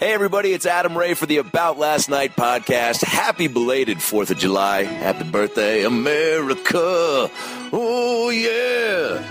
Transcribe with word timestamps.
Hey, 0.00 0.12
everybody, 0.12 0.52
it's 0.52 0.66
Adam 0.66 0.98
Ray 0.98 1.14
for 1.14 1.24
the 1.26 1.38
About 1.38 1.78
Last 1.78 2.10
Night 2.10 2.36
podcast. 2.36 3.02
Happy 3.02 3.46
belated 3.46 3.98
4th 3.98 4.30
of 4.30 4.38
July. 4.38 4.82
Happy 4.82 5.24
birthday, 5.24 5.84
America. 5.84 7.30
Oh, 7.72 8.28
yeah. 8.30 9.22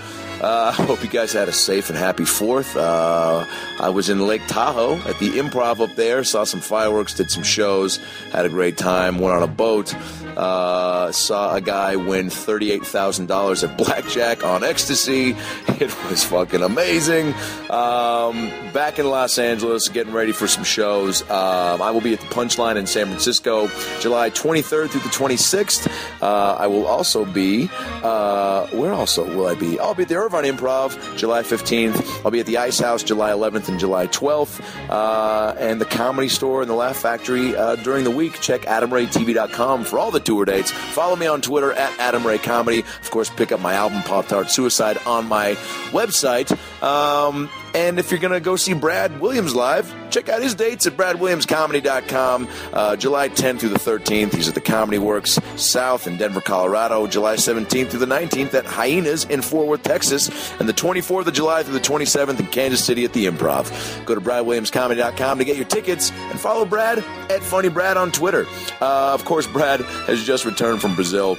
Uh, 0.44 0.76
I 0.78 0.84
hope 0.84 1.02
you 1.02 1.10
guys 1.10 1.32
had 1.32 1.48
a 1.48 1.54
safe 1.54 1.90
and 1.90 1.98
happy 1.98 2.24
4th. 2.24 2.76
Uh, 2.76 3.46
I 3.80 3.90
was 3.90 4.10
in 4.10 4.28
Lake 4.28 4.46
Tahoe 4.48 4.98
at 5.08 5.18
the 5.20 5.40
improv 5.40 5.80
up 5.80 5.96
there, 5.96 6.24
saw 6.26 6.44
some 6.44 6.60
fireworks, 6.60 7.14
did 7.14 7.32
some 7.32 7.44
shows, 7.44 7.98
had 8.34 8.46
a 8.46 8.50
great 8.50 8.78
time, 8.78 9.20
went 9.20 9.36
on 9.36 9.44
a 9.44 9.48
boat. 9.48 9.96
Uh, 10.38 11.12
saw 11.12 11.56
a 11.56 11.62
guy 11.62 11.96
win 11.96 12.28
$38,000 12.28 13.70
at 13.70 13.78
blackjack 13.78 14.44
on 14.44 14.64
ecstasy. 14.64 15.36
It 15.84 15.92
was 16.10 16.24
fucking 16.24 16.62
amazing. 16.62 17.34
Um, 17.70 18.50
back 18.74 19.00
in 19.00 19.10
Los 19.10 19.38
Angeles, 19.38 19.90
getting 19.90 20.14
ready 20.14 20.32
for 20.32 20.48
some 20.48 20.64
shows. 20.64 21.24
Um, 21.24 21.82
I 21.82 21.90
will 21.92 22.00
be 22.00 22.14
at 22.14 22.22
the 22.22 22.28
Punchline 22.28 22.78
in 22.78 22.86
San 22.86 23.08
Francisco, 23.08 23.70
July 24.00 24.30
23rd 24.30 24.90
through 24.90 25.02
the 25.02 25.10
26th. 25.10 25.92
Uh, 26.22 26.56
I 26.58 26.68
will 26.68 26.86
also 26.86 27.26
be, 27.26 27.70
uh, 28.04 28.68
where 28.68 28.94
also 28.94 29.26
will 29.36 29.48
I 29.48 29.56
be? 29.56 29.80
I'll 29.80 29.96
be 29.96 30.04
at 30.04 30.10
the 30.10 30.16
On 30.34 30.44
improv, 30.44 31.16
July 31.16 31.44
15th. 31.44 32.26
I'll 32.26 32.32
be 32.32 32.40
at 32.40 32.48
the 32.48 32.58
Ice 32.58 32.80
House, 32.80 33.04
July 33.04 33.30
11th 33.30 33.68
and 33.68 33.80
July 33.80 34.08
12th. 34.08 34.64
Uh, 34.90 35.54
and 35.60 35.80
the 35.80 35.86
Comedy 35.86 36.28
Store 36.28 36.62
and 36.62 36.70
the 36.70 36.74
Laugh 36.74 36.98
Factory 36.98 37.56
uh, 37.56 37.76
during 37.76 38.04
the 38.04 38.10
week. 38.10 38.40
Check 38.42 38.62
AdamRayTV.com 38.64 39.84
for 39.84 40.00
all 40.00 40.10
the 40.10 40.20
tour 40.20 40.46
dates. 40.46 40.72
Follow 40.72 41.16
me 41.16 41.28
on 41.28 41.42
Twitter 41.42 41.72
at 41.74 41.92
AdamRayComedy. 42.00 42.80
Of 42.80 43.12
course, 43.12 43.30
pick 43.30 43.52
up 43.52 43.60
my 43.60 43.76
album 43.76 44.02
Pop 44.02 44.28
Tart 44.28 44.50
Suicide 44.50 44.98
on 45.06 45.28
my 45.28 45.52
website. 45.92 46.52
Um, 46.82 47.48
and 47.74 48.00
if 48.00 48.12
you're 48.12 48.20
going 48.20 48.34
to 48.34 48.40
go 48.40 48.56
see 48.56 48.74
Brad 48.74 49.20
Williams 49.20 49.56
live, 49.56 49.94
check 50.10 50.30
out 50.30 50.42
his 50.42 50.56
dates 50.56 50.86
at 50.86 50.94
bradwilliamscomedy.com. 50.94 52.48
Uh, 52.72 52.96
July 52.96 53.30
10th 53.30 53.60
through 53.60 53.70
the 53.70 53.80
13th, 53.80 54.34
he's 54.34 54.48
at 54.48 54.54
the 54.54 54.62
Comedy 54.62 55.00
Works 55.00 55.40
South 55.56 56.08
in 56.08 56.18
Denver, 56.18 56.42
Colorado. 56.42 57.08
July 57.08 57.36
17th 57.36 57.90
through 57.90 58.00
the 58.00 58.06
19th 58.06 58.54
at 58.54 58.66
Hyenas 58.66 59.26
in 59.26 59.42
Fort 59.42 59.68
Worth, 59.68 59.84
Texas. 59.84 60.30
And 60.60 60.70
the 60.70 60.74
24th 60.74 61.28
of 61.28 61.34
July 61.34 61.64
through 61.64 61.74
the 61.74 61.80
27th 61.80 62.40
in 62.40 62.48
Kansas 62.48 62.84
City 62.84 63.06
at 63.06 63.14
the 63.14 63.26
Improv. 63.26 64.06
Go 64.06 64.16
to 64.16 64.22
bradwilliamscomedy.com 64.22 65.38
to 65.40 65.46
get 65.46 65.56
your 65.56 65.66
tickets 65.66 66.12
and 66.12 66.40
follow 66.40 66.66
Brad 66.66 67.00
at 67.30 67.42
Funny 67.42 67.70
Brad 67.70 67.98
on 67.98 68.12
Twitter. 68.12 68.46
Uh, 68.82 69.14
of 69.14 69.26
course, 69.26 69.48
Brad 69.48 69.82
has 69.82 70.24
just 70.24 70.46
returned 70.46 70.82
from 70.82 70.96
Brazil. 70.96 71.38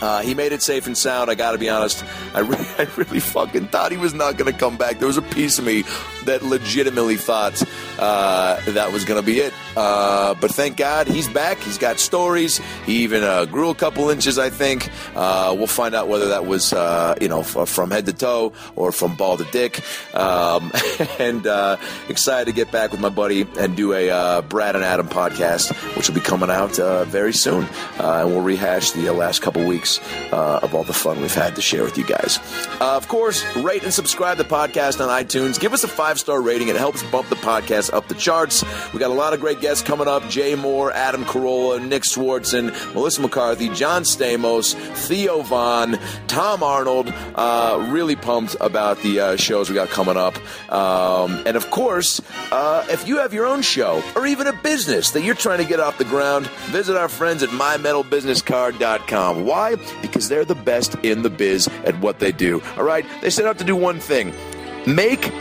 Uh, 0.00 0.20
he 0.22 0.34
made 0.34 0.52
it 0.52 0.62
safe 0.62 0.86
and 0.86 0.96
sound. 0.96 1.30
I 1.30 1.34
got 1.34 1.52
to 1.52 1.58
be 1.58 1.68
honest. 1.68 2.04
I, 2.34 2.40
re- 2.40 2.56
I 2.78 2.88
really 2.96 3.20
fucking 3.20 3.68
thought 3.68 3.92
he 3.92 3.98
was 3.98 4.14
not 4.14 4.36
going 4.36 4.52
to 4.52 4.58
come 4.58 4.76
back. 4.76 4.98
There 4.98 5.06
was 5.06 5.16
a 5.16 5.22
piece 5.22 5.58
of 5.58 5.64
me 5.64 5.84
that 6.24 6.42
legitimately 6.42 7.16
thought 7.16 7.62
uh, 7.98 8.60
that 8.72 8.92
was 8.92 9.04
going 9.04 9.20
to 9.20 9.26
be 9.26 9.40
it. 9.40 9.52
Uh, 9.76 10.34
but 10.34 10.50
thank 10.50 10.76
God 10.76 11.06
he's 11.06 11.28
back. 11.28 11.58
He's 11.58 11.78
got 11.78 11.98
stories. 11.98 12.60
He 12.84 13.04
even 13.04 13.22
uh, 13.22 13.44
grew 13.46 13.70
a 13.70 13.74
couple 13.74 14.10
inches, 14.10 14.38
I 14.38 14.50
think. 14.50 14.90
Uh, 15.14 15.54
we'll 15.56 15.66
find 15.66 15.94
out 15.94 16.08
whether 16.08 16.28
that 16.28 16.46
was, 16.46 16.72
uh, 16.72 17.14
you 17.20 17.28
know, 17.28 17.40
f- 17.40 17.68
from 17.68 17.90
head 17.90 18.06
to 18.06 18.12
toe 18.12 18.52
or 18.74 18.92
from 18.92 19.14
ball 19.16 19.36
to 19.36 19.44
dick. 19.44 19.80
Um, 20.14 20.72
and 21.18 21.46
excited 22.08 22.46
to 22.46 22.52
get 22.52 22.70
back 22.70 22.90
with 22.92 23.00
my 23.00 23.08
buddy 23.08 23.46
and 23.58 23.76
do 23.76 23.92
a 23.92 24.42
Brad 24.42 24.74
and 24.76 24.84
Adam 24.84 25.08
podcast, 25.08 25.72
which 25.96 26.08
will 26.08 26.14
be 26.14 26.20
coming 26.20 26.50
out 26.50 26.76
very 27.06 27.32
soon. 27.32 27.66
and 27.98 28.30
we'll 28.30 28.42
rehash 28.42 28.90
the 28.92 29.10
last 29.12 29.42
couple 29.42 29.64
weeks 29.64 29.85
of 30.32 30.74
all 30.74 30.84
the 30.84 30.92
fun 30.92 31.20
we've 31.20 31.34
had 31.34 31.54
to 31.56 31.62
share 31.62 31.82
with 31.82 31.96
you 31.98 32.04
guys. 32.06 32.38
of 32.80 33.08
course, 33.08 33.44
rate 33.56 33.82
and 33.82 33.92
subscribe 33.92 34.36
the 34.38 34.44
podcast 34.44 35.00
on 35.00 35.08
iTunes. 35.24 35.58
Give 35.58 35.72
us 35.72 35.84
a 35.84 35.88
five 35.88 36.18
star 36.18 36.40
rating. 36.40 36.68
It 36.68 36.76
helps 36.76 37.02
bump 37.04 37.28
the 37.28 37.36
podcast 37.36 37.92
up 37.92 38.08
the 38.08 38.14
charts. 38.14 38.64
We 38.92 38.98
got 38.98 39.10
a 39.10 39.14
lot 39.14 39.32
of 39.32 39.40
great 39.40 39.60
guests 39.60 39.82
coming 39.82 40.08
up 40.08 40.28
Jay 40.28 40.54
Mohr, 40.54 40.92
Adam 40.92 41.24
Carolla, 41.24 41.86
Nick 41.86 42.02
Swardson, 42.02 42.72
Melissa 42.94 43.20
McCarthy, 43.22 43.68
John 43.70 44.02
Stamos, 44.02 44.74
Theo 45.06 45.42
Von, 45.42 45.98
Tom 46.26 46.62
Arnold. 46.62 47.12
Uh, 47.34 47.86
really 47.90 48.16
pumped 48.16 48.56
about 48.60 49.00
the 49.02 49.20
uh, 49.20 49.36
shows 49.36 49.68
we 49.68 49.74
got 49.74 49.88
coming 49.88 50.16
up. 50.16 50.36
Um, 50.72 51.42
and 51.46 51.56
of 51.56 51.70
course, 51.70 52.20
uh, 52.52 52.84
if 52.90 53.06
you 53.06 53.18
have 53.18 53.32
your 53.32 53.46
own 53.46 53.62
show 53.62 54.02
or 54.14 54.26
even 54.26 54.46
a 54.46 54.52
business 54.52 55.10
that 55.12 55.22
you're 55.22 55.34
trying 55.34 55.58
to 55.58 55.64
get 55.64 55.80
off 55.80 55.98
the 55.98 56.04
ground, 56.04 56.46
visit 56.70 56.96
our 56.96 57.08
friends 57.08 57.42
at 57.42 57.50
mymetalbusinesscard.com. 57.50 59.44
Why? 59.44 59.75
Because 60.02 60.28
they're 60.28 60.44
the 60.44 60.54
best 60.54 60.94
in 61.02 61.22
the 61.22 61.30
biz 61.30 61.68
at 61.84 61.98
what 62.00 62.18
they 62.18 62.32
do. 62.32 62.62
All 62.76 62.84
right? 62.84 63.04
They 63.20 63.30
set 63.30 63.46
out 63.46 63.58
to 63.58 63.64
do 63.64 63.76
one 63.76 64.00
thing 64.00 64.32
make 64.86 65.32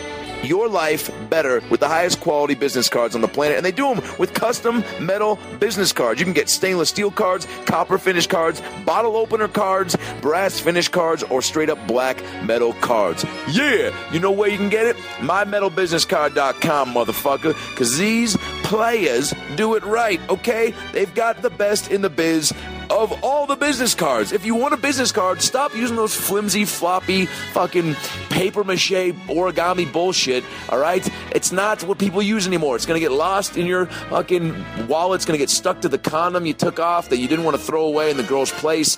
your 0.43 0.67
life 0.67 1.11
better 1.29 1.61
with 1.69 1.79
the 1.79 1.87
highest 1.87 2.19
quality 2.21 2.53
business 2.53 2.89
cards 2.89 3.15
on 3.15 3.21
the 3.21 3.27
planet. 3.27 3.57
And 3.57 3.65
they 3.65 3.71
do 3.71 3.93
them 3.93 4.03
with 4.19 4.33
custom 4.33 4.83
metal 4.99 5.39
business 5.59 5.91
cards. 5.91 6.19
You 6.19 6.25
can 6.25 6.33
get 6.33 6.49
stainless 6.49 6.89
steel 6.89 7.11
cards, 7.11 7.47
copper 7.65 7.97
finish 7.97 8.27
cards, 8.27 8.61
bottle 8.85 9.17
opener 9.17 9.47
cards, 9.47 9.97
brass 10.21 10.59
finish 10.59 10.87
cards, 10.87 11.23
or 11.23 11.41
straight 11.41 11.69
up 11.69 11.85
black 11.87 12.21
metal 12.43 12.73
cards. 12.73 13.25
Yeah! 13.49 13.95
You 14.11 14.19
know 14.19 14.31
where 14.31 14.49
you 14.49 14.57
can 14.57 14.69
get 14.69 14.85
it? 14.85 14.95
MyMetalBusinessCard.com, 15.19 16.93
motherfucker. 16.93 17.55
Because 17.71 17.97
these 17.97 18.37
players 18.63 19.33
do 19.55 19.75
it 19.75 19.83
right, 19.83 20.21
okay? 20.29 20.73
They've 20.93 21.13
got 21.13 21.41
the 21.41 21.49
best 21.49 21.91
in 21.91 22.01
the 22.01 22.09
biz 22.09 22.53
of 22.89 23.23
all 23.23 23.45
the 23.45 23.55
business 23.55 23.95
cards. 23.95 24.31
If 24.31 24.45
you 24.45 24.55
want 24.55 24.73
a 24.73 24.77
business 24.77 25.11
card, 25.11 25.41
stop 25.41 25.75
using 25.75 25.95
those 25.95 26.15
flimsy, 26.15 26.65
floppy, 26.65 27.25
fucking 27.25 27.95
paper 28.29 28.63
mache 28.63 29.13
origami 29.27 29.91
bullshit. 29.91 30.43
All 30.69 30.79
right, 30.79 31.07
it's 31.31 31.51
not 31.51 31.83
what 31.83 31.97
people 31.97 32.21
use 32.21 32.47
anymore. 32.47 32.75
It's 32.75 32.85
gonna 32.85 32.99
get 32.99 33.11
lost 33.11 33.57
in 33.57 33.65
your 33.65 33.87
fucking 33.87 34.87
wallet. 34.87 35.19
It's 35.19 35.25
gonna 35.25 35.37
get 35.37 35.49
stuck 35.49 35.81
to 35.81 35.89
the 35.89 35.97
condom 35.97 36.45
you 36.45 36.53
took 36.53 36.79
off 36.79 37.09
that 37.09 37.17
you 37.17 37.27
didn't 37.27 37.45
want 37.45 37.57
to 37.57 37.63
throw 37.63 37.85
away 37.85 38.11
in 38.11 38.17
the 38.17 38.23
girl's 38.23 38.51
place. 38.51 38.97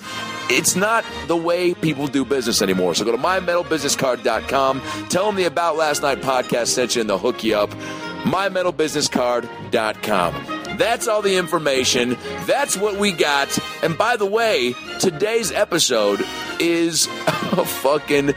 It's 0.50 0.76
not 0.76 1.04
the 1.26 1.36
way 1.36 1.74
people 1.74 2.06
do 2.06 2.24
business 2.24 2.62
anymore. 2.62 2.94
So 2.94 3.04
go 3.04 3.12
to 3.12 3.18
mymetalbusinesscard.com. 3.18 4.80
Tell 5.08 5.26
them 5.26 5.36
the 5.36 5.44
About 5.44 5.76
Last 5.76 6.02
Night 6.02 6.20
podcast 6.20 6.68
sent 6.68 6.94
you 6.94 7.02
and 7.02 7.10
they'll 7.10 7.18
hook 7.18 7.44
you 7.44 7.56
up. 7.56 7.70
mymetalbusinesscard.com. 8.24 10.57
That's 10.78 11.08
all 11.08 11.22
the 11.22 11.36
information. 11.36 12.16
That's 12.46 12.76
what 12.76 12.96
we 12.98 13.12
got. 13.12 13.58
And 13.82 13.98
by 13.98 14.16
the 14.16 14.26
way, 14.26 14.74
today's 15.00 15.50
episode 15.50 16.24
is 16.60 17.06
a 17.26 17.64
fucking 17.64 18.28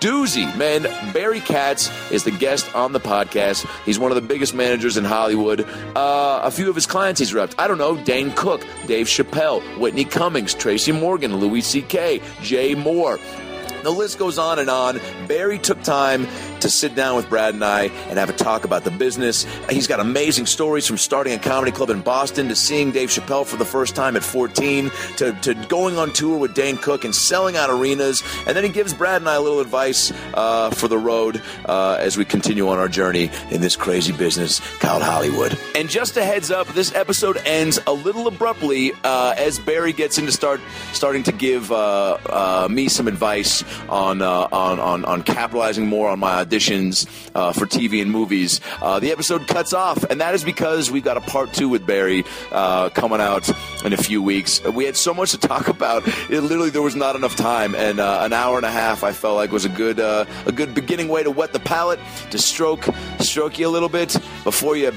doozy, 0.00 0.54
man. 0.56 0.82
Barry 1.12 1.40
Katz 1.40 1.90
is 2.10 2.24
the 2.24 2.32
guest 2.32 2.72
on 2.74 2.92
the 2.92 3.00
podcast. 3.00 3.66
He's 3.84 3.98
one 3.98 4.10
of 4.10 4.16
the 4.16 4.26
biggest 4.26 4.52
managers 4.52 4.96
in 4.96 5.04
Hollywood. 5.04 5.60
Uh, 5.96 6.40
a 6.42 6.50
few 6.50 6.68
of 6.68 6.74
his 6.74 6.86
clients 6.86 7.20
he's 7.20 7.32
repped. 7.32 7.54
I 7.58 7.68
don't 7.68 7.78
know, 7.78 7.96
Dane 7.96 8.32
Cook, 8.32 8.66
Dave 8.86 9.06
Chappelle, 9.06 9.62
Whitney 9.78 10.04
Cummings, 10.04 10.54
Tracy 10.54 10.90
Morgan, 10.92 11.36
Louis 11.36 11.60
C.K., 11.60 12.20
Jay 12.42 12.74
Mohr. 12.74 13.20
The 13.82 13.90
list 13.92 14.18
goes 14.18 14.36
on 14.36 14.58
and 14.58 14.68
on. 14.68 14.98
Barry 15.28 15.60
took 15.60 15.80
time 15.84 16.26
to 16.66 16.70
sit 16.70 16.96
down 16.96 17.14
with 17.14 17.28
Brad 17.28 17.54
and 17.54 17.64
I 17.64 17.84
and 18.08 18.18
have 18.18 18.28
a 18.28 18.32
talk 18.32 18.64
about 18.64 18.82
the 18.82 18.90
business. 18.90 19.46
He's 19.70 19.86
got 19.86 20.00
amazing 20.00 20.46
stories 20.46 20.84
from 20.86 20.98
starting 20.98 21.32
a 21.32 21.38
comedy 21.38 21.70
club 21.70 21.90
in 21.90 22.00
Boston 22.00 22.48
to 22.48 22.56
seeing 22.56 22.90
Dave 22.90 23.08
Chappelle 23.08 23.46
for 23.46 23.56
the 23.56 23.64
first 23.64 23.94
time 23.94 24.16
at 24.16 24.24
14 24.24 24.90
to, 25.18 25.32
to 25.42 25.54
going 25.68 25.96
on 25.96 26.12
tour 26.12 26.36
with 26.36 26.54
Dane 26.54 26.76
Cook 26.76 27.04
and 27.04 27.14
selling 27.14 27.56
out 27.56 27.70
arenas. 27.70 28.22
And 28.48 28.56
then 28.56 28.64
he 28.64 28.70
gives 28.70 28.92
Brad 28.92 29.22
and 29.22 29.28
I 29.28 29.36
a 29.36 29.40
little 29.40 29.60
advice 29.60 30.12
uh, 30.34 30.70
for 30.70 30.88
the 30.88 30.98
road 30.98 31.40
uh, 31.66 31.98
as 32.00 32.16
we 32.16 32.24
continue 32.24 32.68
on 32.68 32.78
our 32.78 32.88
journey 32.88 33.30
in 33.52 33.60
this 33.60 33.76
crazy 33.76 34.12
business 34.12 34.60
called 34.78 35.02
Hollywood. 35.02 35.56
And 35.76 35.88
just 35.88 36.16
a 36.16 36.24
heads 36.24 36.50
up, 36.50 36.66
this 36.68 36.92
episode 36.96 37.36
ends 37.44 37.78
a 37.86 37.92
little 37.92 38.26
abruptly 38.26 38.92
uh, 39.04 39.34
as 39.36 39.60
Barry 39.60 39.92
gets 39.92 40.18
into 40.18 40.32
start 40.32 40.60
starting 40.92 41.22
to 41.24 41.32
give 41.32 41.70
uh, 41.70 42.18
uh, 42.26 42.68
me 42.68 42.88
some 42.88 43.06
advice 43.06 43.62
on, 43.88 44.20
uh, 44.20 44.48
on, 44.50 44.80
on 44.80 45.04
on 45.04 45.22
capitalizing 45.22 45.86
more 45.86 46.08
on 46.08 46.18
my 46.18 46.40
auditions 46.56 47.06
uh, 47.34 47.52
for 47.52 47.66
TV 47.66 48.02
and 48.02 48.10
movies. 48.10 48.60
Uh, 48.80 48.98
the 49.00 49.12
episode 49.12 49.46
cuts 49.46 49.72
off, 49.72 50.04
and 50.04 50.20
that 50.20 50.34
is 50.34 50.44
because 50.44 50.90
we've 50.90 51.04
got 51.04 51.16
a 51.16 51.20
part 51.20 51.52
two 51.52 51.68
with 51.68 51.86
Barry 51.86 52.24
uh, 52.52 52.88
coming 52.90 53.20
out 53.20 53.48
in 53.84 53.92
a 53.92 53.96
few 53.96 54.22
weeks. 54.22 54.62
We 54.64 54.84
had 54.84 54.96
so 54.96 55.14
much 55.14 55.32
to 55.32 55.38
talk 55.38 55.68
about; 55.68 56.06
it 56.30 56.40
literally 56.40 56.70
there 56.70 56.82
was 56.82 56.96
not 56.96 57.16
enough 57.16 57.36
time, 57.36 57.74
and 57.74 58.00
uh, 58.00 58.20
an 58.22 58.32
hour 58.32 58.56
and 58.56 58.66
a 58.66 58.70
half 58.70 59.04
I 59.04 59.12
felt 59.12 59.36
like 59.36 59.52
was 59.52 59.64
a 59.64 59.70
good 59.70 60.00
uh, 60.00 60.24
a 60.46 60.52
good 60.52 60.74
beginning 60.74 61.08
way 61.08 61.22
to 61.22 61.30
wet 61.30 61.52
the 61.52 61.60
palate, 61.60 62.00
to 62.30 62.38
stroke 62.38 62.86
stroke 63.20 63.58
you 63.58 63.68
a 63.68 63.70
little 63.70 63.88
bit 63.88 64.16
before 64.44 64.76
you 64.76 64.92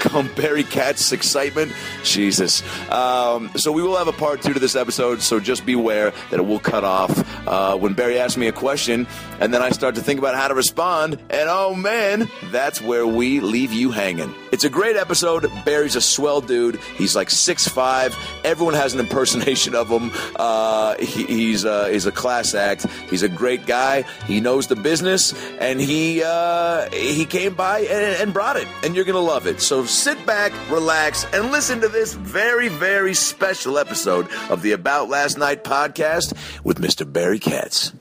come 0.00 0.28
Barry 0.34 0.64
Katz's 0.64 1.12
excitement. 1.12 1.72
Jesus. 2.02 2.62
Um, 2.90 3.50
so 3.56 3.72
we 3.72 3.82
will 3.82 3.96
have 3.96 4.08
a 4.08 4.12
part 4.12 4.42
two 4.42 4.52
to 4.52 4.60
this 4.60 4.76
episode, 4.76 5.22
so 5.22 5.40
just 5.40 5.66
beware 5.66 6.12
that 6.30 6.38
it 6.38 6.46
will 6.46 6.60
cut 6.60 6.84
off 6.84 7.12
uh, 7.46 7.76
when 7.76 7.94
Barry 7.94 8.18
asks 8.18 8.36
me 8.36 8.48
a 8.48 8.52
question, 8.52 9.06
and 9.40 9.52
then 9.52 9.62
I 9.62 9.70
start 9.70 9.94
to 9.96 10.00
think 10.00 10.18
about 10.18 10.34
how 10.34 10.48
to 10.48 10.54
respond, 10.54 11.14
and 11.30 11.48
oh 11.48 11.74
man, 11.74 12.28
that's 12.50 12.80
where 12.80 13.06
we 13.06 13.40
leave 13.40 13.72
you 13.72 13.90
hanging. 13.90 14.34
It's 14.52 14.64
a 14.64 14.70
great 14.70 14.96
episode. 14.96 15.50
Barry's 15.64 15.96
a 15.96 16.00
swell 16.00 16.40
dude. 16.40 16.76
He's 16.96 17.14
like 17.16 17.30
six 17.30 17.66
five. 17.66 18.16
Everyone 18.44 18.74
has 18.74 18.94
an 18.94 19.00
impersonation 19.00 19.74
of 19.74 19.88
him. 19.88 20.10
Uh, 20.36 20.96
he, 20.98 21.24
he's 21.24 21.64
uh, 21.64 21.86
he's 21.86 22.06
a 22.06 22.12
class 22.12 22.54
act. 22.54 22.86
He's 23.10 23.22
a 23.22 23.28
great 23.28 23.66
guy. 23.66 24.02
He 24.26 24.40
knows 24.40 24.66
the 24.66 24.76
business, 24.76 25.34
and 25.58 25.80
he 25.80 26.22
uh, 26.24 26.90
he 26.90 27.24
came 27.24 27.54
by 27.54 27.80
and, 27.80 28.22
and 28.22 28.32
brought 28.32 28.56
it, 28.56 28.68
and 28.84 28.94
you're 28.94 29.04
gonna 29.04 29.18
love 29.18 29.46
it. 29.46 29.60
So 29.60 29.84
sit 29.86 30.24
back, 30.26 30.52
relax, 30.70 31.24
and 31.32 31.50
listen 31.50 31.80
to 31.80 31.88
this 31.88 32.14
very 32.14 32.68
very 32.68 33.14
special 33.14 33.78
episode 33.78 34.28
of 34.50 34.62
the 34.62 34.72
About 34.72 35.08
Last 35.08 35.38
Night 35.38 35.64
podcast 35.64 36.34
with 36.64 36.80
Mr. 36.80 37.10
Barry 37.10 37.38
Katz. 37.38 37.92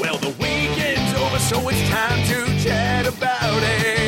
Well, 0.00 0.16
the 0.18 0.34
weekend's 0.40 1.14
over, 1.20 1.38
so 1.38 1.68
it's 1.68 1.88
time 1.90 2.26
to 2.26 2.64
chat 2.64 3.06
about 3.06 3.62
it. 3.62 3.99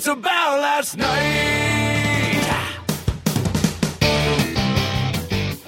It's 0.00 0.06
about 0.08 0.60
last 0.62 0.96
night. 0.96 2.40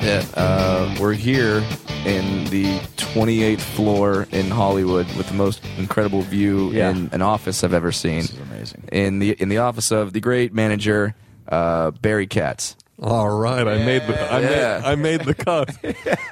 Yeah, 0.01 0.25
uh, 0.33 0.97
we're 0.99 1.13
here 1.13 1.59
in 2.07 2.45
the 2.47 2.79
28th 2.97 3.61
floor 3.61 4.27
in 4.33 4.49
Hollywood 4.49 5.07
with 5.19 5.29
the 5.29 5.35
most 5.35 5.63
incredible 5.77 6.23
view 6.23 6.71
Yeah. 6.73 6.89
in 6.93 7.11
an 7.13 7.21
office 7.21 7.63
I've 7.63 7.75
ever 7.75 7.93
seen. 7.93 8.23
This 8.23 8.31
is 8.33 8.39
amazing. 8.41 8.85
In 8.91 9.19
the 9.19 9.33
in 9.33 9.51
the 9.51 9.59
office 9.59 9.91
of 9.91 10.15
the 10.15 10.21
great 10.21 10.55
manager 10.55 11.15
uh, 11.49 11.91
Barry 11.91 12.27
Katz. 12.27 12.75
All 13.03 13.29
right, 13.29 13.69
I 13.69 13.85
made 13.85 14.01
the 14.07 14.19
I, 14.33 14.41
Yeah. 14.41 14.49
made, 14.49 14.89
I 14.89 14.95
made 14.95 15.21
the 15.25 15.35
cut. 15.35 15.77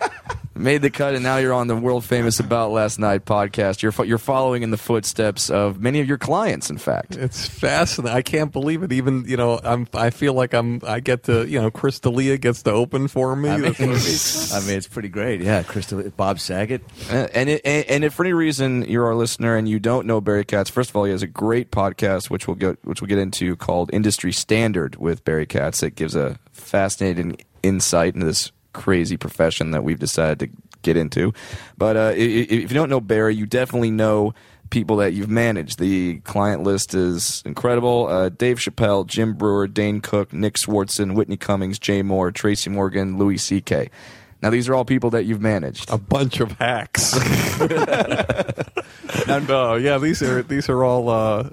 Made 0.61 0.83
the 0.83 0.91
cut, 0.91 1.15
and 1.15 1.23
now 1.23 1.39
you're 1.39 1.55
on 1.55 1.69
the 1.69 1.77
world 1.77 2.05
famous 2.05 2.39
About 2.39 2.71
Last 2.71 2.99
Night 2.99 3.25
podcast. 3.25 3.81
You're 3.81 3.95
you're 4.05 4.19
following 4.19 4.63
in 4.63 4.71
the 4.71 4.77
footsteps 4.77 5.49
of 5.49 5.81
many 5.81 6.01
of 6.01 6.07
your 6.07 6.19
clients. 6.19 6.69
In 6.69 6.77
fact, 6.77 7.17
It's 7.17 7.49
fascinating. 7.49 8.15
I 8.15 8.21
can't 8.21 8.53
believe 8.53 8.83
it. 8.83 8.93
Even 8.93 9.25
you 9.27 9.39
know, 9.39 9.59
I'm. 9.65 9.89
I 9.95 10.11
feel 10.11 10.35
like 10.35 10.53
I'm. 10.53 10.83
I 10.87 11.01
get 11.01 11.23
to. 11.25 11.49
You 11.49 11.63
know, 11.63 11.71
Chris 11.71 11.99
D'Elia 11.99 12.37
gets 12.37 12.63
to 12.65 12.73
open 12.73 13.09
for 13.09 13.35
me. 13.35 13.49
I 13.49 13.57
mean, 13.57 13.75
I 13.75 13.79
mean, 13.81 14.77
it's 14.77 14.87
pretty 14.87 15.09
great. 15.09 15.41
Yeah, 15.41 15.63
Crystal, 15.63 16.03
Bob 16.11 16.39
Saget. 16.39 16.83
Uh, 17.11 17.29
and, 17.33 17.49
it, 17.49 17.63
and 17.65 17.87
and 17.87 18.05
if 18.05 18.13
for 18.13 18.25
any 18.25 18.35
reason 18.35 18.83
you're 18.83 19.07
our 19.07 19.15
listener 19.15 19.57
and 19.57 19.67
you 19.67 19.81
don't 19.81 20.07
know 20.07 20.21
Barry 20.21 20.45
Katz, 20.45 20.69
first 20.69 20.91
of 20.91 20.97
all, 20.97 21.05
he 21.05 21.13
has 21.13 21.23
a 21.23 21.27
great 21.27 21.71
podcast 21.71 22.29
which 22.29 22.47
we'll 22.47 22.57
get 22.57 22.77
which 22.85 23.01
we'll 23.01 23.09
get 23.09 23.19
into 23.19 23.57
called 23.57 23.89
Industry 23.95 24.31
Standard 24.31 24.97
with 24.97 25.25
Barry 25.25 25.47
Katz. 25.47 25.83
It 25.83 25.95
gives 25.95 26.15
a 26.15 26.39
fascinating 26.53 27.39
insight 27.63 28.15
into 28.15 28.27
this 28.27 28.53
crazy 28.73 29.17
profession 29.17 29.71
that 29.73 29.85
we've 29.85 29.99
decided 29.99 30.41
to 30.41 30.49
get 30.83 30.97
into. 30.97 31.33
But 31.77 31.97
uh, 31.97 32.13
if 32.17 32.51
you 32.51 32.69
don't 32.69 32.91
know 32.91 33.01
Barry, 33.01 33.35
you 33.35 33.47
definitely 33.47 33.91
know 33.91 34.35
people 34.71 34.97
that 34.97 35.13
you've 35.13 35.29
managed. 35.29 35.79
The 35.79 36.21
client 36.21 36.63
list 36.63 36.95
is 36.95 37.43
incredible. 37.45 38.07
Uh, 38.07 38.29
Dave 38.29 38.59
Chappelle, 38.59 39.07
Jim 39.07 39.35
Breuer, 39.35 39.67
Dane 39.67 40.01
Cook, 40.01 40.33
Nick 40.33 40.55
Swardson, 40.55 41.15
Whitney 41.15 41.37
Cummings, 41.37 41.79
Jay 41.79 42.03
Mohr, 42.03 42.33
Tracy 42.33 42.71
Morgan, 42.71 43.19
Louis 43.19 43.37
C.K. 43.37 43.91
Now 44.43 44.51
these 44.51 44.69
are 44.69 44.75
all 44.75 44.85
people 44.85 45.11
that 45.11 45.25
you've 45.25 45.41
managed. 45.41 45.91
a 45.91 45.99
bunch 45.99 46.41
of 46.41 46.53
hacks. 46.53 47.15
no, 49.29 49.75
yeah, 49.75 49.99
these 49.99 50.23
are 50.23 50.43
these 50.43 50.71
are 50.71 50.83
all 50.83 51.11
uh, 51.11 51.49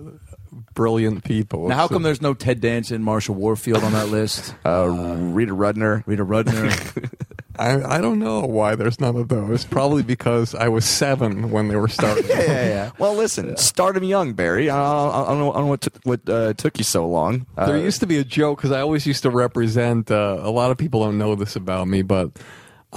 brilliant 0.74 1.24
people. 1.24 1.68
Now, 1.68 1.75
how 1.75 1.83
It's, 1.86 1.94
come 1.94 2.04
uh, 2.04 2.07
there's 2.07 2.21
no 2.21 2.33
Ted 2.33 2.62
Danson, 2.62 3.04
Marsha 3.04 3.30
Warfield 3.30 3.83
on 3.83 3.94
that 3.94 4.09
list? 4.09 4.54
uh, 4.65 4.88
Rita 4.88 5.54
Rudner. 5.56 6.04
Rita 6.06 6.25
Rudner. 6.25 7.12
I 7.59 7.98
I 7.98 8.01
don't 8.01 8.19
know 8.19 8.42
why 8.42 8.75
there's 8.75 9.00
none 9.00 9.15
of 9.15 9.30
those. 9.30 9.63
Probably 9.65 10.04
because 10.04 10.54
I 10.54 10.68
was 10.68 10.86
seven 10.86 11.50
when 11.50 11.69
they 11.69 11.75
were 11.75 11.88
starting. 11.88 12.25
yeah, 12.30 12.38
yeah. 12.68 12.92
Well, 13.00 13.15
listen, 13.15 13.57
start 13.57 13.98
him 13.98 14.04
young, 14.04 14.33
Barry. 14.33 14.69
I, 14.69 14.77
I, 14.80 15.24
I 15.24 15.27
don't 15.30 15.39
know, 15.39 15.51
I 15.51 15.56
don't 15.56 15.63
know 15.63 15.69
what, 15.69 15.81
took 15.81 15.95
what 16.04 16.30
uh, 16.30 16.54
took 16.54 16.77
you 16.77 16.83
so 16.83 17.07
long. 17.07 17.48
Uh, 17.57 17.65
There 17.65 17.77
used 17.80 18.00
to 18.01 18.06
be 18.06 18.18
a 18.19 18.24
joke 18.24 18.59
because 18.59 18.71
I 18.71 18.81
always 18.81 19.07
used 19.07 19.24
to 19.24 19.31
represent. 19.31 20.12
Uh, 20.12 20.38
a 20.39 20.51
lot 20.51 20.69
of 20.69 20.77
people 20.77 21.04
don't 21.04 21.18
know 21.18 21.33
this 21.33 21.56
about 21.56 21.88
me, 21.88 22.04
but 22.04 22.30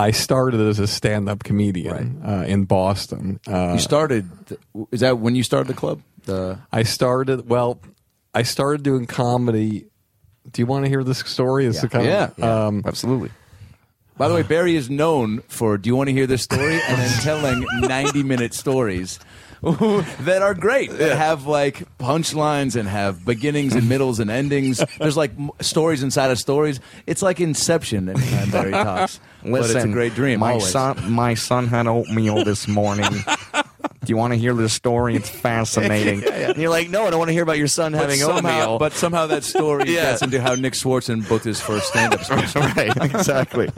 I 0.00 0.12
started 0.12 0.61
as 0.61 0.79
a 0.79 0.87
stand-up 0.87 1.44
comedian 1.44 2.23
uh, 2.25 2.44
in 2.47 2.64
Boston. 2.64 3.38
Uh, 3.47 3.73
You 3.75 3.79
started. 3.79 4.31
Is 4.91 5.00
that 5.00 5.19
when 5.19 5.35
you 5.35 5.43
started 5.43 5.69
the 5.69 5.75
club? 5.79 6.00
The 6.25 6.58
I 6.73 6.85
started. 6.85 7.49
Well, 7.49 7.81
I 8.35 8.43
started 8.44 8.82
doing 8.82 9.06
comedy. 9.06 9.87
Do 10.50 10.62
you 10.62 10.67
want 10.67 10.85
to 10.87 10.88
hear 10.88 11.05
this 11.05 11.19
story? 11.19 11.67
It's 11.67 11.76
Yeah. 11.76 11.81
the 11.82 11.88
kind 11.88 12.06
yeah, 12.06 12.31
of, 12.38 12.43
um, 12.43 12.82
absolutely. 12.87 13.31
By 14.17 14.29
the 14.29 14.35
way, 14.35 14.43
Barry 14.43 14.75
is 14.75 14.88
known 14.88 15.43
for 15.49 15.76
"Do 15.79 15.88
you 15.88 15.97
want 15.97 16.08
to 16.08 16.14
hear 16.14 16.26
this 16.26 16.43
story?" 16.43 16.81
and 16.88 16.99
then 16.99 17.11
telling 17.23 17.67
ninety-minute 17.81 18.55
stories 18.55 19.19
that 19.62 20.40
are 20.40 20.54
great. 20.54 20.90
That 20.90 21.18
have 21.18 21.46
like 21.46 21.84
punchlines 21.98 22.76
and 22.76 22.88
have 22.88 23.24
beginnings 23.24 23.74
and 23.74 23.88
middles 23.88 24.18
and 24.18 24.30
endings. 24.30 24.82
There's 24.98 25.18
like 25.18 25.32
m- 25.38 25.50
stories 25.60 26.02
inside 26.02 26.30
of 26.30 26.38
stories. 26.38 26.80
It's 27.06 27.20
like 27.20 27.40
Inception 27.40 28.08
anytime 28.08 28.50
Barry 28.50 28.72
talks. 28.72 29.20
but 29.42 29.70
it's 29.70 29.74
a 29.74 29.88
great 29.88 30.14
dream. 30.14 30.40
My 30.40 30.52
always. 30.52 30.70
son, 30.70 31.12
my 31.12 31.34
son 31.34 31.66
had 31.66 31.86
oatmeal 31.86 32.42
this 32.42 32.68
morning. 32.68 33.12
Do 34.02 34.11
you 34.11 34.17
want 34.17 34.32
to 34.32 34.38
hear 34.38 34.55
this 34.55 34.73
story? 34.73 35.14
It's 35.17 35.29
fascinating. 35.29 36.25
And 36.50 36.56
you're 36.58 36.70
like, 36.70 36.88
no, 36.88 37.06
I 37.06 37.11
don't 37.11 37.19
want 37.19 37.29
to 37.29 37.32
hear 37.35 37.43
about 37.44 37.58
your 37.58 37.69
son 37.69 37.93
But 37.93 38.00
having 38.00 38.19
somehow, 38.19 38.61
oatmeal. 38.62 38.79
but 38.79 38.93
somehow 38.94 39.26
that 39.29 39.44
story 39.44 39.85
Yeah. 39.87 40.11
gets 40.12 40.23
into 40.23 40.41
how 40.41 40.55
Nick 40.55 40.73
Swardson 40.73 41.26
booked 41.29 41.44
his 41.44 41.61
first 41.61 41.87
stand-up 41.88 42.25
special. 42.25 42.62
right, 42.62 42.97
exactly. 42.97 43.69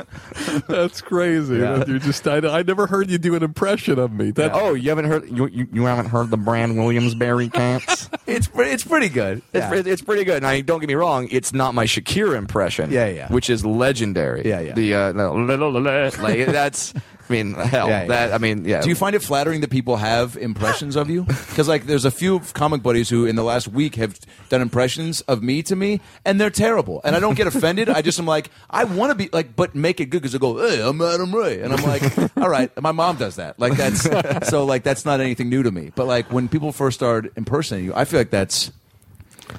that's 0.68 1.00
crazy. 1.02 1.56
Yeah. 1.56 1.84
You 1.86 1.98
just 1.98 2.26
I, 2.26 2.36
I 2.38 2.62
never 2.62 2.86
heard 2.86 3.10
you 3.10 3.18
do 3.18 3.34
an 3.34 3.42
impression 3.42 3.98
of 3.98 4.12
me. 4.12 4.30
That, 4.30 4.52
Oh, 4.54 4.74
you 4.74 4.88
haven't 4.90 5.06
heard 5.06 5.28
you, 5.28 5.48
you, 5.48 5.66
you 5.72 5.84
haven't 5.84 6.06
heard 6.06 6.30
the 6.30 6.36
Brad 6.36 6.70
Williams 6.72 7.14
Barry 7.14 7.48
Katz? 7.48 8.08
it's 8.26 8.48
it's 8.54 8.84
pretty 8.84 9.08
good. 9.08 9.42
It's, 9.52 9.66
Yeah. 9.70 9.82
it's 9.92 10.02
pretty 10.02 10.24
good. 10.24 10.42
Now, 10.42 10.58
don't 10.60 10.80
get 10.80 10.88
me 10.88 10.94
wrong; 10.94 11.28
it's 11.30 11.52
not 11.52 11.74
my 11.74 11.84
Shakira 11.84 12.36
impression. 12.36 12.90
Yeah, 12.90 13.08
yeah. 13.08 13.28
Which 13.28 13.50
is 13.50 13.66
legendary. 13.66 14.46
Yeah, 14.48 14.60
yeah. 14.60 14.72
The 14.74 14.94
uh, 14.94 15.12
the- 15.12 16.12
like 16.22 16.46
that's. 16.46 16.94
I 17.28 17.32
mean, 17.32 17.54
hell, 17.54 17.88
Yeah, 17.88 18.02
yeah. 18.02 18.06
that. 18.08 18.32
I 18.32 18.38
mean, 18.38 18.64
yeah. 18.64 18.80
Do 18.80 18.88
you 18.88 18.94
find 18.94 19.14
it 19.16 19.22
flattering 19.22 19.60
that 19.62 19.70
people 19.70 19.96
have 19.96 20.36
impressions 20.36 20.96
of 20.96 21.08
you? 21.10 21.26
Because 21.52 21.68
like, 21.68 21.84
there's 21.86 22.06
a 22.06 22.10
few 22.10 22.40
comic 22.54 22.82
buddies 22.82 23.10
who, 23.10 23.26
in 23.26 23.36
the 23.36 23.42
last 23.42 23.68
week, 23.68 23.96
have 23.96 24.18
done 24.48 24.62
impressions 24.62 25.20
of 25.22 25.42
me 25.42 25.62
to 25.64 25.76
me, 25.76 26.00
and 26.24 26.40
they're 26.40 26.48
terrible. 26.50 27.00
And 27.04 27.14
I 27.14 27.20
don't 27.20 27.34
get 27.36 27.46
offended. 27.46 27.90
I 27.90 28.00
just 28.00 28.18
am 28.18 28.24
like, 28.26 28.50
I 28.70 28.84
want 28.84 29.10
to 29.10 29.14
be 29.14 29.28
like, 29.32 29.54
but 29.54 29.74
make 29.74 30.00
it 30.00 30.06
good 30.06 30.22
because 30.22 30.32
they 30.32 30.38
go, 30.38 30.56
"Hey, 30.66 30.80
I'm 30.80 31.00
Adam 31.02 31.34
Ray," 31.34 31.60
and 31.60 31.72
I'm 31.74 31.82
like, 31.84 32.02
all 32.38 32.48
right. 32.48 32.70
My 32.80 32.92
mom 32.92 33.16
does 33.16 33.36
that. 33.36 33.60
Like 33.60 33.76
that's 33.76 34.02
so 34.48 34.64
like 34.64 34.82
that's 34.82 35.04
not 35.04 35.20
anything 35.20 35.50
new 35.50 35.62
to 35.62 35.70
me. 35.70 35.92
But 35.94 36.06
like 36.06 36.32
when 36.32 36.48
people 36.48 36.72
first 36.72 36.98
start 36.98 37.30
impersonating 37.36 37.86
you, 37.86 37.94
I 37.94 38.04
feel 38.06 38.20
like 38.20 38.30
that's. 38.30 38.72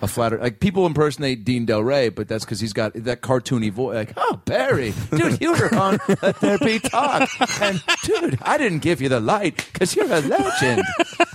A 0.02 0.08
flatter 0.08 0.38
like 0.38 0.60
people 0.60 0.86
impersonate 0.86 1.44
Dean 1.46 1.66
Delray, 1.68 2.14
but 2.14 2.28
that's 2.28 2.44
because 2.46 2.60
he's 2.60 2.74
got 2.74 2.94
that 2.94 3.22
cartoony 3.22 3.72
voice. 3.72 3.96
Like, 3.96 4.14
oh 4.18 4.42
Barry, 4.46 4.94
dude, 5.16 5.40
you 5.42 5.52
were 5.54 5.74
on 5.76 6.00
Let 6.22 6.40
There 6.40 6.58
Be 6.58 6.80
Talk, 6.80 7.30
and 7.62 7.82
dude, 8.04 8.40
I 8.42 8.58
didn't 8.58 8.80
give 8.80 9.02
you 9.02 9.10
the 9.10 9.20
light 9.20 9.66
because 9.72 9.96
you're 9.96 10.06
a 10.12 10.20
legend. 10.22 10.84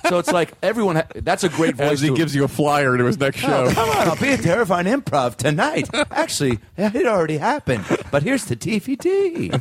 so 0.08 0.18
it's 0.18 0.32
like 0.32 0.52
everyone. 0.62 0.96
Ha- 0.96 1.06
that's 1.16 1.44
a 1.44 1.48
great 1.48 1.76
voice. 1.76 1.92
as 1.92 2.00
he 2.00 2.08
to- 2.08 2.14
gives 2.16 2.34
you 2.34 2.44
a 2.44 2.48
flyer 2.48 2.96
to 2.96 3.04
his 3.04 3.18
next 3.18 3.42
Oh, 3.44 3.68
show. 3.68 3.70
come 3.74 3.88
on, 3.90 4.08
I'll 4.08 4.16
be 4.16 4.28
at 4.30 4.40
Terrifying 4.40 4.86
Improv 4.86 5.36
tonight. 5.36 5.88
Actually, 6.10 6.58
it 6.76 7.06
already 7.06 7.38
happened, 7.38 7.84
but 8.10 8.22
here's 8.22 8.44
the 8.46 8.56
DVD. 8.56 9.52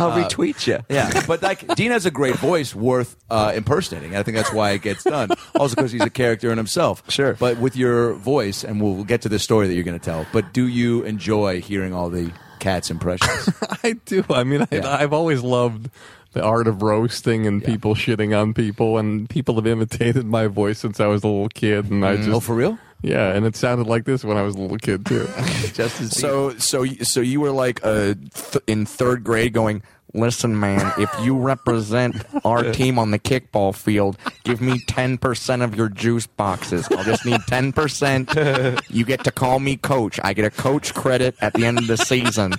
I'll 0.00 0.12
retweet 0.12 0.66
you. 0.66 0.78
Yeah, 0.88 1.22
but 1.26 1.42
like 1.42 1.74
Dean 1.76 1.90
has 1.92 2.06
a 2.06 2.10
great 2.10 2.36
voice 2.36 2.74
worth 2.74 3.16
uh, 3.30 3.52
impersonating. 3.54 4.16
I 4.16 4.22
think 4.22 4.36
that's 4.36 4.52
why 4.52 4.72
it 4.72 4.82
gets 4.82 5.04
done. 5.04 5.30
Also 5.54 5.76
because 5.76 5.92
he's 5.92 6.02
a 6.02 6.10
character 6.10 6.50
in 6.50 6.58
himself. 6.58 7.02
Sure. 7.08 7.34
But 7.34 7.58
with 7.58 7.76
your 7.76 8.14
voice, 8.14 8.39
and 8.40 8.80
we'll 8.82 9.04
get 9.04 9.22
to 9.22 9.28
the 9.28 9.38
story 9.38 9.68
that 9.68 9.74
you're 9.74 9.84
going 9.84 9.98
to 9.98 10.04
tell. 10.04 10.26
But 10.32 10.52
do 10.52 10.66
you 10.66 11.02
enjoy 11.04 11.60
hearing 11.60 11.92
all 11.94 12.10
the 12.10 12.32
cat's 12.58 12.90
impressions? 12.90 13.50
I 13.84 13.92
do. 14.04 14.24
I 14.30 14.44
mean, 14.44 14.62
I, 14.62 14.66
Yeah. 14.70 14.88
I've 14.88 15.12
always 15.12 15.42
loved 15.42 15.90
the 16.32 16.42
art 16.42 16.68
of 16.68 16.82
roasting 16.82 17.46
and 17.46 17.62
people 17.64 17.94
shitting 17.94 18.38
on 18.40 18.54
people, 18.54 18.98
and 18.98 19.28
people 19.28 19.56
have 19.56 19.66
imitated 19.66 20.24
my 20.26 20.46
voice 20.46 20.78
since 20.78 21.00
I 21.00 21.06
was 21.06 21.24
a 21.24 21.26
little 21.28 21.48
kid, 21.48 21.90
and 21.90 22.04
I 22.06 22.16
just 22.16 22.28
oh, 22.28 22.38
for 22.40 22.54
real? 22.54 22.78
yeah, 23.02 23.32
and 23.32 23.44
it 23.44 23.56
sounded 23.56 23.88
like 23.88 24.04
this 24.04 24.22
when 24.24 24.36
I 24.36 24.42
was 24.42 24.54
a 24.54 24.58
little 24.58 24.78
kid 24.78 25.04
too. 25.06 25.26
Just 25.72 26.00
as 26.00 26.16
So, 26.16 26.56
so, 26.58 26.84
so 26.84 27.20
you 27.20 27.40
were 27.40 27.50
like 27.50 27.80
uh, 27.82 28.14
th- 28.34 28.62
in 28.68 28.86
third 28.86 29.24
grade, 29.24 29.52
going, 29.52 29.82
Listen, 30.12 30.58
man, 30.58 30.92
if 30.98 31.08
you 31.22 31.36
represent 31.38 32.16
our 32.44 32.72
team 32.72 32.98
on 32.98 33.10
the 33.12 33.18
kickball 33.18 33.74
field, 33.74 34.18
give 34.44 34.60
me 34.60 34.80
10% 34.86 35.62
of 35.62 35.76
your 35.76 35.88
juice 35.88 36.26
boxes. 36.26 36.88
I'll 36.90 37.04
just 37.04 37.24
need 37.24 37.40
10%. 37.42 38.80
You 38.90 39.04
get 39.04 39.24
to 39.24 39.30
call 39.30 39.60
me 39.60 39.76
coach. 39.76 40.18
I 40.24 40.32
get 40.32 40.44
a 40.44 40.50
coach 40.50 40.94
credit 40.94 41.36
at 41.40 41.52
the 41.54 41.64
end 41.64 41.78
of 41.78 41.86
the 41.86 41.96
season, 41.96 42.54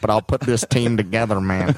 but 0.00 0.10
I'll 0.10 0.22
put 0.22 0.42
this 0.42 0.64
team 0.70 0.96
together, 0.96 1.40
man. 1.40 1.74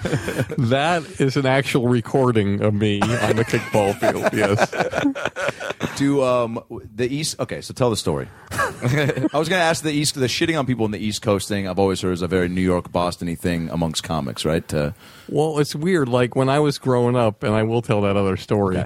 That 0.58 1.04
is 1.18 1.36
an 1.36 1.46
actual 1.46 1.88
recording 1.88 2.62
of 2.62 2.74
me 2.74 3.00
on 3.00 3.36
the 3.36 3.44
kickball 3.44 3.98
field. 3.98 4.30
Yes. 4.34 5.98
Do 5.98 6.22
um 6.22 6.62
the 6.94 7.06
East? 7.12 7.38
Okay, 7.40 7.60
so 7.60 7.72
tell 7.72 7.90
the 7.90 7.96
story. 7.96 8.28
I 8.52 9.28
was 9.32 9.48
going 9.48 9.60
to 9.60 9.64
ask 9.64 9.82
the 9.82 9.92
East, 9.92 10.14
the 10.14 10.26
shitting 10.26 10.58
on 10.58 10.66
people 10.66 10.84
in 10.84 10.90
the 10.90 10.98
East 10.98 11.22
Coast 11.22 11.48
thing. 11.48 11.66
I've 11.68 11.78
always 11.78 12.00
heard 12.00 12.12
is 12.12 12.22
a 12.22 12.28
very 12.28 12.48
New 12.48 12.60
York, 12.60 12.92
Boston-y 12.92 13.34
thing 13.34 13.70
amongst 13.70 14.02
comics, 14.02 14.44
right? 14.44 14.72
Uh, 14.74 14.92
Well, 15.28 15.58
it's 15.58 15.74
weird. 15.74 16.08
Like 16.08 16.36
when 16.36 16.48
I 16.48 16.60
was 16.60 16.78
growing 16.78 17.16
up, 17.16 17.42
and 17.42 17.54
I 17.54 17.62
will 17.62 17.82
tell 17.82 18.02
that 18.02 18.16
other 18.16 18.36
story. 18.36 18.82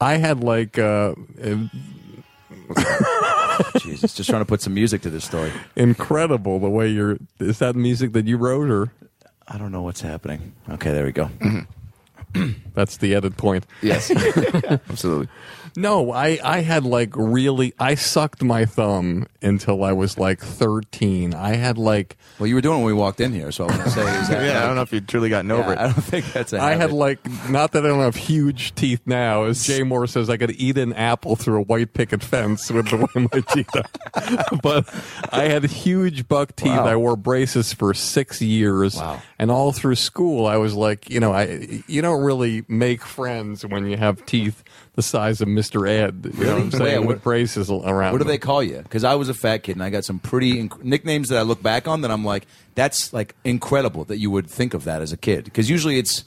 I 0.00 0.16
had 0.16 0.42
like 0.42 0.78
uh, 0.78 1.14
Jesus, 3.80 4.14
just 4.14 4.28
trying 4.30 4.42
to 4.42 4.46
put 4.46 4.62
some 4.62 4.74
music 4.74 5.02
to 5.02 5.10
this 5.10 5.24
story. 5.24 5.52
incredible 5.76 6.58
the 6.58 6.70
way 6.70 6.88
you're. 6.88 7.18
Is 7.38 7.58
that 7.58 7.76
music 7.76 8.12
that 8.12 8.26
you 8.26 8.36
wrote, 8.36 8.70
or 8.70 8.92
I 9.46 9.58
don't 9.58 9.72
know 9.72 9.82
what's 9.82 10.00
happening. 10.00 10.54
Okay, 10.70 10.92
there 10.92 11.04
we 11.04 11.12
go. 11.12 11.30
that's 12.74 12.96
the 12.96 13.14
edit 13.14 13.36
point? 13.36 13.66
Yes, 13.82 14.10
absolutely. 14.90 15.28
No, 15.76 16.12
I, 16.12 16.38
I 16.42 16.60
had 16.60 16.84
like 16.84 17.10
really 17.16 17.74
I 17.78 17.94
sucked 17.96 18.42
my 18.42 18.64
thumb 18.64 19.26
until 19.42 19.82
I 19.82 19.92
was 19.92 20.18
like 20.18 20.40
thirteen. 20.40 21.34
I 21.34 21.56
had 21.56 21.78
like 21.78 22.16
Well, 22.38 22.46
you 22.46 22.54
were 22.54 22.60
doing 22.60 22.76
it 22.76 22.84
when 22.84 22.86
we 22.86 22.92
walked 22.92 23.20
in 23.20 23.32
here, 23.32 23.50
so 23.50 23.64
I 23.64 23.66
want 23.68 23.82
to 23.82 23.90
say, 23.90 24.20
is 24.20 24.28
that, 24.28 24.44
Yeah, 24.46 24.62
I 24.62 24.66
don't 24.66 24.76
know 24.76 24.82
if 24.82 24.92
you've 24.92 25.06
truly 25.06 25.28
gotten 25.28 25.50
Yeah, 25.50 25.72
it. 25.72 25.78
I 25.78 25.82
don't 25.84 25.94
think 25.94 26.26
that's 26.32 26.52
a 26.52 26.60
I 26.60 26.74
had 26.74 26.92
like 26.92 27.18
not 27.50 27.72
that 27.72 27.84
I 27.84 27.88
don't 27.88 28.00
have 28.00 28.14
huge 28.16 28.74
teeth 28.74 29.00
now. 29.06 29.44
As 29.44 29.64
Jay 29.66 29.82
Moore 29.84 30.06
says, 30.06 30.30
I 30.30 30.36
could 30.36 30.52
eat 30.52 30.78
an 30.78 30.92
apple 30.92 31.36
through 31.36 31.58
a 31.60 31.62
white 31.62 31.92
picket 31.92 32.22
fence 32.22 32.70
with 32.70 32.88
the 32.90 32.96
way 32.98 33.28
my 33.32 33.40
teeth 33.40 33.70
are. 33.74 34.44
but 34.62 34.88
I 35.32 35.44
had 35.44 35.64
huge 35.64 36.28
buck 36.28 36.54
teeth. 36.56 36.68
Wow. 36.72 36.86
I 36.86 36.96
wore 36.96 37.16
braces 37.16 37.72
for 37.72 37.94
six 37.94 38.40
years. 38.40 38.96
Wow. 38.96 39.20
And 39.38 39.50
all 39.50 39.72
through 39.72 39.96
school, 39.96 40.46
I 40.46 40.56
was 40.56 40.74
like, 40.74 41.10
you 41.10 41.20
know, 41.20 41.32
I 41.32 41.82
you 41.88 42.00
don't 42.00 42.22
really 42.22 42.64
make 42.68 43.02
friends 43.02 43.66
when 43.66 43.86
you 43.86 43.96
have 43.96 44.24
teeth 44.24 44.62
the 44.94 45.02
size 45.02 45.40
of 45.40 45.48
Mr. 45.48 45.88
Ed. 45.88 46.30
You 46.38 46.44
know 46.44 46.54
what 46.54 46.62
I'm 46.62 46.70
saying? 46.70 46.84
Yeah, 46.92 46.98
with 46.98 47.06
what- 47.08 47.22
braces 47.22 47.70
around. 47.70 48.12
What 48.12 48.18
do 48.18 48.24
them. 48.24 48.28
they 48.28 48.38
call 48.38 48.62
you? 48.62 48.78
Because 48.78 49.04
I 49.04 49.14
was 49.16 49.28
a 49.28 49.34
fat 49.34 49.58
kid 49.64 49.72
and 49.76 49.82
I 49.82 49.90
got 49.90 50.04
some 50.04 50.18
pretty 50.18 50.54
inc- 50.68 50.82
nicknames 50.84 51.28
that 51.30 51.38
I 51.38 51.42
look 51.42 51.62
back 51.62 51.88
on 51.88 52.02
that 52.02 52.10
I'm 52.10 52.24
like, 52.24 52.46
that's 52.74 53.12
like 53.12 53.34
incredible 53.44 54.04
that 54.04 54.18
you 54.18 54.30
would 54.30 54.48
think 54.48 54.72
of 54.74 54.84
that 54.84 55.02
as 55.02 55.12
a 55.12 55.16
kid. 55.16 55.44
Because 55.44 55.68
usually 55.68 55.98
it's 55.98 56.24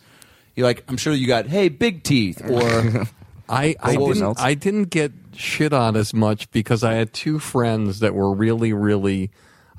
you're 0.56 0.66
like, 0.68 0.84
I'm 0.88 0.98
sure 0.98 1.14
you 1.14 1.28
got, 1.28 1.46
hey, 1.48 1.70
big 1.70 2.04
teeth, 2.04 2.42
or 2.50 3.06
I 3.50 3.76
I 3.80 3.96
what 3.98 4.10
was 4.10 4.18
didn't 4.18 4.28
else? 4.28 4.38
I 4.42 4.54
didn't 4.56 4.86
get 4.86 5.12
shit 5.36 5.72
on 5.72 5.96
as 5.96 6.14
much 6.14 6.50
because 6.52 6.84
I 6.84 6.94
had 6.94 7.14
two 7.14 7.38
friends 7.40 8.00
that 8.00 8.14
were 8.16 8.34
really 8.34 8.74
really 8.74 9.30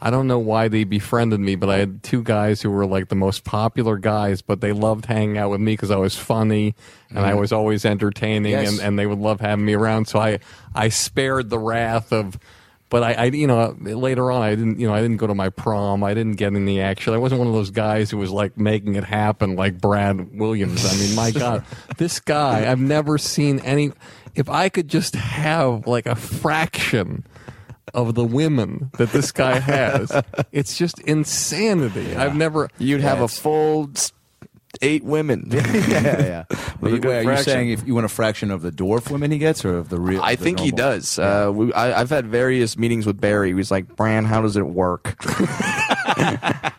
I 0.01 0.11
don't 0.11 0.29
know 0.29 0.39
why 0.39 0.69
they 0.69 0.85
befriended 0.85 1.41
me, 1.41 1.57
but 1.57 1.69
I 1.69 1.79
had 1.79 2.03
two 2.03 2.23
guys 2.23 2.63
who 2.63 2.71
were 2.71 2.87
like 2.87 3.09
the 3.09 3.17
most 3.17 3.45
popular 3.45 3.99
guys, 3.99 4.43
but 4.43 4.61
they 4.61 4.73
loved 4.73 5.07
hanging 5.07 5.39
out 5.39 5.51
with 5.51 5.61
me 5.61 5.73
because 5.73 5.91
I 5.91 5.97
was 5.97 6.17
funny 6.17 6.77
and 7.11 7.19
I 7.19 7.31
mm-hmm. 7.31 7.41
was 7.41 7.53
always 7.53 7.85
entertaining, 7.85 8.53
Yes. 8.53 8.71
and, 8.71 8.81
and 8.81 8.99
they 8.99 9.07
would 9.07 9.19
love 9.19 9.41
having 9.41 9.65
me 9.65 9.75
around. 9.75 10.07
So 10.07 10.21
I 10.21 10.39
I 10.75 10.89
spared 10.89 11.51
the 11.51 11.59
wrath 11.59 12.13
of. 12.13 12.39
But 12.91 13.03
I, 13.03 13.13
I, 13.13 13.25
you 13.25 13.47
know, 13.47 13.77
later 13.79 14.33
on, 14.33 14.41
I 14.41 14.55
didn't, 14.55 14.81
you 14.81 14.87
know, 14.87 14.95
I 14.95 15.03
didn't 15.03 15.19
go 15.19 15.27
to 15.27 15.35
my 15.35 15.51
prom. 15.51 16.03
I 16.03 16.15
didn't 16.15 16.37
get 16.37 16.55
any 16.55 16.81
action. 16.81 17.13
I 17.13 17.19
wasn't 17.19 17.41
one 17.41 17.47
of 17.47 17.53
those 17.53 17.69
guys 17.71 18.11
who 18.11 18.17
was 18.17 18.31
like 18.31 18.57
making 18.57 18.95
it 18.95 19.05
happen, 19.05 19.57
like 19.57 19.79
Brad 19.79 20.39
Williams. 20.39 20.91
I 20.91 20.97
mean, 20.97 21.15
my 21.15 21.31
God, 21.31 21.67
this 21.99 22.19
guy, 22.19 22.71
I've 22.71 22.81
never 22.81 23.19
seen 23.19 23.59
any. 23.59 23.93
If 24.35 24.49
I 24.49 24.71
could 24.71 24.89
just 24.89 25.17
have 25.17 25.87
like 25.87 26.07
a 26.07 26.15
fraction 26.15 27.25
of 27.95 28.15
the 28.15 28.25
women 28.25 28.91
that 28.99 29.11
this 29.13 29.33
guy 29.33 29.59
has, 29.59 30.11
it's 30.53 30.77
just 30.77 30.99
insanity. 31.01 32.15
I've 32.17 32.37
never. 32.37 32.69
You'd 32.79 33.01
have 33.01 33.21
a 33.21 33.29
full 33.29 33.91
eight 34.83 35.05
women. 35.05 35.47
yeah, 35.51 35.65
yeah. 35.69 36.45
With 36.81 37.05
a 37.05 37.09
Wait, 37.09 37.27
are 37.27 37.33
you 37.33 37.43
saying 37.43 37.71
if 37.71 37.87
you 37.87 37.95
want 37.95 38.05
a 38.05 38.09
fraction 38.09 38.51
of 38.51 38.63
the 38.63 38.71
dwarf 38.71 39.11
women 39.11 39.31
he 39.31 39.39
gets, 39.39 39.65
or 39.65 39.77
of 39.77 39.89
the 39.89 39.99
real? 39.99 40.23
I 40.23 40.37
the 40.37 40.45
think 40.45 40.61
he 40.61 40.71
normal? 40.71 40.77
does. 40.77 41.19
Uh, 41.19 41.51
we, 41.53 41.73
I, 41.73 42.01
I've 42.01 42.11
had 42.11 42.27
various 42.27 42.77
meetings 42.79 43.07
with 43.07 43.21
Barry. 43.21 43.53
He's 43.55 43.71
like, 43.71 43.97
Bran, 43.97 44.25
how 44.25 44.43
does 44.43 44.57
it 44.57 44.67
work? 44.67 45.17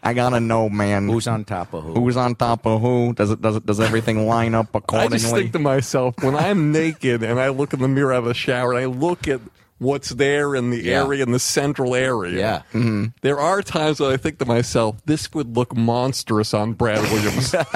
I 0.01 0.13
gotta 0.13 0.39
know, 0.39 0.69
man. 0.69 1.07
Who's 1.07 1.27
on 1.27 1.45
top 1.45 1.73
of 1.73 1.83
who? 1.83 1.93
Who's 1.93 2.17
on 2.17 2.35
top 2.35 2.65
of 2.65 2.81
who? 2.81 3.13
Does 3.13 3.31
it 3.31 3.41
does 3.41 3.55
it 3.55 3.65
does 3.65 3.79
everything 3.79 4.27
line 4.27 4.55
up 4.55 4.73
accordingly? 4.73 5.15
I 5.15 5.19
just 5.19 5.33
think 5.33 5.51
to 5.53 5.59
myself 5.59 6.15
when 6.23 6.35
I'm 6.35 6.71
naked 6.71 7.23
and 7.23 7.39
I 7.39 7.49
look 7.49 7.73
in 7.73 7.79
the 7.79 7.87
mirror 7.87 8.13
out 8.13 8.19
of 8.19 8.25
the 8.25 8.33
shower 8.33 8.73
and 8.73 8.81
I 8.81 8.85
look 8.85 9.27
at 9.27 9.41
what's 9.79 10.09
there 10.09 10.55
in 10.55 10.69
the 10.69 10.83
Yeah. 10.83 11.03
area 11.03 11.23
in 11.23 11.31
the 11.31 11.39
central 11.39 11.95
area. 11.95 12.37
Yeah. 12.39 12.57
Mm-hmm. 12.79 13.05
There 13.21 13.39
are 13.39 13.61
times 13.61 13.99
when 13.99 14.11
I 14.11 14.17
think 14.17 14.37
to 14.39 14.45
myself, 14.45 14.97
this 15.05 15.33
would 15.33 15.55
look 15.57 15.75
monstrous 15.75 16.53
on 16.53 16.73
Brad 16.73 17.01
Williams. 17.11 17.55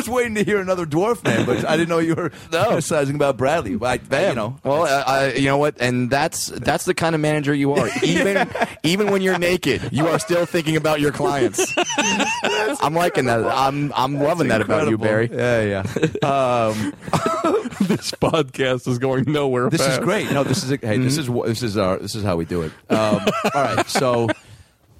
I 0.00 0.02
was 0.02 0.08
waiting 0.08 0.34
to 0.36 0.44
hear 0.44 0.60
another 0.60 0.86
dwarf 0.86 1.22
name, 1.24 1.44
but 1.44 1.62
I 1.68 1.76
didn't 1.76 1.90
know 1.90 1.98
you 1.98 2.14
were 2.14 2.30
criticizing 2.50 3.16
about 3.16 3.36
Bradley. 3.36 3.76
But 3.76 4.00
I, 4.10 4.28
you 4.30 4.34
know, 4.34 4.58
well, 4.64 4.84
I, 4.84 5.02
I, 5.26 5.32
you 5.34 5.44
know 5.44 5.58
what, 5.58 5.74
and 5.78 6.08
that's 6.08 6.46
that's 6.46 6.86
the 6.86 6.94
kind 6.94 7.14
of 7.14 7.20
manager 7.20 7.52
you 7.52 7.74
are. 7.74 7.90
Even 8.02 8.48
even 8.82 9.10
when 9.10 9.20
you're 9.20 9.36
naked, 9.38 9.90
you 9.92 10.08
are 10.08 10.18
still 10.18 10.46
thinking 10.46 10.76
about 10.76 11.00
your 11.00 11.12
clients. 11.12 11.74
I'm 12.82 12.94
liking 12.94 13.26
that. 13.26 13.44
I'm 13.44 13.92
I'm 13.94 14.18
loving 14.18 14.48
that 14.48 14.62
about 14.62 14.88
you, 14.88 14.96
Barry. 14.96 15.28
Yeah, 15.30 15.60
yeah. 15.62 15.80
Um, 16.26 16.94
this 17.82 18.12
podcast 18.12 18.88
is 18.88 18.98
going 18.98 19.30
nowhere. 19.30 19.68
this 19.68 19.86
is 19.86 19.98
great. 19.98 20.30
No, 20.32 20.44
this 20.44 20.64
is 20.64 20.70
hey, 20.80 20.96
this 20.96 21.18
is 21.18 21.26
wh- 21.26 21.44
this 21.44 21.62
is 21.62 21.76
our 21.76 21.98
this 21.98 22.14
is 22.14 22.24
how 22.24 22.36
we 22.36 22.46
do 22.46 22.62
it. 22.62 22.72
Um, 22.88 23.20
all 23.54 23.62
right, 23.62 23.86
so 23.86 24.28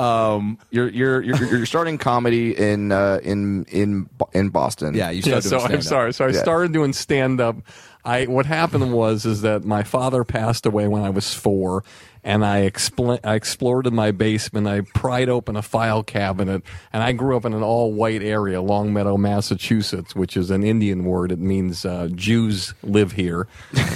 um, 0.01 0.59
You're 0.71 0.89
you're 0.89 1.23
you're, 1.23 1.37
you're 1.59 1.67
starting 1.67 1.99
comedy 1.99 2.57
in 2.57 2.93
uh, 2.93 3.21
in 3.23 3.65
in 3.67 4.09
in 4.33 4.49
Boston. 4.49 4.95
yeah, 4.95 5.11
you 5.11 5.19
Yeah, 5.23 5.41
started 5.41 5.49
so 5.49 5.59
doing 5.59 5.73
I'm 5.73 5.83
sorry. 5.83 6.13
So 6.15 6.25
I 6.27 6.31
Yeah. 6.31 6.41
started 6.43 6.73
doing 6.73 6.93
stand 6.93 7.41
up. 7.41 7.57
I 8.05 8.25
what 8.25 8.47
happened 8.47 8.93
was 8.95 9.27
is 9.27 9.43
that 9.43 9.65
my 9.65 9.83
father 9.83 10.25
passed 10.25 10.65
away 10.65 10.89
when 10.89 11.03
I 11.03 11.11
was 11.11 11.35
four, 11.35 11.85
and 12.23 12.45
I 12.45 12.69
expl- 12.69 13.21
I 13.25 13.35
explored 13.35 13.87
in 13.87 13.95
my 13.95 14.11
basement. 14.11 14.67
I 14.67 14.83
pried 14.83 15.29
open 15.29 15.57
a 15.57 15.63
file 15.63 16.03
cabinet, 16.03 16.63
and 16.93 17.03
I 17.03 17.13
grew 17.13 17.37
up 17.37 17.45
in 17.45 17.55
an 17.55 17.63
all 17.63 17.93
white 17.93 18.23
area, 18.23 18.61
Longmeadow, 18.61 19.17
Massachusetts, 19.17 20.15
which 20.15 20.37
is 20.37 20.51
an 20.51 20.63
Indian 20.63 21.05
word. 21.05 21.33
It 21.33 21.39
means 21.39 21.85
uh, 21.85 22.09
Jews 22.15 22.75
live 22.83 23.13
here. 23.13 23.47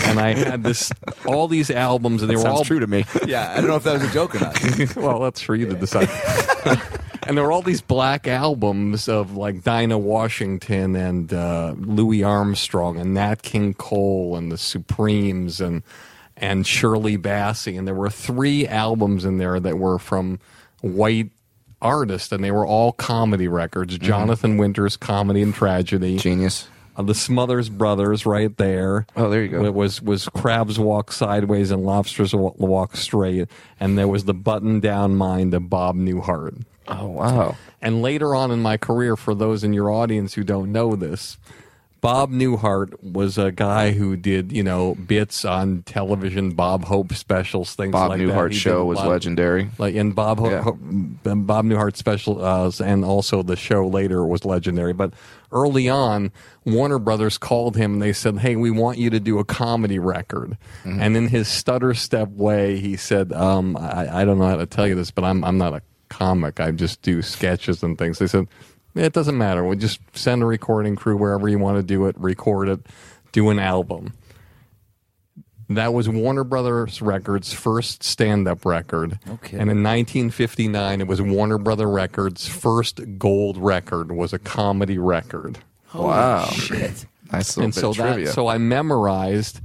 and 0.04 0.18
I 0.18 0.34
had 0.34 0.62
this 0.62 0.90
all 1.26 1.48
these 1.48 1.70
albums, 1.70 2.22
and 2.22 2.30
they 2.30 2.36
were 2.36 2.48
all 2.48 2.64
true 2.64 2.80
to 2.80 2.86
me. 2.86 3.04
Yeah, 3.26 3.52
I 3.52 3.56
don't 3.56 3.68
know 3.68 3.76
if 3.76 3.84
that 3.84 3.94
was 3.94 4.08
a 4.08 4.12
joke 4.12 4.34
or 4.34 4.40
not. 4.40 4.96
well, 4.96 5.20
that's 5.20 5.40
for 5.40 5.54
you 5.54 5.66
to 5.66 5.74
decide. 5.74 6.08
and 7.26 7.36
there 7.36 7.44
were 7.44 7.52
all 7.52 7.62
these 7.62 7.80
black 7.80 8.26
albums 8.26 9.08
of 9.08 9.36
like 9.36 9.62
Dinah 9.62 9.98
Washington 9.98 10.96
and 10.96 11.32
uh, 11.32 11.74
Louis 11.76 12.22
Armstrong 12.22 12.98
and 12.98 13.14
Nat 13.14 13.42
King 13.42 13.74
Cole 13.74 14.36
and 14.36 14.50
the 14.50 14.58
Supremes 14.58 15.60
and 15.60 15.82
and 16.44 16.66
Shirley 16.66 17.16
Bassey, 17.16 17.78
and 17.78 17.88
there 17.88 17.94
were 17.94 18.10
three 18.10 18.68
albums 18.68 19.24
in 19.24 19.38
there 19.38 19.58
that 19.58 19.78
were 19.78 19.98
from 19.98 20.38
white 20.82 21.30
artists, 21.80 22.32
and 22.32 22.44
they 22.44 22.50
were 22.50 22.66
all 22.66 22.92
comedy 22.92 23.48
records. 23.48 23.96
Jonathan 23.96 24.58
Winters, 24.58 24.98
comedy 24.98 25.40
and 25.40 25.54
tragedy. 25.54 26.18
Genius. 26.18 26.68
Uh, 26.96 27.02
the 27.02 27.14
Smothers 27.14 27.70
Brothers, 27.70 28.26
right 28.26 28.54
there. 28.58 29.06
Oh, 29.16 29.30
there 29.30 29.42
you 29.42 29.48
go. 29.48 29.64
It 29.64 29.72
was 29.72 30.02
was 30.02 30.28
Crabs 30.28 30.78
Walk 30.78 31.12
Sideways 31.12 31.70
and 31.70 31.82
Lobsters 31.82 32.34
Walk 32.34 32.94
Straight, 32.94 33.48
and 33.80 33.96
there 33.96 34.06
was 34.06 34.26
the 34.26 34.34
Button 34.34 34.80
Down 34.80 35.16
Mind 35.16 35.54
of 35.54 35.70
Bob 35.70 35.96
Newhart. 35.96 36.62
Oh 36.86 37.06
wow. 37.06 37.56
And 37.80 38.02
later 38.02 38.34
on 38.34 38.50
in 38.50 38.60
my 38.60 38.76
career, 38.76 39.16
for 39.16 39.34
those 39.34 39.64
in 39.64 39.72
your 39.72 39.90
audience 39.90 40.34
who 40.34 40.44
don't 40.44 40.72
know 40.72 40.94
this, 40.94 41.38
Bob 42.04 42.30
Newhart 42.32 43.02
was 43.02 43.38
a 43.38 43.50
guy 43.50 43.92
who 43.92 44.14
did 44.14 44.52
you 44.52 44.62
know 44.62 44.94
bits 44.94 45.42
on 45.46 45.82
television, 45.84 46.50
Bob 46.50 46.84
Hope 46.84 47.14
specials, 47.14 47.74
things 47.74 47.92
Bob 47.92 48.10
like 48.10 48.18
that. 48.18 48.26
Newhart 48.26 48.48
He 48.50 48.54
did 48.56 48.60
show 48.60 48.84
was 48.84 48.98
lot- 48.98 49.08
legendary. 49.08 49.70
like 49.78 49.94
in 49.94 50.12
Bob 50.12 50.38
Ho- 50.38 50.50
Yeah. 50.50 50.60
Ho- 50.62 50.78
Bob 51.34 51.64
Newhart 51.64 51.96
special, 51.96 52.44
uh, 52.44 52.70
and 52.84 53.06
also 53.06 53.42
the 53.42 53.56
show 53.56 53.86
later 53.86 54.22
was 54.26 54.44
legendary. 54.44 54.92
But 54.92 55.14
early 55.50 55.88
on, 55.88 56.30
Warner 56.66 56.98
Brothers 56.98 57.38
called 57.38 57.74
him 57.76 57.94
and 57.94 58.02
they 58.02 58.12
said, 58.12 58.36
"Hey, 58.40 58.54
we 58.56 58.70
want 58.70 58.98
you 58.98 59.08
to 59.08 59.18
do 59.18 59.38
a 59.38 59.44
comedy 59.44 59.98
record." 59.98 60.58
Mm-hmm. 60.84 61.00
And 61.00 61.16
in 61.16 61.28
his 61.28 61.48
stutter 61.48 61.94
step 61.94 62.28
way, 62.28 62.80
he 62.80 62.96
said, 62.98 63.32
um, 63.32 63.78
I, 63.78 64.20
"I 64.20 64.24
don't 64.26 64.38
know 64.38 64.46
how 64.48 64.56
to 64.56 64.66
tell 64.66 64.86
you 64.86 64.94
this, 64.94 65.10
but 65.10 65.24
I'm 65.24 65.42
I'm 65.42 65.56
not 65.56 65.72
a 65.72 65.80
comic. 66.10 66.60
I 66.60 66.70
just 66.70 67.00
do 67.00 67.22
sketches 67.22 67.82
and 67.82 67.96
things." 67.96 68.18
They 68.18 68.26
said. 68.26 68.46
It 68.94 69.12
doesn't 69.12 69.36
matter. 69.36 69.64
We'll 69.64 69.78
just 69.78 70.00
send 70.16 70.42
a 70.42 70.46
recording 70.46 70.94
crew 70.96 71.16
wherever 71.16 71.48
you 71.48 71.58
want 71.58 71.78
to 71.78 71.82
do 71.82 72.06
it, 72.06 72.16
record 72.18 72.68
it, 72.68 72.80
do 73.32 73.50
an 73.50 73.58
album 73.58 74.12
That 75.68 75.92
was 75.92 76.08
Warner 76.08 76.44
Brothers 76.44 77.02
Records' 77.02 77.52
first 77.52 78.02
stand-up 78.04 78.64
record. 78.64 79.18
Okay. 79.28 79.56
And 79.58 79.70
in 79.70 79.82
1959, 79.82 81.00
it 81.00 81.06
was 81.08 81.20
Warner 81.20 81.58
Brothers 81.58 81.88
Records' 81.88 82.46
first 82.46 83.00
gold 83.18 83.56
record. 83.56 84.12
Was 84.12 84.32
a 84.32 84.38
comedy 84.38 84.98
record. 84.98 85.58
wow. 85.94 86.46
Shit. 86.46 87.06
Nice 87.32 87.56
little 87.56 87.64
and 87.64 87.74
bit 87.74 87.80
so 87.80 87.90
of 87.90 87.96
that 87.96 88.14
trivia. 88.14 88.32
so 88.32 88.46
I 88.46 88.58
memorized 88.58 89.60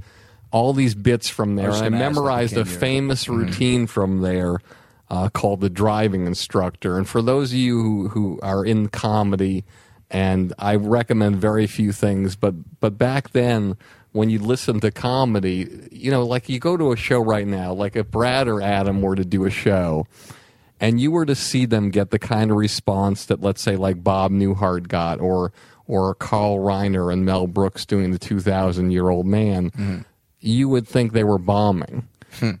all 0.50 0.72
these 0.72 0.94
bits 0.94 1.28
from 1.28 1.54
there. 1.54 1.68
was 1.68 1.80
I 1.80 1.84
gonna 1.84 1.98
ask 1.98 2.02
that, 2.02 2.14
memorized 2.14 2.52
a 2.54 2.56
came 2.56 2.66
here. 2.66 2.78
famous 2.78 3.24
mm-hmm. 3.24 3.36
routine 3.36 3.86
from 3.86 4.22
there 4.22 4.56
uh, 5.10 5.28
called 5.28 5.60
the 5.60 5.70
driving 5.70 6.26
instructor. 6.26 6.96
And 6.96 7.08
for 7.08 7.20
those 7.20 7.52
of 7.52 7.58
you 7.58 7.82
who, 7.82 8.08
who 8.08 8.40
are 8.42 8.64
in 8.64 8.88
comedy, 8.88 9.64
and 10.10 10.52
I 10.58 10.76
recommend 10.76 11.36
very 11.36 11.66
few 11.66 11.92
things, 11.92 12.36
but 12.36 12.54
but 12.80 12.96
back 12.98 13.30
then 13.30 13.76
when 14.12 14.28
you 14.28 14.40
listen 14.40 14.80
to 14.80 14.90
comedy, 14.90 15.88
you 15.92 16.10
know, 16.10 16.24
like 16.26 16.48
you 16.48 16.58
go 16.58 16.76
to 16.76 16.92
a 16.92 16.96
show 16.96 17.20
right 17.20 17.46
now, 17.46 17.72
like 17.72 17.94
if 17.94 18.10
Brad 18.10 18.48
or 18.48 18.60
Adam 18.60 19.02
were 19.02 19.14
to 19.14 19.24
do 19.24 19.44
a 19.44 19.50
show, 19.50 20.06
and 20.80 21.00
you 21.00 21.12
were 21.12 21.26
to 21.26 21.36
see 21.36 21.64
them 21.64 21.90
get 21.90 22.10
the 22.10 22.18
kind 22.18 22.50
of 22.50 22.56
response 22.56 23.26
that 23.26 23.40
let's 23.40 23.62
say 23.62 23.76
like 23.76 24.02
Bob 24.02 24.32
Newhart 24.32 24.88
got 24.88 25.20
or 25.20 25.52
or 25.86 26.14
Carl 26.14 26.58
Reiner 26.58 27.12
and 27.12 27.24
Mel 27.24 27.46
Brooks 27.46 27.84
doing 27.84 28.10
the 28.10 28.18
2000 28.18 28.90
year 28.90 29.08
old 29.08 29.26
man 29.26 30.04
you 30.40 30.68
would 30.68 30.88
think 30.88 31.12
they 31.12 31.24
were 31.24 31.38
bombing 31.38 32.08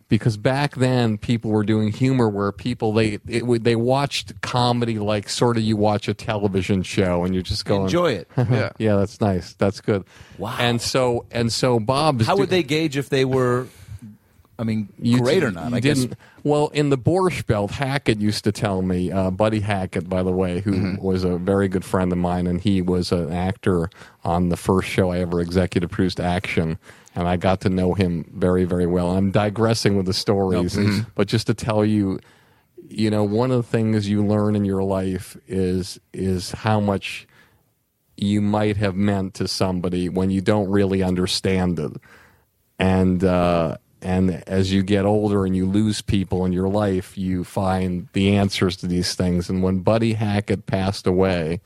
because 0.08 0.36
back 0.36 0.74
then 0.76 1.16
people 1.18 1.50
were 1.50 1.62
doing 1.64 1.92
humor 1.92 2.28
where 2.28 2.52
people 2.52 2.92
they 2.92 3.18
it, 3.26 3.62
they 3.64 3.76
watched 3.76 4.40
comedy 4.42 4.98
like 4.98 5.28
sort 5.28 5.56
of 5.56 5.62
you 5.62 5.76
watch 5.76 6.08
a 6.08 6.14
television 6.14 6.82
show 6.82 7.24
and 7.24 7.34
you're 7.34 7.42
just 7.42 7.64
going 7.64 7.82
Enjoy 7.84 8.12
it. 8.12 8.28
yeah. 8.36 8.70
yeah 8.78 8.96
that's 8.96 9.20
nice 9.20 9.54
that's 9.54 9.80
good 9.80 10.04
Wow. 10.38 10.56
and 10.58 10.80
so 10.80 11.24
and 11.30 11.52
so 11.52 11.78
Bob 11.80 12.22
How 12.22 12.36
would 12.36 12.50
they 12.50 12.62
gauge 12.62 12.96
if 12.96 13.08
they 13.08 13.24
were, 13.24 13.66
I 14.58 14.62
mean, 14.64 14.88
you 14.98 15.20
great 15.20 15.42
or 15.42 15.50
not? 15.50 15.72
I 15.72 15.80
guess. 15.80 16.06
Well, 16.44 16.68
in 16.68 16.88
the 16.90 16.98
Borscht 16.98 17.46
Belt, 17.46 17.70
Hackett 17.70 18.18
used 18.18 18.44
to 18.44 18.52
tell 18.52 18.80
me, 18.82 19.10
uh, 19.10 19.30
Buddy 19.30 19.60
Hackett, 19.60 20.08
by 20.08 20.22
the 20.22 20.32
way, 20.32 20.60
who 20.60 20.72
Mm-hmm. 20.72 21.02
was 21.02 21.24
a 21.24 21.36
very 21.38 21.68
good 21.68 21.84
friend 21.84 22.12
of 22.12 22.18
mine, 22.18 22.46
and 22.46 22.60
he 22.60 22.80
was 22.82 23.12
an 23.12 23.32
actor 23.32 23.88
on 24.24 24.48
the 24.50 24.56
first 24.56 24.88
show 24.88 25.10
I 25.12 25.18
ever 25.20 25.40
executive 25.40 25.90
produced, 25.90 26.20
Action, 26.20 26.78
and 27.14 27.26
I 27.26 27.36
got 27.36 27.60
to 27.62 27.68
know 27.68 27.94
him 27.94 28.30
very, 28.34 28.64
very 28.64 28.86
well. 28.86 29.10
I'm 29.10 29.30
digressing 29.30 29.96
with 29.96 30.06
the 30.06 30.14
stories, 30.14 30.76
but 31.14 31.26
just 31.26 31.46
to 31.48 31.54
tell 31.54 31.84
you, 31.84 32.20
you 32.88 33.10
know, 33.10 33.24
one 33.24 33.50
of 33.50 33.56
the 33.58 33.68
things 33.70 34.08
you 34.08 34.24
learn 34.24 34.56
in 34.56 34.64
your 34.64 34.82
life 34.82 35.36
is 35.46 36.00
is 36.12 36.52
how 36.52 36.80
much 36.80 37.26
you 38.16 38.40
might 38.40 38.76
have 38.76 38.94
meant 38.94 39.34
to 39.34 39.48
somebody 39.48 40.08
when 40.08 40.30
you 40.30 40.40
don't 40.40 40.68
really 40.68 41.02
understand 41.02 41.78
it 41.78 41.92
and 42.80 43.22
uh, 43.22 43.76
and 44.02 44.42
as 44.48 44.72
you 44.72 44.82
get 44.82 45.04
older 45.04 45.44
and 45.44 45.54
you 45.54 45.66
lose 45.66 46.00
people 46.00 46.46
in 46.46 46.52
your 46.52 46.68
life, 46.68 47.16
you 47.16 47.44
find 47.44 48.08
the 48.14 48.36
answers 48.36 48.76
to 48.78 48.86
these 48.86 49.14
things. 49.14 49.50
And 49.50 49.62
when 49.62 49.80
Buddy 49.80 50.14
Hackett 50.14 50.64
passed 50.64 51.06
away, 51.06 51.60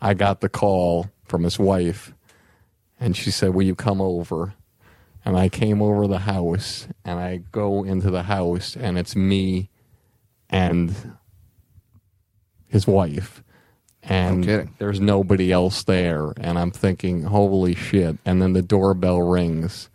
I 0.00 0.14
got 0.14 0.40
the 0.40 0.48
call 0.48 1.10
from 1.24 1.42
his 1.42 1.58
wife, 1.58 2.14
and 3.00 3.16
she 3.16 3.32
said, 3.32 3.52
"Will 3.52 3.66
you 3.66 3.74
come 3.74 4.00
over?" 4.00 4.54
And 5.24 5.36
I 5.36 5.48
came 5.48 5.82
over 5.82 6.06
the 6.06 6.20
house, 6.20 6.88
and 7.04 7.18
I 7.18 7.42
go 7.52 7.84
into 7.84 8.10
the 8.10 8.22
house, 8.22 8.76
and 8.76 8.96
it's 8.96 9.14
me 9.14 9.68
and 10.48 10.94
his 12.66 12.86
wife. 12.86 13.42
And 14.02 14.46
No 14.46 14.68
there's 14.78 15.00
nobody 15.00 15.52
else 15.52 15.82
there. 15.84 16.32
And 16.38 16.58
I'm 16.58 16.70
thinking, 16.70 17.24
holy 17.24 17.74
shit. 17.74 18.16
And 18.24 18.40
then 18.40 18.52
the 18.52 18.62
doorbell 18.62 19.20
rings. 19.20 19.90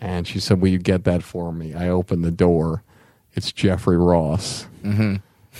And 0.00 0.26
she 0.26 0.40
said, 0.40 0.60
Will 0.60 0.70
you 0.70 0.78
get 0.78 1.04
that 1.04 1.22
for 1.22 1.52
me? 1.52 1.72
I 1.74 1.88
open 1.88 2.22
the 2.22 2.30
door. 2.30 2.82
It's 3.34 3.52
Jeffrey 3.52 3.96
Ross. 3.96 4.66
Mm-hmm. 4.82 5.16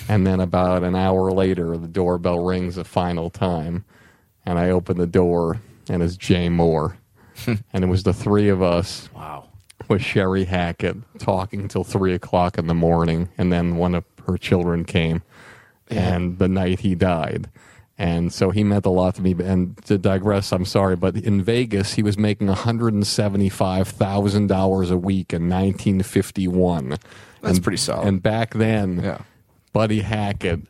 And 0.08 0.26
then 0.26 0.40
about 0.40 0.82
an 0.82 0.96
hour 0.96 1.30
later, 1.30 1.76
the 1.76 1.88
doorbell 1.88 2.44
rings 2.44 2.76
a 2.76 2.84
final 2.84 3.30
time. 3.30 3.84
And 4.44 4.58
I 4.58 4.70
open 4.70 4.98
the 4.98 5.06
door, 5.06 5.60
and 5.88 6.02
it's 6.02 6.16
Jay 6.16 6.48
Mohr. 6.48 6.96
and 7.72 7.84
it 7.84 7.88
was 7.88 8.02
the 8.04 8.12
three 8.12 8.48
of 8.48 8.62
us 8.62 9.08
Wow. 9.14 9.48
with 9.88 10.02
Sherry 10.02 10.44
Hackett 10.44 10.96
talking 11.18 11.68
till 11.68 11.84
three 11.84 12.14
o'clock 12.14 12.58
in 12.58 12.66
the 12.66 12.74
morning, 12.74 13.28
and 13.38 13.52
then 13.52 13.76
one 13.76 13.94
of 13.94 14.04
her 14.26 14.36
children 14.38 14.84
came, 14.84 15.22
and 15.88 16.38
the 16.38 16.48
night 16.48 16.80
he 16.80 16.94
died. 16.94 17.48
And 17.96 18.32
so 18.32 18.50
he 18.50 18.64
meant 18.64 18.86
a 18.86 18.90
lot 18.90 19.14
to 19.16 19.22
me. 19.22 19.36
And 19.38 19.76
to 19.84 19.98
digress, 19.98 20.50
I'm 20.50 20.64
sorry, 20.64 20.96
but 20.96 21.14
in 21.16 21.44
Vegas, 21.44 21.94
he 21.94 22.02
was 22.02 22.18
making 22.18 22.48
$175,000 22.48 24.90
a 24.90 24.96
week 24.96 25.32
in 25.32 25.48
1951. 25.48 26.88
That's 26.88 27.00
And- 27.42 27.62
pretty 27.62 27.76
solid. 27.76 28.08
And 28.08 28.20
back 28.22 28.54
then, 28.54 29.00
Yeah. 29.02 29.18
Buddy 29.72 30.00
Hackett 30.00 30.62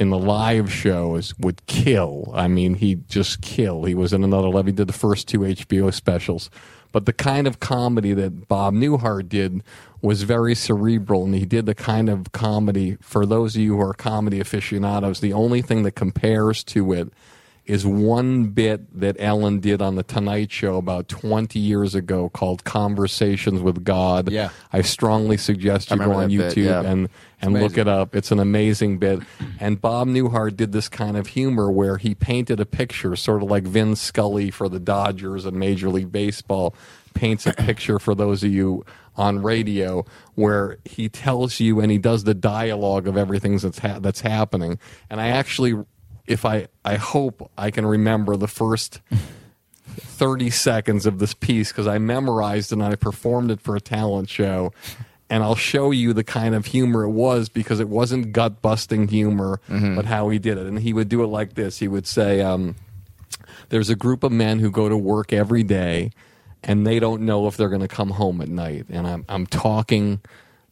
in 0.00 0.08
the 0.08 0.18
live 0.18 0.72
shows 0.72 1.38
would 1.38 1.64
kill. 1.66 2.32
I 2.34 2.48
mean, 2.48 2.74
he'd 2.74 3.06
just 3.08 3.42
kill. 3.42 3.84
He 3.84 3.94
was 3.94 4.14
in 4.14 4.24
another 4.24 4.48
level. 4.48 4.64
He 4.64 4.72
did 4.72 4.88
the 4.88 4.94
first 4.94 5.28
two 5.28 5.40
HBO 5.40 5.92
specials. 5.92 6.48
But 6.90 7.04
the 7.04 7.12
kind 7.12 7.46
of 7.46 7.60
comedy 7.60 8.14
that 8.14 8.48
Bob 8.48 8.74
Newhart 8.74 9.28
did 9.28 9.62
was 10.00 10.22
very 10.22 10.54
cerebral, 10.54 11.24
and 11.24 11.34
he 11.34 11.44
did 11.44 11.66
the 11.66 11.74
kind 11.74 12.08
of 12.08 12.32
comedy, 12.32 12.96
for 13.02 13.26
those 13.26 13.54
of 13.54 13.60
you 13.60 13.76
who 13.76 13.82
are 13.82 13.92
comedy 13.92 14.40
aficionados, 14.40 15.20
the 15.20 15.34
only 15.34 15.60
thing 15.60 15.82
that 15.82 15.92
compares 15.92 16.64
to 16.64 16.92
it 16.92 17.12
is 17.70 17.86
one 17.86 18.46
bit 18.46 18.98
that 18.98 19.14
Ellen 19.20 19.60
did 19.60 19.80
on 19.80 19.94
The 19.94 20.02
Tonight 20.02 20.50
Show 20.50 20.76
about 20.76 21.06
20 21.06 21.56
years 21.60 21.94
ago 21.94 22.28
called 22.28 22.64
Conversations 22.64 23.60
with 23.62 23.84
God. 23.84 24.32
Yeah. 24.32 24.48
I 24.72 24.82
strongly 24.82 25.36
suggest 25.36 25.92
you 25.92 25.96
go 25.98 26.12
on 26.14 26.28
bit, 26.28 26.52
YouTube 26.52 26.64
yeah. 26.64 26.82
and 26.82 27.08
and 27.40 27.54
look 27.54 27.78
it 27.78 27.86
up. 27.86 28.16
It's 28.16 28.32
an 28.32 28.40
amazing 28.40 28.98
bit. 28.98 29.20
And 29.60 29.80
Bob 29.80 30.08
Newhart 30.08 30.56
did 30.56 30.72
this 30.72 30.88
kind 30.88 31.16
of 31.16 31.28
humor 31.28 31.70
where 31.70 31.96
he 31.96 32.14
painted 32.14 32.58
a 32.58 32.66
picture, 32.66 33.14
sort 33.14 33.42
of 33.42 33.48
like 33.48 33.62
Vin 33.62 33.94
Scully 33.94 34.50
for 34.50 34.68
the 34.68 34.80
Dodgers 34.80 35.46
and 35.46 35.56
Major 35.56 35.90
League 35.90 36.10
Baseball 36.10 36.74
paints 37.14 37.46
a 37.46 37.52
picture 37.52 38.00
for 38.00 38.16
those 38.16 38.42
of 38.42 38.52
you 38.52 38.84
on 39.16 39.42
radio 39.42 40.04
where 40.34 40.78
he 40.84 41.08
tells 41.08 41.60
you 41.60 41.80
and 41.80 41.92
he 41.92 41.98
does 41.98 42.24
the 42.24 42.34
dialogue 42.34 43.06
of 43.06 43.16
everything 43.16 43.58
that's 43.58 43.78
ha- 43.78 44.00
that's 44.00 44.20
happening. 44.20 44.78
And 45.08 45.20
I 45.20 45.28
actually, 45.28 45.74
if 46.26 46.44
I 46.44 46.68
I 46.84 46.96
hope 46.96 47.50
I 47.56 47.70
can 47.70 47.86
remember 47.86 48.36
the 48.36 48.48
first. 48.48 49.00
30 49.90 50.50
seconds 50.50 51.04
of 51.06 51.18
this 51.18 51.34
piece 51.34 51.72
because 51.72 51.86
I 51.86 51.98
memorized 51.98 52.72
and 52.72 52.82
I 52.82 52.94
performed 52.94 53.50
it 53.50 53.60
for 53.60 53.74
a 53.74 53.80
talent 53.80 54.28
show. 54.28 54.72
And 55.28 55.42
I'll 55.42 55.56
show 55.56 55.90
you 55.90 56.12
the 56.12 56.22
kind 56.24 56.54
of 56.54 56.66
humor 56.66 57.04
it 57.04 57.10
was 57.10 57.48
because 57.48 57.80
it 57.80 57.88
wasn't 57.88 58.32
gut 58.32 58.62
busting 58.62 59.08
humor, 59.08 59.60
but 59.68 60.04
how 60.04 60.28
he 60.28 60.38
did 60.38 60.58
it. 60.58 60.66
And 60.66 60.78
he 60.78 60.92
would 60.92 61.08
do 61.08 61.22
it 61.24 61.28
like 61.28 61.54
this 61.54 61.78
he 61.78 61.88
would 61.88 62.06
say, 62.06 62.40
um, 62.40 62.76
There's 63.70 63.88
a 63.90 63.96
group 63.96 64.22
of 64.22 64.30
men 64.32 64.58
who 64.58 64.70
go 64.70 64.88
to 64.88 64.96
work 64.96 65.32
every 65.32 65.62
day 65.62 66.10
and 66.62 66.86
they 66.86 66.98
don't 66.98 67.22
know 67.22 67.46
if 67.46 67.56
they're 67.56 67.68
going 67.68 67.80
to 67.80 67.88
come 67.88 68.10
home 68.10 68.40
at 68.40 68.48
night. 68.48 68.86
And 68.90 69.06
I'm, 69.06 69.24
I'm 69.28 69.46
talking 69.46 70.20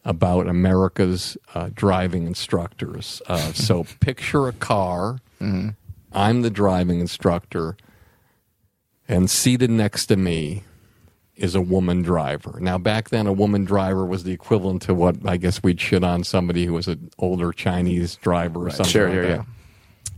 about 0.05 0.47
America's 0.47 1.37
uh, 1.55 1.69
driving 1.73 2.25
instructors. 2.27 3.21
Uh, 3.27 3.53
so 3.53 3.85
picture 3.99 4.47
a 4.47 4.53
car. 4.53 5.19
I'm 5.41 6.41
the 6.41 6.49
driving 6.49 6.99
instructor 6.99 7.77
and 9.07 9.29
seated 9.29 9.69
next 9.69 10.07
to 10.07 10.17
me 10.17 10.63
is 11.35 11.55
a 11.55 11.61
woman 11.61 12.01
driver. 12.01 12.57
Now, 12.59 12.77
back 12.77 13.09
then, 13.09 13.25
a 13.25 13.31
woman 13.33 13.63
driver 13.63 14.05
was 14.05 14.23
the 14.23 14.31
equivalent 14.33 14.81
to 14.83 14.93
what 14.93 15.15
I 15.25 15.37
guess 15.37 15.63
we'd 15.63 15.79
shit 15.79 16.03
on 16.03 16.23
somebody 16.23 16.65
who 16.65 16.73
was 16.73 16.87
an 16.87 17.09
older 17.17 17.53
Chinese 17.53 18.15
driver 18.17 18.67
or 18.67 18.69
something 18.71 18.91
Sure, 18.91 19.07
like 19.07 19.15
yeah, 19.15 19.21
that. 19.21 19.29
yeah. 19.29 19.43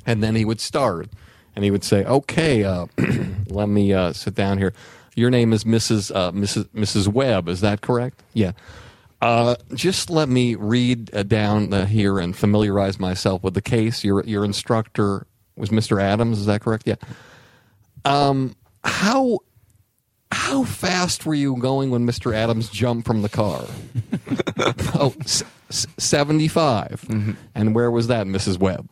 And 0.07 0.23
then 0.23 0.35
he 0.35 0.45
would 0.45 0.59
start, 0.59 1.09
and 1.55 1.63
he 1.63 1.69
would 1.69 1.83
say, 1.83 2.03
"Okay, 2.05 2.63
uh, 2.63 2.87
let 3.49 3.69
me 3.69 3.93
uh, 3.93 4.13
sit 4.13 4.33
down 4.33 4.57
here. 4.57 4.73
Your 5.15 5.29
name 5.29 5.53
is 5.53 5.63
Mrs. 5.63 6.09
Uh, 6.15 6.31
Mrs. 6.31 6.65
Mrs. 6.69 7.07
Webb, 7.07 7.47
is 7.47 7.61
that 7.61 7.81
correct? 7.81 8.23
Yeah." 8.33 8.53
Uh, 9.21 9.55
just 9.75 10.09
let 10.09 10.27
me 10.29 10.55
read 10.55 11.13
uh, 11.13 11.21
down 11.23 11.71
uh, 11.73 11.85
here 11.85 12.17
and 12.19 12.35
familiarize 12.35 12.99
myself 12.99 13.43
with 13.43 13.53
the 13.53 13.61
case. 13.61 14.03
Your 14.03 14.23
your 14.25 14.43
instructor 14.43 15.27
was 15.55 15.69
Mr. 15.69 16.01
Adams, 16.01 16.39
is 16.39 16.47
that 16.47 16.61
correct? 16.61 16.87
Yeah. 16.87 16.95
Um, 18.03 18.55
how 18.83 19.39
how 20.31 20.63
fast 20.63 21.25
were 21.25 21.35
you 21.35 21.57
going 21.57 21.91
when 21.91 22.05
Mr. 22.07 22.33
Adams 22.33 22.69
jumped 22.69 23.05
from 23.05 23.21
the 23.21 23.29
car? 23.29 23.63
oh, 24.95 25.13
s- 25.21 25.43
s- 25.69 25.87
75. 25.97 27.35
And 27.53 27.75
where 27.75 27.91
was 27.91 28.07
that, 28.07 28.25
Mrs. 28.27 28.57
Webb? 28.57 28.89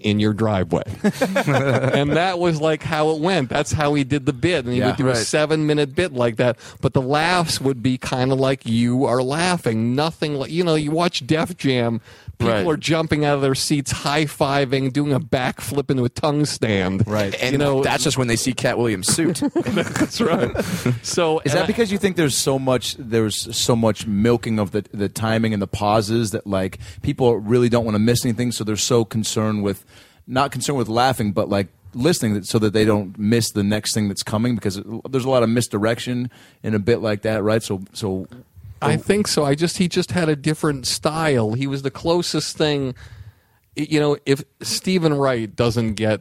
In 0.00 0.20
your 0.20 0.32
driveway. 0.32 0.84
and 1.02 2.12
that 2.12 2.38
was 2.38 2.60
like 2.60 2.82
how 2.82 3.10
it 3.10 3.20
went. 3.20 3.48
That's 3.48 3.72
how 3.72 3.94
he 3.94 4.04
did 4.04 4.26
the 4.26 4.32
bit. 4.32 4.64
And 4.64 4.72
he 4.72 4.78
Yeah. 4.80 4.86
would 4.88 4.96
do 4.96 5.08
a 5.08 5.16
seven 5.16 5.66
minute 5.66 5.94
bit 5.94 6.12
like 6.12 6.36
that. 6.36 6.56
But 6.80 6.92
the 6.92 7.02
laughs 7.02 7.60
would 7.60 7.82
be 7.82 7.98
kind 7.98 8.30
of 8.32 8.38
like 8.38 8.64
you 8.64 9.04
are 9.06 9.22
laughing. 9.22 9.94
Nothing 9.96 10.34
like, 10.36 10.50
you 10.50 10.62
know, 10.62 10.76
you 10.76 10.90
watch 10.92 11.26
Def 11.26 11.56
Jam, 11.56 12.00
people 12.38 12.54
Right. 12.54 12.66
are 12.66 12.76
jumping 12.76 13.24
out 13.24 13.34
of 13.34 13.42
their 13.42 13.56
seats, 13.56 13.90
high 13.90 14.24
fiving, 14.26 14.92
doing 14.92 15.12
a 15.12 15.18
backflip 15.18 15.90
into 15.90 16.04
a 16.04 16.08
tongue 16.08 16.44
stand. 16.46 17.04
Right. 17.06 17.34
And 17.42 17.52
you 17.52 17.58
know, 17.58 17.82
that's 17.82 18.04
just 18.04 18.16
when 18.16 18.28
they 18.28 18.36
see 18.36 18.52
Katt 18.52 18.78
Williams' 18.78 19.08
suit. 19.08 19.42
that's 19.54 20.20
right. 20.20 20.54
So 21.02 21.40
Is 21.44 21.52
that 21.54 21.64
I- 21.64 21.66
because 21.66 21.90
you 21.90 21.98
think 21.98 22.14
there's 22.16 22.36
so 22.36 22.58
much 22.58 22.94
there's 22.98 23.54
so 23.56 23.74
much 23.74 24.06
milking 24.06 24.58
of 24.60 24.70
the 24.70 24.84
the 24.92 25.08
timing 25.08 25.52
and 25.52 25.60
the 25.60 25.66
pauses 25.66 26.30
that 26.30 26.46
like 26.46 26.78
people 27.02 27.36
really 27.38 27.68
don't 27.68 27.84
want 27.84 27.96
to 27.96 27.98
miss 28.00 28.24
anything, 28.24 28.52
so 28.52 28.62
they're 28.62 28.76
so 28.76 29.04
concerned 29.04 29.62
with 29.64 29.84
not 30.28 30.52
concerned 30.52 30.78
with 30.78 30.88
laughing, 30.88 31.32
but 31.32 31.48
like 31.48 31.68
listening 31.94 32.42
so 32.44 32.58
that 32.60 32.72
they 32.74 32.84
don't 32.84 33.18
miss 33.18 33.50
the 33.50 33.64
next 33.64 33.94
thing 33.94 34.06
that's 34.08 34.22
coming 34.22 34.54
because 34.54 34.80
there's 35.10 35.24
a 35.24 35.30
lot 35.30 35.42
of 35.42 35.48
misdirection 35.48 36.30
in 36.62 36.74
a 36.74 36.78
bit 36.78 36.98
like 37.00 37.22
that, 37.22 37.42
right? 37.42 37.62
So 37.62 37.82
so 37.94 38.28
I 38.80 38.96
think 38.96 39.26
so. 39.26 39.44
I 39.44 39.54
just 39.56 39.78
he 39.78 39.88
just 39.88 40.12
had 40.12 40.28
a 40.28 40.36
different 40.36 40.86
style. 40.86 41.54
He 41.54 41.66
was 41.66 41.82
the 41.82 41.90
closest 41.90 42.56
thing. 42.56 42.94
You 43.74 43.98
know, 44.00 44.16
if 44.26 44.44
Steven 44.60 45.14
Wright 45.14 45.54
doesn't 45.54 45.94
get 45.94 46.20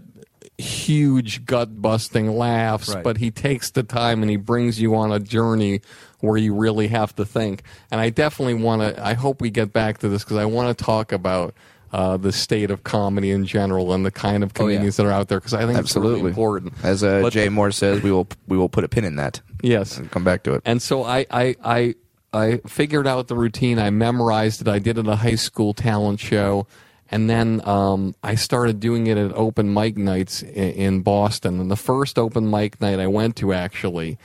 huge 0.57 1.45
gut 1.45 1.81
busting 1.81 2.35
laughs, 2.35 2.93
Right. 2.93 3.03
but 3.03 3.17
he 3.17 3.29
takes 3.31 3.69
the 3.71 3.83
time 3.83 4.21
and 4.21 4.29
he 4.29 4.37
brings 4.37 4.79
you 4.81 4.95
on 4.95 5.11
a 5.11 5.19
journey 5.19 5.81
where 6.19 6.37
you 6.37 6.53
really 6.55 6.87
have 6.87 7.15
to 7.17 7.25
think. 7.25 7.61
And 7.91 8.01
I 8.01 8.09
definitely 8.09 8.55
want 8.55 8.81
to. 8.95 9.05
I 9.05 9.13
hope 9.13 9.41
we 9.41 9.49
get 9.51 9.71
back 9.73 9.99
to 9.99 10.09
this 10.09 10.23
because 10.23 10.37
I 10.37 10.45
want 10.45 10.75
to 10.75 10.83
talk 10.83 11.11
about. 11.11 11.53
Uh, 11.93 12.17
the 12.17 12.31
state 12.33 12.69
of 12.69 12.83
comedy 12.83 13.31
in 13.31 13.45
general 13.45 13.93
and 13.93 14.05
the 14.05 14.11
kind 14.11 14.43
of 14.43 14.51
Oh, 14.59 14.67
yeah. 14.67 14.75
comedians 14.75 14.97
that 14.97 15.05
are 15.05 15.11
out 15.11 15.29
there 15.29 15.39
because 15.39 15.53
I 15.53 15.65
think 15.65 15.79
it's 15.79 15.95
really 15.95 16.07
Absolutely 16.09 16.29
important. 16.31 16.73
As 16.83 17.03
uh, 17.03 17.21
But- 17.21 17.31
Jay 17.33 17.47
Mohr 17.47 17.73
says, 17.73 18.03
we 18.03 18.11
will 18.11 18.27
we 18.47 18.57
will 18.57 18.67
put 18.69 18.83
a 18.83 18.89
pin 18.89 19.05
in 19.05 19.15
that. 19.15 19.39
Yes, 19.63 19.97
and 19.97 20.11
come 20.11 20.23
back 20.25 20.43
to 20.43 20.53
it. 20.53 20.61
and 20.65 20.81
so 20.81 21.03
I, 21.03 21.25
I, 21.31 21.55
I, 21.63 21.95
I 22.33 22.57
figured 22.67 23.07
out 23.07 23.27
the 23.29 23.35
routine. 23.35 23.79
I 23.79 23.89
memorized 23.89 24.61
it. 24.61 24.67
I 24.67 24.79
did 24.79 24.97
it 24.97 25.07
at 25.07 25.13
a 25.13 25.15
high 25.15 25.35
school 25.35 25.73
talent 25.73 26.19
show. 26.19 26.67
And 27.09 27.29
then 27.29 27.61
um, 27.65 28.15
I 28.21 28.35
started 28.35 28.81
doing 28.81 29.07
it 29.07 29.17
at 29.17 29.31
open 29.31 29.73
mic 29.73 29.95
nights 29.97 30.43
in, 30.43 30.71
in 30.73 31.01
Boston. 31.03 31.61
And 31.61 31.71
the 31.71 31.77
first 31.77 32.19
open 32.19 32.51
mic 32.51 32.81
night 32.81 32.99
I 32.99 33.07
went 33.07 33.37
to, 33.37 33.53
actually, 33.53 34.17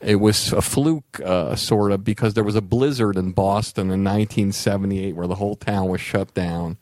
it 0.00 0.14
was 0.16 0.52
a 0.52 0.62
fluke, 0.62 1.20
uh, 1.24 1.56
sort 1.56 1.90
of, 1.90 2.04
because 2.04 2.34
there 2.34 2.44
was 2.44 2.54
a 2.54 2.62
blizzard 2.62 3.16
in 3.16 3.32
Boston 3.32 3.90
in 3.90 4.04
1978 4.04 5.16
where 5.16 5.26
the 5.26 5.34
whole 5.34 5.56
town 5.56 5.88
was 5.88 6.00
shut 6.00 6.32
down 6.34 6.78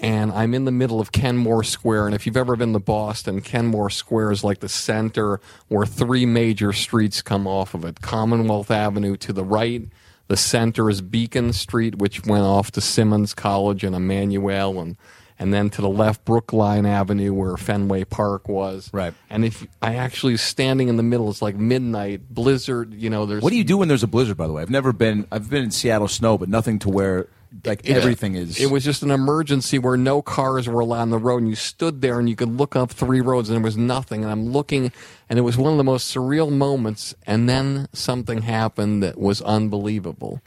and 0.00 0.32
I'm 0.32 0.54
in 0.54 0.64
the 0.64 0.72
middle 0.72 1.00
of 1.00 1.12
Kenmore 1.12 1.62
Square. 1.62 2.06
And 2.06 2.14
if 2.14 2.26
you've 2.26 2.36
ever 2.36 2.56
been 2.56 2.72
to 2.72 2.78
Boston, 2.78 3.40
Kenmore 3.40 3.90
Square 3.90 4.32
is 4.32 4.42
like 4.42 4.60
the 4.60 4.68
center 4.68 5.40
where 5.68 5.86
three 5.86 6.26
major 6.26 6.72
streets 6.72 7.22
come 7.22 7.46
off 7.46 7.74
of 7.74 7.84
it 7.84 8.00
Commonwealth 8.00 8.70
Avenue 8.70 9.16
to 9.18 9.32
the 9.32 9.44
right. 9.44 9.82
The 10.28 10.36
center 10.36 10.88
is 10.88 11.00
Beacon 11.00 11.52
Street, 11.52 11.98
which 11.98 12.24
went 12.24 12.44
off 12.44 12.70
to 12.72 12.80
Simmons 12.80 13.34
College 13.34 13.84
and 13.84 13.94
Emmanuel, 13.96 14.80
and 14.80 14.96
and 15.40 15.52
then 15.52 15.70
to 15.70 15.82
the 15.82 15.88
left, 15.88 16.24
Brookline 16.24 16.86
Avenue, 16.86 17.32
where 17.32 17.56
Fenway 17.56 18.04
Park 18.04 18.46
was. 18.46 18.90
Right. 18.92 19.14
And 19.30 19.44
if 19.44 19.66
I 19.80 19.96
actually 19.96 20.36
standing 20.36 20.88
in 20.88 20.96
the 20.96 21.02
middle, 21.02 21.30
it's 21.30 21.42
like 21.42 21.56
midnight, 21.56 22.28
blizzard. 22.28 22.94
You 22.94 23.10
know, 23.10 23.26
there's 23.26 23.42
what 23.42 23.50
do 23.50 23.56
you 23.56 23.64
do 23.64 23.78
when 23.78 23.88
there's 23.88 24.02
a 24.02 24.06
blizzard? 24.06 24.36
By 24.36 24.46
the 24.46 24.52
way, 24.52 24.62
I've 24.62 24.70
never 24.70 24.92
been. 24.92 25.26
I've 25.32 25.50
been 25.50 25.64
in 25.64 25.70
Seattle 25.70 26.08
snow, 26.08 26.38
but 26.38 26.48
nothing 26.48 26.78
to 26.80 26.88
where 26.88 27.26
like 27.64 27.86
Yeah. 27.86 27.96
everything 27.96 28.34
is. 28.36 28.60
It 28.60 28.70
was 28.70 28.84
just 28.84 29.02
an 29.02 29.10
emergency 29.10 29.78
where 29.78 29.96
no 29.96 30.22
cars 30.22 30.68
were 30.68 30.80
allowed 30.80 31.02
on 31.02 31.10
the 31.10 31.18
road, 31.18 31.38
and 31.38 31.48
you 31.48 31.54
stood 31.56 32.00
there 32.00 32.18
and 32.18 32.28
you 32.28 32.36
could 32.36 32.56
look 32.56 32.76
up 32.76 32.90
three 32.90 33.20
roads, 33.20 33.48
and 33.48 33.56
there 33.56 33.64
was 33.64 33.76
nothing. 33.76 34.22
And 34.22 34.30
I'm 34.30 34.50
looking, 34.52 34.92
and 35.28 35.38
it 35.38 35.42
was 35.42 35.56
one 35.58 35.72
of 35.72 35.78
the 35.78 35.84
most 35.84 36.14
surreal 36.14 36.50
moments. 36.50 37.14
And 37.26 37.48
then 37.48 37.88
something 37.92 38.42
happened 38.42 39.02
that 39.02 39.18
was 39.18 39.42
unbelievable. 39.42 40.40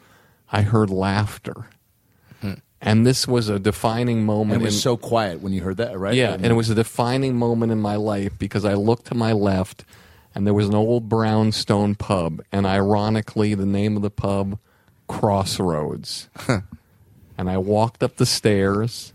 I 0.52 0.62
heard 0.62 0.89
laughter, 0.89 1.66
hmm. 2.42 2.54
and 2.80 3.06
this 3.08 3.28
was 3.28 3.50
a 3.50 3.58
defining 3.60 4.24
moment. 4.24 4.54
and 4.54 4.62
it 4.62 4.66
was 4.66 4.76
in- 4.76 4.82
so 4.82 4.96
quiet 4.98 5.42
when 5.42 5.52
you 5.52 5.62
heard 5.62 5.78
that, 5.78 5.98
right? 5.98 6.13
yeah, 6.13 6.34
and 6.34 6.46
it 6.46 6.54
was 6.54 6.70
a 6.70 6.76
defining 6.76 7.36
moment 7.36 7.72
in 7.72 7.82
my 7.82 7.96
life 7.96 8.38
because 8.38 8.63
I 8.63 8.76
looked 8.76 9.08
to 9.08 9.16
my 9.16 9.32
left 9.34 9.84
and 10.36 10.46
there 10.48 10.54
was 10.54 10.68
an 10.68 10.76
old 10.76 11.10
brownstone 11.10 11.96
pub, 11.96 12.42
and 12.52 12.66
ironically, 12.66 13.56
the 13.56 13.66
name 13.66 13.96
of 13.96 14.04
the 14.04 14.10
pub, 14.12 14.58
Crossroads. 15.08 16.30
And 17.44 17.50
I 17.50 17.58
walked 17.58 18.02
up 18.02 18.16
the 18.16 18.26
stairs, 18.26 19.12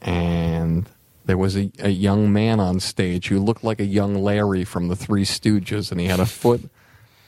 and 0.00 0.88
there 1.26 1.36
was 1.36 1.58
a, 1.58 1.70
a 1.78 1.90
young 1.90 2.32
man 2.32 2.58
on 2.58 2.80
stage 2.80 3.28
who 3.28 3.38
looked 3.38 3.62
like 3.62 3.80
a 3.80 3.84
young 3.84 4.14
Larry 4.14 4.64
from 4.64 4.88
the 4.88 4.96
Three 4.96 5.26
Stooges, 5.26 5.90
and 5.90 6.00
he 6.00 6.06
had 6.06 6.18
a 6.18 6.24
foot 6.24 6.70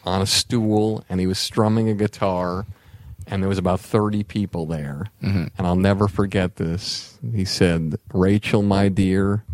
on 0.07 0.23
a 0.23 0.27
stool, 0.27 1.05
and 1.07 1.21
he 1.21 1.27
was 1.27 1.39
strumming 1.39 1.91
a 1.91 1.95
guitar, 1.95 2.65
and 3.27 3.43
there 3.43 3.49
was 3.51 3.59
about 3.59 3.79
30 3.79 4.25
people 4.25 4.65
there. 4.65 5.09
Mm-hmm. 5.23 5.49
And 5.59 5.67
I'll 5.67 5.77
never 5.77 6.09
forget 6.09 6.57
this. 6.57 7.19
He 7.35 7.45
said, 7.45 7.99
Rachel, 8.15 8.63
my 8.63 8.89
dear, 8.89 9.45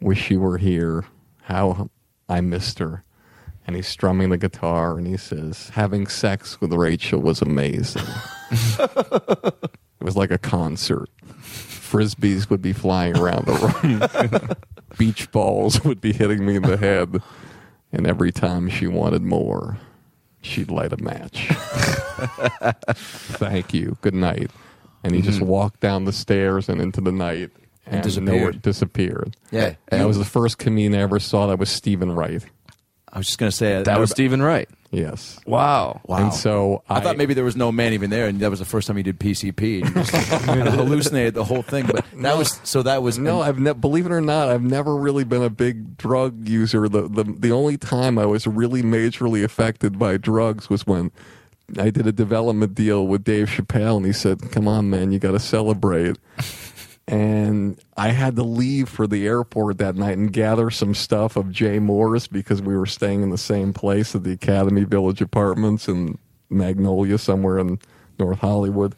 wish 0.00 0.30
you 0.30 0.40
were 0.40 0.56
here. 0.56 1.04
How 1.42 1.90
I 2.26 2.40
missed 2.40 2.78
her. 2.78 3.04
And 3.66 3.76
he's 3.76 3.86
strumming 3.86 4.30
the 4.30 4.38
guitar, 4.38 4.96
and 4.96 5.06
he 5.06 5.18
says, 5.18 5.68
having 5.74 6.06
sex 6.06 6.58
with 6.58 6.72
Rachel 6.72 7.20
was 7.20 7.42
amazing. 7.42 8.06
it 10.00 10.04
was 10.04 10.16
like 10.16 10.30
a 10.30 10.38
concert. 10.38 11.08
Frisbees 11.88 12.50
would 12.50 12.62
be 12.62 12.72
flying 12.72 13.16
around 13.16 13.46
the 13.46 13.52
room. 13.82 14.56
Beach 14.98 15.30
balls 15.32 15.82
would 15.84 16.00
be 16.00 16.12
hitting 16.12 16.44
me 16.44 16.56
in 16.56 16.62
the 16.62 16.76
head. 16.76 17.22
And 17.92 18.06
every 18.06 18.30
time 18.30 18.68
she 18.68 18.86
wanted 18.86 19.22
more, 19.22 19.78
she'd 20.42 20.70
light 20.70 20.92
a 20.92 21.02
match. 21.02 21.48
Thank 23.38 23.72
you. 23.72 23.96
Good 24.02 24.14
night. 24.14 24.50
And 25.02 25.14
he 25.14 25.22
just 25.22 25.38
mm-hmm. 25.38 25.48
walked 25.48 25.80
down 25.80 26.04
the 26.04 26.12
stairs 26.12 26.68
and 26.68 26.80
into 26.80 27.00
the 27.00 27.12
night 27.12 27.50
and, 27.86 28.02
disappeared. 28.02 28.36
nowhere- 28.36 28.52
disappeared. 28.52 29.36
Yeah. 29.50 29.74
And 29.88 30.02
that 30.02 30.06
was 30.06 30.18
the 30.18 30.24
first 30.24 30.58
comedian 30.58 30.94
I 30.94 31.02
ever 31.02 31.18
saw 31.18 31.46
that 31.46 31.58
was 31.58 31.70
Steven 31.70 32.12
Wright. 32.12 32.44
I 33.10 33.18
was 33.18 33.26
just 33.26 33.38
gonna 33.38 33.52
say 33.52 33.74
that, 33.74 33.86
That 33.86 33.98
was 33.98 34.10
Steven 34.10 34.42
Wright. 34.42 34.68
Yes. 34.90 35.38
Wow. 35.46 36.00
Wow. 36.06 36.16
And 36.16 36.34
so 36.34 36.82
I, 36.88 37.00
thought 37.00 37.18
maybe 37.18 37.34
there 37.34 37.44
was 37.44 37.56
no 37.56 37.70
man 37.70 37.92
even 37.92 38.08
there, 38.08 38.26
and 38.26 38.40
that 38.40 38.50
was 38.50 38.58
the 38.58 38.64
first 38.64 38.86
time 38.86 38.96
he 38.96 39.02
did 39.02 39.20
PCP. 39.20 39.82
And 39.82 39.88
he 39.88 39.94
just 40.02 40.10
hallucinated 40.46 41.34
the 41.34 41.44
whole 41.44 41.62
thing, 41.62 41.86
but 41.86 42.06
that 42.22 42.38
was 42.38 42.58
so. 42.64 42.82
That 42.82 43.02
was 43.02 43.18
No, 43.18 43.42
I've 43.42 43.58
ne- 43.58 43.74
believe 43.74 44.06
it 44.06 44.12
or 44.12 44.22
not, 44.22 44.48
I've 44.48 44.62
never 44.62 44.96
really 44.96 45.24
been 45.24 45.42
a 45.42 45.50
big 45.50 45.98
drug 45.98 46.48
user. 46.48 46.88
The, 46.88 47.02
the 47.02 47.24
the 47.24 47.52
only 47.52 47.76
time 47.76 48.18
I 48.18 48.24
was 48.24 48.46
really 48.46 48.82
majorly 48.82 49.44
affected 49.44 49.98
by 49.98 50.16
drugs 50.16 50.70
was 50.70 50.86
when 50.86 51.10
I 51.78 51.90
did 51.90 52.06
a 52.06 52.12
development 52.12 52.74
deal 52.74 53.06
with 53.06 53.24
Dave 53.24 53.48
Chappelle, 53.48 53.98
and 53.98 54.06
he 54.06 54.12
said, 54.12 54.50
"Come 54.52 54.66
on, 54.66 54.88
man, 54.88 55.12
you 55.12 55.18
got 55.18 55.32
to 55.32 55.40
celebrate." 55.40 56.16
And 57.08 57.80
I 57.96 58.08
had 58.08 58.36
to 58.36 58.42
leave 58.42 58.90
for 58.90 59.06
the 59.06 59.26
airport 59.26 59.78
that 59.78 59.96
night 59.96 60.18
and 60.18 60.30
gather 60.30 60.70
some 60.70 60.94
stuff 60.94 61.36
of 61.36 61.50
Jay 61.50 61.78
Mohr's 61.78 62.26
because 62.26 62.60
we 62.60 62.76
were 62.76 62.84
staying 62.84 63.22
in 63.22 63.30
the 63.30 63.38
same 63.38 63.72
place 63.72 64.14
at 64.14 64.24
the 64.24 64.32
Academy 64.32 64.84
Village 64.84 65.22
Apartments 65.22 65.88
in 65.88 66.18
Magnolia, 66.50 67.16
somewhere 67.16 67.58
in 67.58 67.78
North 68.18 68.40
Hollywood. 68.40 68.94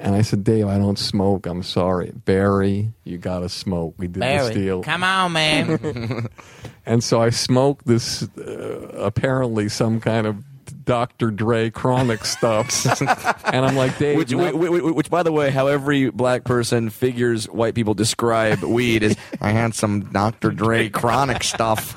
And 0.00 0.16
I 0.16 0.22
said, 0.22 0.42
Dave, 0.42 0.66
I 0.66 0.78
don't 0.78 0.98
smoke. 0.98 1.46
I'm 1.46 1.62
sorry. 1.62 2.10
Barry, 2.12 2.92
you 3.04 3.18
got 3.18 3.38
to 3.38 3.48
smoke. 3.48 3.94
We 3.98 4.08
did 4.08 4.20
this 4.20 4.50
deal. 4.50 4.82
come 4.82 5.04
on, 5.04 5.32
man. 5.32 6.28
And 6.84 7.04
so 7.04 7.22
I 7.22 7.30
smoked 7.30 7.86
this, 7.86 8.24
uh, 8.36 8.90
apparently 8.96 9.68
some 9.68 10.00
kind 10.00 10.26
of 10.26 10.42
Dr. 10.84 11.30
Dre 11.30 11.70
chronic 11.70 12.24
stuff. 12.24 12.86
and 13.46 13.64
I'm 13.64 13.76
like, 13.76 13.98
Dave, 13.98 14.16
Which, 14.16 14.32
which, 14.32 14.54
which, 14.54 14.82
which, 14.82 15.10
by 15.10 15.22
the 15.22 15.32
way, 15.32 15.50
how 15.50 15.66
every 15.66 16.10
black 16.10 16.44
person 16.44 16.90
figures 16.90 17.46
white 17.48 17.74
people 17.74 17.94
describe 17.94 18.62
weed 18.62 19.02
is, 19.02 19.16
I 19.40 19.50
had 19.50 19.74
some 19.74 20.10
Dr. 20.12 20.50
Dre 20.50 20.88
chronic 20.88 21.44
stuff. 21.44 21.96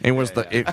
It 0.00 0.12
was 0.12 0.30
the, 0.32 0.46
it, 0.56 0.68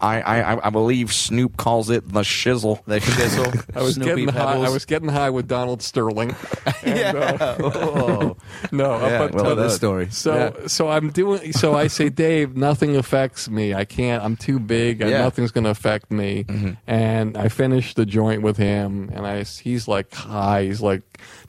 I, 0.00 0.20
I, 0.20 0.66
I 0.66 0.70
believe 0.70 1.12
Snoop 1.12 1.56
calls 1.56 1.90
it 1.90 2.08
the 2.12 2.20
shizzle. 2.20 2.84
the 2.84 3.00
shizzle. 3.00 3.76
I 3.76 3.82
was 3.82 3.94
Snoopy 3.94 4.10
getting 4.26 4.28
high. 4.28 4.56
I 4.58 4.68
was 4.68 4.84
getting 4.84 5.08
high 5.08 5.30
with 5.30 5.48
Donald 5.48 5.82
Sterling. 5.82 6.34
And, 6.82 7.16
uh, 7.16 7.56
Oh, 7.60 8.36
no, 8.70 8.98
Yeah, 9.00 9.18
but 9.18 9.34
well 9.34 9.44
uh, 9.44 9.48
tell 9.48 9.56
this 9.56 9.76
story. 9.76 10.08
So 10.10 10.54
so 10.66 10.88
I'm 10.88 11.10
doing 11.10 11.52
so 11.52 11.74
I 11.74 11.88
say, 11.88 12.08
Dave, 12.10 12.56
nothing 12.56 12.96
affects 12.96 13.48
me. 13.48 13.74
I 13.74 13.84
can't. 13.84 14.22
I'm 14.22 14.36
too 14.36 14.58
big. 14.60 15.00
Yeah. 15.00 15.18
Nothing's 15.22 15.50
going 15.50 15.64
to 15.64 15.70
affect 15.70 16.10
me. 16.10 16.44
And 16.86 17.36
I 17.36 17.48
finished 17.48 17.96
the 17.96 18.06
joint 18.06 18.42
with 18.42 18.56
him, 18.56 19.10
and 19.12 19.26
I 19.26 19.42
he's 19.42 19.88
like 19.88 20.14
high. 20.14 20.64
He's 20.64 20.80
like 20.80 21.02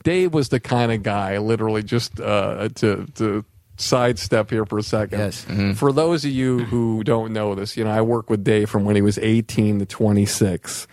Dave 0.04 0.34
was 0.34 0.50
the 0.50 0.60
kind 0.60 0.92
of 0.92 1.04
guy, 1.04 1.38
literally 1.38 1.84
just 1.84 2.20
uh, 2.20 2.70
to 2.76 3.06
to 3.16 3.46
sidestep 3.78 4.50
here 4.50 4.66
for 4.66 4.78
a 4.78 4.84
second. 4.84 5.20
Yes. 5.20 5.46
Mm-hmm. 5.46 5.74
For 5.74 5.92
those 5.92 6.26
of 6.26 6.32
you 6.32 6.66
who 6.66 7.04
don't 7.04 7.32
know 7.32 7.56
this, 7.56 7.78
you 7.78 7.84
know 7.84 7.92
I 7.92 8.02
work 8.02 8.30
with 8.30 8.44
Dave 8.44 8.70
from 8.70 8.84
when 8.84 8.96
he 8.96 9.02
was 9.02 9.18
18 9.18 9.80
to 9.80 9.86
26 9.86 10.88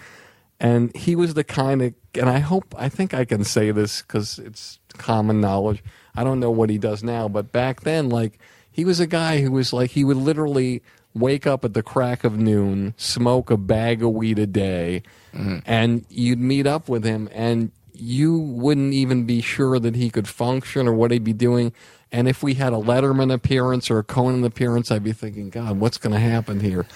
and 0.61 0.95
he 0.95 1.17
was 1.17 1.35
the 1.35 1.43
kind 1.43 1.83
of 1.83 1.93
and 2.15 2.31
i 2.31 2.39
hope 2.39 2.77
i 2.79 2.89
think 2.89 3.13
i 3.13 3.25
can 3.25 3.43
say 3.43 3.73
this 3.73 4.03
because 4.03 4.39
it's 4.39 4.79
common 4.97 5.41
knowledge 5.41 5.83
I 6.17 6.25
don't 6.25 6.41
know 6.41 6.51
what 6.51 6.71
he 6.71 6.79
does 6.79 7.03
now, 7.03 7.29
but 7.29 7.53
back 7.53 7.81
then, 7.81 8.09
like 8.09 8.39
he 8.71 8.85
was 8.85 9.01
a 9.01 9.07
guy 9.07 9.41
who 9.41 9.51
was 9.51 9.73
like 9.73 9.91
he 9.91 10.05
would 10.05 10.17
literally 10.17 10.83
wake 11.13 11.47
up 11.47 11.65
at 11.65 11.75
the 11.75 11.83
crack 11.83 12.25
of 12.25 12.37
noon, 12.39 12.95
smoke 12.97 13.51
a 13.51 13.57
bag 13.57 14.03
of 14.03 14.11
weed 14.11 14.39
a 14.39 14.47
day, 14.47 15.03
mm-hmm. 15.35 15.59
and 15.67 16.05
you'd 16.09 16.39
meet 16.39 16.67
up 16.67 16.89
with 16.89 17.05
him, 17.05 17.29
and 17.33 17.73
you 17.93 18.39
wouldn't 18.39 18.93
even 18.93 19.25
be 19.25 19.41
sure 19.41 19.79
that 19.79 19.97
he 19.97 20.11
could 20.11 20.29
function 20.29 20.87
or 20.89 20.93
what 20.93 21.11
he'd 21.11 21.25
be 21.25 21.33
doing. 21.33 21.73
And 22.15 22.29
if 22.29 22.45
we 22.45 22.55
had 22.55 22.73
a 22.73 22.77
Letterman 22.77 23.33
appearance 23.33 23.91
or 23.91 23.99
a 23.99 24.05
Conan 24.05 24.45
appearance, 24.45 24.93
I'd 24.93 25.03
be 25.03 25.13
thinking, 25.13 25.51
God, 25.51 25.81
what's 25.81 25.99
going 25.99 26.13
to 26.13 26.21
happen 26.21 26.61
here? 26.61 26.87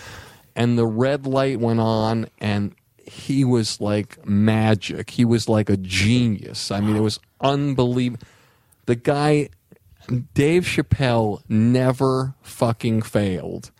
And 0.54 0.78
the 0.78 0.86
red 0.86 1.26
light 1.26 1.58
went 1.58 1.80
on, 1.80 2.28
and 2.38 2.76
he 3.04 3.44
was 3.44 3.80
like 3.80 4.24
magic. 4.24 5.10
He 5.10 5.24
was 5.24 5.48
like 5.48 5.68
a 5.68 5.76
genius. 5.76 6.70
I 6.70 6.80
mean, 6.80 6.94
it 6.94 7.00
was 7.00 7.18
unbelievable. 7.40 8.24
The 8.86 8.94
guy, 8.94 9.48
Dave 10.34 10.62
Chappelle, 10.62 11.42
never 11.48 12.36
fucking 12.42 13.02
failed. 13.02 13.72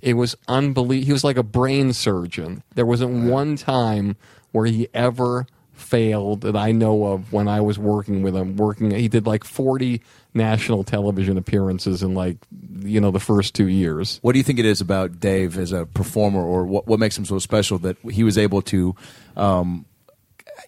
It 0.00 0.14
was 0.14 0.34
unbelievable. 0.48 1.06
He 1.06 1.12
was 1.12 1.22
like 1.22 1.36
a 1.36 1.44
brain 1.44 1.92
surgeon. 1.92 2.64
There 2.74 2.86
wasn't 2.86 3.30
one 3.30 3.54
time 3.54 4.16
where 4.50 4.66
he 4.66 4.88
ever 4.92 5.46
failed 5.72 6.40
that 6.40 6.56
I 6.56 6.72
know 6.72 7.04
of 7.04 7.32
when 7.32 7.46
I 7.46 7.60
was 7.60 7.78
working 7.78 8.22
with 8.22 8.34
him. 8.34 8.56
Working, 8.56 8.90
he 8.90 9.06
did 9.06 9.28
like 9.28 9.44
forty 9.44 10.02
national 10.34 10.84
television 10.84 11.36
appearances 11.36 12.02
in 12.02 12.14
like 12.14 12.36
you 12.80 13.00
know 13.00 13.10
the 13.10 13.20
first 13.20 13.54
two 13.54 13.68
years. 13.68 14.18
What 14.22 14.32
do 14.32 14.38
you 14.38 14.44
think 14.44 14.58
it 14.58 14.64
is 14.64 14.80
about 14.80 15.20
Dave 15.20 15.58
as 15.58 15.72
a 15.72 15.86
performer, 15.86 16.40
or 16.42 16.64
what, 16.64 16.86
what 16.86 16.98
makes 16.98 17.16
him 17.16 17.24
so 17.24 17.38
special 17.38 17.78
that 17.78 17.96
he 18.10 18.24
was 18.24 18.38
able 18.38 18.62
to 18.62 18.94
um, 19.36 19.84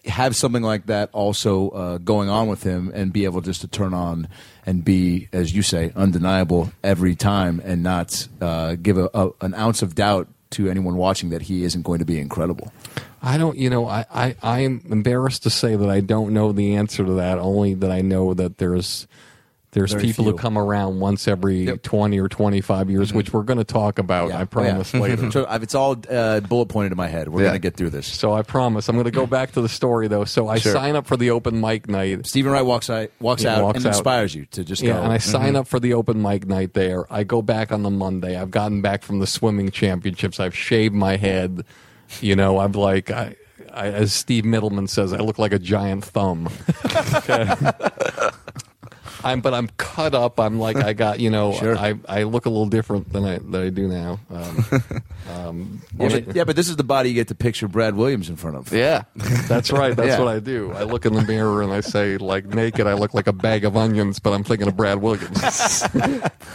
have 0.05 0.35
something 0.35 0.63
like 0.63 0.85
that 0.85 1.09
also 1.13 1.69
uh, 1.69 1.97
going 1.97 2.29
on 2.29 2.47
with 2.47 2.63
him 2.63 2.91
and 2.93 3.11
be 3.11 3.25
able 3.25 3.41
just 3.41 3.61
to 3.61 3.67
turn 3.67 3.93
on 3.93 4.27
and 4.65 4.83
be, 4.83 5.27
as 5.31 5.53
you 5.53 5.61
say, 5.61 5.91
undeniable 5.95 6.71
every 6.83 7.15
time 7.15 7.61
and 7.63 7.83
not 7.83 8.27
uh, 8.41 8.75
give 8.75 8.97
a, 8.97 9.09
a, 9.13 9.29
an 9.41 9.53
ounce 9.55 9.81
of 9.81 9.95
doubt 9.95 10.27
to 10.51 10.69
anyone 10.69 10.95
watching 10.95 11.29
that 11.29 11.43
he 11.43 11.63
isn't 11.63 11.81
going 11.81 11.99
to 11.99 12.05
be 12.05 12.19
incredible? 12.19 12.71
I 13.21 13.37
don't, 13.37 13.57
you 13.57 13.69
know, 13.69 13.87
I, 13.87 14.05
I, 14.13 14.35
I'm 14.43 14.83
embarrassed 14.89 15.43
to 15.43 15.49
say 15.49 15.75
that 15.75 15.89
I 15.89 15.99
don't 15.99 16.33
know 16.33 16.51
the 16.51 16.75
answer 16.75 17.03
to 17.03 17.13
that, 17.13 17.39
only 17.39 17.73
that 17.73 17.91
I 17.91 18.01
know 18.01 18.33
that 18.33 18.57
there's. 18.57 19.07
There's 19.75 19.91
Very 19.91 20.03
people 20.05 20.23
who 20.23 20.33
come 20.37 20.57
around 20.57 21.01
once 21.01 21.27
every 21.27 21.65
20 21.77 22.17
or 22.19 22.29
25 22.29 22.89
years, 22.89 23.09
mm-hmm. 23.09 23.17
which 23.17 23.33
we're 23.33 23.43
going 23.43 23.57
to 23.57 23.65
talk 23.65 23.99
about, 23.99 24.31
I 24.31 24.45
promise 24.45 24.95
Oh, 24.95 24.99
yeah. 25.05 25.15
Mm-hmm. 25.15 25.21
later. 25.25 25.31
so 25.31 25.47
it's 25.61 25.75
all 25.75 25.97
uh, 26.09 26.39
bullet 26.39 26.67
pointed 26.67 26.93
in 26.93 26.97
my 26.97 27.09
head. 27.09 27.27
We're 27.27 27.41
Yeah. 27.41 27.47
going 27.49 27.55
to 27.55 27.59
get 27.59 27.75
through 27.75 27.89
this. 27.89 28.07
So 28.07 28.31
I 28.33 28.41
promise. 28.41 28.87
I'm 28.87 28.95
going 28.95 29.03
to 29.03 29.11
go 29.11 29.27
back 29.27 29.51
to 29.51 29.61
the 29.61 29.67
story, 29.67 30.07
though. 30.07 30.23
So 30.23 30.47
I 30.47 30.59
Sure. 30.59 30.71
sign 30.71 30.95
up 30.95 31.05
for 31.07 31.17
the 31.17 31.29
open 31.31 31.59
mic 31.59 31.89
night. 31.89 32.25
Steven 32.25 32.53
Wright 32.53 32.65
walks 32.65 32.89
out, 32.89 33.09
walks 33.19 33.43
out 33.43 33.61
walks 33.63 33.77
and 33.79 33.87
out. 33.87 33.95
inspires 33.95 34.33
you 34.33 34.45
to 34.51 34.63
just 34.63 34.81
Yeah, 34.81 34.93
go. 34.93 35.03
and 35.03 35.11
I 35.11 35.17
sign 35.17 35.47
mm-hmm. 35.47 35.55
up 35.57 35.67
for 35.67 35.81
the 35.81 35.93
open 35.93 36.21
mic 36.21 36.47
night 36.47 36.73
there. 36.73 37.05
I 37.13 37.25
go 37.25 37.41
back 37.41 37.73
on 37.73 37.83
the 37.83 37.91
Monday. 37.91 38.37
I've 38.39 38.51
gotten 38.51 38.81
back 38.81 39.03
from 39.03 39.19
the 39.19 39.27
swimming 39.27 39.71
championships. 39.71 40.39
I've 40.39 40.55
shaved 40.55 40.95
my 40.95 41.17
head. 41.17 41.65
You 42.21 42.37
know, 42.37 42.59
I'm 42.59 42.71
like, 42.71 43.11
I, 43.11 43.35
I, 43.73 43.87
as 43.87 44.13
Steve 44.13 44.45
Mittleman 44.45 44.87
says, 44.87 45.11
I 45.11 45.17
look 45.17 45.37
like 45.37 45.51
a 45.51 45.59
giant 45.59 46.05
thumb. 46.05 46.47
Okay. 47.27 48.31
I'm, 49.25 49.41
but 49.41 49.53
I'm 49.53 49.67
cut 49.77 50.13
up. 50.15 50.39
I'm 50.39 50.59
like 50.59 50.77
I 50.77 50.93
got 50.93 51.19
you 51.19 51.29
know. 51.29 51.53
Sure. 51.65 51.77
I, 51.77 51.95
I 52.07 52.23
look 52.23 52.45
a 52.45 52.49
little 52.49 52.65
different 52.67 53.11
than 53.13 53.23
I 53.23 53.37
than 53.39 53.55
I 53.55 53.69
do 53.69 53.87
now. 53.87 54.19
Um, 54.29 54.65
um, 55.31 55.81
yeah, 55.97 56.09
but, 56.09 56.35
yeah, 56.35 56.43
but 56.43 56.55
this 56.55 56.69
is 56.69 56.75
the 56.75 56.83
body 56.83 57.09
you 57.09 57.15
get 57.15 57.29
to 57.29 57.35
picture 57.35 57.67
Brad 57.67 57.95
Williams 57.95 58.29
in 58.29 58.35
front 58.35 58.57
of. 58.57 58.71
Yeah. 58.73 59.03
That's 59.47 59.71
right. 59.71 59.95
That's 59.95 60.09
Yeah. 60.09 60.19
what 60.19 60.27
I 60.27 60.39
do. 60.39 60.71
I 60.73 60.83
look 60.83 61.05
in 61.05 61.13
the 61.13 61.21
mirror 61.23 61.61
and 61.63 61.71
I 61.71 61.79
say, 61.81 62.17
like 62.17 62.45
naked, 62.45 62.87
I 62.87 62.93
look 62.93 63.13
like 63.13 63.27
a 63.27 63.33
bag 63.33 63.63
of 63.65 63.75
onions, 63.77 64.19
but 64.19 64.33
I'm 64.33 64.43
thinking 64.43 64.67
of 64.67 64.75
Brad 64.77 65.01
Williams. 65.01 65.39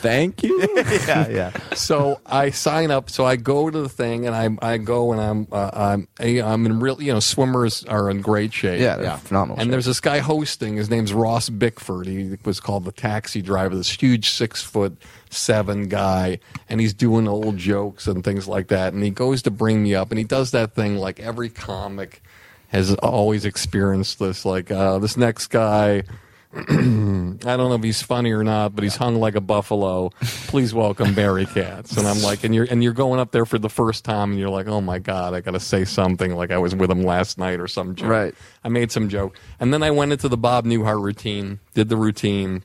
Thank 0.03 0.43
you. 0.43 0.61
yeah, 0.77 1.29
yeah. 1.29 1.51
so 1.75 2.21
I 2.27 2.51
sign 2.51 2.91
up. 2.91 3.11
So 3.11 3.25
I 3.25 3.37
go 3.37 3.71
to 3.71 3.81
the 3.81 3.89
thing 3.89 4.27
and 4.27 4.35
I 4.35 4.49
I 4.75 4.77
go 4.79 5.13
and 5.13 5.21
I'm 5.21 5.49
uh, 5.51 5.71
I'm 5.73 6.09
I'm 6.21 6.67
in 6.67 6.81
real. 6.81 7.01
You 7.03 7.13
know, 7.15 7.21
swimmers 7.21 7.85
are 7.85 8.11
in 8.11 8.21
great 8.21 8.53
shape. 8.53 8.81
Yeah, 8.81 9.01
Yeah. 9.01 9.17
phenomenal. 9.17 9.61
And 9.61 9.73
there's 9.73 9.87
this 9.87 10.01
guy 10.01 10.19
hosting. 10.19 10.77
His 10.77 10.91
name's 10.91 11.13
Ross 11.13 11.49
Bickford. 11.49 12.07
He 12.07 12.37
was 12.45 12.60
called 12.61 12.85
the 12.85 12.93
taxi 12.93 13.43
driver. 13.43 13.75
This 13.75 13.91
huge 13.91 14.31
six 14.31 14.63
foot 14.63 14.97
seven 15.31 15.89
guy, 15.89 16.39
and 16.69 16.81
he's 16.81 16.95
doing 16.95 17.27
old 17.27 17.57
jokes 17.57 18.07
and 18.07 18.23
things 18.23 18.47
like 18.47 18.69
that. 18.69 18.93
And 18.93 19.03
he 19.03 19.11
goes 19.11 19.43
to 19.43 19.51
bring 19.51 19.83
me 19.83 19.95
up, 19.95 20.11
and 20.11 20.19
he 20.19 20.25
does 20.25 20.51
that 20.53 20.75
thing 20.75 20.97
like 20.97 21.21
every 21.21 21.49
comic 21.49 22.23
has 22.69 22.95
always 22.97 23.45
experienced 23.45 24.19
this. 24.19 24.45
Like 24.45 24.71
uh, 24.71 24.99
this 24.99 25.17
next 25.17 25.49
guy. 25.49 26.05
I 26.53 26.63
don't 26.63 27.69
know 27.69 27.75
if 27.75 27.83
he's 27.85 28.03
funny 28.03 28.33
or 28.33 28.43
not, 28.43 28.75
but 28.75 28.83
he's 28.83 28.97
hung 28.97 29.21
like 29.21 29.37
a 29.37 29.41
buffalo. 29.41 30.11
Please 30.49 30.75
welcome 30.75 31.15
Barry 31.15 31.47
Katz. 31.47 31.97
And 31.97 32.09
I'm 32.09 32.21
like, 32.23 32.43
and 32.43 32.53
you're 32.53 32.67
and 32.69 32.83
you're 32.83 32.93
going 32.93 33.21
up 33.21 33.31
there 33.31 33.47
for 33.47 33.59
the 33.59 33.69
first 33.69 34.05
time, 34.05 34.33
and 34.33 34.41
you're 34.41 34.51
like, 34.51 34.67
oh 34.67 34.81
my 34.81 34.99
god, 34.99 35.33
I 35.33 35.43
got 35.43 35.53
to 35.53 35.61
say 35.61 35.85
something 35.85 36.35
like 36.35 36.51
I 36.51 36.59
was 36.59 36.75
with 36.75 36.91
him 36.91 37.03
last 37.03 37.39
night 37.39 37.61
or 37.61 37.69
some 37.69 37.95
joke. 37.95 38.09
Right. 38.09 38.35
I 38.65 38.69
made 38.69 38.91
some 38.91 39.09
joke, 39.09 39.39
and 39.61 39.73
then 39.73 39.85
I 39.85 39.93
went 39.93 40.11
into 40.11 40.29
the 40.29 40.37
Bob 40.37 40.65
Newhart 40.65 41.01
routine, 41.01 41.61
did 41.75 41.89
the 41.89 41.97
routine, 41.97 42.65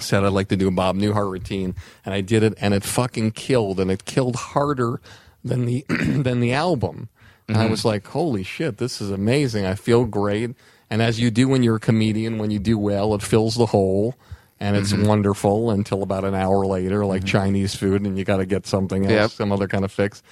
said 0.00 0.24
I'd 0.24 0.28
like 0.28 0.48
to 0.48 0.56
do 0.56 0.68
a 0.68 0.72
Bob 0.72 0.96
Newhart 0.96 1.30
routine, 1.30 1.74
and 2.06 2.14
I 2.14 2.22
did 2.22 2.42
it, 2.42 2.54
and 2.62 2.72
it 2.72 2.82
fucking 2.82 3.32
killed, 3.32 3.78
and 3.78 3.90
it 3.90 4.06
killed 4.06 4.36
harder 4.36 5.02
than 5.44 5.66
the 5.66 5.84
than 5.88 6.40
the 6.40 6.54
album. 6.54 7.10
And 7.46 7.58
I 7.58 7.62
mm-hmm. 7.62 7.72
was 7.72 7.84
like, 7.84 8.06
holy 8.06 8.42
shit, 8.42 8.78
this 8.78 9.02
is 9.02 9.10
amazing. 9.10 9.66
I 9.66 9.74
feel 9.74 10.06
great. 10.06 10.52
And 10.92 11.00
as 11.00 11.18
you 11.18 11.30
do 11.30 11.48
when 11.48 11.62
you're 11.62 11.76
a 11.76 11.80
comedian, 11.80 12.36
when 12.36 12.50
you 12.50 12.58
do 12.58 12.76
well, 12.76 13.14
it 13.14 13.22
fills 13.22 13.54
the 13.54 13.64
hole. 13.64 14.14
And 14.60 14.76
it's 14.76 14.92
mm-hmm. 14.92 15.06
wonderful 15.06 15.70
until 15.70 16.02
about 16.02 16.22
an 16.22 16.34
hour 16.34 16.66
later, 16.66 17.06
like 17.06 17.22
mm-hmm. 17.22 17.28
Chinese 17.28 17.74
food, 17.74 18.02
and 18.02 18.18
you 18.18 18.26
got 18.26 18.36
to 18.36 18.44
get 18.44 18.66
something 18.66 19.06
else, 19.06 19.10
Yep. 19.12 19.30
some 19.30 19.52
other 19.52 19.68
kind 19.68 19.86
of 19.86 19.90
fix. 19.90 20.22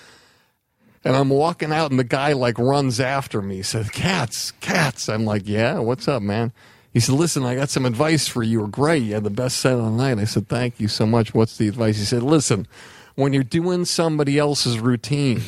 And 1.03 1.17
I'm 1.17 1.31
walking 1.31 1.73
out, 1.73 1.91
and 1.91 1.99
the 1.99 2.05
guy 2.05 2.35
like 2.35 2.59
runs 2.59 3.01
after 3.01 3.41
me. 3.41 3.63
says, 3.63 3.89
"Katz, 3.89 4.51
Katz." 4.61 5.09
I'm 5.09 5.25
like, 5.25 5.49
"Yeah, 5.49 5.79
what's 5.79 6.07
up, 6.07 6.21
man?" 6.21 6.53
He 6.93 7.01
said, 7.01 7.15
"Listen, 7.15 7.43
I 7.43 7.55
got 7.55 7.71
some 7.71 7.87
advice 7.87 8.29
for 8.29 8.43
you. 8.43 8.59
You're 8.59 8.69
great. 8.69 9.03
You 9.03 9.15
had 9.15 9.25
the 9.25 9.31
best 9.31 9.57
set 9.57 9.73
of 9.73 9.85
the 9.85 9.91
night." 9.91 10.19
I 10.19 10.25
said, 10.25 10.47
"Thank 10.47 10.79
you 10.79 10.89
so 10.89 11.07
much. 11.07 11.33
What's 11.33 11.57
the 11.57 11.69
advice?" 11.69 11.97
He 11.97 12.05
said, 12.05 12.23
"Listen, 12.23 12.67
when 13.15 13.33
you're 13.33 13.43
doing 13.43 13.87
somebody 13.87 14.39
else's 14.39 14.79
routine, 14.79 15.41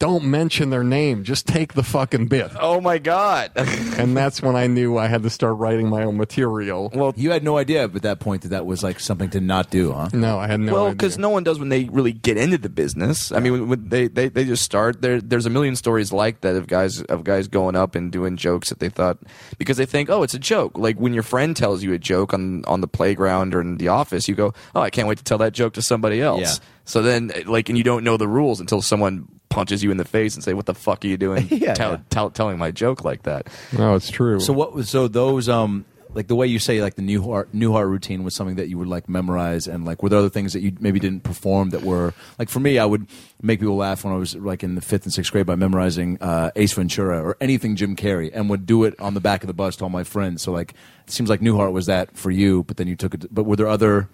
don't 0.00 0.24
mention 0.24 0.70
their 0.70 0.82
name. 0.82 1.22
Just 1.22 1.46
take 1.46 1.74
the 1.74 1.84
fucking 1.84 2.26
bit." 2.26 2.50
Oh 2.58 2.80
my 2.80 2.98
god. 2.98 3.52
And 4.00 4.16
that's 4.16 4.40
when 4.40 4.56
I 4.56 4.66
knew 4.66 4.96
I 4.96 5.08
had 5.08 5.22
to 5.24 5.30
start 5.30 5.58
writing 5.58 5.88
my 5.90 6.04
own 6.04 6.16
material. 6.16 6.90
well, 6.94 7.12
You 7.16 7.30
had 7.32 7.44
no 7.44 7.58
idea 7.58 7.84
at 7.84 7.92
that 8.02 8.18
point 8.18 8.42
that 8.42 8.48
that 8.48 8.64
was 8.64 8.82
like 8.82 8.98
something 8.98 9.28
to 9.30 9.40
not 9.40 9.68
do, 9.70 9.92
huh? 9.92 10.08
No, 10.14 10.38
I 10.38 10.46
had 10.46 10.58
no 10.58 10.66
idea. 10.72 10.74
well, 10.82 10.90
because 10.92 11.18
no 11.18 11.28
one 11.28 11.44
does 11.44 11.58
when 11.58 11.68
they 11.68 11.84
really 11.84 12.12
get 12.12 12.38
into 12.38 12.56
the 12.56 12.70
business. 12.70 13.30
I 13.30 13.40
mean, 13.40 13.52
when, 13.52 13.68
when 13.68 13.88
they, 13.90 14.08
they 14.08 14.28
they 14.30 14.44
just 14.44 14.62
start. 14.64 15.02
There, 15.02 15.20
there's 15.20 15.44
a 15.44 15.50
million 15.50 15.76
stories 15.76 16.12
like 16.12 16.40
that 16.40 16.56
of 16.56 16.66
guys 16.66 17.02
of 17.02 17.22
guys 17.24 17.46
going 17.48 17.76
up 17.76 17.94
and 17.94 18.10
doing 18.10 18.36
jokes 18.38 18.70
that 18.70 18.78
they 18.80 18.88
thought 18.88 19.18
because 19.58 19.76
they 19.76 19.86
think, 19.86 20.08
oh, 20.08 20.22
it's 20.22 20.34
a 20.34 20.38
joke. 20.38 20.78
Like 20.78 20.96
when 20.98 21.12
your 21.12 21.22
friend 21.22 21.54
tells 21.54 21.82
you 21.82 21.92
a 21.92 21.98
joke 21.98 22.32
on 22.32 22.64
on 22.64 22.80
the 22.80 22.88
playground 22.88 23.54
or 23.54 23.60
in 23.60 23.76
the 23.76 23.88
office, 23.88 24.28
you 24.28 24.34
go, 24.34 24.54
oh, 24.74 24.80
I 24.80 24.88
can't 24.88 25.08
wait 25.08 25.18
to 25.18 25.24
tell 25.24 25.38
that 25.38 25.52
joke 25.52 25.74
to 25.74 25.82
somebody 25.82 26.22
else. 26.22 26.40
Yeah. 26.40 26.64
So 26.86 27.02
then, 27.02 27.30
like, 27.46 27.68
and 27.68 27.76
you 27.76 27.84
don't 27.84 28.02
know 28.02 28.16
the 28.16 28.26
rules 28.26 28.60
until 28.60 28.80
someone 28.82 29.28
punches 29.50 29.84
you 29.84 29.90
in 29.90 29.98
the 29.98 30.04
face 30.04 30.34
and 30.34 30.42
say, 30.42 30.54
"What 30.54 30.64
the 30.66 30.74
fuck 30.74 31.04
are 31.04 31.08
you 31.08 31.18
doing? 31.18 31.46
Yeah, 31.50 31.74
tell, 31.74 31.90
yeah. 31.92 31.98
Tell, 32.08 32.30
telling 32.30 32.56
my 32.56 32.70
joke 32.70 33.04
like 33.04 33.24
that." 33.24 33.48
no, 33.76 33.94
it's 33.94 34.10
true. 34.10 34.40
So 34.40 34.54
what 34.54 34.86
so 34.86 35.08
those 35.08 35.48
um 35.48 35.84
like 36.14 36.26
the 36.26 36.34
way 36.34 36.46
you 36.46 36.58
say 36.58 36.82
like 36.82 36.94
the 36.94 37.02
Newhart 37.02 37.46
Newhart 37.54 37.88
routine 37.88 38.24
was 38.24 38.34
something 38.34 38.56
that 38.56 38.68
you 38.68 38.78
would 38.78 38.88
like 38.88 39.08
memorize 39.08 39.66
and 39.66 39.84
like 39.84 40.02
were 40.02 40.08
there 40.08 40.18
other 40.18 40.30
things 40.30 40.52
that 40.52 40.60
you 40.60 40.76
maybe 40.80 40.98
didn't 40.98 41.22
perform 41.22 41.70
that 41.70 41.82
were 41.82 42.14
like 42.38 42.48
for 42.48 42.60
me 42.60 42.78
I 42.78 42.84
would 42.84 43.06
make 43.42 43.60
people 43.60 43.76
laugh 43.76 44.04
when 44.04 44.12
I 44.12 44.16
was 44.16 44.34
like 44.34 44.62
in 44.62 44.74
the 44.74 44.80
fifth 44.80 45.04
and 45.04 45.12
sixth 45.12 45.30
grade 45.32 45.46
by 45.46 45.54
memorizing 45.54 46.18
uh, 46.20 46.50
Ace 46.56 46.72
Ventura 46.72 47.22
or 47.22 47.36
anything 47.40 47.76
Jim 47.76 47.96
Carrey 47.96 48.30
and 48.32 48.50
would 48.50 48.66
do 48.66 48.84
it 48.84 48.98
on 48.98 49.14
the 49.14 49.20
back 49.20 49.42
of 49.42 49.46
the 49.46 49.54
bus 49.54 49.76
to 49.76 49.84
all 49.84 49.90
my 49.90 50.04
friends 50.04 50.42
so 50.42 50.52
like 50.52 50.74
it 51.06 51.12
seems 51.12 51.30
like 51.30 51.40
Newhart 51.40 51.72
was 51.72 51.86
that 51.86 52.16
for 52.16 52.30
you 52.30 52.64
but 52.64 52.76
then 52.76 52.88
you 52.88 52.96
took 52.96 53.14
it 53.14 53.32
but 53.32 53.44
were 53.44 53.56
there 53.56 53.68
other 53.68 54.08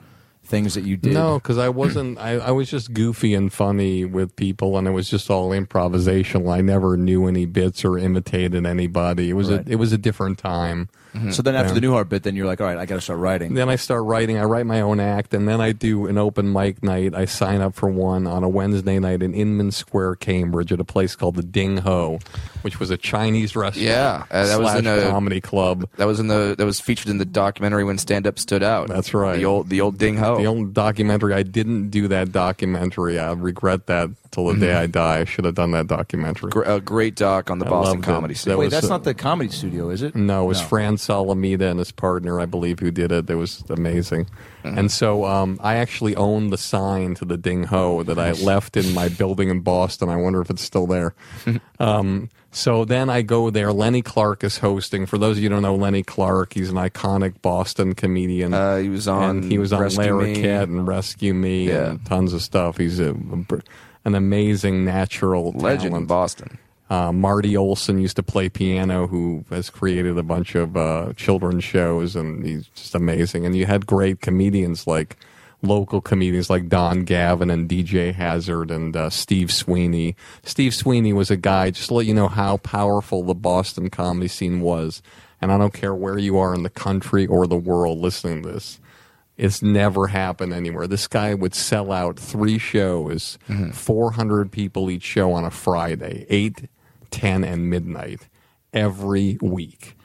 things 0.47 0.75
that 0.75 0.85
you 0.85 0.97
did 0.97 1.13
No, 1.15 1.39
because 1.39 1.59
I 1.59 1.69
wasn't. 1.69 2.19
I, 2.19 2.33
I 2.39 2.51
was 2.53 2.71
just 2.71 2.93
goofy 2.95 3.35
and 3.35 3.53
funny 3.53 4.05
with 4.05 4.37
people, 4.37 4.79
and 4.79 4.87
it 4.87 4.93
was 4.93 5.09
just 5.11 5.31
all 5.31 5.51
improvisational. 5.51 6.53
I 6.53 6.61
never 6.61 6.97
knew 6.97 7.27
any 7.27 7.47
bits 7.47 7.85
or 7.85 7.99
imitated 7.99 8.65
anybody. 8.67 9.31
It 9.31 9.35
was 9.35 9.51
Right. 9.51 9.67
a 9.67 9.73
it 9.73 9.77
was 9.77 9.93
a 9.93 9.99
different 9.99 10.39
time. 10.39 10.89
So 11.31 11.43
then 11.43 11.55
after 11.55 11.75
Yeah. 11.75 11.81
the 11.81 11.87
Newhart 11.87 12.09
bit 12.09 12.23
then 12.23 12.37
you're 12.37 12.47
like 12.47 12.61
all 12.61 12.67
right 12.67 12.79
I 12.79 12.87
got 12.87 12.97
to 12.97 13.01
start 13.01 13.19
writing 13.19 13.55
Then 13.55 13.69
I 13.69 13.77
start 13.77 14.05
writing. 14.05 14.39
I 14.39 14.45
write 14.45 14.67
my 14.67 14.81
own 14.81 15.01
act, 15.01 15.35
and 15.35 15.49
then 15.49 15.61
I 15.61 15.73
do 15.73 16.07
an 16.07 16.19
open 16.19 16.53
mic 16.53 16.83
night. 16.83 17.15
I 17.15 17.25
sign 17.25 17.61
up 17.61 17.75
for 17.75 17.89
one 17.89 18.27
on 18.27 18.43
a 18.45 18.49
Wednesday 18.49 18.99
night 18.99 19.23
in 19.23 19.35
Inman 19.35 19.71
Square, 19.71 20.17
Cambridge, 20.17 20.73
at 20.73 20.81
a 20.81 20.85
place 20.85 21.17
called 21.17 21.37
the 21.37 21.43
Ding 21.43 21.79
Ho, 21.79 22.19
which 22.63 22.79
was 22.81 22.91
a 22.91 22.97
Chinese 22.97 23.57
restaurant. 23.57 23.87
Yeah, 23.87 24.25
uh, 24.31 24.47
that 24.47 24.59
was 24.59 24.71
slash 24.71 24.79
in 24.81 24.87
a- 24.87 25.11
comedy 25.11 25.41
club. 25.41 25.89
That 25.97 26.07
was 26.07 26.21
in 26.21 26.29
the 26.29 26.55
that 26.59 26.65
was 26.65 26.81
featured 26.81 27.09
in 27.09 27.19
the 27.19 27.25
documentary 27.25 27.85
when 27.85 27.99
stand 27.99 28.27
up 28.27 28.39
stood 28.39 28.63
out. 28.63 28.89
That's 28.89 29.15
right. 29.15 29.37
The 29.37 29.45
old 29.45 29.69
the 29.69 29.81
old 29.81 29.99
ding 29.99 30.17
ho. 30.17 30.37
The 30.39 30.47
old 30.47 30.75
documentary 30.75 31.35
I 31.35 31.43
didn't 31.43 31.91
do 31.91 32.09
that 32.09 32.33
documentary. 32.33 33.19
I 33.19 33.33
regret 33.33 33.87
that 33.87 34.11
till 34.37 34.53
the 34.53 34.61
day 34.61 34.75
I 34.75 34.87
die. 34.87 35.21
I 35.21 35.25
should 35.25 35.45
have 35.47 35.55
done 35.55 35.71
that 35.73 35.87
documentary. 35.87 36.51
Gr- 36.51 36.63
a 36.63 36.81
great 36.81 37.17
doc 37.17 37.51
on 37.51 37.59
the 37.59 37.67
I 37.67 37.71
Boston 37.71 37.95
loved 37.97 38.05
it. 38.05 38.07
comedy 38.13 38.35
scene. 38.35 38.51
That 38.53 38.59
Wait, 38.59 38.67
was, 38.67 38.73
that's 38.75 38.87
uh, 38.87 38.91
not 38.91 39.05
the 39.05 39.15
comedy 39.15 39.51
studio, 39.51 39.89
is 39.91 40.03
it? 40.03 40.15
No, 40.15 40.45
it 40.45 40.49
was 40.49 40.61
Fran 40.61 40.97
Solomita 40.97 41.71
and 41.71 41.79
his 41.79 41.91
partner, 41.93 42.39
I 42.41 42.47
believe, 42.47 42.79
who 42.79 42.91
did 42.91 43.13
it. 43.13 43.29
It 43.31 43.35
was 43.35 43.65
amazing. 43.71 44.27
And 44.65 44.91
so 44.91 45.25
um, 45.25 45.61
I 45.63 45.77
actually 45.77 46.17
own 46.17 46.51
the 46.51 46.59
sign 46.59 47.15
to 47.17 47.25
the 47.25 47.37
Ding 47.37 47.63
Ho 47.65 48.03
that 48.03 48.19
I 48.19 48.33
left 48.33 48.77
in 48.77 48.93
my 48.95 49.09
building 49.09 49.49
in 49.49 49.61
Boston. 49.61 50.09
I 50.09 50.17
wonder 50.17 50.41
if 50.41 50.51
it's 50.51 50.63
still 50.63 50.89
there. 50.89 51.15
um, 51.79 52.29
so 52.51 52.85
then 52.85 53.09
I 53.09 53.23
go 53.23 53.51
there. 53.51 53.73
Lenny 53.73 54.03
Clarke 54.03 54.43
is 54.43 54.59
hosting. 54.59 55.07
For 55.07 55.19
those 55.19 55.37
of 55.37 55.43
you 55.45 55.51
who 55.51 55.55
don't 55.55 55.63
know 55.63 55.77
Lenny 55.77 56.03
Clarke, 56.03 56.53
he's 56.55 56.71
an 56.71 56.77
iconic 56.77 57.41
Boston 57.43 57.95
comedian. 57.95 58.55
Uh, 58.55 58.79
he 58.79 58.89
was 58.89 59.07
on 59.07 59.39
and 59.43 59.53
he 59.53 59.59
was 59.59 59.73
on 59.73 59.83
Rescue 59.83 60.19
Me. 60.19 60.35
Larroquette 60.35 60.63
and 60.65 60.89
Rescue 60.89 61.35
Me 61.35 61.69
Yeah. 61.69 61.91
and 61.91 62.05
tons 62.05 62.33
of 62.33 62.43
stuff. 62.43 62.77
He's 62.77 62.99
a, 62.99 63.15
an 64.07 64.15
amazing 64.15 64.85
natural 64.85 65.51
legend 65.53 65.95
in. 65.95 66.07
Boston. 66.07 66.59
Uh, 66.89 67.11
Marty 67.11 67.57
Olson 67.57 67.99
used 67.99 68.15
to 68.15 68.23
play 68.23 68.49
piano, 68.49 69.09
who 69.09 69.45
has 69.51 69.69
created 69.69 70.17
a 70.17 70.23
bunch 70.23 70.55
of 70.55 70.77
uh, 70.77 71.13
children's 71.17 71.65
shows, 71.65 72.15
and 72.15 72.47
he's 72.47 72.69
just 72.69 72.95
amazing. 72.95 73.45
And 73.45 73.57
you 73.57 73.67
had 73.67 73.85
great 73.85 74.21
comedians 74.21 74.87
like 74.87 75.17
local 75.61 76.01
comedians 76.01 76.49
like 76.49 76.69
Don 76.69 77.03
Gavin 77.03 77.51
and 77.51 77.69
DJ 77.69 78.15
Hazard 78.15 78.71
and 78.71 78.97
uh, 78.97 79.11
Steve 79.11 79.53
Sweeney. 79.53 80.15
Steve 80.45 80.73
Sweeney 80.73 81.13
was 81.13 81.29
a 81.29 81.37
guy, 81.37 81.71
just 81.71 81.89
to 81.89 81.95
let 81.95 82.07
you 82.07 82.15
know 82.15 82.29
how 82.29 82.59
powerful 82.59 83.25
the 83.25 83.35
Boston 83.35 83.91
comedy 83.91 84.29
scene 84.29 84.61
was. 84.61 85.03
And 85.41 85.51
I 85.51 85.59
don't 85.59 85.75
care 85.75 85.95
where 85.95 86.17
you 86.19 86.39
are 86.39 86.55
in 86.55 86.63
the 86.63 86.71
country 86.71 87.27
or 87.27 87.49
the 87.49 87.57
world 87.57 87.99
listening 87.99 88.45
to 88.45 88.53
this. 88.53 88.79
It's 89.37 89.63
never 89.63 90.07
happened 90.07 90.53
anywhere. 90.53 90.87
This 90.87 91.07
guy 91.07 91.35
would 91.35 91.55
sell 91.55 91.93
out 91.93 92.19
three 92.19 92.59
shows, 92.59 93.39
mm-hmm. 93.49 93.71
400 93.71 94.51
people 94.51 94.91
each 94.91 95.03
show 95.03 95.33
on 95.33 95.45
a 95.45 95.51
Friday, 95.51 96.27
8, 96.31 96.69
10, 97.11 97.45
and 97.45 97.69
midnight 97.69 98.29
every 98.73 99.39
week. 99.43 99.97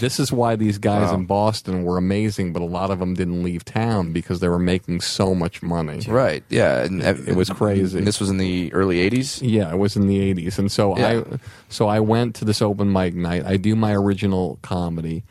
This 0.00 0.18
is 0.18 0.32
why 0.32 0.56
these 0.56 0.78
guys 0.78 1.12
in 1.12 1.26
Boston 1.26 1.84
were 1.84 1.98
amazing, 1.98 2.52
but 2.52 2.62
a 2.62 2.66
lot 2.66 2.90
of 2.90 2.98
them 2.98 3.14
didn't 3.14 3.42
leave 3.42 3.64
town 3.64 4.12
because 4.12 4.40
they 4.40 4.48
were 4.48 4.58
making 4.58 5.00
so 5.00 5.34
much 5.34 5.62
money. 5.62 6.00
Right. 6.08 6.42
Yeah. 6.48 6.82
And 6.82 7.02
It 7.02 7.36
was 7.36 7.48
crazy. 7.50 7.98
And 7.98 8.06
this 8.06 8.20
was 8.20 8.30
in 8.30 8.38
the 8.38 8.72
early 8.72 9.08
80s? 9.08 9.40
Yeah, 9.40 9.72
it 9.72 9.78
was 9.78 9.96
in 9.96 10.06
the 10.06 10.18
'80s, 10.34 10.58
and 10.58 10.70
so 10.70 10.98
Yeah. 10.98 11.22
I, 11.30 11.38
so 11.68 11.86
I 11.86 12.00
went 12.00 12.34
to 12.36 12.44
this 12.44 12.60
open 12.60 12.92
mic 12.92 13.14
night. 13.14 13.44
I 13.46 13.56
do 13.56 13.76
my 13.76 13.94
original 13.94 14.58
comedy, 14.62 15.22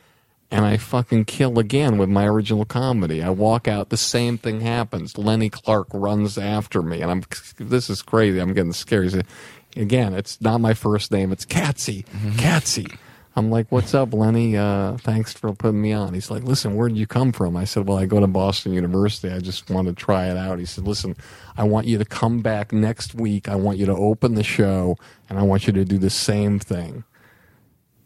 and 0.50 0.66
I 0.66 0.78
fucking 0.78 1.26
kill 1.26 1.60
again 1.60 1.98
with 1.98 2.10
my 2.10 2.26
original 2.26 2.66
comedy. 2.66 3.22
I 3.22 3.30
walk 3.30 3.68
out, 3.68 3.90
the 3.90 3.98
same 3.98 4.38
thing 4.38 4.62
happens. 4.62 5.18
Lenny 5.18 5.50
Clarke 5.50 5.90
runs 5.94 6.38
after 6.38 6.82
me, 6.82 7.02
and 7.02 7.12
I'm 7.12 7.24
this 7.60 7.90
is 7.90 8.02
crazy. 8.02 8.40
I'm 8.40 8.54
getting 8.54 8.74
scared. 8.74 9.12
Said, 9.12 9.28
Again, 9.76 10.14
it's 10.14 10.42
not 10.42 10.60
my 10.60 10.74
first 10.74 11.12
name. 11.12 11.32
It's 11.32 11.46
Catsy. 11.46 12.06
Catsy. 12.38 12.98
I'm 13.36 13.52
like, 13.52 13.72
what's 13.72 13.94
up, 13.94 14.16
Lenny? 14.16 14.58
Uh, 14.58 14.98
thanks 14.98 15.32
for 15.32 15.54
putting 15.54 15.80
me 15.80 15.94
on. 15.94 16.16
He's 16.16 16.32
like, 16.32 16.42
listen, 16.42 16.74
where 16.76 16.90
did 16.90 16.98
you 16.98 17.06
come 17.06 17.32
from? 17.32 17.56
I 17.56 17.66
said, 17.66 17.88
well, 17.88 18.00
I 18.00 18.08
go 18.08 18.20
to 18.20 18.26
Boston 18.26 18.74
University. 18.74 19.30
I 19.32 19.38
just 19.38 19.70
want 19.70 19.88
to 19.88 19.94
try 19.94 20.32
it 20.32 20.38
out. 20.38 20.58
He 20.58 20.66
said, 20.66 20.88
listen, 20.88 21.16
I 21.56 21.64
want 21.64 21.86
you 21.86 22.00
to 22.00 22.06
come 22.06 22.40
back 22.40 22.74
next 22.74 23.14
week. 23.14 23.48
I 23.48 23.56
want 23.56 23.78
you 23.78 23.86
to 23.86 23.96
open 23.96 24.34
the 24.34 24.44
show, 24.44 24.98
and 25.30 25.38
I 25.38 25.44
want 25.44 25.68
you 25.68 25.74
to 25.74 25.86
do 25.86 26.00
the 26.00 26.10
same 26.10 26.58
thing. 26.58 27.04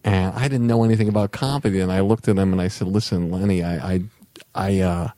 And 0.04 0.34
I 0.34 0.48
didn't 0.48 0.68
know 0.68 0.84
anything 0.84 1.08
about 1.08 1.32
comedy, 1.32 1.80
and 1.80 1.92
I 1.92 2.00
looked 2.00 2.28
at 2.28 2.38
him 2.38 2.52
and 2.52 2.62
I 2.62 2.70
said, 2.70 2.88
listen, 2.88 3.30
Lenny, 3.30 3.64
I, 3.64 3.94
I, 3.94 4.02
I, 4.56 4.80
uh, 4.80 5.10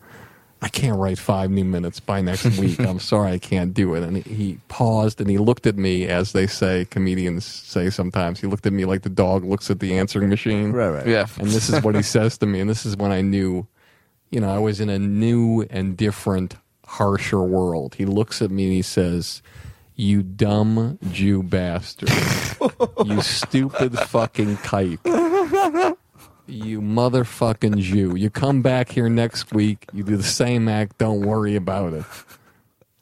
I 0.64 0.70
can't 0.70 0.98
write 0.98 1.18
five 1.18 1.52
new 1.52 1.66
minutes 1.66 2.00
by 2.00 2.22
next 2.22 2.46
week. 2.60 2.80
I'm 2.80 3.00
sorry, 3.00 3.34
I 3.34 3.38
can't 3.38 3.74
do 3.74 3.96
it. 3.96 4.04
And 4.04 4.18
he, 4.26 4.60
paused 4.70 5.20
and 5.20 5.30
he 5.30 5.38
looked 5.38 5.68
at 5.68 5.76
me, 5.76 6.08
as 6.08 6.32
they 6.32 6.48
say, 6.48 6.86
comedians 6.86 7.46
say 7.46 7.90
sometimes. 7.90 8.40
He 8.40 8.48
looked 8.48 8.66
at 8.66 8.74
me 8.74 8.86
like 8.86 9.02
the 9.02 9.10
dog 9.10 9.44
looks 9.44 9.70
at 9.70 9.80
the 9.80 9.98
answering 9.98 10.30
machine. 10.30 10.72
Right, 10.72 10.90
right. 10.90 11.08
Yeah. 11.08 11.28
And 11.38 11.50
this 11.50 11.70
is 11.70 11.84
what 11.84 11.96
he 11.96 12.02
says 12.02 12.38
to 12.40 12.46
me. 12.46 12.62
And 12.62 12.70
this 12.70 12.86
is 12.86 12.96
when 12.96 13.12
I 13.12 13.22
knew, 13.22 13.68
you 14.32 14.40
know, 14.40 14.54
I 14.54 14.60
was 14.60 14.80
in 14.80 14.90
a 14.90 14.98
new 14.98 15.66
and 15.70 15.98
different, 15.98 16.56
harsher 16.86 17.42
world. 17.42 17.96
He 17.96 18.06
looks 18.06 18.42
at 18.42 18.50
me 18.50 18.64
and 18.64 18.74
he 18.74 18.82
says, 18.82 19.42
You 19.96 20.24
dumb 20.24 20.98
Jew 21.12 21.44
bastard. 21.44 22.10
You 23.06 23.22
stupid 23.22 23.98
fucking 24.00 24.58
kike. 24.58 25.98
You 26.46 26.82
motherfucking 26.82 27.78
Jew. 27.78 28.16
You 28.18 28.30
come 28.30 28.62
back 28.62 28.90
here 28.90 29.08
next 29.08 29.54
week, 29.54 29.86
you 29.94 30.04
do 30.04 30.18
the 30.18 30.24
same 30.24 30.68
act, 30.68 30.98
don't 30.98 31.22
worry 31.22 31.56
about 31.56 31.94
it. 31.94 32.06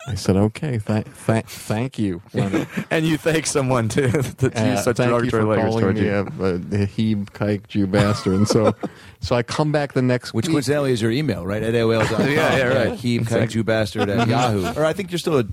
I 0.07 0.15
said, 0.15 0.35
okay, 0.35 0.79
th- 0.79 1.05
th- 1.27 1.45
thank 1.45 1.99
you. 1.99 2.21
And 2.89 3.05
you 3.05 3.17
thank 3.17 3.45
someone 3.45 3.87
too 3.87 4.07
that 4.09 4.57
Uh, 4.57 4.63
used 4.71 4.83
such 4.83 4.97
thank 4.97 5.09
you 5.09 5.29
derogatory 5.29 5.43
for 5.43 5.47
language 5.47 5.69
calling 5.69 5.81
towards 5.83 5.99
me 5.99 6.05
you. 6.07 6.13
a, 6.13 6.79
a, 6.79 6.83
a 6.83 6.87
heeb 6.87 7.25
kike 7.31 7.67
Jew 7.67 7.87
bastard. 7.87 8.33
And 8.33 8.47
so, 8.47 8.73
so 9.21 9.35
I 9.35 9.43
come 9.43 9.71
back 9.71 9.93
the 9.93 10.01
next 10.01 10.33
Which 10.33 10.47
week. 10.47 10.53
coincidentally 10.55 10.91
is 10.91 11.01
your 11.01 11.11
email, 11.11 11.45
right? 11.45 11.61
At 11.61 11.73
AOL.com. 11.75 12.21
Yeah, 12.27 12.57
yeah, 12.57 12.63
right. 12.89 12.97
Keep 12.99 13.29
you 13.53 13.63
bastard 13.63 14.09
at 14.09 14.27
Yahoo. 14.27 14.79
Or 14.79 14.83
I 14.85 14.93
think 14.93 15.11
you're 15.11 15.19
still 15.19 15.39
a, 15.39 15.45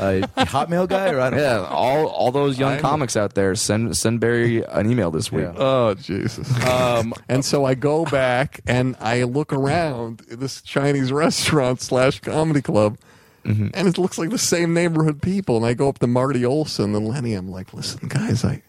a 0.00 0.20
Hotmail 0.46 0.88
guy, 0.88 1.10
or 1.10 1.20
I 1.20 1.30
don't 1.30 1.38
Yeah, 1.38 1.64
all 1.70 2.06
all 2.08 2.32
those 2.32 2.58
young 2.58 2.72
I- 2.74 2.80
comics 2.80 3.16
out 3.16 3.34
there, 3.34 3.54
send 3.54 3.96
send 3.96 4.18
Barry 4.20 4.62
an 4.64 4.90
email 4.90 5.10
this 5.12 5.30
week. 5.30 5.44
Yeah. 5.44 5.54
Oh 5.56 5.94
Jesus! 5.94 6.48
Um, 6.66 7.14
and 7.28 7.44
so 7.44 7.64
I 7.64 7.74
go 7.74 8.04
back 8.04 8.60
and 8.66 8.96
I 9.00 9.22
look 9.22 9.52
around 9.52 10.22
this 10.28 10.60
Chinese 10.62 11.12
restaurant 11.12 11.80
slash 11.80 12.20
comedy 12.20 12.62
club, 12.62 12.98
Mm-hmm. 13.44 13.68
and 13.74 13.88
it 13.88 13.98
looks 13.98 14.18
like 14.18 14.30
the 14.30 14.38
same 14.38 14.72
neighborhood 14.72 15.20
people. 15.20 15.56
And 15.56 15.66
I 15.66 15.74
go 15.74 15.88
up 15.88 15.98
to 15.98 16.06
Marty 16.06 16.44
Olson 16.44 16.94
and 16.94 17.08
Lenny. 17.08 17.34
I'm 17.34 17.50
like, 17.50 17.74
listen, 17.74 18.08
guys, 18.08 18.44
I 18.44 18.62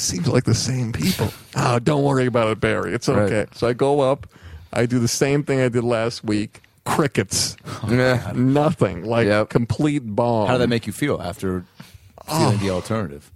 seems 0.00 0.28
like 0.28 0.44
the 0.44 0.54
same 0.54 0.92
people. 0.92 1.32
oh, 1.56 1.78
don't 1.82 2.02
worry 2.04 2.26
about 2.26 2.48
it, 2.48 2.60
Barry. 2.60 2.94
It's 2.94 3.08
okay. 3.08 3.40
Right. 3.40 3.54
So 3.54 3.68
I 3.68 3.72
go 3.72 4.00
up. 4.00 4.26
I 4.72 4.86
do 4.86 4.98
the 4.98 5.08
same 5.08 5.42
thing 5.42 5.60
I 5.60 5.68
did 5.68 5.84
last 5.84 6.24
week. 6.24 6.62
Crickets. 6.84 7.56
Oh, 7.66 7.88
yeah. 7.90 8.32
Nothing. 8.34 9.04
Like 9.04 9.26
Yep. 9.26 9.50
complete 9.50 10.00
bomb. 10.00 10.46
How 10.46 10.54
did 10.54 10.62
that 10.62 10.68
make 10.68 10.86
you 10.86 10.92
feel 10.92 11.20
after 11.20 11.64
feeling 12.26 12.56
ah. 12.56 12.60
the 12.60 12.70
alternative? 12.70 13.30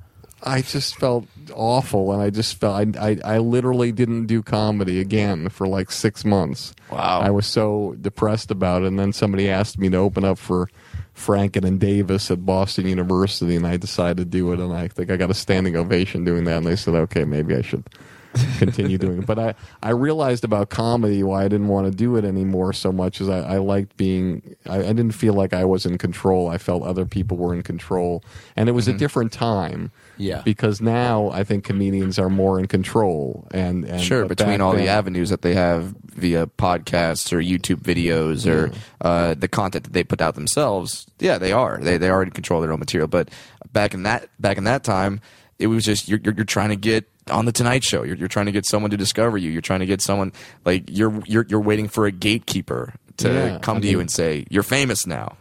I 0.44 0.60
just 0.60 0.96
felt 0.96 1.26
awful, 1.54 2.12
and 2.12 2.22
I 2.22 2.30
just 2.30 2.60
felt 2.60 2.96
I, 2.96 3.10
I 3.10 3.18
I 3.24 3.38
literally 3.38 3.92
didn't 3.92 4.26
do 4.26 4.42
comedy 4.42 5.00
again 5.00 5.48
for 5.48 5.66
like 5.66 5.90
six 5.90 6.24
months. 6.24 6.74
Wow. 6.90 7.20
I 7.20 7.30
was 7.30 7.46
so 7.46 7.96
depressed 8.00 8.50
about 8.50 8.82
it, 8.82 8.88
and 8.88 8.98
then 8.98 9.12
somebody 9.12 9.48
asked 9.48 9.78
me 9.78 9.88
to 9.90 9.96
open 9.96 10.24
up 10.24 10.38
for 10.38 10.68
Franken 11.16 11.64
and 11.64 11.80
Davis 11.80 12.30
at 12.30 12.44
Boston 12.44 12.86
University, 12.86 13.56
and 13.56 13.66
I 13.66 13.76
decided 13.76 14.18
to 14.18 14.24
do 14.24 14.52
it, 14.52 14.60
and 14.60 14.72
I 14.72 14.88
think 14.88 15.10
I 15.10 15.16
got 15.16 15.30
a 15.30 15.34
standing 15.34 15.76
ovation 15.76 16.24
doing 16.24 16.44
that, 16.44 16.58
and 16.58 16.66
they 16.66 16.76
said, 16.76 16.94
okay, 16.94 17.24
maybe 17.24 17.54
I 17.54 17.62
should 17.62 17.84
continue 18.58 18.98
doing 18.98 19.18
it. 19.18 19.26
But 19.26 19.38
I, 19.38 19.54
I 19.82 19.90
realized 19.90 20.44
about 20.44 20.70
comedy 20.70 21.22
why 21.22 21.44
I 21.44 21.48
didn't 21.48 21.68
want 21.68 21.86
to 21.86 21.96
do 21.96 22.16
it 22.16 22.24
anymore 22.24 22.72
so 22.72 22.92
much 22.92 23.20
is 23.20 23.28
I, 23.28 23.40
I 23.40 23.56
liked 23.58 23.96
being 23.96 24.56
I, 24.66 24.78
I 24.78 24.92
didn't 24.92 25.12
feel 25.12 25.34
like 25.34 25.52
I 25.52 25.64
was 25.64 25.86
in 25.86 25.98
control. 25.98 26.48
I 26.48 26.58
felt 26.58 26.82
other 26.82 27.04
people 27.04 27.36
were 27.36 27.54
in 27.54 27.62
control. 27.62 28.22
And 28.56 28.68
it 28.68 28.72
was 28.72 28.88
a 28.88 28.92
different 28.92 29.32
time. 29.32 29.90
Yeah. 30.16 30.42
Because 30.44 30.80
now 30.80 31.30
I 31.30 31.44
think 31.44 31.64
comedians 31.64 32.18
are 32.18 32.30
more 32.30 32.58
in 32.58 32.66
control 32.66 33.46
and, 33.52 33.84
and 33.84 34.00
Sure, 34.00 34.26
between 34.26 34.60
all 34.60 34.72
the 34.74 34.88
avenues 34.88 35.30
that 35.30 35.42
they 35.42 35.54
have 35.54 35.94
via 36.04 36.46
podcasts 36.46 37.32
or 37.32 37.38
YouTube 37.38 37.80
videos 37.82 38.46
or 38.50 38.72
uh, 39.00 39.34
the 39.34 39.48
content 39.48 39.84
that 39.84 39.92
they 39.92 40.04
put 40.04 40.20
out 40.20 40.34
themselves, 40.34 41.06
yeah, 41.18 41.38
they 41.38 41.52
are. 41.52 41.78
They 41.78 41.98
they 41.98 42.08
are 42.08 42.22
in 42.22 42.30
control 42.30 42.60
of 42.60 42.64
their 42.64 42.72
own 42.72 42.78
material. 42.78 43.08
But 43.08 43.30
back 43.72 43.94
in 43.94 44.04
that 44.04 44.28
back 44.38 44.56
in 44.56 44.64
that 44.64 44.84
time, 44.84 45.20
it 45.58 45.66
was 45.66 45.84
just 45.84 46.08
you're 46.08 46.20
you're, 46.22 46.34
you're 46.34 46.44
trying 46.44 46.70
to 46.70 46.76
get 46.76 47.08
on 47.30 47.44
the 47.46 47.52
Tonight 47.52 47.84
Show. 47.84 48.02
You're, 48.02 48.16
you're 48.16 48.28
trying 48.28 48.46
to 48.46 48.52
get 48.52 48.66
someone 48.66 48.90
to 48.90 48.96
discover 48.96 49.38
you. 49.38 49.50
You're 49.50 49.62
trying 49.62 49.80
to 49.80 49.86
get 49.86 50.00
someone 50.00 50.32
like 50.64 50.84
you're 50.88 51.22
you're 51.26 51.46
you're 51.48 51.60
waiting 51.60 51.88
for 51.88 52.06
a 52.06 52.12
gatekeeper 52.12 52.94
to 53.18 53.28
Yeah, 53.32 53.58
come 53.60 53.78
I 53.78 53.80
to 53.80 53.86
you 53.88 54.00
and 54.00 54.10
say 54.10 54.46
you're 54.50 54.62
famous 54.62 55.06
now. 55.06 55.36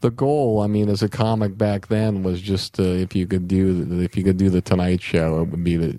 the 0.00 0.10
goal, 0.10 0.60
I 0.60 0.66
mean, 0.66 0.88
as 0.88 1.02
a 1.02 1.08
comic 1.08 1.56
back 1.58 1.88
then 1.88 2.22
was 2.22 2.40
just 2.40 2.78
uh, 2.78 2.82
if 2.82 3.14
you 3.16 3.26
could 3.26 3.48
do 3.48 3.84
the, 3.84 4.04
if 4.04 4.16
you 4.16 4.22
could 4.24 4.36
do 4.36 4.50
the 4.50 4.60
Tonight 4.60 5.02
Show, 5.02 5.40
it 5.42 5.48
would 5.48 5.64
be 5.64 5.76
the. 5.76 5.98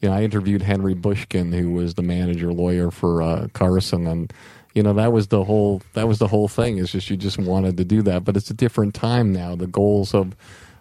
You 0.00 0.08
know, 0.08 0.16
I 0.16 0.22
interviewed 0.22 0.62
Henry 0.62 0.94
Bushkin, 0.94 1.52
who 1.52 1.70
was 1.70 1.94
the 1.94 2.02
manager 2.02 2.52
lawyer 2.52 2.90
for 2.90 3.22
uh, 3.22 3.46
Carson, 3.52 4.08
and 4.08 4.32
you 4.74 4.82
know 4.82 4.92
that 4.94 5.12
was 5.12 5.28
the 5.28 5.44
whole 5.44 5.80
that 5.92 6.08
was 6.08 6.18
the 6.18 6.26
whole 6.26 6.48
thing. 6.48 6.78
Is 6.78 6.90
just 6.90 7.08
you 7.08 7.16
just 7.16 7.38
wanted 7.38 7.76
to 7.76 7.84
do 7.84 8.02
that, 8.02 8.24
but 8.24 8.36
it's 8.36 8.50
a 8.50 8.54
different 8.54 8.94
time 8.94 9.32
now. 9.32 9.54
The 9.54 9.68
goals 9.68 10.12
of 10.12 10.34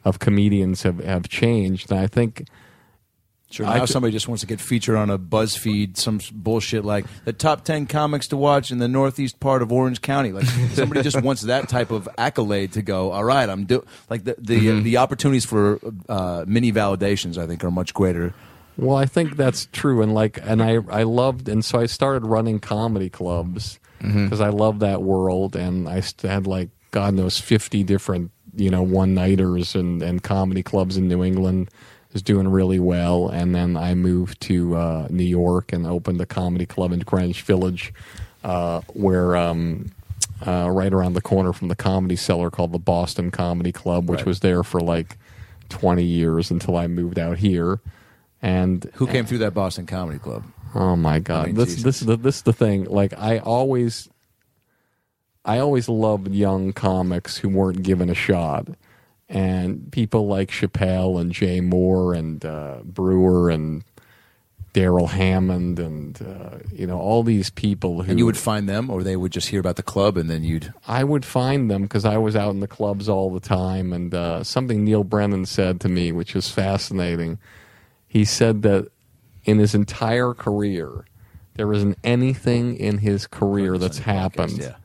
of 0.06 0.18
comedians 0.18 0.82
have 0.82 0.98
have 1.04 1.30
changed, 1.30 1.92
and 1.92 2.00
I 2.00 2.08
think 2.08 2.48
Sure. 3.52 3.66
Now 3.66 3.82
could- 3.82 3.90
somebody 3.90 4.12
just 4.14 4.28
wants 4.28 4.42
to 4.42 4.48
get 4.48 4.60
featured 4.62 4.96
on 4.96 5.10
a 5.10 5.20
BuzzFeed, 5.20 5.98
some 5.98 6.20
bullshit 6.34 6.86
like 6.86 7.06
the 7.26 7.34
top 7.34 7.64
ten 7.66 7.86
comics 7.86 8.28
to 8.30 8.38
watch 8.38 8.72
in 8.72 8.78
the 8.80 8.88
northeast 8.88 9.40
part 9.40 9.62
of 9.62 9.72
Orange 9.72 10.02
County. 10.02 10.32
Like 10.32 10.46
somebody 10.74 11.02
just 11.04 11.22
wants 11.22 11.42
that 11.44 11.68
type 11.70 11.92
of 11.92 12.08
accolade 12.18 12.72
to 12.74 12.82
go. 12.82 13.12
All 13.12 13.24
right, 13.24 13.48
I'm 13.50 13.66
do 13.66 13.86
like 14.10 14.24
the 14.24 14.36
the, 14.38 14.80
the 14.82 14.98
opportunities 14.98 15.46
for 15.46 15.80
uh, 16.10 16.46
mini 16.48 16.72
validations. 16.72 17.38
I 17.38 17.46
think 17.46 17.64
are 17.64 17.72
much 17.72 17.94
greater. 17.94 18.34
Well, 18.78 18.96
I 18.96 19.06
think 19.06 19.36
that's 19.36 19.68
true, 19.74 20.02
and 20.02 20.14
like, 20.14 20.40
and 20.42 20.64
I 20.64 20.78
I 20.90 21.04
loved, 21.04 21.50
and 21.50 21.64
so 21.64 21.80
I 21.80 21.86
started 21.88 22.26
running 22.26 22.60
comedy 22.60 23.10
clubs 23.10 23.80
because 24.00 24.42
I 24.42 24.50
love 24.50 24.80
that 24.80 25.04
world, 25.04 25.56
and 25.56 25.88
I 25.90 26.02
had 26.24 26.48
like 26.48 26.70
God 26.92 27.14
knows 27.14 27.38
fifty 27.40 27.84
different 27.84 28.32
you 28.56 28.70
know 28.70 28.82
one 28.82 29.14
nighters 29.14 29.76
and 29.76 30.02
and 30.02 30.24
comedy 30.24 30.64
clubs 30.64 30.96
in 30.98 31.08
New 31.10 31.22
England. 31.24 31.70
Was 32.14 32.22
doing 32.22 32.50
really 32.50 32.80
well, 32.80 33.30
and 33.30 33.56
then 33.56 33.78
I 33.78 33.96
moved 33.96 34.42
to 34.42 34.76
uh, 34.76 35.08
New 35.10 35.24
York 35.24 35.72
and 35.72 35.88
opened 35.88 36.20
a 36.20 36.26
comedy 36.26 36.66
club 36.66 36.92
in 36.92 37.00
Greenwich 37.00 37.42
Village, 37.44 37.94
uh, 38.44 38.82
where 38.94 39.38
um, 39.38 39.92
uh, 40.46 40.70
right 40.70 40.92
around 40.92 41.14
the 41.14 41.22
corner 41.22 41.54
from 41.54 41.70
the 41.70 41.76
Comedy 41.76 42.18
Cellar 42.18 42.50
called 42.50 42.74
the 42.74 42.80
Boston 42.80 43.32
Comedy 43.32 43.72
Club, 43.72 44.10
which 44.10 44.20
Right. 44.20 44.26
was 44.26 44.42
there 44.42 44.62
for 44.64 44.82
like 44.82 45.18
twenty 45.70 46.04
years 46.04 46.52
until 46.52 46.76
I 46.76 46.88
moved 46.88 47.18
out 47.18 47.38
here. 47.38 47.80
And 48.42 48.90
Who 48.96 49.08
came 49.08 49.26
through 49.26 49.38
that 49.38 49.54
Boston 49.54 49.86
Comedy 49.86 50.20
Club? 50.20 50.44
Oh 50.76 50.96
my 50.98 51.20
god! 51.20 51.44
I 51.44 51.46
mean, 51.48 51.56
this 51.56 51.70
Jesus. 51.70 51.84
this 51.84 52.02
is 52.02 52.08
the 52.08 52.18
this 52.18 52.36
is 52.38 52.42
the 52.42 52.54
thing. 52.54 52.86
Like 52.86 53.14
I 53.18 53.38
always, 53.40 54.10
I 55.46 55.60
always 55.60 55.88
loved 55.88 56.28
young 56.30 56.74
comics 56.74 57.38
who 57.38 57.50
weren't 57.50 57.84
given 57.84 58.10
a 58.10 58.14
shot, 58.16 58.68
and 59.32 59.90
people 59.92 60.28
like 60.28 60.52
Chappelle 60.52 61.20
and 61.20 61.32
Jay 61.32 61.62
Mohr 61.62 62.18
and 62.18 62.44
uh, 62.44 62.80
Breuer 62.84 63.50
and 63.50 63.84
Darrell 64.74 65.08
Hammond 65.08 65.80
and 65.80 66.22
uh, 66.22 66.60
you 66.72 66.86
know 66.86 67.00
all 67.00 67.24
these 67.24 67.50
people 67.50 68.04
who 68.04 68.12
And 68.12 68.20
you 68.20 68.26
would 68.26 68.38
find 68.38 68.68
them, 68.68 68.90
or 68.90 69.04
they 69.04 69.16
would 69.16 69.32
just 69.32 69.48
hear 69.48 69.60
about 69.60 69.78
the 69.78 69.84
club, 69.84 70.18
and 70.18 70.30
then 70.30 70.44
you'd. 70.44 70.74
I 70.88 71.04
would 71.04 71.26
find 71.26 71.72
them 71.72 71.84
because 71.84 72.06
I 72.06 72.18
was 72.18 72.36
out 72.36 72.52
in 72.52 72.60
the 72.60 72.68
clubs 72.68 73.08
all 73.08 73.32
the 73.32 73.40
time. 73.40 73.94
And 73.94 74.14
uh, 74.14 74.44
something 74.44 74.84
Neal 74.84 75.04
Brennan 75.04 75.46
said 75.46 75.80
to 75.82 75.90
me, 75.90 76.12
which 76.12 76.36
was 76.36 76.50
fascinating. 76.50 77.40
He 78.08 78.26
said 78.26 78.62
that 78.64 78.92
in 79.46 79.60
his 79.60 79.74
entire 79.74 80.34
career, 80.34 81.06
there 81.56 81.72
isn't 81.72 81.98
anything 82.04 82.76
in 82.76 82.98
his 83.00 83.28
career 83.28 83.78
that's 83.78 84.00
happened 84.00 84.58
Yeah. 84.60 84.76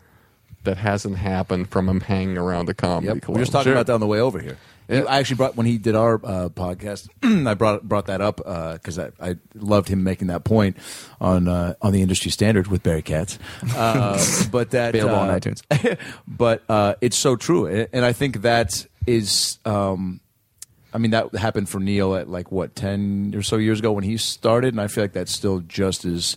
That 0.66 0.76
hasn't 0.76 1.16
happened 1.16 1.70
from 1.70 1.88
him 1.88 2.00
hanging 2.00 2.36
around 2.38 2.66
the 2.66 2.74
comedy 2.74 3.06
Yep. 3.06 3.22
club. 3.22 3.36
We 3.36 3.40
were 3.40 3.44
just 3.44 3.52
talking 3.52 3.72
about 3.72 3.86
that 3.86 3.94
on 3.94 4.00
the 4.00 4.06
way 4.06 4.20
over 4.20 4.38
here. 4.38 4.58
Yeah. 4.88 5.02
I 5.08 5.18
actually 5.18 5.36
brought 5.36 5.56
when 5.56 5.66
he 5.66 5.78
did 5.78 5.96
our 5.96 6.14
uh, 6.14 6.48
podcast. 6.48 7.08
I 7.48 7.54
brought 7.54 7.82
brought 7.88 8.06
that 8.06 8.20
up 8.20 8.36
because 8.36 8.98
I, 8.98 9.10
I 9.20 9.36
loved 9.54 9.88
him 9.88 10.04
making 10.04 10.28
that 10.28 10.44
point 10.44 10.76
on 11.20 11.48
uh, 11.48 11.74
on 11.82 11.92
the 11.92 12.02
industry 12.02 12.30
standard 12.30 12.68
with 12.68 12.82
Barry 12.84 13.02
Katz. 13.02 13.38
Uh, 13.74 14.22
but 14.52 14.70
that 14.70 14.94
Available 14.94 15.16
on 15.16 15.30
uh, 15.30 15.34
iTunes. 15.38 15.98
but 16.28 16.62
uh, 16.68 16.94
it's 17.00 17.16
so 17.16 17.34
true, 17.34 17.66
and 17.66 18.04
I 18.04 18.12
think 18.12 18.42
that 18.42 18.86
is. 19.06 19.58
Um, 19.64 20.20
I 20.94 20.98
mean, 20.98 21.10
that 21.10 21.34
happened 21.34 21.68
for 21.68 21.78
Neal 21.78 22.14
at 22.14 22.28
like 22.28 22.50
what 22.52 22.74
ten 22.76 23.34
or 23.36 23.42
so 23.42 23.56
years 23.56 23.80
ago 23.80 23.92
when 23.92 24.04
he 24.04 24.16
started, 24.16 24.72
and 24.72 24.80
I 24.80 24.86
feel 24.86 25.04
like 25.04 25.12
that's 25.12 25.32
still 25.32 25.60
just 25.60 26.04
as 26.04 26.36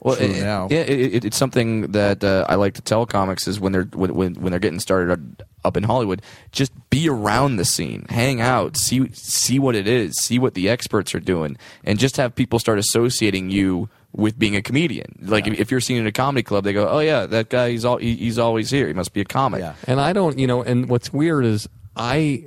Well, 0.00 0.16
true 0.16 0.26
it- 0.26 0.42
now. 0.42 0.68
yeah, 0.70 0.80
it, 0.80 1.14
it, 1.14 1.24
it's 1.26 1.36
something 1.36 1.92
that 1.92 2.24
uh, 2.24 2.46
I 2.48 2.54
like 2.54 2.74
to 2.74 2.82
tell 2.82 3.06
comics 3.06 3.46
is 3.46 3.60
when 3.60 3.72
they're 3.72 3.84
when, 3.84 4.14
when 4.14 4.34
when 4.34 4.50
they're 4.50 4.58
getting 4.60 4.80
started 4.80 5.42
up 5.64 5.76
in 5.76 5.82
Hollywood, 5.82 6.22
just 6.52 6.72
be 6.88 7.08
around 7.08 7.56
the 7.56 7.64
scene, 7.64 8.06
hang 8.08 8.40
out, 8.40 8.76
see 8.76 9.10
see 9.12 9.58
what 9.58 9.74
it 9.74 9.86
is, 9.86 10.16
see 10.16 10.38
what 10.38 10.54
the 10.54 10.68
experts 10.68 11.14
are 11.14 11.20
doing, 11.20 11.56
and 11.84 11.98
just 11.98 12.16
have 12.16 12.34
people 12.34 12.58
start 12.58 12.78
associating 12.78 13.50
you 13.50 13.88
with 14.12 14.38
being 14.38 14.56
a 14.56 14.62
comedian. 14.62 15.18
Like 15.22 15.46
if, 15.46 15.60
if 15.60 15.70
you're 15.70 15.80
seen 15.80 15.98
in 15.98 16.06
a 16.06 16.12
comedy 16.12 16.42
club, 16.42 16.64
they 16.64 16.72
go, 16.72 16.88
"Oh 16.88 17.00
yeah, 17.00 17.26
that 17.26 17.50
guy 17.50 17.70
he's 17.70 17.84
all 17.84 17.98
he, 17.98 18.16
he's 18.16 18.38
always 18.38 18.70
here. 18.70 18.86
He 18.88 18.94
must 18.94 19.12
be 19.12 19.20
a 19.20 19.24
comic." 19.26 19.60
Yeah. 19.60 19.74
And 19.86 20.00
I 20.00 20.12
don't, 20.12 20.38
you 20.38 20.46
know, 20.46 20.62
and 20.62 20.88
what's 20.88 21.12
weird 21.12 21.44
is 21.44 21.68
I 21.94 22.44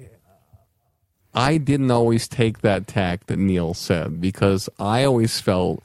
I 1.34 1.58
didn't 1.58 1.92
always 1.92 2.28
take 2.28 2.62
that 2.62 2.88
tack 2.88 3.28
that 3.28 3.38
Neal 3.40 3.74
said 3.74 4.20
because 4.22 4.70
I 4.80 5.04
always 5.04 5.40
felt 5.40 5.84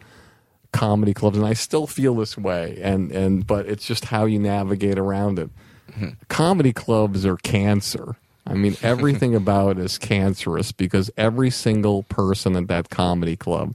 comedy 0.72 1.14
clubs 1.14 1.36
and 1.36 1.46
I 1.46 1.54
still 1.54 1.86
feel 1.86 2.14
this 2.14 2.36
way 2.36 2.78
and 2.82 3.10
and 3.10 3.46
but 3.46 3.66
it's 3.66 3.86
just 3.86 4.06
how 4.06 4.26
you 4.26 4.38
navigate 4.38 4.98
around 4.98 5.38
it. 5.38 5.50
Hmm. 5.94 6.10
Comedy 6.28 6.72
clubs 6.72 7.24
are 7.24 7.36
cancer. 7.38 8.16
I 8.46 8.54
mean 8.54 8.76
everything 8.82 9.34
about 9.34 9.78
it 9.78 9.84
is 9.84 9.98
cancerous 9.98 10.72
because 10.72 11.10
every 11.16 11.50
single 11.50 12.02
person 12.04 12.56
at 12.56 12.68
that 12.68 12.90
comedy 12.90 13.36
club 13.36 13.74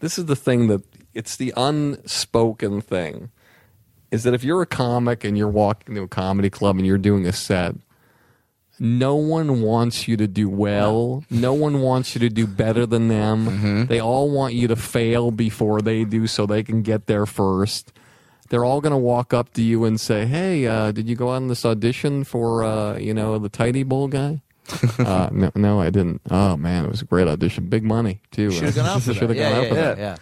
this 0.00 0.18
is 0.18 0.26
the 0.26 0.36
thing 0.36 0.68
that 0.68 0.82
it's 1.14 1.36
the 1.36 1.52
unspoken 1.56 2.82
thing 2.82 3.30
is 4.10 4.22
that 4.24 4.34
if 4.34 4.44
you're 4.44 4.62
a 4.62 4.66
comic 4.66 5.24
and 5.24 5.36
you're 5.36 5.48
walking 5.48 5.94
to 5.94 6.02
a 6.02 6.08
comedy 6.08 6.50
club 6.50 6.76
and 6.76 6.86
you're 6.86 6.98
doing 6.98 7.26
a 7.26 7.32
set, 7.32 7.74
no 8.78 9.16
one 9.16 9.62
wants 9.62 10.06
you 10.06 10.16
to 10.18 10.26
do 10.26 10.48
well. 10.48 11.24
No 11.30 11.52
one 11.54 11.80
wants 11.80 12.14
you 12.14 12.20
to 12.20 12.28
do 12.28 12.46
better 12.46 12.84
than 12.86 13.08
them. 13.08 13.86
They 13.86 14.00
all 14.00 14.30
want 14.30 14.54
you 14.54 14.68
to 14.68 14.76
fail 14.76 15.30
before 15.30 15.80
they 15.80 16.04
do 16.04 16.26
so 16.26 16.46
they 16.46 16.62
can 16.62 16.82
get 16.82 17.06
there 17.06 17.26
first. 17.26 17.92
They're 18.48 18.64
all 18.64 18.80
going 18.80 18.92
to 18.92 18.96
walk 18.98 19.34
up 19.34 19.52
to 19.54 19.62
you 19.62 19.84
and 19.84 19.98
say, 20.00 20.24
"Hey, 20.26 20.66
uh, 20.66 20.92
did 20.92 21.08
you 21.08 21.16
go 21.16 21.28
on 21.30 21.48
this 21.48 21.64
audition 21.64 22.22
for 22.22 22.62
uh, 22.62 22.96
you 22.98 23.12
know 23.12 23.38
the 23.38 23.48
Tidy 23.48 23.82
Bowl 23.82 24.06
guy?" 24.08 24.40
uh, 24.98 25.28
no, 25.32 25.50
no, 25.54 25.80
I 25.80 25.90
didn't. 25.90 26.20
Oh 26.30 26.56
man, 26.56 26.84
it 26.84 26.90
was 26.90 27.02
a 27.02 27.06
great 27.06 27.26
audition, 27.28 27.66
big 27.66 27.82
money 27.82 28.20
too. 28.30 28.50
should 28.52 28.64
have 28.64 28.74
gone 28.76 28.86
out 28.86 29.02
for 29.02 29.14
Should 29.14 29.28
that. 29.30 29.36
have 29.36 29.36
gone 29.36 29.52
Yeah, 29.52 29.56
out 29.58 29.62
yeah, 29.62 29.68
for 29.68 29.74
yeah, 29.74 29.82
that. 29.94 29.98
yeah. 29.98 30.16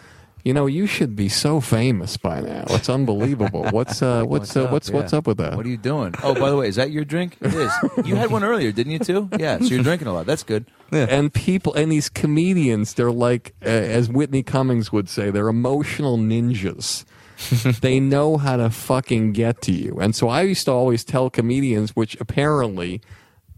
You 0.45 0.53
know, 0.53 0.67
you 0.67 0.85
should 0.85 1.15
be 1.15 1.27
so 1.27 1.59
famous 1.59 2.17
by 2.17 2.39
now. 2.39 2.65
It's 2.69 2.87
unbelievable. 2.87 3.63
What's 3.71 4.03
uh, 4.03 4.23
what's 4.25 4.55
uh, 4.55 4.65
up? 4.65 4.71
what's 4.71 4.91
what's 4.91 5.11
up 5.11 5.25
with 5.25 5.37
that? 5.37 5.57
What 5.57 5.65
are 5.65 5.69
you 5.69 5.75
doing? 5.75 6.13
Oh, 6.21 6.35
by 6.35 6.51
the 6.51 6.55
way, 6.55 6.67
is 6.67 6.75
that 6.75 6.91
your 6.91 7.03
drink? 7.03 7.35
It 7.41 7.51
is. 7.55 7.71
You 8.05 8.15
had 8.15 8.29
one 8.29 8.43
earlier, 8.43 8.71
didn't 8.71 8.91
you? 8.91 8.99
Too? 8.99 9.29
Yeah. 9.39 9.57
So 9.57 9.65
you're 9.65 9.81
drinking 9.81 10.07
a 10.07 10.13
lot. 10.13 10.27
That's 10.27 10.43
good. 10.43 10.67
Yeah. 10.91 11.07
and 11.09 11.33
people 11.33 11.73
and 11.73 11.91
these 11.91 12.09
comedians, 12.09 12.93
they're 12.93 13.11
like, 13.11 13.55
uh, 13.63 13.69
as 13.69 14.07
Whitney 14.07 14.43
Cummings 14.43 14.91
would 14.91 15.09
say, 15.09 15.31
they're 15.31 15.47
emotional 15.47 16.19
ninjas. 16.19 17.05
they 17.81 17.99
know 17.99 18.37
how 18.37 18.57
to 18.57 18.69
fucking 18.69 19.33
get 19.33 19.63
to 19.63 19.71
you. 19.71 19.97
And 19.99 20.15
so 20.15 20.29
I 20.29 20.43
used 20.43 20.65
to 20.65 20.71
always 20.71 21.03
tell 21.03 21.31
comedians, 21.31 21.95
which 21.95 22.15
apparently 22.21 23.01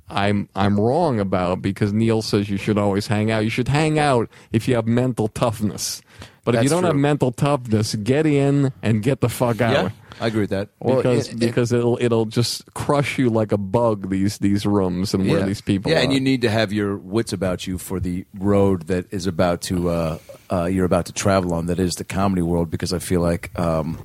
I'm 0.10 0.48
I'm 0.56 0.80
wrong 0.80 1.20
about 1.20 1.62
because 1.62 1.92
Neal 1.92 2.22
says 2.22 2.50
you 2.50 2.58
should 2.58 2.78
always 2.78 3.08
hang 3.08 3.30
out. 3.30 3.44
You 3.44 3.50
should 3.50 3.68
hang 3.68 4.00
out 4.00 4.30
if 4.52 4.68
you 4.68 4.76
have 4.76 4.88
mental 4.88 5.28
toughness. 5.28 6.02
But 6.48 6.56
if 6.56 6.64
you 6.64 6.70
don't 6.70 6.86
have 6.86 6.96
mental 6.96 7.32
toughness, 7.34 7.94
get 7.96 8.26
in 8.26 8.72
and 8.82 9.04
get 9.04 9.20
the 9.20 9.28
fuck 9.28 9.60
out. 9.60 9.74
Yeah, 9.74 9.90
I 10.22 10.28
agree 10.28 10.40
with 10.42 10.52
that. 10.52 10.70
Well, 10.80 10.96
because 10.96 11.28
it- 11.28 11.34
it- 11.34 11.40
because 11.40 11.74
it'll 11.74 11.98
it'll 12.02 12.26
just 12.26 12.74
crush 12.74 13.18
you 13.20 13.30
like 13.30 13.52
a 13.52 13.58
bug 13.58 14.10
these 14.10 14.38
these 14.38 14.66
rooms 14.66 15.14
and 15.14 15.28
where 15.30 15.40
Yeah. 15.40 15.46
these 15.46 15.60
people 15.60 15.92
Yeah, 15.92 16.00
are. 16.00 16.04
and 16.04 16.14
you 16.14 16.22
need 16.22 16.42
to 16.44 16.50
have 16.50 16.72
your 16.72 16.96
wits 16.96 17.34
about 17.34 17.68
you 17.68 17.78
for 17.78 18.00
the 18.00 18.24
road 18.40 18.88
that 18.88 19.06
is 19.12 19.28
about 19.28 19.62
to 19.64 19.90
uh, 19.90 20.18
uh, 20.50 20.66
you're 20.66 20.86
about 20.86 21.06
to 21.08 21.12
travel 21.14 21.54
on. 21.54 21.66
That 21.66 21.80
is 21.80 21.96
the 21.96 22.06
comedy 22.06 22.42
world, 22.42 22.72
because 22.72 22.94
I 22.94 23.00
feel 23.00 23.20
like 23.20 23.52
um, 23.60 24.00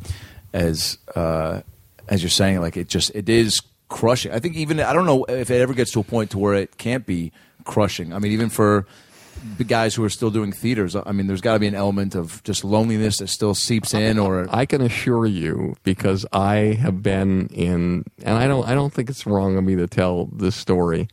as 0.53 0.99
uh, 1.15 1.61
as 2.09 2.23
you're 2.25 2.31
saying, 2.31 2.61
like 2.61 2.77
it 2.77 2.89
just 2.89 3.13
it 3.15 3.29
is 3.29 3.61
crushing. 3.89 4.33
I 4.33 4.41
think 4.41 4.57
even 4.57 4.81
I 4.81 4.93
don't 4.93 5.07
know 5.07 5.25
if 5.27 5.49
it 5.51 5.61
ever 5.61 5.75
gets 5.75 5.93
to 5.93 6.01
a 6.01 6.05
point 6.05 6.31
to 6.33 6.39
where 6.39 6.55
it 6.55 6.77
can't 6.77 7.07
be 7.07 7.31
crushing. 7.65 8.13
I 8.13 8.19
mean, 8.19 8.33
even 8.33 8.49
for 8.49 8.85
the 9.59 9.65
guys 9.65 9.95
who 9.95 10.05
are 10.05 10.09
still 10.11 10.31
doing 10.31 10.53
theaters, 10.53 10.95
I 10.95 11.11
mean, 11.13 11.27
there's 11.27 11.41
got 11.41 11.55
to 11.55 11.59
be 11.59 11.67
an 11.67 11.75
element 11.75 12.15
of 12.15 12.43
just 12.45 12.65
loneliness 12.65 13.19
that 13.19 13.29
still 13.29 13.55
seeps 13.55 13.93
in, 13.95 14.19
or 14.19 14.47
I 14.51 14.67
can 14.67 14.81
assure 14.81 15.27
you 15.27 15.77
because 15.83 16.25
I 16.33 16.77
have 16.81 17.03
been 17.03 17.49
in, 17.49 18.05
and 18.23 18.37
I 18.39 18.47
don't 18.47 18.67
I 18.69 18.75
don't 18.75 18.93
think 18.93 19.11
it's 19.11 19.27
wrong 19.27 19.57
of 19.57 19.65
me 19.65 19.75
to 19.77 19.87
tell 19.87 20.27
this 20.27 20.55
story. 20.57 21.09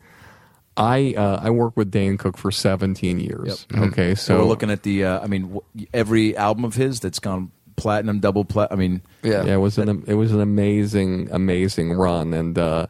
I 0.77 1.13
uh, 1.17 1.39
I 1.43 1.49
worked 1.49 1.75
with 1.75 1.91
Dane 1.91 2.17
Cook 2.17 2.37
for 2.37 2.51
17 2.51 3.19
years. 3.19 3.67
Okay, 3.75 4.15
so 4.15 4.33
so 4.35 4.39
we're 4.39 4.45
looking 4.45 4.71
at 4.71 4.83
the. 4.83 5.03
Uh, 5.05 5.19
I 5.19 5.27
mean, 5.27 5.41
w- 5.43 5.87
every 5.93 6.37
album 6.37 6.63
of 6.63 6.75
his 6.75 6.99
that's 7.01 7.19
gone 7.19 7.51
platinum, 7.75 8.19
double 8.19 8.45
plat. 8.45 8.69
I 8.71 8.75
mean, 8.75 9.01
Yeah. 9.23 9.43
yeah, 9.43 9.55
it 9.55 9.57
was 9.57 9.77
an 9.77 10.03
it 10.07 10.13
was 10.13 10.31
an 10.31 10.39
amazing 10.39 11.29
amazing 11.31 11.91
run, 11.93 12.33
and 12.33 12.57
uh, 12.57 12.87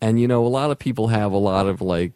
and 0.00 0.18
you 0.20 0.26
know 0.26 0.44
a 0.44 0.48
lot 0.48 0.70
of 0.72 0.78
people 0.78 1.08
have 1.08 1.30
a 1.32 1.36
lot 1.38 1.66
of 1.66 1.80
like, 1.80 2.14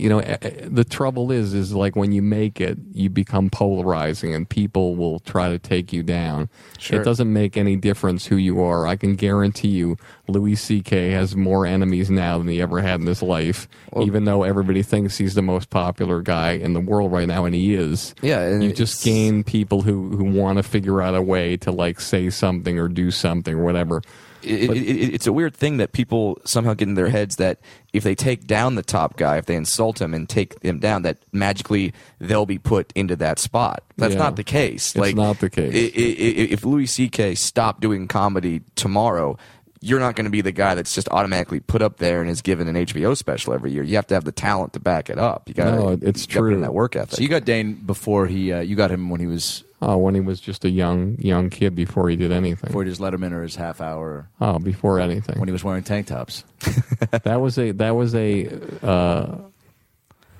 you 0.00 0.08
know, 0.08 0.20
eh, 0.20 0.36
eh, 0.40 0.50
the 0.64 0.84
trouble 0.84 1.30
is 1.30 1.52
is 1.52 1.74
like 1.74 1.94
when 1.94 2.10
you 2.10 2.22
make 2.22 2.60
it, 2.60 2.78
you 2.92 3.10
become 3.10 3.50
polarizing, 3.50 4.34
and 4.34 4.48
people 4.48 4.96
will 4.96 5.20
try 5.20 5.50
to 5.50 5.58
take 5.58 5.92
you 5.92 6.02
down. 6.02 6.48
Sure. 6.78 7.00
It 7.00 7.04
doesn't 7.04 7.30
make 7.30 7.56
any 7.56 7.76
difference 7.76 8.26
who 8.26 8.36
you 8.36 8.62
are. 8.62 8.86
I 8.86 8.96
can 8.96 9.14
guarantee 9.14 9.68
you, 9.68 9.98
Louis 10.26 10.56
C.K. 10.56 11.10
has 11.10 11.36
more 11.36 11.66
enemies 11.66 12.10
now 12.10 12.38
than 12.38 12.48
he 12.48 12.62
ever 12.62 12.80
had 12.80 13.00
in 13.00 13.06
his 13.06 13.22
life. 13.22 13.68
even 14.00 14.24
though 14.24 14.42
everybody 14.42 14.82
thinks 14.82 15.18
he's 15.18 15.34
the 15.34 15.42
most 15.42 15.68
popular 15.68 16.22
guy 16.22 16.52
in 16.52 16.72
the 16.72 16.80
world 16.80 17.12
right 17.12 17.28
now, 17.28 17.44
and 17.44 17.54
he 17.54 17.74
is. 17.74 18.14
Yeah, 18.22 18.40
and 18.40 18.64
you 18.64 18.72
just 18.72 19.04
gain 19.04 19.44
people 19.44 19.82
who 19.82 20.16
who 20.16 20.24
want 20.24 20.56
to 20.56 20.62
figure 20.62 21.02
out 21.02 21.14
a 21.14 21.22
way 21.22 21.58
to 21.58 21.70
like 21.70 22.00
say 22.00 22.30
something 22.30 22.78
or 22.78 22.88
do 22.88 23.10
something 23.10 23.54
or 23.54 23.62
whatever. 23.64 24.02
It, 24.42 24.70
it, 24.70 24.76
it, 24.76 25.14
it's 25.14 25.26
a 25.26 25.32
weird 25.32 25.54
thing 25.54 25.76
that 25.78 25.92
people 25.92 26.38
somehow 26.44 26.74
get 26.74 26.88
in 26.88 26.94
their 26.94 27.08
heads 27.08 27.36
that 27.36 27.60
if 27.92 28.02
they 28.04 28.14
take 28.14 28.46
down 28.46 28.74
the 28.74 28.82
top 28.82 29.16
guy, 29.16 29.36
if 29.38 29.46
they 29.46 29.56
insult 29.56 30.00
him 30.00 30.14
and 30.14 30.28
take 30.28 30.62
him 30.62 30.78
down, 30.78 31.02
that 31.02 31.18
magically 31.32 31.92
they'll 32.18 32.46
be 32.46 32.58
put 32.58 32.92
into 32.94 33.16
that 33.16 33.38
spot. 33.38 33.82
That's 33.96 34.14
Yeah. 34.14 34.20
not 34.20 34.36
the 34.36 34.44
case. 34.44 34.90
It's 34.90 34.96
like 34.96 35.14
not 35.16 35.40
the 35.40 35.50
case. 35.50 35.74
i- 35.74 35.78
i- 35.78 35.82
i- 36.02 36.48
if 36.52 36.64
Louis 36.64 36.86
C.K. 36.86 37.34
stopped 37.34 37.80
doing 37.80 38.08
comedy 38.08 38.62
tomorrow. 38.76 39.36
You're 39.82 39.98
not 39.98 40.14
going 40.14 40.26
to 40.26 40.30
be 40.30 40.42
the 40.42 40.52
guy 40.52 40.74
that's 40.74 40.94
just 40.94 41.08
automatically 41.08 41.58
put 41.58 41.80
up 41.80 41.96
there 41.96 42.20
and 42.20 42.28
is 42.28 42.42
given 42.42 42.68
an 42.68 42.76
HBO 42.76 43.14
special 43.16 43.54
every 43.54 43.72
year. 43.72 43.82
You 43.82 43.96
have 43.96 44.06
to 44.08 44.14
have 44.14 44.24
the 44.24 44.30
talent 44.32 44.74
to 44.74 44.78
back 44.78 45.08
it 45.08 45.18
up. 45.18 45.48
You 45.48 45.54
got 45.54 45.72
No, 45.74 45.98
it's 46.02 46.26
Put 46.26 46.34
in 46.36 46.42
true. 46.42 46.60
that 46.60 46.74
work 46.74 46.96
ethic. 46.96 47.14
So 47.16 47.22
you 47.22 47.28
got 47.30 47.46
Dane 47.46 47.72
before 47.86 48.26
he 48.26 48.52
uh, 48.52 48.60
you 48.60 48.76
got 48.76 48.90
him 48.90 49.08
when 49.08 49.20
he 49.20 49.26
was 49.26 49.64
Oh, 49.82 49.96
when 49.96 50.14
he 50.14 50.20
was 50.20 50.40
just 50.40 50.64
a 50.66 50.70
young 50.70 51.16
young 51.18 51.48
kid 51.48 51.74
before 51.74 52.10
he 52.10 52.16
did 52.16 52.32
anything. 52.32 52.68
Before 52.68 52.84
he 52.84 52.90
just 52.90 53.00
let 53.00 53.14
him 53.14 53.24
in 53.24 53.32
or 53.32 53.42
his 53.42 53.56
half 53.56 53.80
hour 53.80 54.28
oh, 54.40 54.58
before 54.58 55.00
anything. 55.00 55.38
when 55.38 55.48
he 55.48 55.52
was 55.52 55.64
wearing 55.64 55.82
tank 55.82 56.06
tops. 56.08 56.44
that 57.22 57.40
was 57.40 57.58
a 57.58 57.72
that 57.72 57.96
was 57.96 58.14
a 58.14 58.46
uh, 58.86 59.36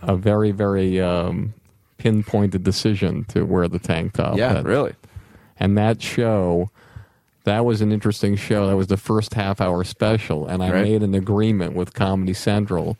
a 0.02 0.16
very 0.16 0.50
very 0.50 1.00
um, 1.00 1.54
pinpointed 1.98 2.62
decision 2.64 3.24
to 3.26 3.44
wear 3.44 3.66
the 3.68 3.78
tank 3.78 4.12
top. 4.14 4.36
Yeah, 4.36 4.54
That- 4.54 4.64
Really? 4.64 4.94
And 5.62 5.76
that 5.76 6.00
show, 6.00 6.70
that 7.44 7.64
was 7.66 7.82
an 7.82 7.92
interesting 7.92 8.34
show. 8.36 8.66
That 8.66 8.76
was 8.76 8.86
the 8.86 8.96
first 8.96 9.34
half 9.34 9.60
hour 9.60 9.84
special, 9.84 10.46
and 10.46 10.62
I 10.62 10.70
Right. 10.70 10.82
made 10.84 11.02
an 11.02 11.14
agreement 11.14 11.74
with 11.74 11.92
Comedy 11.92 12.32
Central 12.32 12.96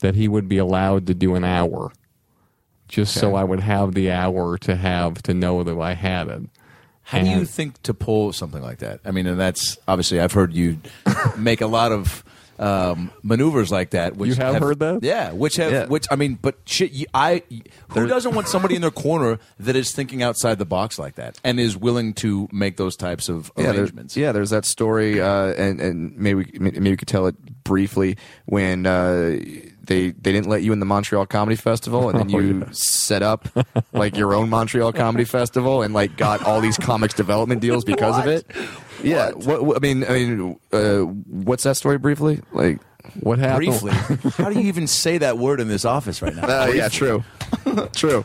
that 0.00 0.14
he 0.14 0.28
would 0.28 0.48
be 0.48 0.56
allowed 0.58 1.06
to 1.08 1.14
do 1.14 1.34
an 1.34 1.42
hour, 1.42 1.90
just 2.88 3.14
so 3.14 3.34
I 3.34 3.44
would 3.44 3.60
have 3.60 3.94
the 3.94 4.10
hour 4.10 4.58
to 4.58 4.76
have 4.76 5.22
to 5.22 5.34
know 5.34 5.62
that 5.64 5.76
I 5.78 5.94
had 5.94 6.28
it. 6.28 6.42
How 7.02 7.20
do 7.22 7.28
you 7.30 7.44
think 7.44 7.80
to 7.82 7.94
pull 7.94 8.32
something 8.32 8.62
like 8.62 8.78
that? 8.78 9.00
I 9.04 9.12
mean, 9.12 9.26
and 9.26 9.38
that's 9.38 9.78
obviously 9.86 10.20
I've 10.20 10.32
heard 10.32 10.52
you 10.52 10.78
make 11.38 11.60
a 11.60 11.66
lot 11.68 11.92
of 11.92 12.24
um, 12.58 13.12
maneuvers 13.22 13.70
like 13.70 13.90
that. 13.90 14.16
Which 14.16 14.30
You 14.30 14.34
have 14.36 14.56
heard 14.56 14.78
that? 14.80 15.00
Yeah, 15.02 15.30
which 15.32 15.56
have 15.56 15.70
Yeah. 15.70 15.86
which 15.86 16.06
I 16.10 16.16
mean, 16.16 16.38
but 16.40 16.56
shit, 16.64 16.90
you, 16.92 17.06
I 17.14 17.42
who 17.90 18.06
doesn't 18.08 18.34
want 18.34 18.48
somebody 18.48 18.74
in 18.74 18.80
their 18.82 18.90
corner 18.90 19.38
that 19.60 19.76
is 19.76 19.92
thinking 19.92 20.22
outside 20.22 20.58
the 20.58 20.64
box 20.64 20.98
like 20.98 21.14
that 21.16 21.38
and 21.44 21.60
is 21.60 21.76
willing 21.76 22.12
to 22.14 22.48
make 22.50 22.76
those 22.76 22.96
types 22.96 23.28
of 23.28 23.52
yeah, 23.56 23.70
there- 23.72 23.74
arrangements? 23.82 24.16
yeah, 24.16 24.32
there's 24.32 24.50
that 24.50 24.64
story, 24.64 25.20
uh, 25.20 25.52
and 25.52 25.80
and 25.80 26.16
maybe 26.16 26.50
we, 26.50 26.58
maybe 26.58 26.90
we 26.90 26.96
could 26.96 27.08
tell 27.08 27.26
it 27.26 27.36
briefly 27.62 28.16
when 28.46 28.86
uh, 28.86 29.36
they 29.86 30.10
they 30.10 30.32
didn't 30.32 30.48
let 30.48 30.62
you 30.62 30.72
in 30.72 30.80
the 30.80 30.86
Montreal 30.86 31.26
Comedy 31.26 31.56
Festival, 31.56 32.08
and 32.10 32.18
then 32.18 32.30
Oh, 32.34 32.38
you 32.40 32.58
yeah. 32.60 32.68
set 32.72 33.22
up 33.22 33.48
like 33.92 34.16
your 34.16 34.34
own 34.34 34.50
Montreal 34.50 34.92
Comedy 34.92 35.24
Festival, 35.24 35.82
and 35.82 35.94
like 35.94 36.16
got 36.16 36.42
all 36.44 36.60
these 36.60 36.76
comics 36.76 37.14
development 37.14 37.60
deals 37.60 37.84
because 37.84 38.18
of 38.18 38.26
it. 38.26 38.46
Yeah, 39.02 39.30
what? 39.32 39.64
what- 39.64 39.76
I 39.76 39.80
mean, 39.80 40.04
I 40.04 40.08
mean, 40.10 40.56
uh, 40.72 41.00
what's 41.00 41.62
that 41.64 41.76
story 41.76 41.98
briefly? 41.98 42.40
Like, 42.52 42.80
What 43.20 43.38
happened? 43.38 43.66
Briefly, 43.80 43.92
how 44.42 44.50
do 44.50 44.58
you 44.60 44.66
even 44.66 44.86
say 44.86 45.18
that 45.18 45.38
word 45.38 45.60
in 45.60 45.68
this 45.68 45.84
office 45.84 46.22
right 46.22 46.34
now? 46.34 46.62
uh, 46.62 46.66
yeah, 46.66 46.88
true, 46.88 47.22
true, 47.94 48.24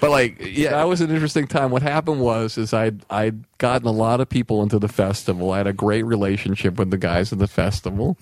but 0.00 0.10
like, 0.10 0.40
yeah, 0.40 0.70
that 0.70 0.88
was 0.88 1.00
an 1.02 1.10
interesting 1.10 1.46
time. 1.46 1.70
What 1.70 1.82
happened 1.82 2.20
was, 2.20 2.56
is 2.58 2.72
I'd 2.72 3.04
I'd 3.10 3.44
gotten 3.58 3.86
a 3.86 3.92
lot 3.92 4.20
of 4.20 4.28
people 4.28 4.62
into 4.62 4.78
the 4.78 4.88
festival. 4.88 5.52
I 5.52 5.58
had 5.58 5.66
a 5.66 5.72
great 5.74 6.02
relationship 6.04 6.78
with 6.78 6.90
the 6.90 6.98
guys 6.98 7.32
at 7.32 7.38
the 7.38 7.46
festival, 7.48 8.16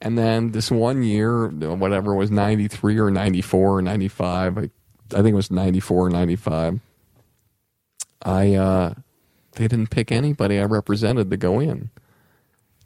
and 0.00 0.16
then 0.16 0.52
this 0.52 0.70
one 0.70 1.02
year, 1.02 1.48
whatever 1.48 2.14
it 2.14 2.16
was 2.16 2.30
ninety 2.30 2.68
three 2.68 2.98
or 2.98 3.10
ninety 3.10 3.42
four 3.42 3.78
or 3.78 3.82
ninety 3.82 4.08
five, 4.08 4.58
I, 4.58 4.70
I 5.12 5.22
think 5.22 5.28
it 5.28 5.34
was 5.34 5.50
ninety 5.50 5.80
four 5.80 6.06
or 6.06 6.10
ninety 6.10 6.36
five. 6.36 6.80
I 8.22 8.54
uh, 8.54 8.94
they 9.52 9.68
didn't 9.68 9.90
pick 9.90 10.12
anybody 10.12 10.58
I 10.58 10.64
represented 10.64 11.30
to 11.30 11.36
go 11.36 11.60
in. 11.60 11.90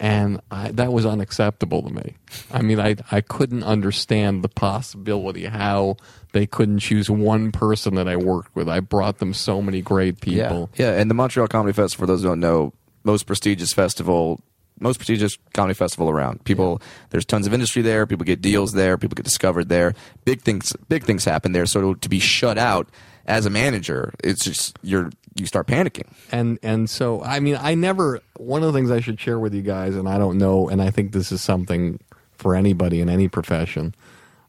And 0.01 0.41
I, 0.51 0.73
that 0.73 0.93
was 0.93 1.07
unacceptable 1.07 1.83
to 1.83 1.91
me. 1.91 2.17
I 2.53 2.61
mean, 2.61 2.81
I 2.81 2.97
I 3.13 3.21
couldn't 3.21 3.63
understand 3.63 4.43
the 4.43 4.49
possibility 4.49 5.45
how 5.45 5.97
they 6.33 6.45
couldn't 6.45 6.81
choose 6.81 7.09
one 7.09 7.53
person 7.53 7.95
that 7.95 8.09
I 8.09 8.17
worked 8.17 8.57
with. 8.57 8.69
I 8.69 8.81
brought 8.81 9.19
them 9.19 9.33
so 9.33 9.63
many 9.63 9.81
great 9.81 10.21
people. 10.21 10.71
Yeah, 10.75 10.99
and 10.99 11.09
the 11.09 11.15
Montreal 11.15 11.47
Comedy 11.47 11.73
Festival, 11.73 12.03
for 12.03 12.07
those 12.07 12.23
who 12.23 12.29
don't 12.29 12.41
know, 12.41 12.73
most 13.05 13.27
prestigious 13.27 13.73
festival, 13.73 14.41
most 14.83 14.99
prestigious 14.99 15.39
comedy 15.55 15.74
festival 15.74 16.11
around. 16.11 16.45
People, 16.45 16.83
there's 17.11 17.24
tons 17.24 17.47
of 17.47 17.55
industry 17.55 17.83
there. 17.83 18.07
People 18.07 18.24
get 18.24 18.43
deals 18.43 18.72
there. 18.72 18.99
People 18.99 19.14
get 19.14 19.24
discovered 19.24 19.68
there. 19.68 19.95
Big 20.24 20.43
things, 20.43 20.74
big 20.89 21.05
things 21.05 21.24
happen 21.24 21.53
there. 21.53 21.66
So 21.66 21.95
to 21.95 22.09
be 22.09 22.18
shut 22.18 22.59
out 22.59 22.89
as 23.26 23.47
a 23.47 23.51
manager, 23.51 24.12
it's 24.22 24.45
just 24.45 24.78
you're 24.83 25.11
you 25.35 25.47
start 25.47 25.66
panicking. 25.66 26.12
and 26.30 26.59
and 26.62 26.91
so 26.91 27.22
I 27.22 27.41
mean 27.41 27.57
I 27.59 27.74
never 27.74 28.20
one 28.37 28.62
of 28.62 28.72
the 28.72 28.78
things 28.78 28.91
I 28.91 29.01
should 29.01 29.18
share 29.18 29.39
with 29.39 29.55
you 29.55 29.62
guys 29.62 29.97
and 29.97 30.09
I 30.09 30.18
don't 30.18 30.39
know 30.39 30.68
and 30.68 30.83
I 30.83 30.91
think 30.91 31.12
this 31.12 31.33
is 31.33 31.41
something 31.41 32.01
for 32.33 32.55
anybody 32.55 33.01
in 33.01 33.09
any 33.09 33.28
profession 33.28 33.95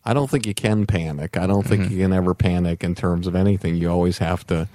I 0.03 0.13
don't 0.13 0.29
think 0.29 0.45
you 0.45 0.53
can 0.53 0.86
panic 0.86 1.38
I 1.38 1.47
don't 1.47 1.65
think 1.65 1.84
mm-hmm. 1.84 1.93
you 1.93 1.99
can 1.99 2.13
ever 2.13 2.34
panic 2.34 2.84
in 2.84 2.95
terms 2.95 3.27
of 3.27 3.36
anything 3.36 3.75
you 3.75 3.89
always 3.89 4.17
have 4.17 4.45
to 4.47 4.67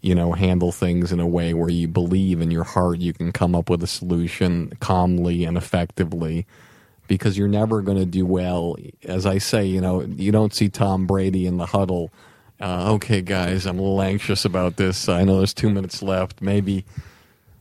you 0.00 0.14
know 0.14 0.32
handle 0.32 0.72
things 0.72 1.12
in 1.12 1.20
a 1.20 1.26
way 1.26 1.54
where 1.54 1.70
you 1.70 1.88
believe 1.88 2.40
in 2.40 2.50
your 2.50 2.64
heart 2.64 2.98
you 2.98 3.12
can 3.12 3.32
come 3.32 3.54
up 3.54 3.68
with 3.68 3.82
a 3.82 3.86
solution 3.86 4.72
calmly 4.80 5.44
and 5.44 5.56
effectively 5.56 6.46
because 7.06 7.38
you're 7.38 7.48
never 7.48 7.80
going 7.80 7.98
to 7.98 8.06
do 8.06 8.24
well 8.24 8.76
as 9.04 9.26
I 9.26 9.38
say 9.38 9.64
you 9.64 9.80
know 9.80 10.02
you 10.02 10.32
don't 10.32 10.54
see 10.54 10.68
Tom 10.68 11.06
Brady 11.06 11.46
in 11.46 11.56
the 11.56 11.66
huddle 11.66 12.10
uh, 12.60 12.92
okay, 12.94 13.22
guys, 13.22 13.66
I'm 13.66 13.78
a 13.78 13.82
little 13.82 14.02
anxious 14.02 14.44
about 14.44 14.76
this. 14.76 15.08
I 15.08 15.22
know 15.22 15.38
there's 15.38 15.54
two 15.54 15.70
minutes 15.70 16.02
left. 16.02 16.42
Maybe 16.42 16.84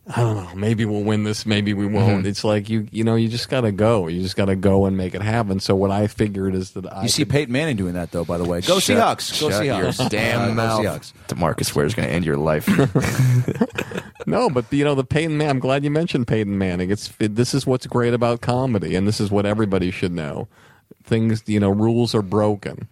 I 0.10 0.22
don't 0.22 0.38
know. 0.38 0.56
Maybe 0.56 0.86
we'll 0.86 1.04
win 1.04 1.24
this. 1.26 1.46
Maybe 1.46 1.74
we 1.74 1.86
won't. 1.86 2.26
It's 2.26 2.46
like 2.46 2.70
you, 2.70 2.88
you 2.92 3.04
know, 3.04 3.16
you 3.16 3.28
just 3.28 3.50
got 3.50 3.62
to 3.62 3.74
go. 3.74 4.08
You 4.08 4.22
just 4.22 4.38
got 4.38 4.46
to 4.46 4.56
go 4.56 4.86
and 4.86 4.96
make 4.96 5.14
it 5.14 5.22
happen. 5.22 5.60
So 5.60 5.76
what 5.76 5.92
I 5.92 6.08
figured 6.08 6.56
is 6.56 6.72
that 6.72 6.86
I 6.86 7.04
You 7.04 7.10
see 7.10 7.24
could- 7.24 7.32
Peyton 7.32 7.52
Manning 7.52 7.76
doing 7.76 7.94
that 7.96 8.12
though. 8.12 8.24
By 8.24 8.38
the 8.38 8.46
way, 8.46 8.62
go 8.62 8.80
Shut- 8.80 8.98
Seahawks. 8.98 9.42
Go 9.42 9.50
shut 9.50 9.64
Seahawks. 9.64 10.00
Your 10.00 10.10
damn 10.10 10.42
Uh, 10.42 10.48
go 10.48 10.54
mouth. 10.54 10.82
Seahawks. 10.86 11.14
DeMarcus 11.28 11.76
Ware 11.76 11.86
is 11.86 11.94
going 11.94 12.08
to 12.08 12.14
end 12.14 12.24
your 12.26 12.38
life. 12.38 12.68
no, 14.28 14.50
but 14.50 14.66
you 14.72 14.84
know 14.84 14.96
the 14.96 15.04
Peyton 15.04 15.38
Manning. 15.38 15.52
I'm 15.52 15.60
glad 15.60 15.84
you 15.84 15.92
mentioned 15.92 16.28
Peyton 16.28 16.58
Manning. 16.58 16.90
It's 16.92 17.12
it, 17.20 17.36
this 17.36 17.54
is 17.54 17.66
what's 17.68 17.86
great 17.88 18.14
about 18.14 18.42
comedy, 18.42 18.96
and 18.96 19.08
this 19.08 19.20
is 19.20 19.30
what 19.32 19.46
everybody 19.46 19.92
should 19.92 20.12
know. 20.14 20.48
Things, 21.04 21.44
you 21.48 21.60
know, 21.60 21.70
rules 21.70 22.14
are 22.16 22.22
broken. 22.22 22.88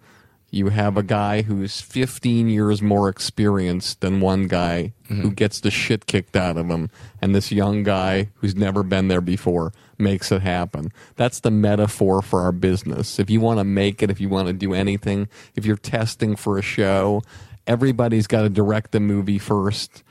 You 0.56 0.70
have 0.70 0.96
a 0.96 1.02
guy 1.02 1.42
who's 1.42 1.82
15 1.82 2.48
years 2.48 2.80
more 2.80 3.10
experienced 3.10 4.00
than 4.00 4.20
one 4.20 4.46
guy 4.46 4.94
who 5.08 5.14
mm-hmm. 5.14 5.28
gets 5.30 5.60
the 5.60 5.70
shit 5.70 6.06
kicked 6.06 6.34
out 6.34 6.56
of 6.56 6.68
him, 6.68 6.88
and 7.20 7.34
this 7.34 7.52
young 7.52 7.82
guy 7.82 8.30
who's 8.36 8.56
never 8.56 8.82
been 8.82 9.08
there 9.08 9.20
before 9.20 9.74
makes 9.98 10.32
it 10.32 10.40
happen. 10.40 10.92
That's 11.16 11.40
the 11.40 11.50
metaphor 11.50 12.22
for 12.22 12.40
our 12.40 12.52
business. 12.52 13.18
If 13.18 13.28
you 13.28 13.38
want 13.38 13.60
to 13.60 13.64
make 13.64 14.02
it, 14.02 14.10
if 14.10 14.18
you 14.18 14.30
want 14.30 14.46
to 14.46 14.54
do 14.54 14.72
anything, 14.72 15.28
if 15.54 15.66
you're 15.66 15.76
testing 15.76 16.36
for 16.36 16.56
a 16.56 16.62
show, 16.62 17.22
everybody's 17.66 18.26
got 18.26 18.42
to 18.42 18.48
direct 18.48 18.92
the 18.92 19.00
movie 19.00 19.38
first 19.38 20.04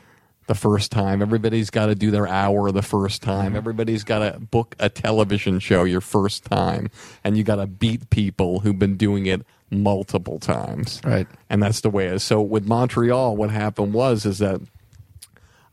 the 0.48 0.54
first 0.54 0.92
time. 0.92 1.24
Everybody's 1.24 1.72
got 1.72 1.88
to 1.88 1.96
do 1.96 2.12
their 2.12 2.28
hour 2.28 2.72
the 2.72 2.84
first 2.84 3.24
time. 3.24 3.48
Mm-hmm. 3.48 3.58
Everybody's 3.58 4.04
got 4.04 4.20
to 4.20 4.40
book 4.40 4.76
a 4.80 4.90
television 4.90 5.60
show 5.60 5.86
your 5.86 6.02
first 6.02 6.46
time. 6.46 6.92
And 7.24 7.36
you 7.36 7.44
got 7.44 7.56
to 7.56 7.66
beat 7.66 8.10
people 8.12 8.60
who've 8.60 8.78
been 8.78 8.96
doing 8.96 9.26
it 9.26 9.42
multiple 9.72 10.40
times. 10.40 11.02
Right. 11.04 11.28
And 11.50 11.62
that's 11.62 11.82
the 11.82 11.90
way 11.90 12.08
it 12.08 12.14
is. 12.14 12.24
So 12.24 12.42
with 12.42 12.66
Montreal, 12.66 13.36
what 13.36 13.50
happened 13.50 13.94
was 13.94 14.26
is 14.26 14.40
that 14.40 14.62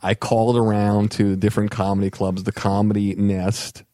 I 0.02 0.14
called 0.14 0.56
around 0.56 1.10
to 1.12 1.30
the 1.30 1.36
different 1.36 1.70
comedy 1.70 2.10
clubs, 2.10 2.42
the 2.42 2.52
Comedy 2.52 3.14
Nest, 3.14 3.84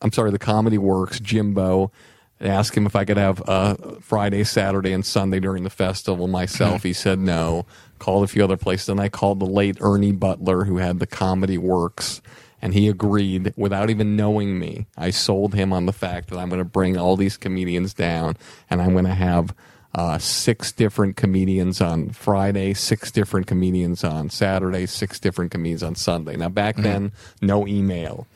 I'm 0.00 0.12
sorry, 0.12 0.30
the 0.30 0.38
Comedy 0.38 0.78
Works, 0.78 1.18
Jimbo, 1.20 1.90
and 2.38 2.48
asked 2.48 2.74
him 2.74 2.86
if 2.86 2.96
I 2.96 3.04
could 3.04 3.16
have 3.18 3.42
uh, 3.48 3.74
Friday, 4.00 4.44
Saturday, 4.44 4.92
and 4.92 5.04
Sunday 5.04 5.40
during 5.40 5.64
the 5.64 5.70
festival 5.70 6.26
myself. 6.28 6.82
he 6.82 6.92
said 6.92 7.18
no. 7.18 7.66
Called 7.98 8.24
a 8.24 8.28
few 8.28 8.42
other 8.42 8.56
places, 8.56 8.88
and 8.88 9.00
I 9.00 9.10
called 9.10 9.40
the 9.40 9.46
late 9.46 9.76
Ernie 9.80 10.12
Butler, 10.12 10.64
who 10.64 10.78
had 10.78 11.00
the 11.00 11.06
Comedy 11.06 11.58
Works, 11.58 12.22
and 12.62 12.74
he 12.74 12.88
agreed 12.88 13.52
without 13.56 13.90
even 13.90 14.16
knowing 14.16 14.58
me. 14.58 14.86
I 14.96 15.10
sold 15.10 15.54
him 15.54 15.72
on 15.72 15.86
the 15.86 15.92
fact 15.92 16.30
that 16.30 16.38
I'm 16.38 16.48
going 16.48 16.58
to 16.58 16.64
bring 16.64 16.96
all 16.96 17.16
these 17.16 17.36
comedians 17.36 17.94
down, 17.94 18.36
and 18.68 18.80
I'm 18.82 18.92
going 18.92 19.04
to 19.04 19.14
have 19.14 19.54
uh, 19.94 20.18
six 20.18 20.70
different 20.70 21.16
comedians 21.16 21.80
on 21.80 22.10
Friday, 22.10 22.74
six 22.74 23.10
different 23.10 23.46
comedians 23.46 24.04
on 24.04 24.30
Saturday, 24.30 24.86
six 24.86 25.18
different 25.18 25.50
comedians 25.50 25.82
on 25.82 25.94
Sunday. 25.94 26.36
Now, 26.36 26.48
back 26.48 26.76
then, 26.76 27.12
no 27.42 27.66
email. 27.66 28.26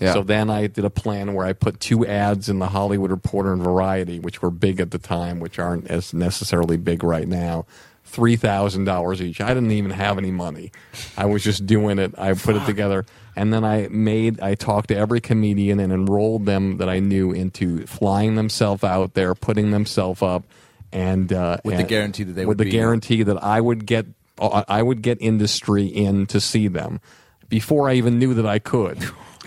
Yeah. 0.00 0.12
So 0.12 0.22
then 0.22 0.50
I 0.50 0.66
did 0.66 0.84
a 0.84 0.90
plan 0.90 1.34
where 1.34 1.46
I 1.46 1.52
put 1.52 1.78
two 1.78 2.06
ads 2.06 2.48
in 2.48 2.58
the 2.58 2.68
Hollywood 2.68 3.10
Reporter 3.10 3.52
and 3.52 3.62
Variety, 3.62 4.18
which 4.18 4.42
were 4.42 4.50
big 4.50 4.80
at 4.80 4.90
the 4.90 4.98
time, 4.98 5.40
which 5.40 5.58
aren't 5.58 5.88
as 5.88 6.12
necessarily 6.12 6.76
big 6.76 7.04
right 7.04 7.28
now. 7.28 7.66
Three 8.02 8.36
thousand 8.36 8.84
dollars 8.84 9.22
each. 9.22 9.40
I 9.40 9.54
didn't 9.54 9.70
even 9.70 9.90
have 9.90 10.18
any 10.18 10.30
money. 10.30 10.72
I 11.16 11.26
was 11.26 11.42
just 11.42 11.66
doing 11.66 11.98
it. 11.98 12.14
I 12.18 12.34
put 12.34 12.54
it 12.54 12.64
together, 12.66 13.06
and 13.36 13.52
then 13.52 13.64
I 13.64 13.88
made. 13.90 14.40
I 14.40 14.54
talked 14.54 14.88
to 14.88 14.96
every 14.96 15.20
comedian 15.20 15.80
and 15.80 15.92
enrolled 15.92 16.46
them 16.46 16.76
that 16.78 16.88
I 16.88 17.00
knew 17.00 17.32
into 17.32 17.86
flying 17.86 18.34
themselves 18.36 18.84
out 18.84 19.14
there, 19.14 19.34
putting 19.34 19.70
themselves 19.70 20.22
up, 20.22 20.44
and 20.92 21.32
uh, 21.32 21.58
With 21.64 21.76
the 21.78 21.82
guarantee 21.84 22.24
that 22.24 22.32
they 22.34 22.42
with 22.46 22.58
would 22.58 22.58
the 22.58 22.64
be- 22.64 22.70
guarantee 22.70 23.22
that 23.24 23.42
I 23.42 23.60
would 23.60 23.86
get 23.86 24.06
I 24.38 24.82
would 24.82 25.00
get 25.02 25.18
industry 25.20 25.86
in 25.86 26.26
to 26.26 26.40
see 26.40 26.66
them 26.68 27.00
before 27.48 27.88
I 27.88 27.94
even 27.94 28.18
knew 28.18 28.34
that 28.34 28.46
I 28.46 28.58
could. 28.58 28.98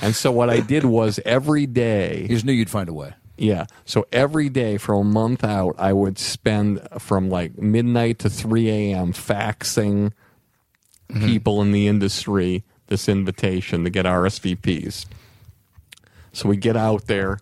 And 0.02 0.16
so 0.16 0.32
what 0.32 0.50
I 0.50 0.60
did 0.60 0.86
was 0.86 1.20
every 1.26 1.66
day. 1.66 2.22
You 2.22 2.28
just 2.30 2.46
knew 2.46 2.54
you'd 2.54 2.70
find 2.70 2.88
a 2.88 2.94
way. 2.94 3.14
yeah. 3.36 3.66
So 3.86 4.06
every 4.12 4.48
day 4.48 4.78
for 4.78 4.94
a 4.94 5.04
month 5.04 5.44
out, 5.44 5.76
I 5.80 5.92
would 5.92 6.18
spend 6.20 6.88
from 7.00 7.30
like 7.30 7.58
midnight 7.58 8.20
to 8.20 8.30
3 8.30 8.70
a.m. 8.70 9.12
faxing 9.12 10.12
people 11.20 11.62
in 11.62 11.72
the 11.72 11.88
industry 11.88 12.64
this 12.88 13.08
invitation 13.08 13.84
to 13.84 13.90
get 13.90 14.06
RSVPs. 14.06 15.06
So 16.34 16.50
we 16.50 16.58
get 16.58 16.76
out 16.76 17.08
there, 17.08 17.40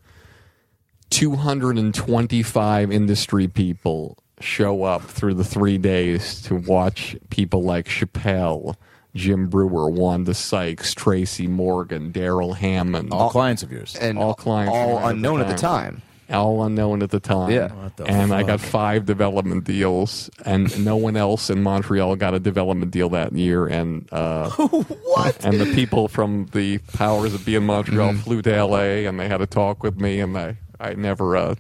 225 1.10 2.92
industry 2.92 3.48
people 3.48 4.18
show 4.42 4.84
up 4.84 5.02
through 5.04 5.34
the 5.36 5.44
three 5.44 5.78
days 5.78 6.42
to 6.44 6.56
watch 6.56 7.16
people 7.30 7.64
like 7.64 7.88
Chappelle, 7.88 8.76
Jim 9.16 9.48
Breuer, 9.48 9.90
Wanda 9.90 10.34
Sykes, 10.34 10.94
Tracy 10.94 11.48
Morgan, 11.48 12.12
Darrell 12.12 12.54
Hammond, 12.54 13.14
All 13.14 13.30
clients 13.30 13.64
of 13.64 13.72
yours. 13.72 13.96
and 13.96 14.18
all 14.18 14.34
clients 14.34 14.76
all 14.76 14.98
at 15.00 15.02
the 15.04 15.08
unknown 15.10 15.40
at 15.42 15.48
the 15.48 15.56
time. 15.56 16.02
Time. 16.28 16.38
all 16.38 16.64
unknown 16.64 17.02
at 17.04 17.10
the 17.12 17.20
time. 17.20 17.52
Yeah. 17.52 17.72
What 17.74 17.98
the 17.98 18.06
and 18.06 18.34
I 18.34 18.44
got 18.44 18.60
five 18.60 19.06
development 19.06 19.64
deals, 19.64 20.30
and 20.46 20.84
no 20.86 20.96
one 20.96 21.16
else 21.18 21.50
in 21.50 21.62
Montreal 21.64 22.16
got 22.16 22.34
a 22.34 22.40
development 22.40 22.92
deal 22.92 23.10
that 23.10 23.34
year. 23.34 23.68
And 23.68 24.08
uh, 24.12 24.50
what? 24.52 25.44
and 25.46 25.60
the 25.60 25.74
people 25.74 26.08
from 26.08 26.48
the 26.54 26.78
powers 26.94 27.32
that 27.34 27.46
be 27.46 27.56
in 27.56 27.66
Montreal 27.66 28.12
Mm-hmm. 28.12 28.20
flew 28.20 28.42
to 28.44 28.54
L.A. 28.54 29.06
and 29.06 29.20
they 29.20 29.28
had 29.28 29.42
a 29.42 29.48
talk 29.48 29.84
with 29.84 30.00
me, 30.00 30.20
and 30.20 30.38
I 30.38 30.58
I 30.80 30.94
never 30.94 31.36
uh, 31.38 31.56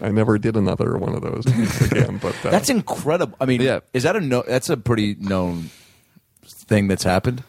I 0.00 0.10
never 0.10 0.38
did 0.38 0.56
another 0.56 0.96
one 0.98 1.14
of 1.14 1.22
those 1.22 1.46
again. 1.90 2.18
But 2.18 2.34
uh, 2.44 2.50
That's 2.50 2.70
incredible. 2.70 3.36
I 3.40 3.46
mean, 3.46 3.60
Yeah. 3.60 3.80
is 3.92 4.02
that 4.04 4.14
a 4.16 4.20
no? 4.20 4.42
That's 4.46 4.68
a 4.70 4.76
pretty 4.76 5.16
known 5.18 5.70
thing 6.44 6.88
that's 6.88 7.04
happened. 7.04 7.42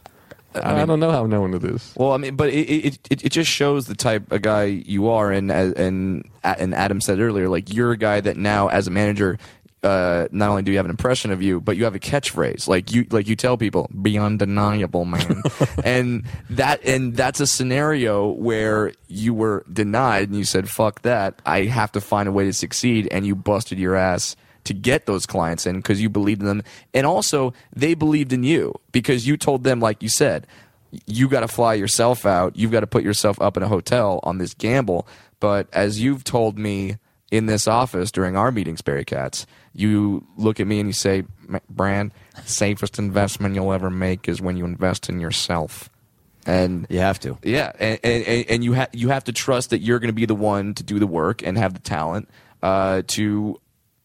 I, 0.56 0.86
don't 0.86 1.00
know 1.00 1.12
how 1.12 1.26
known 1.26 1.54
it 1.54 1.64
is. 1.64 1.94
Well, 1.96 2.12
I 2.14 2.18
mean, 2.18 2.36
but 2.36 2.50
it, 2.50 3.00
it 3.10 3.24
it 3.24 3.30
just 3.32 3.50
shows 3.50 3.88
the 3.88 3.96
type 3.96 4.32
of 4.32 4.42
guy 4.42 4.64
you 4.64 5.10
are, 5.10 5.32
and 5.32 5.52
as- 5.52 5.74
and 5.74 6.28
and 6.44 6.74
Adam 6.74 7.02
said 7.02 7.20
earlier, 7.20 7.50
like 7.50 7.74
you're 7.74 7.92
a 7.92 7.98
guy 7.98 8.20
that 8.22 8.38
now, 8.38 8.68
as 8.68 8.88
a 8.88 8.92
manager, 8.92 9.38
uh, 9.84 10.28
not 10.32 10.50
only 10.50 10.62
do 10.64 10.72
you 10.72 10.78
have 10.78 10.86
an 10.86 10.90
impression 10.90 11.32
of 11.32 11.42
you, 11.42 11.62
but 11.62 11.78
you 11.78 11.84
have 11.86 11.96
a 11.96 12.00
catchphrase. 12.00 12.68
Like 12.68 12.92
you 12.92 13.06
like 13.12 13.28
you 13.28 13.36
tell 13.36 13.58
people, 13.58 13.90
"Be 14.02 14.18
undeniable, 14.18 15.06
man," 15.06 15.42
and 15.84 16.24
that 16.50 16.84
and 16.84 17.16
that's 17.16 17.40
a 17.40 17.48
scenario 17.48 18.30
where 18.30 18.94
you 19.08 19.34
were 19.34 19.64
denied, 19.72 20.30
and 20.30 20.38
you 20.38 20.44
said, 20.46 20.70
"Fuck 20.70 21.04
that! 21.04 21.42
I 21.46 21.64
have 21.66 21.92
to 21.94 22.02
find 22.02 22.28
a 22.28 22.32
way 22.32 22.46
to 22.46 22.54
succeed," 22.54 23.08
and 23.12 23.26
you 23.26 23.36
busted 23.36 23.80
your 23.80 23.96
ass 23.96 24.36
to 24.66 24.74
get 24.74 25.06
those 25.06 25.26
clients 25.26 25.66
in 25.66 25.78
because 25.78 26.02
you 26.02 26.10
believed 26.10 26.42
in 26.42 26.48
them. 26.48 26.64
And 26.94 27.06
also 27.08 27.54
they 27.76 27.94
believed 27.94 28.34
in 28.34 28.44
you 28.44 28.74
because 28.92 29.28
you 29.28 29.38
told 29.38 29.64
them 29.64 29.80
like 29.80 30.02
you 30.04 30.10
said 30.10 30.48
you 31.06 31.28
got 31.30 31.42
to 31.42 31.48
fly 31.48 31.76
yourself 31.76 32.26
out. 32.26 32.56
You've 32.56 32.72
got 32.72 32.80
to 32.80 32.88
put 32.88 33.04
yourself 33.04 33.40
up 33.40 33.56
in 33.56 33.62
a 33.62 33.68
hotel 33.68 34.20
on 34.24 34.40
this 34.40 34.56
gamble. 34.56 35.08
But 35.40 35.68
as 35.72 36.02
you've 36.02 36.24
told 36.24 36.58
me 36.58 36.98
in 37.32 37.46
this 37.46 37.68
office 37.68 38.12
during 38.12 38.36
our 38.36 38.52
meetings 38.52 38.82
barry 38.82 39.06
Katz 39.06 39.46
you 39.72 40.26
look 40.36 40.60
at 40.60 40.66
me 40.66 40.80
and 40.80 40.90
you 40.90 40.94
say 40.94 41.24
brand 41.70 42.12
safest 42.44 42.98
investment 42.98 43.54
you'll 43.54 43.72
ever 43.72 43.92
make 43.92 44.28
is 44.28 44.42
when 44.42 44.58
you 44.58 44.66
invest 44.66 45.10
in 45.10 45.20
yourself. 45.20 45.90
And 46.48 46.88
You 46.90 47.00
have 47.00 47.20
to. 47.20 47.38
yeah, 47.44 47.72
and 47.80 48.00
and, 48.04 48.46
and 48.50 48.64
you 48.64 48.74
have 48.74 48.90
you 48.94 49.10
have 49.10 49.26
to 49.26 49.32
trust 49.32 49.70
that 49.70 49.80
you're 49.80 50.00
going 50.00 50.10
to 50.10 50.14
be 50.14 50.26
the 50.26 50.34
one 50.34 50.74
to 50.74 50.84
do 50.84 50.98
the 50.98 51.06
work 51.06 51.44
and 51.44 51.56
have 51.58 51.74
the 51.76 51.80
talent 51.82 52.28
uh, 52.64 53.04
to 53.08 53.60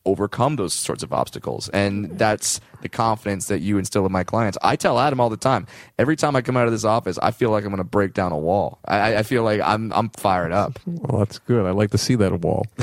overcome 0.07 0.57
those 0.57 0.73
sorts 0.73 1.03
of 1.03 1.13
obstacles, 1.13 1.69
and 1.71 2.19
that's 2.19 2.61
the 2.85 2.89
confidence 2.89 3.49
that 3.49 3.61
you 3.61 3.79
instill 3.79 4.07
in 4.07 4.13
my 4.13 4.23
clients. 4.23 4.57
I 4.63 4.77
tell 4.77 5.01
Adam 5.01 5.19
all 5.21 5.31
the 5.31 5.37
time. 5.37 5.67
Every 5.99 6.15
time 6.15 6.37
I 6.37 6.43
come 6.43 6.57
out 6.57 6.67
of 6.67 6.73
this 6.73 6.85
office, 6.85 7.19
I 7.21 7.33
feel 7.33 7.51
like 7.51 7.65
I'm 7.65 7.71
going 7.71 7.79
to 7.79 7.85
break 7.85 8.15
down 8.15 8.31
a 8.31 8.39
wall. 8.39 8.79
I, 8.85 9.17
I 9.17 9.23
feel 9.25 9.43
like 9.43 9.61
I'm 9.61 9.93
I'm 9.93 10.11
fired 10.11 10.53
up. 10.53 10.79
Well, 11.05 11.19
that's 11.19 11.39
good. 11.41 11.67
I 11.67 11.71
like 11.73 11.91
to 11.91 11.99
see 11.99 12.15
that 12.17 12.41
wall. 12.41 12.67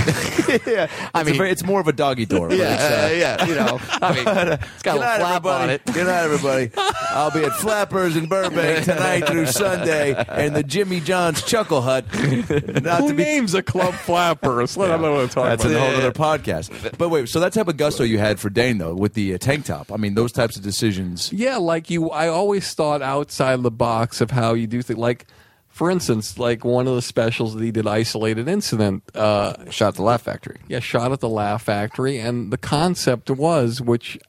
yeah, 0.66 0.88
I 1.14 1.22
It's, 1.22 1.30
a 1.32 1.34
very, 1.34 1.50
it's 1.50 1.64
more 1.64 1.80
of 1.80 1.88
a 1.88 1.94
doggy 1.94 2.26
door. 2.26 2.50
but 2.50 2.58
yeah, 2.60 2.74
it's, 2.74 2.84
uh, 2.84 3.08
uh, 3.08 3.18
yeah, 3.18 3.46
you 3.46 3.56
know, 3.56 3.80
I 4.02 4.14
mean, 4.14 4.28
it's 4.28 4.28
got 4.28 4.48
a 4.48 4.60
Good 4.84 4.86
little 4.86 5.00
night, 5.02 5.20
flap 5.20 5.46
on 5.46 5.70
it. 5.70 5.86
Good 5.86 6.06
night, 6.08 6.24
everybody. 6.24 6.72
I'll 7.10 7.32
be 7.32 7.44
at 7.44 7.54
Flappers 7.54 8.16
in 8.16 8.28
Burbank 8.28 8.86
tonight 8.86 9.28
through 9.28 9.46
Sunday, 9.48 10.14
and 10.28 10.56
the 10.56 10.64
Jimmy 10.64 11.00
John's 11.00 11.42
Chuckle 11.44 11.82
Hut. 11.82 12.06
Not 12.14 13.02
Who 13.02 13.10
to 13.10 13.14
be 13.14 13.24
names 13.24 13.54
a 13.54 13.64
club 13.64 13.94
flappers? 13.96 14.78
Let 14.78 14.88
them 14.90 15.02
know 15.02 15.14
what 15.14 15.22
I'm 15.22 15.30
talking 15.30 15.50
That's 15.50 15.66
about. 15.66 15.76
a 15.76 15.80
whole 15.80 15.96
other 15.96 16.12
podcast. 16.12 16.98
But 16.98 17.10
wait, 17.10 17.28
so 17.30 17.40
that 17.40 17.54
type 17.54 17.68
of 17.68 17.78
gusto 17.78 18.04
you 18.04 18.18
had 18.20 18.40
for 18.40 18.50
Dane 18.50 18.78
though, 18.78 18.94
with 18.96 19.14
the 19.14 19.34
uh, 19.34 19.38
tank 19.38 19.66
top. 19.66 19.91
I 19.94 19.98
mean, 19.98 20.16
those 20.16 20.32
types 20.32 20.56
of 20.56 20.64
decisions. 20.64 21.32
Yeah, 21.34 21.58
like 21.58 21.90
you, 21.90 22.10
I 22.10 22.28
always 22.28 22.74
thought 22.74 23.02
outside 23.02 23.62
the 23.64 23.72
box 23.72 24.22
of 24.22 24.32
how 24.32 24.54
you 24.54 24.68
do 24.68 24.82
things. 24.82 25.00
Like, 25.00 25.28
for 25.68 25.90
instance, 25.90 26.38
like 26.38 26.66
one 26.66 26.88
of 26.88 26.96
the 26.96 27.02
specials 27.02 27.54
that 27.56 27.64
he 27.64 27.72
did, 27.72 27.88
isolated 27.88 28.48
incident. 28.48 29.04
Uh, 29.16 29.70
Shot 29.70 29.90
at 29.90 29.96
the 29.96 30.04
Laugh 30.04 30.22
Factory. 30.22 30.60
yeah, 30.68 30.80
shot 30.80 31.12
at 31.12 31.20
the 31.20 31.30
Laugh 31.30 31.64
Factory, 31.64 32.18
and 32.20 32.52
the 32.52 32.58
concept 32.58 33.30
was, 33.30 33.82
which, 33.82 34.20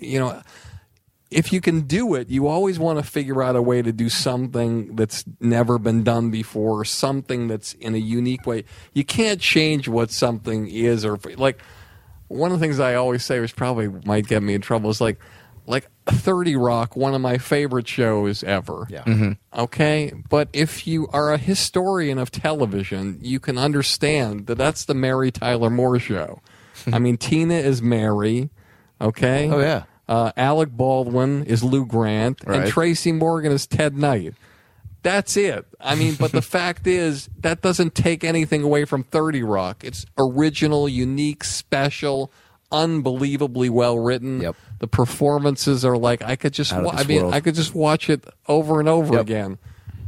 you 0.00 0.18
know, 0.18 0.42
if 1.30 1.52
you 1.52 1.60
can 1.60 1.82
do 1.82 2.14
it, 2.14 2.28
you 2.30 2.46
always 2.46 2.78
want 2.78 2.98
to 2.98 3.04
figure 3.04 3.42
out 3.42 3.56
a 3.56 3.62
way 3.62 3.82
to 3.82 3.92
do 3.92 4.08
something 4.08 4.94
that's 4.94 5.24
never 5.40 5.78
been 5.78 6.04
done 6.04 6.30
before, 6.30 6.84
something 6.84 7.48
that's 7.48 7.72
in 7.74 7.94
a 7.94 7.98
unique 7.98 8.46
way. 8.46 8.64
You 8.94 9.04
can't 9.04 9.40
change 9.40 9.88
what 9.88 10.10
something 10.12 10.68
is, 10.68 11.04
or 11.04 11.18
like 11.36 11.60
one 12.28 12.52
of 12.52 12.58
the 12.58 12.64
things 12.64 12.80
I 12.80 12.94
always 12.94 13.24
say, 13.24 13.40
which 13.40 13.56
probably 13.56 13.88
might 14.04 14.26
get 14.26 14.42
me 14.42 14.54
in 14.54 14.60
trouble, 14.60 14.90
is 14.90 15.00
like 15.00 15.18
like 15.66 15.88
Thirty 16.06 16.54
Rock, 16.56 16.96
one 16.96 17.14
of 17.14 17.20
my 17.20 17.38
favorite 17.38 17.88
shows 17.88 18.44
ever. 18.44 18.86
Yeah. 18.88 19.34
Okay, 19.56 20.12
but 20.28 20.48
if 20.52 20.86
you 20.86 21.08
are 21.12 21.32
a 21.32 21.38
historian 21.38 22.18
of 22.18 22.30
television, 22.30 23.18
you 23.20 23.40
can 23.40 23.58
understand 23.58 24.46
that 24.46 24.56
that's 24.56 24.84
the 24.84 24.94
Mary 24.94 25.30
Tyler 25.30 25.70
Moore 25.70 25.98
show. 25.98 26.40
I 26.92 26.98
mean, 26.98 27.16
Tina 27.16 27.54
is 27.54 27.82
Mary. 27.82 28.50
Okay. 29.00 29.50
Oh, 29.50 29.58
yeah. 29.58 29.84
Uh, 30.08 30.30
Alec 30.36 30.70
Baldwin 30.70 31.44
is 31.44 31.64
Lou 31.64 31.84
Grant, 31.84 32.42
and 32.46 32.68
Tracy 32.68 33.10
Morgan 33.10 33.50
is 33.50 33.66
Ted 33.66 33.96
Knight. 33.96 34.34
That's 35.06 35.36
it. 35.36 35.64
I 35.80 35.94
mean, 35.94 36.16
but 36.18 36.32
the 36.32 36.42
fact 36.56 36.84
is 36.88 37.30
that 37.38 37.62
doesn't 37.62 37.94
take 37.94 38.24
anything 38.24 38.64
away 38.64 38.84
from 38.84 39.04
30 39.04 39.44
Rock. 39.44 39.84
It's 39.84 40.04
original, 40.18 40.88
unique, 40.88 41.44
special, 41.44 42.32
unbelievably 42.72 43.70
well 43.70 43.98
written. 44.00 44.40
Yep. 44.40 44.56
The 44.80 44.88
performances 44.88 45.84
are 45.84 45.96
like 45.96 46.22
I 46.22 46.34
could 46.34 46.52
just 46.52 46.72
wa- 46.76 46.90
I 46.92 47.04
mean, 47.04 47.22
world. 47.22 47.34
I 47.34 47.40
could 47.40 47.54
just 47.54 47.72
watch 47.72 48.10
it 48.10 48.24
over 48.48 48.80
and 48.80 48.88
over 48.88 49.14
Yep. 49.14 49.22
again. 49.22 49.58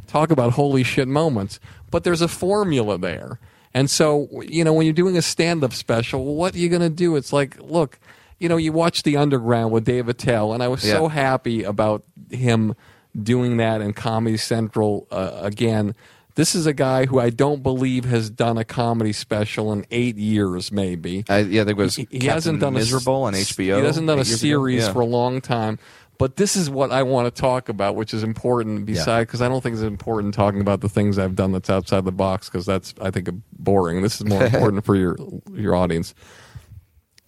Talk 0.08 0.32
about 0.32 0.54
holy 0.54 0.82
shit 0.82 1.06
moments. 1.06 1.60
But 1.92 2.02
there's 2.02 2.20
a 2.20 2.28
formula 2.28 2.98
there. 2.98 3.38
And 3.74 3.88
so, 3.88 4.28
you 4.48 4.64
know, 4.64 4.72
when 4.72 4.84
you're 4.86 4.92
doing 4.94 5.16
a 5.16 5.22
stand 5.22 5.62
up 5.62 5.72
special, 5.74 6.24
what 6.34 6.54
are 6.54 6.58
you 6.58 6.68
going 6.68 6.82
to 6.82 6.90
do? 6.90 7.14
It's 7.14 7.32
like, 7.32 7.56
look, 7.60 8.00
you 8.40 8.48
know, 8.48 8.56
you 8.56 8.72
watch 8.72 9.04
The 9.04 9.16
Underground 9.16 9.72
with 9.72 9.84
Dave 9.84 10.08
Attell, 10.08 10.52
and 10.52 10.62
I 10.62 10.68
was 10.68 10.82
so 10.82 11.06
happy 11.08 11.62
about 11.64 12.02
him 12.30 12.74
doing 13.22 13.56
that 13.58 13.80
in 13.80 13.92
Comedy 13.92 14.36
Central 14.36 15.06
uh, 15.10 15.38
again. 15.42 15.94
This 16.34 16.54
is 16.54 16.66
a 16.66 16.72
guy 16.72 17.06
who 17.06 17.18
I 17.18 17.30
don't 17.30 17.64
believe 17.64 18.04
has 18.04 18.30
done 18.30 18.58
a 18.58 18.64
comedy 18.64 19.12
special 19.12 19.72
in 19.72 19.84
eight 19.90 20.16
years, 20.16 20.70
maybe. 20.70 21.24
I, 21.28 21.38
yeah, 21.40 21.64
there 21.64 21.74
was 21.74 21.96
He, 21.96 22.06
he 22.12 22.26
hasn't 22.26 22.60
done 22.60 22.74
Miserable 22.74 23.24
a, 23.24 23.28
on 23.28 23.32
HBO. 23.34 23.78
He 23.80 23.84
hasn't 23.84 24.06
done 24.06 24.18
a 24.18 24.20
eight 24.20 24.28
years 24.28 24.42
ago. 24.42 24.48
series 24.48 24.84
Yeah. 24.84 24.92
for 24.92 25.00
a 25.00 25.04
long 25.06 25.40
time. 25.40 25.80
But 26.16 26.36
this 26.36 26.54
is 26.56 26.68
what 26.70 26.90
I 26.92 27.02
want 27.04 27.32
to 27.32 27.40
talk 27.40 27.68
about, 27.68 27.94
which 27.96 28.12
is 28.14 28.22
important. 28.24 28.86
Beside, 28.86 29.22
because 29.24 29.40
I 29.42 29.48
don't 29.48 29.60
think 29.62 29.74
it's 29.74 29.82
important 29.82 30.34
talking 30.34 30.60
about 30.60 30.80
the 30.80 30.88
things 30.88 31.16
I've 31.18 31.34
done 31.36 31.50
that's 31.52 31.70
outside 31.70 32.04
the 32.04 32.12
box, 32.12 32.48
because 32.48 32.66
that's 32.66 32.92
I 33.00 33.10
think 33.10 33.28
boring. 33.52 34.02
This 34.02 34.20
is 34.20 34.24
more 34.26 34.44
important 34.52 34.84
for 34.84 34.94
your 34.96 35.16
your 35.54 35.74
audience. 35.76 36.14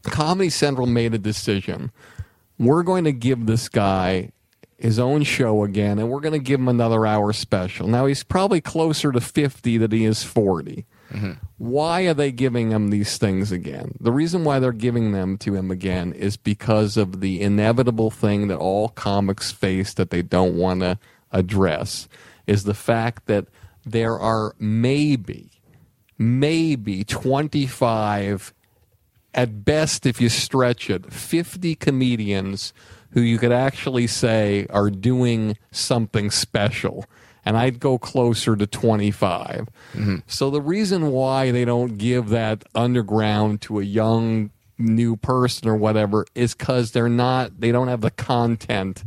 Comedy 0.05 0.51
Central 0.51 0.86
made 0.86 1.14
a 1.14 1.18
decision. 1.18 1.91
We're 2.59 2.82
going 2.82 3.05
to 3.05 3.12
give 3.12 3.47
this 3.47 3.68
guy 3.68 4.32
his 4.81 4.99
own 4.99 5.22
show 5.22 5.62
again, 5.62 5.99
and 5.99 6.09
we're 6.09 6.20
going 6.20 6.33
to 6.33 6.39
give 6.39 6.59
him 6.59 6.68
another 6.68 7.07
hour 7.07 7.33
special. 7.33 7.87
Now 7.87 8.07
he's 8.07 8.24
probably 8.24 8.61
closer 8.61 9.12
to 9.12 9.20
fifty 9.20 9.76
than 9.78 9.91
he 9.91 10.05
is 10.05 10.24
40 10.24 10.87
mm-hmm. 11.12 11.33
Why 11.59 12.03
are 12.03 12.14
they 12.14 12.33
giving 12.33 12.70
him 12.70 12.89
these 12.89 13.18
things 13.18 13.53
again? 13.53 13.97
The 14.01 14.12
reason 14.12 14.45
why 14.45 14.59
they're 14.59 14.72
giving 14.72 15.12
them 15.12 15.37
to 15.39 15.55
him 15.55 15.70
again 15.70 16.14
is 16.14 16.39
because 16.39 16.97
of 16.97 17.20
the 17.20 17.43
inevitable 17.43 18.11
thing 18.11 18.49
that 18.49 18.57
all 18.57 18.89
comics 18.89 19.53
face 19.53 19.93
that 19.95 20.09
they 20.09 20.22
don't 20.22 20.57
want 20.57 20.81
to 20.81 20.99
address 21.31 22.09
is 22.47 22.64
the 22.64 22.74
fact 22.74 23.26
that 23.26 23.47
there 23.85 24.18
are 24.18 24.55
maybe 24.59 25.51
maybe 26.20 27.03
25 27.03 28.53
at 29.33 29.64
best, 29.64 30.05
if 30.05 30.20
you 30.20 30.28
stretch 30.28 30.91
it, 30.91 31.12
50 31.12 31.74
comedians 31.76 32.72
who 33.13 33.21
you 33.21 33.39
could 33.39 33.53
actually 33.53 34.07
say 34.07 34.67
are 34.71 34.91
doing 34.91 35.57
something 35.71 36.31
special. 36.31 37.05
And 37.45 37.57
I'd 37.57 37.81
go 37.81 37.99
closer 37.99 38.55
to 38.55 38.67
25. 38.67 39.69
Mm-hmm. 39.95 40.17
So 40.27 40.51
the 40.51 40.61
reason 40.61 41.11
why 41.11 41.51
they 41.51 41.65
don't 41.65 41.97
give 41.97 42.29
that 42.29 42.65
underground 42.75 43.63
to 43.63 43.81
a 43.81 43.83
young 43.83 44.51
new 44.79 45.17
person 45.17 45.69
or 45.69 45.77
whatever 45.77 46.27
is 46.35 46.55
because 46.55 46.93
they're 46.93 47.09
not, 47.09 47.61
they 47.61 47.73
don't 47.73 47.89
have 47.89 48.03
the 48.03 48.11
content 48.11 49.05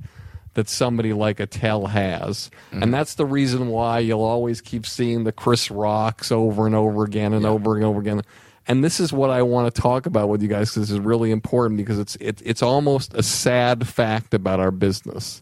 that 0.56 0.70
somebody 0.70 1.14
like 1.14 1.40
Attell 1.40 1.88
has. 1.88 2.50
Mm-hmm. 2.72 2.84
And 2.84 2.94
that's 2.94 3.16
the 3.16 3.26
reason 3.26 3.68
why 3.68 4.00
you'll 4.00 4.24
always 4.24 4.62
keep 4.62 4.86
seeing 4.86 5.24
the 5.24 5.32
Chris 5.32 5.72
Rocks 5.72 6.32
over 6.32 6.66
and 6.66 6.76
over 6.76 7.04
again 7.04 7.34
and 7.34 7.46
over 7.46 7.76
and 7.76 7.84
over 7.84 8.00
again. 8.00 8.22
And 8.68 8.84
this 8.84 9.00
is 9.00 9.12
what 9.12 9.30
I 9.30 9.42
want 9.42 9.74
to 9.74 9.82
talk 9.82 10.06
about 10.06 10.30
with 10.30 10.42
you 10.42 10.48
guys 10.48 10.70
because 10.70 10.88
this 10.88 10.92
is 10.92 11.00
really 11.00 11.32
important 11.32 11.78
because 11.78 12.00
it's 12.00 12.16
it, 12.18 12.42
it's 12.46 12.62
almost 12.62 13.14
a 13.14 13.24
sad 13.24 13.88
fact 13.88 14.34
about 14.34 14.60
our 14.60 14.72
business. 14.72 15.42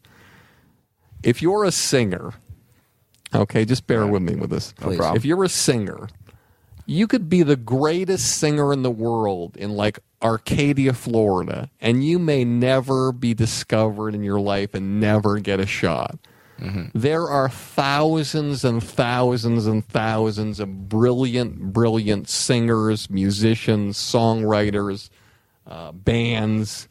If 1.23 1.41
you're 1.41 1.63
a 1.63 1.71
singer, 1.71 2.33
okay, 3.33 3.63
just 3.65 3.85
bear 3.85 4.07
with 4.07 4.23
me 4.23 4.35
with 4.35 4.49
this. 4.49 4.73
problem. 4.97 5.15
If 5.17 5.25
you're 5.25 5.43
a 5.43 5.49
singer, 5.49 6.09
You 6.87 7.07
could 7.07 7.29
be 7.29 7.43
the 7.43 7.55
greatest 7.55 8.37
singer 8.37 8.73
in 8.73 8.81
the 8.81 8.91
world 8.91 9.55
in 9.55 9.71
like 9.77 9.99
Arcadia, 10.21 10.93
Florida, 10.93 11.69
and 11.79 12.03
you 12.03 12.17
may 12.19 12.43
never 12.43 13.11
be 13.11 13.33
discovered 13.35 14.15
in 14.15 14.23
your 14.23 14.39
life 14.39 14.73
and 14.73 14.99
never 14.99 15.39
get 15.39 15.59
a 15.59 15.67
shot. 15.67 16.17
There 16.93 17.27
are 17.27 17.49
thousands 17.49 18.63
and 18.63 18.83
thousands 18.83 19.65
and 19.65 19.85
thousands 19.85 20.59
of 20.59 20.89
brilliant, 20.89 21.73
brilliant 21.73 22.29
singers, 22.29 23.09
musicians, 23.09 23.97
songwriters, 23.97 25.09
uh, 25.65 25.91
bands. 25.91 26.87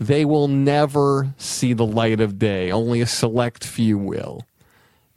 They 0.00 0.24
will 0.24 0.48
never 0.48 1.34
see 1.36 1.72
the 1.74 1.86
light 1.86 2.20
of 2.20 2.38
day. 2.38 2.70
Only 2.72 3.00
a 3.00 3.06
select 3.06 3.64
few 3.64 3.98
will. 3.98 4.46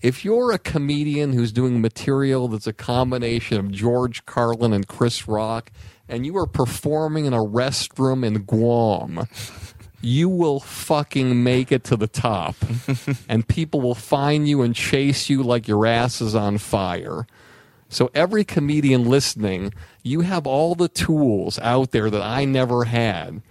If 0.01 0.23
you're 0.23 0.51
a 0.51 0.59
comedian 0.59 1.33
who's 1.33 1.51
doing 1.51 1.81
material 1.81 2.47
that's 2.47 2.67
a 2.67 2.73
combination 2.73 3.57
of 3.57 3.71
George 3.71 4.25
Carlin 4.27 4.73
and 4.73 4.87
Chris 4.87 5.27
Rock, 5.27 5.71
and 6.07 6.25
you 6.25 6.37
are 6.37 6.45
performing 6.45 7.25
in 7.25 7.33
a 7.33 7.37
restroom 7.43 8.23
in 8.23 8.43
Guam, 8.43 9.27
you 10.01 10.29
will 10.29 10.59
fucking 10.59 11.43
make 11.43 11.71
it 11.71 11.83
to 11.85 11.95
the 11.95 12.07
top. 12.07 12.55
and 13.29 13.47
people 13.47 13.81
will 13.81 13.95
find 13.95 14.47
you 14.47 14.61
and 14.61 14.75
chase 14.75 15.29
you 15.29 15.43
like 15.43 15.67
your 15.67 15.85
ass 15.85 16.21
is 16.21 16.35
on 16.35 16.57
fire. 16.57 17.27
So, 17.89 18.09
every 18.13 18.43
comedian 18.43 19.05
listening, 19.09 19.73
you 20.03 20.21
have 20.21 20.47
all 20.47 20.75
the 20.75 20.89
tools 20.89 21.59
out 21.59 21.91
there 21.91 22.09
that 22.09 22.21
I 22.21 22.45
never 22.45 22.85
had. 22.85 23.41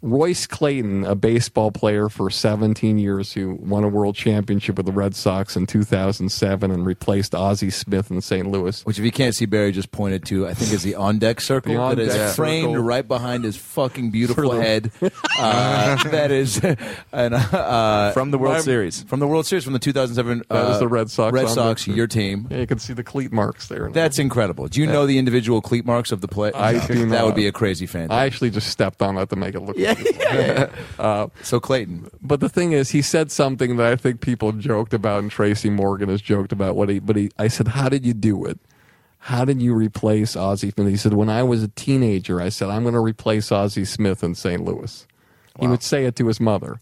Royce 0.00 0.46
Clayton, 0.46 1.04
a 1.04 1.14
baseball 1.14 1.72
player 1.72 2.08
for 2.08 2.30
17 2.30 2.98
years 2.98 3.32
who 3.32 3.54
won 3.60 3.82
a 3.84 3.88
world 3.88 4.14
championship 4.14 4.76
with 4.76 4.86
the 4.86 4.92
Red 4.92 5.14
Sox 5.16 5.56
in 5.56 5.66
2007 5.66 6.70
and 6.70 6.86
replaced 6.86 7.34
Ozzie 7.34 7.70
Smith 7.70 8.10
in 8.10 8.20
St. 8.20 8.46
Louis. 8.48 8.84
Which, 8.84 8.98
if 8.98 9.04
you 9.04 9.10
can't 9.10 9.34
see, 9.34 9.44
Barry 9.46 9.72
just 9.72 9.90
pointed 9.90 10.24
to, 10.26 10.46
I 10.46 10.54
think 10.54 10.72
is 10.72 10.82
the 10.84 10.94
on 10.94 11.18
deck 11.18 11.40
circle 11.40 11.72
The 11.72 11.78
on 11.80 11.96
that 11.96 12.02
is 12.02 12.14
deck 12.14 12.36
framed 12.36 12.70
circle. 12.72 12.84
right 12.84 13.06
behind 13.06 13.42
his 13.44 13.56
fucking 13.56 14.10
beautiful 14.10 14.52
head. 14.52 14.90
Uh, 15.40 16.02
that 16.10 16.32
is, 16.32 16.60
and 17.12 17.32
uh, 17.34 18.10
From 18.10 18.32
the 18.32 18.38
World 18.38 18.54
I'm- 18.54 18.62
Series. 18.64 19.04
from 19.04 19.20
the 19.20 19.26
World 19.28 19.46
Series 19.46 19.62
from 19.62 19.72
the 19.72 19.78
2007. 19.78 20.42
That 20.48 20.64
was 20.66 20.76
uh, 20.76 20.78
the 20.80 20.88
Red 20.88 21.10
Sox 21.10 21.32
Red 21.32 21.44
on 21.44 21.50
Sox, 21.54 21.86
your 21.86 22.08
team. 22.08 22.48
Yeah, 22.50 22.58
you 22.58 22.66
can 22.66 22.80
see 22.80 22.92
the 22.92 23.04
cleat 23.04 23.30
marks 23.32 23.68
there. 23.68 23.88
That's 23.90 24.18
incredible. 24.18 24.66
Do 24.66 24.80
you 24.80 24.86
know 24.88 25.06
the 25.06 25.16
individual 25.16 25.60
cleat 25.60 25.86
marks 25.86 26.10
of 26.10 26.22
the 26.22 26.28
play? 26.28 26.50
I 26.54 26.72
No. 26.72 26.86
do 26.88 26.94
That 26.94 27.06
not. 27.06 27.26
would 27.26 27.34
be 27.36 27.46
a 27.46 27.52
crazy 27.52 27.86
fan. 27.86 28.10
I 28.10 28.26
actually 28.26 28.50
just 28.50 28.68
stepped 28.68 29.00
on 29.00 29.14
that 29.14 29.28
to 29.30 29.36
make 29.36 29.54
it 29.54 29.60
look. 29.60 29.76
Yeah, 29.78 29.87
Uh, 30.98 31.28
so 31.42 31.60
Clayton, 31.60 32.10
But 32.20 32.40
the 32.40 32.48
thing 32.48 32.72
is, 32.72 32.90
he 32.90 33.02
said 33.02 33.30
something 33.30 33.76
that 33.76 33.86
I 33.86 33.94
think 33.94 34.20
people 34.20 34.50
joked 34.52 34.92
about, 34.92 35.22
and 35.22 35.30
Tracy 35.30 35.70
Morgan 35.70 36.08
has 36.08 36.20
joked 36.20 36.50
about. 36.50 36.74
What 36.74 36.88
he, 36.88 36.98
but 36.98 37.14
he, 37.14 37.30
I 37.38 37.46
said, 37.48 37.68
"How 37.68 37.88
did 37.88 38.04
you 38.04 38.14
do 38.14 38.44
it? 38.44 38.58
How 39.18 39.44
did 39.44 39.62
you 39.62 39.74
replace 39.74 40.34
Ozzie 40.34 40.70
Smith?" 40.70 40.88
He 40.88 40.96
said, 40.96 41.14
"When 41.14 41.28
I 41.30 41.44
was 41.44 41.62
a 41.62 41.68
teenager, 41.68 42.40
I 42.40 42.48
said 42.48 42.68
I'm 42.68 42.82
going 42.82 42.94
to 42.94 43.00
replace 43.00 43.52
Ozzie 43.52 43.84
Smith 43.84 44.24
in 44.24 44.34
St. 44.34 44.64
Louis." 44.64 45.06
He 45.60 45.66
would 45.66 45.82
say 45.82 46.04
it 46.04 46.16
to 46.16 46.26
his 46.26 46.40
mother, 46.40 46.80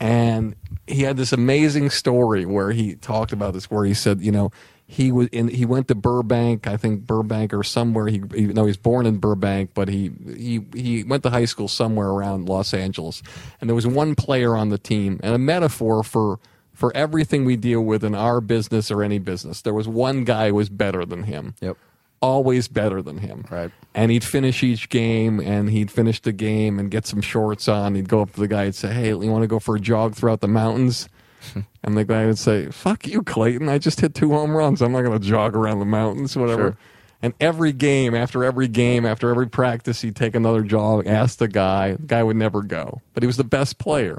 and 0.00 0.54
he 0.86 1.02
had 1.02 1.16
this 1.18 1.32
amazing 1.32 1.90
story 1.90 2.46
where 2.46 2.72
he 2.72 2.94
talked 2.94 3.32
about 3.32 3.52
this, 3.52 3.70
where 3.70 3.84
he 3.84 3.94
said, 3.94 4.20
you 4.20 4.32
know. 4.32 4.50
He 4.88 5.10
was 5.10 5.26
in. 5.28 5.48
He 5.48 5.64
went 5.64 5.88
to 5.88 5.96
Burbank, 5.96 6.68
I 6.68 6.76
think 6.76 7.06
Burbank 7.06 7.52
or 7.52 7.64
somewhere. 7.64 8.06
He, 8.06 8.22
he 8.34 8.46
no, 8.46 8.62
he 8.62 8.68
was 8.68 8.76
born 8.76 9.04
in 9.04 9.18
Burbank, 9.18 9.70
but 9.74 9.88
he 9.88 10.12
he 10.24 10.64
he 10.74 11.02
went 11.02 11.24
to 11.24 11.30
high 11.30 11.44
school 11.44 11.66
somewhere 11.66 12.08
around 12.08 12.48
Los 12.48 12.72
Angeles. 12.72 13.20
And 13.60 13.68
there 13.68 13.74
was 13.74 13.86
one 13.86 14.14
player 14.14 14.56
on 14.56 14.68
the 14.68 14.78
team, 14.78 15.18
and 15.24 15.34
a 15.34 15.38
metaphor 15.38 16.04
for 16.04 16.38
for 16.72 16.94
everything 16.94 17.44
we 17.44 17.56
deal 17.56 17.80
with 17.80 18.04
in 18.04 18.14
our 18.14 18.40
business 18.40 18.90
or 18.90 19.02
any 19.02 19.18
business. 19.18 19.62
There 19.62 19.74
was 19.74 19.88
one 19.88 20.24
guy 20.24 20.48
who 20.48 20.54
was 20.54 20.68
better 20.68 21.04
than 21.04 21.24
him. 21.24 21.54
Yep. 21.60 21.76
Always 22.20 22.68
better 22.68 23.02
than 23.02 23.18
him. 23.18 23.44
Right. 23.50 23.72
And 23.94 24.12
he'd 24.12 24.24
finish 24.24 24.62
each 24.62 24.88
game, 24.88 25.40
and 25.40 25.68
he'd 25.68 25.90
finish 25.90 26.20
the 26.20 26.32
game 26.32 26.78
and 26.78 26.90
get 26.90 27.06
some 27.06 27.22
shorts 27.22 27.66
on. 27.66 27.94
He'd 27.96 28.08
go 28.08 28.22
up 28.22 28.32
to 28.34 28.40
the 28.40 28.48
guy 28.48 28.64
and 28.64 28.74
say, 28.74 28.92
"Hey, 28.92 29.08
you 29.08 29.30
want 29.30 29.42
to 29.42 29.48
go 29.48 29.58
for 29.58 29.76
a 29.76 29.80
jog 29.80 30.14
throughout 30.14 30.40
the 30.40 30.48
mountains?" 30.48 31.08
And 31.84 31.96
the 31.96 32.04
guy 32.04 32.26
would 32.26 32.38
say, 32.38 32.66
"Fuck 32.70 33.06
you, 33.06 33.22
Clayton! 33.22 33.68
I 33.68 33.78
just 33.78 34.00
hit 34.00 34.12
two 34.12 34.30
home 34.30 34.56
runs. 34.56 34.82
I'm 34.82 34.90
not 34.90 35.02
going 35.02 35.16
to 35.16 35.24
jog 35.24 35.54
around 35.54 35.78
the 35.78 35.84
mountains, 35.84 36.36
whatever." 36.36 36.62
Sure. 36.62 36.76
And 37.22 37.32
every 37.40 37.72
game, 37.72 38.14
after 38.14 38.44
every 38.44 38.66
game, 38.68 39.06
after 39.06 39.30
every 39.30 39.48
practice, 39.48 40.00
he'd 40.02 40.16
take 40.16 40.34
another 40.34 40.62
jog, 40.62 41.06
ask 41.06 41.38
the 41.38 41.48
guy. 41.48 41.92
The 41.92 42.06
guy 42.06 42.22
would 42.22 42.36
never 42.36 42.62
go, 42.62 43.00
but 43.14 43.22
he 43.22 43.26
was 43.26 43.36
the 43.36 43.44
best 43.44 43.78
player. 43.78 44.18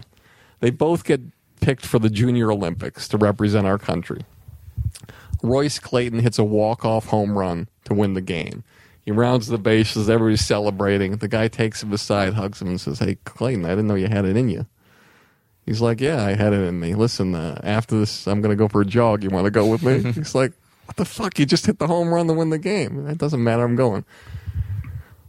They 0.62 0.70
both 0.72 1.04
get 1.04 1.22
picked 1.60 1.86
for 1.86 2.00
the 2.00 2.10
Junior 2.10 2.52
Olympics 2.52 3.08
to 3.10 3.18
represent 3.18 3.68
our 3.68 3.78
country. 3.78 4.22
Royce 5.44 5.78
Clayton 5.78 6.20
hits 6.20 6.40
a 6.40 6.44
walk-off 6.44 7.08
home 7.08 7.38
run 7.38 7.68
to 7.86 7.94
win 7.94 8.14
the 8.14 8.22
game. 8.22 8.64
He 9.06 9.12
rounds 9.12 9.48
the 9.48 9.58
bases. 9.58 10.10
Everybody's 10.10 10.46
celebrating. 10.46 11.18
The 11.18 11.28
guy 11.28 11.48
takes 11.48 11.84
him 11.84 11.94
aside, 11.94 12.34
hugs 12.34 12.62
him, 12.62 12.70
and 12.70 12.82
says, 12.82 13.00
"Hey, 13.00 13.18
Clayton, 13.26 13.66
I 13.66 13.70
didn't 13.70 13.88
know 13.88 13.96
you 13.96 14.08
had 14.08 14.26
it 14.26 14.36
in 14.36 14.50
you." 14.50 14.66
He's 15.68 15.82
like, 15.82 16.00
"Yeah, 16.00 16.24
I 16.24 16.34
had 16.34 16.54
it 16.54 16.62
in 16.62 16.80
me. 16.80 16.96
Listen, 16.96 17.36
uh, 17.36 17.60
after 17.62 18.00
this, 18.00 18.26
I'm 18.26 18.42
going 18.42 18.52
to 18.52 18.56
go 18.56 18.70
for 18.70 18.82
a 18.82 18.86
jog. 18.86 19.22
You 19.22 19.30
want 19.30 19.46
to 19.46 19.52
go 19.52 19.68
with 19.68 19.84
me?" 19.84 20.12
He's 20.14 20.34
like, 20.34 20.54
"What 20.86 20.96
the 20.96 21.06
fuck? 21.06 21.38
You 21.38 21.46
just 21.46 21.66
hit 21.66 21.78
the 21.78 21.88
home 21.88 22.08
run 22.12 22.28
to 22.28 22.34
win 22.34 22.50
the 22.50 22.58
game. 22.58 23.06
It 23.08 23.18
doesn't 23.18 23.44
matter. 23.44 23.64
I'm 23.64 23.76
going." 23.76 24.06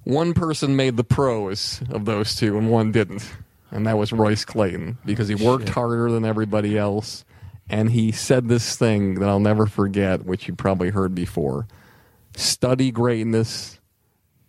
One 0.04 0.32
person 0.32 0.76
made 0.76 0.96
the 0.96 1.04
pros 1.04 1.82
of 1.90 2.06
those 2.06 2.34
two, 2.36 2.56
and 2.56 2.70
one 2.70 2.92
didn't, 2.92 3.30
and 3.70 3.86
that 3.86 3.98
was 3.98 4.10
Royce 4.12 4.44
Clayton 4.44 4.96
because 5.04 5.28
he 5.28 5.34
worked 5.34 5.68
harder 5.68 6.10
than 6.10 6.24
everybody 6.24 6.78
else, 6.78 7.26
and 7.68 7.90
he 7.90 8.12
said 8.12 8.48
this 8.48 8.76
thing 8.76 9.16
that 9.16 9.28
I'll 9.28 9.40
never 9.40 9.66
forget, 9.66 10.24
which 10.24 10.46
you 10.48 10.54
probably 10.54 10.90
heard 10.90 11.16
before: 11.16 11.66
study 12.36 12.92
greatness, 12.92 13.80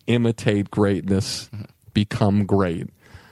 imitate 0.05 0.69
greatness, 0.69 1.49
become 1.93 2.45
great. 2.45 2.87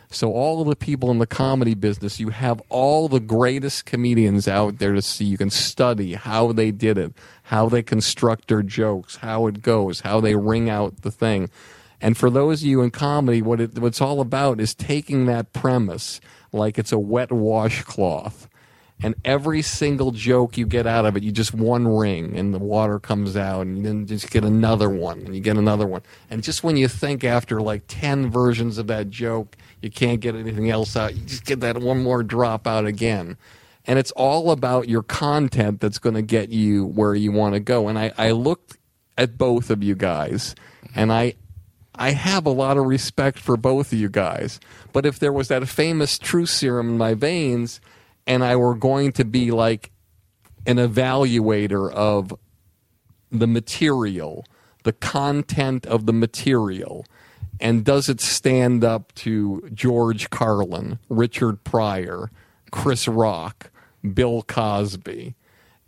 So 0.09 0.31
all 0.31 0.61
of 0.61 0.67
the 0.67 0.75
people 0.75 1.11
in 1.11 1.19
the 1.19 1.27
comedy 1.27 1.73
business, 1.73 2.19
you 2.19 2.29
have 2.29 2.61
all 2.69 3.09
the 3.09 3.19
greatest 3.19 3.85
comedians 3.85 4.47
out 4.47 4.77
there 4.77 4.93
to 4.93 5.01
see. 5.01 5.25
You 5.25 5.37
can 5.37 5.49
study 5.49 6.13
how 6.13 6.53
they 6.53 6.71
did 6.71 6.97
it, 6.97 7.13
how 7.43 7.67
they 7.67 7.83
construct 7.83 8.47
their 8.47 8.63
jokes, 8.63 9.17
how 9.17 9.47
it 9.47 9.61
goes, 9.61 10.01
how 10.01 10.21
they 10.21 10.35
ring 10.35 10.69
out 10.69 11.01
the 11.01 11.11
thing. 11.11 11.49
And 11.99 12.17
for 12.17 12.29
those 12.29 12.61
of 12.61 12.67
you 12.67 12.81
in 12.81 12.91
comedy, 12.91 13.41
what, 13.41 13.59
it, 13.59 13.77
what 13.77 13.87
it's 13.87 14.01
all 14.01 14.21
about 14.21 14.61
is 14.61 14.73
taking 14.73 15.25
that 15.25 15.51
premise 15.51 16.21
like 16.53 16.77
it's 16.77 16.91
a 16.91 16.99
wet 16.99 17.31
washcloth 17.31 18.47
and 19.01 19.13
every 19.23 19.61
single 19.61 20.11
joke 20.11 20.57
you 20.57 20.65
get 20.65 20.87
out 20.87 21.05
of 21.05 21.15
it, 21.15 21.23
you 21.23 21.31
just 21.31 21.53
one 21.53 21.87
ring, 21.87 22.35
and 22.35 22.53
the 22.53 22.59
water 22.59 22.99
comes 22.99 23.37
out, 23.37 23.67
and 23.67 23.85
then 23.85 24.07
just 24.07 24.31
get 24.31 24.43
another 24.43 24.89
one, 24.89 25.19
and 25.19 25.35
you 25.35 25.41
get 25.41 25.57
another 25.57 25.85
one. 25.85 26.01
And 26.29 26.43
just 26.43 26.63
when 26.63 26.77
you 26.77 26.87
think 26.87 27.23
after 27.23 27.61
like 27.61 27.83
ten 27.87 28.31
versions 28.31 28.77
of 28.77 28.87
that 28.87 29.09
joke, 29.09 29.55
you 29.81 29.91
can't 29.91 30.19
get 30.19 30.35
anything 30.35 30.69
else 30.69 30.95
out, 30.95 31.15
you 31.15 31.21
just 31.25 31.45
get 31.45 31.59
that 31.59 31.77
one 31.77 32.01
more 32.01 32.23
drop 32.23 32.65
out 32.65 32.85
again. 32.85 33.37
And 33.85 33.99
it's 33.99 34.11
all 34.11 34.51
about 34.51 34.89
your 34.89 35.03
content 35.03 35.79
that's 35.79 35.99
going 35.99 36.15
to 36.15 36.21
get 36.21 36.49
you 36.49 36.85
where 36.87 37.15
you 37.15 37.31
want 37.31 37.53
to 37.53 37.61
go. 37.61 37.87
And 37.87 37.97
I, 37.97 38.11
I 38.17 38.31
looked 38.31 38.77
at 39.17 39.37
both 39.37 39.69
of 39.69 39.81
you 39.81 39.95
guys, 39.95 40.55
and 40.95 41.13
I 41.13 41.35
I 41.93 42.11
have 42.11 42.45
a 42.45 42.51
lot 42.51 42.77
of 42.77 42.85
respect 42.85 43.39
for 43.39 43.57
both 43.57 43.91
of 43.91 43.99
you 43.99 44.09
guys. 44.09 44.59
But 44.91 45.05
if 45.05 45.19
there 45.19 45.33
was 45.33 45.47
that 45.47 45.67
famous 45.67 46.19
truth 46.19 46.49
serum 46.49 46.89
in 46.89 46.97
my 46.97 47.13
veins 47.13 47.79
and 48.27 48.43
I 48.43 48.55
were 48.57 48.75
going 48.75 49.13
to 49.13 49.25
be 49.25 49.51
like 49.51 49.91
an 50.65 50.77
evaluator 50.77 51.91
of 51.91 52.33
the 53.31 53.47
material, 53.47 54.45
the 54.83 54.93
content 54.93 55.85
of 55.85 56.05
the 56.05 56.13
material, 56.13 57.05
and 57.59 57.83
does 57.83 58.09
it 58.09 58.21
stand 58.21 58.83
up 58.83 59.13
to 59.15 59.67
George 59.73 60.29
Carlin, 60.29 60.99
Richard 61.09 61.63
Pryor, 61.63 62.29
Chris 62.71 63.07
Rock, 63.07 63.71
Bill 64.13 64.43
Cosby? 64.43 65.35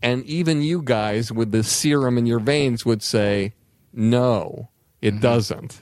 And 0.02 0.24
even 0.24 0.62
you 0.62 0.82
guys 0.82 1.32
with 1.32 1.52
the 1.52 1.64
serum 1.64 2.18
in 2.18 2.26
your 2.26 2.40
veins 2.40 2.86
would 2.86 3.04
say, 3.04 3.54
no, 3.94 4.70
it 5.02 5.12
mm-hmm. 5.12 5.22
doesn't 5.22 5.82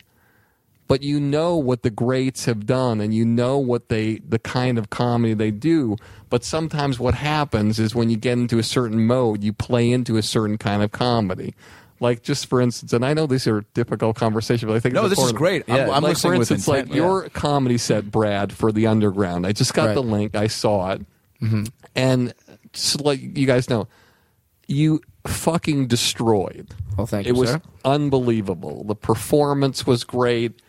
but 0.87 1.03
you 1.03 1.19
know 1.19 1.55
what 1.57 1.83
the 1.83 1.89
greats 1.89 2.45
have 2.45 2.65
done 2.65 3.01
and 3.01 3.13
you 3.13 3.25
know 3.25 3.57
what 3.57 3.89
they 3.89 4.15
the 4.19 4.39
kind 4.39 4.77
of 4.77 4.89
comedy 4.89 5.33
they 5.33 5.51
do 5.51 5.95
but 6.29 6.43
sometimes 6.43 6.99
what 6.99 7.13
happens 7.13 7.79
is 7.79 7.93
when 7.95 8.09
you 8.09 8.17
get 8.17 8.33
into 8.33 8.57
a 8.59 8.63
certain 8.63 9.05
mode 9.05 9.43
you 9.43 9.51
play 9.53 9.91
into 9.91 10.17
a 10.17 10.21
certain 10.23 10.57
kind 10.57 10.81
of 10.83 10.91
comedy 10.91 11.53
like 11.99 12.21
just 12.21 12.45
for 12.47 12.61
instance 12.61 12.93
and 12.93 13.05
i 13.05 13.13
know 13.13 13.25
these 13.27 13.47
are 13.47 13.61
difficult 13.73 14.15
conversations 14.15 14.67
but 14.69 14.75
i 14.75 14.79
think 14.79 14.93
No, 14.95 15.05
it's 15.05 15.15
this 15.15 15.25
is 15.25 15.31
great. 15.31 15.67
I'm- 15.69 15.89
I'm 15.89 16.03
like 16.03 16.11
listening 16.13 16.31
for 16.33 16.35
instance 16.35 16.67
intent, 16.67 16.87
like 16.89 16.95
yeah. 16.95 17.03
your 17.03 17.29
comedy 17.29 17.77
set 17.77 18.09
brad 18.11 18.53
for 18.53 18.71
the 18.71 18.87
underground 18.87 19.45
i 19.45 19.51
just 19.51 19.73
got 19.73 19.87
Right. 19.87 19.93
the 19.95 20.03
link 20.03 20.35
i 20.35 20.47
saw 20.47 20.91
it 20.91 21.01
mm-hmm. 21.41 21.63
and 21.95 22.33
just 22.73 23.01
like 23.01 23.19
you 23.21 23.45
guys 23.47 23.69
know 23.69 23.87
you 24.67 25.01
fucking 25.25 25.87
destroyed 25.87 26.67
Well, 26.97 27.07
thank 27.07 27.25
it 27.25 27.29
you, 27.31 27.35
It 27.35 27.39
was 27.39 27.49
sir. 27.51 27.61
unbelievable. 27.85 28.83
The 28.85 28.95
performance 28.95 29.85
was 29.87 30.03
great. 30.03 30.61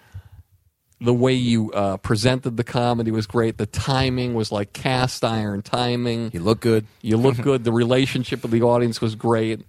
The 1.01 1.15
way 1.15 1.33
you 1.33 1.71
uh, 1.73 1.97
presented 1.99 2.57
the 2.57 2.65
comedy 2.65 3.11
was 3.11 3.27
great. 3.27 3.57
The 3.59 3.67
timing 3.67 4.35
was 4.35 4.51
like 4.51 4.73
cast 4.73 5.25
iron 5.25 5.63
timing. 5.63 6.31
You 6.33 6.41
look 6.41 6.61
good. 6.61 6.87
You 7.03 7.17
look 7.17 7.37
good. 7.43 7.63
The 7.65 7.73
relationship 7.73 8.43
with 8.43 8.51
the 8.51 8.63
audience 8.63 9.01
was 9.01 9.15
great. 9.15 9.61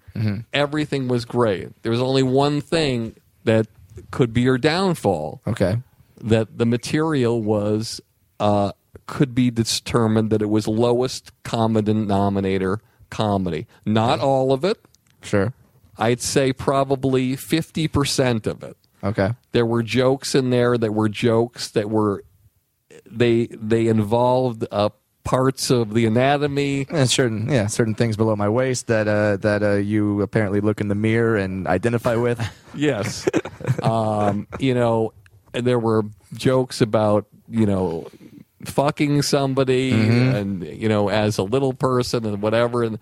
Everything 0.54 1.08
was 1.08 1.26
great. 1.26 1.82
There 1.84 1.92
was 1.92 2.02
only 2.02 2.24
one 2.24 2.62
thing 2.62 3.16
that 3.44 3.68
could 4.12 4.34
be 4.34 4.42
your 4.42 4.58
downfall 4.58 5.42
Okay. 5.48 5.78
that 6.22 6.58
the 6.58 6.66
material 6.66 7.42
was 7.42 8.02
uh, 8.40 8.72
could 9.06 9.36
be 9.36 9.52
determined 9.52 10.30
that 10.32 10.42
it 10.42 10.50
was 10.50 10.68
lowest 10.68 11.32
common 11.44 11.84
denominator 11.86 12.80
comedy. 13.10 13.68
Not 13.86 14.20
all 14.20 14.52
of 14.52 14.64
it. 14.66 14.78
Sure. 15.22 15.54
I'd 15.98 16.22
say 16.22 16.54
probably 16.54 17.36
50% 17.36 18.48
of 18.48 18.64
it. 18.64 18.78
Okay. 19.04 19.32
There 19.52 19.66
were 19.66 19.84
jokes 19.84 20.36
in 20.36 20.50
there 20.50 20.78
that 20.78 20.94
were 20.94 21.10
jokes 21.10 21.72
that 21.72 21.90
were 21.90 22.24
they 23.10 23.48
they 23.48 23.88
involved 23.88 24.66
uh, 24.72 24.90
parts 25.24 25.70
of 25.70 25.94
the 25.94 26.06
anatomy. 26.06 26.88
And 26.90 27.10
certain, 27.10 27.50
yeah, 27.50 27.68
certain 27.68 27.96
things 27.96 28.18
below 28.18 28.36
my 28.36 28.50
waist 28.50 28.88
that 28.88 29.08
uh, 29.08 29.38
that 29.38 29.64
uh, 29.64 29.74
you 29.76 30.22
apparently 30.22 30.60
look 30.60 30.82
in 30.82 30.88
the 30.88 30.96
mirror 30.96 31.38
and 31.38 31.68
identify 31.68 32.16
with. 32.16 32.40
Yes. 32.76 33.28
um, 33.82 34.48
you 34.60 34.76
know, 34.76 35.12
and 35.56 35.66
there 35.66 35.80
were 35.80 36.04
jokes 36.36 36.82
about, 36.82 37.26
you 37.50 37.66
know, 37.66 38.08
fucking 38.64 39.24
somebody 39.24 39.92
and, 39.92 40.64
you 40.64 40.88
know, 40.88 41.10
as 41.10 41.40
a 41.40 41.44
little 41.44 41.74
person 41.74 42.26
and 42.28 42.44
whatever. 42.44 42.84
And, 42.84 43.00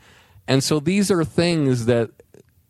and 0.47 0.63
so 0.63 0.79
these 0.79 1.11
are 1.11 1.25
things 1.25 1.85
that, 1.87 2.11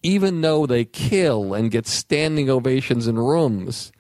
even 0.08 0.40
though 0.40 0.66
they 0.66 0.86
kill 0.86 1.54
and 1.54 1.70
get 1.70 1.86
standing 1.86 2.50
ovations 2.50 3.08
in 3.08 3.18
rooms, 3.20 3.92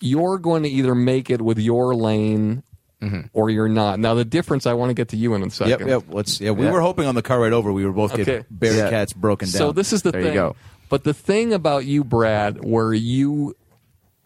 you're 0.00 0.38
going 0.38 0.62
to 0.62 0.68
either 0.68 0.94
make 0.94 1.28
it 1.28 1.42
with 1.42 1.58
your 1.58 1.92
lane 1.94 2.62
mm-hmm. 3.00 3.22
or 3.32 3.50
you're 3.50 3.68
not. 3.68 3.98
Now, 3.98 4.14
the 4.14 4.24
difference, 4.24 4.64
I 4.64 4.74
want 4.74 4.90
to 4.90 4.94
get 4.94 5.08
to 5.08 5.16
you 5.16 5.34
in 5.34 5.42
a 5.42 5.46
Yep, 5.46 5.52
second. 5.52 5.88
yep. 5.88 5.88
yep. 5.88 6.14
Let's. 6.14 6.40
Yeah, 6.40 6.52
we 6.52 6.66
Yeah. 6.66 6.72
were 6.72 6.80
hoping 6.80 7.06
on 7.06 7.16
the 7.16 7.22
car 7.22 7.40
right 7.40 7.52
over. 7.52 7.72
We 7.72 7.84
were 7.84 7.92
both 7.92 8.12
Okay. 8.12 8.24
getting 8.24 8.44
Barry 8.48 8.76
Yeah. 8.76 8.90
Katz 8.90 9.12
broken 9.12 9.48
down. 9.48 9.58
So 9.58 9.72
this 9.72 9.92
is 9.92 10.02
the 10.02 10.12
There 10.12 10.20
you 10.20 10.26
thing. 10.28 10.34
go. 10.34 10.56
But 10.88 11.02
the 11.04 11.14
thing 11.14 11.52
about 11.52 11.84
you, 11.84 12.04
Brad, 12.04 12.64
where 12.64 12.92
you 12.94 13.56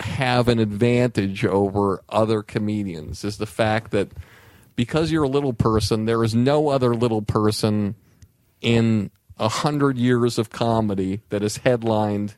have 0.01 0.49
an 0.49 0.59
advantage 0.59 1.43
over 1.47 2.03
other 2.11 2.43
comedians 2.43 3.25
is 3.25 3.39
the 3.39 3.47
fact 3.47 3.93
that 3.93 4.09
because 4.75 5.11
you're 5.11 5.23
a 5.23 5.29
little 5.29 5.55
person, 5.55 6.05
there 6.05 6.23
is 6.23 6.35
no 6.35 6.69
other 6.69 6.95
little 6.95 7.23
person 7.23 7.95
in 8.61 9.11
a 9.39 9.49
hundred 9.49 9.99
years 9.99 10.39
of 10.39 10.51
comedy 10.51 11.21
that 11.29 11.43
has 11.43 11.59
headlined 11.59 12.35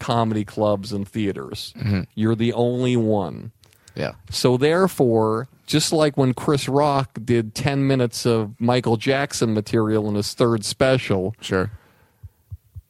comedy 0.00 0.44
clubs 0.44 0.92
and 0.92 1.06
theaters. 1.06 1.72
Mm-hmm. 1.78 2.00
You're 2.14 2.34
the 2.34 2.52
only 2.52 2.96
one. 2.96 3.52
Yeah. 3.94 4.12
So 4.30 4.56
therefore, 4.56 5.46
just 5.66 5.92
like 5.92 6.16
when 6.16 6.34
Chris 6.34 6.68
Rock 6.68 7.18
did 7.24 7.54
10 7.54 7.86
minutes 7.86 8.26
of 8.26 8.60
Michael 8.60 8.96
Jackson 8.96 9.54
material 9.54 10.08
in 10.08 10.16
his 10.16 10.34
third 10.34 10.64
special, 10.64 11.34
Sure. 11.40 11.70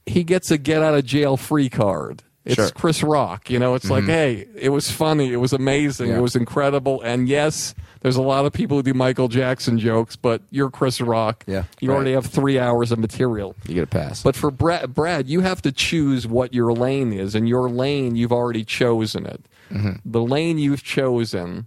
he 0.07 0.25
gets 0.25 0.51
a 0.51 0.57
get 0.59 0.83
out 0.83 0.95
of 0.95 1.05
jail 1.05 1.37
free 1.37 1.69
card. 1.69 2.23
It's 2.45 2.57
Sure. 2.57 2.71
Chris 2.71 3.03
Rock. 3.03 3.49
You 3.49 3.59
know, 3.59 3.75
it's 3.75 3.89
like, 3.89 4.03
mm-hmm. 4.03 4.11
hey, 4.11 4.47
it 4.55 4.69
was 4.69 4.91
funny. 4.91 5.33
It 5.33 5.37
was 5.39 5.53
amazing. 5.53 6.11
Yeah. 6.11 6.19
It 6.19 6.21
was 6.21 6.37
incredible. 6.37 7.01
And 7.01 7.27
yes, 7.27 7.75
there's 8.03 8.17
a 8.17 8.23
lot 8.23 8.45
of 8.45 8.53
people 8.53 8.77
who 8.77 8.83
do 8.83 8.93
Michael 8.93 9.29
Jackson 9.29 9.79
jokes, 9.79 10.15
but 10.15 10.43
you're 10.51 10.71
Chris 10.71 11.01
Rock. 11.01 11.43
Yeah, 11.47 11.65
You 11.81 11.89
right. 11.89 11.95
already 11.95 12.13
have 12.13 12.27
three 12.27 12.59
hours 12.59 12.93
of 12.93 12.99
material. 12.99 13.57
You 13.67 13.75
get 13.75 13.85
a 13.85 13.87
pass. 13.87 14.23
But 14.23 14.37
for 14.37 14.51
Brad, 14.51 14.93
Brad, 14.93 15.27
you 15.27 15.41
have 15.41 15.63
to 15.63 15.73
choose 15.73 16.27
what 16.27 16.53
your 16.53 16.75
lane 16.75 17.15
is, 17.15 17.35
and 17.35 17.49
your 17.49 17.71
lane 17.71 18.15
you've 18.15 18.33
already 18.33 18.63
chosen 18.65 19.25
it. 19.25 19.47
Mm-hmm. 19.71 19.93
The 20.05 20.21
lane 20.21 20.59
you've 20.59 20.83
chosen 20.83 21.67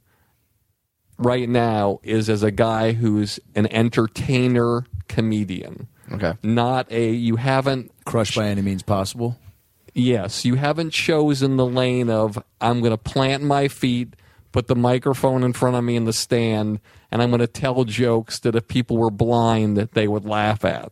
right 1.18 1.50
now 1.50 2.00
is 2.04 2.30
as 2.30 2.44
a 2.44 2.52
guy 2.52 2.92
who's 2.92 3.40
an 3.56 3.66
entertainer 3.74 4.86
comedian, 5.08 5.88
okay. 6.12 6.34
not 6.44 6.92
a. 6.92 7.10
You 7.10 7.38
haven't. 7.38 7.92
crushed 8.06 8.36
by 8.36 8.46
any 8.46 8.62
means 8.62 8.84
possible. 8.84 9.40
Yes, 9.98 10.46
you 10.46 10.56
haven't 10.56 10.92
chosen 10.92 11.58
the 11.58 11.66
lane 11.66 12.08
of 12.08 12.38
I'm 12.62 12.82
going 12.82 12.92
to 12.92 13.00
plant 13.00 13.42
my 13.42 13.68
feet, 13.68 14.16
put 14.52 14.68
the 14.68 14.76
microphone 14.76 15.44
in 15.44 15.54
front 15.54 15.76
of 15.76 15.84
me 15.84 15.96
in 15.96 16.06
the 16.06 16.14
stand, 16.14 16.80
and 17.12 17.20
I'm 17.20 17.32
going 17.32 17.40
to 17.40 17.48
tell 17.48 17.84
jokes 17.84 18.38
that 18.40 18.56
if 18.56 18.68
people 18.68 18.98
were 18.98 19.10
blind 19.10 19.76
that 19.76 19.94
they 19.94 20.08
would 20.08 20.24
laugh 20.24 20.64
at. 20.64 20.92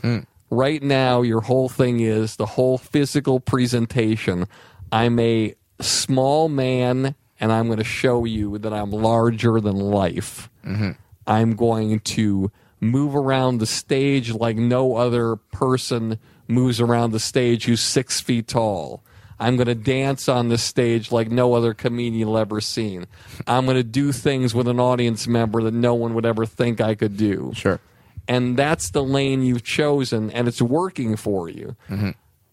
Hmm. 0.00 0.20
Right 0.48 0.82
now, 0.82 1.20
your 1.20 1.42
whole 1.42 1.68
thing 1.68 2.00
is 2.00 2.36
the 2.36 2.46
whole 2.46 2.78
physical 2.78 3.38
presentation. 3.38 4.46
I'm 4.90 5.18
a 5.18 5.54
small 5.82 6.48
man, 6.48 7.16
and 7.38 7.52
I'm 7.52 7.66
going 7.66 7.76
to 7.76 7.84
show 7.84 8.24
you 8.24 8.56
that 8.56 8.72
I'm 8.72 8.90
larger 8.90 9.60
than 9.60 9.76
life. 9.76 10.48
Mm-hmm. 10.64 10.92
I'm 11.26 11.54
going 11.54 12.00
to 12.00 12.50
move 12.80 13.14
around 13.14 13.58
the 13.58 13.66
stage 13.66 14.32
like 14.32 14.56
no 14.56 14.96
other 14.96 15.36
person 15.36 16.18
moves 16.48 16.80
around 16.80 17.12
the 17.12 17.20
stage 17.20 17.66
who's 17.66 17.80
six 17.80 18.20
feet 18.20 18.48
tall. 18.48 19.02
I'm 19.40 19.56
going 19.56 19.68
to 19.68 19.74
dance 19.74 20.28
on 20.28 20.48
the 20.48 20.58
stage 20.58 21.12
like 21.12 21.30
no 21.30 21.54
other 21.54 21.72
comedian 21.74 22.28
will 22.28 22.38
ever 22.38 22.60
seen. 22.60 23.06
I'm 23.46 23.66
going 23.66 23.76
to 23.76 23.84
do 23.84 24.10
things 24.10 24.54
with 24.54 24.66
an 24.66 24.80
audience 24.80 25.28
member 25.28 25.62
that 25.62 25.74
no 25.74 25.94
one 25.94 26.14
would 26.14 26.26
ever 26.26 26.44
think 26.44 26.80
I 26.80 26.96
could 26.96 27.16
do. 27.16 27.52
Sure. 27.54 27.78
And 28.26 28.56
that's 28.56 28.90
the 28.90 29.02
lane 29.02 29.42
you've 29.42 29.62
chosen, 29.62 30.30
and 30.32 30.48
it's 30.48 30.60
working 30.60 31.16
for 31.16 31.48
you. 31.48 31.76
Mm-hmm. 31.88 32.10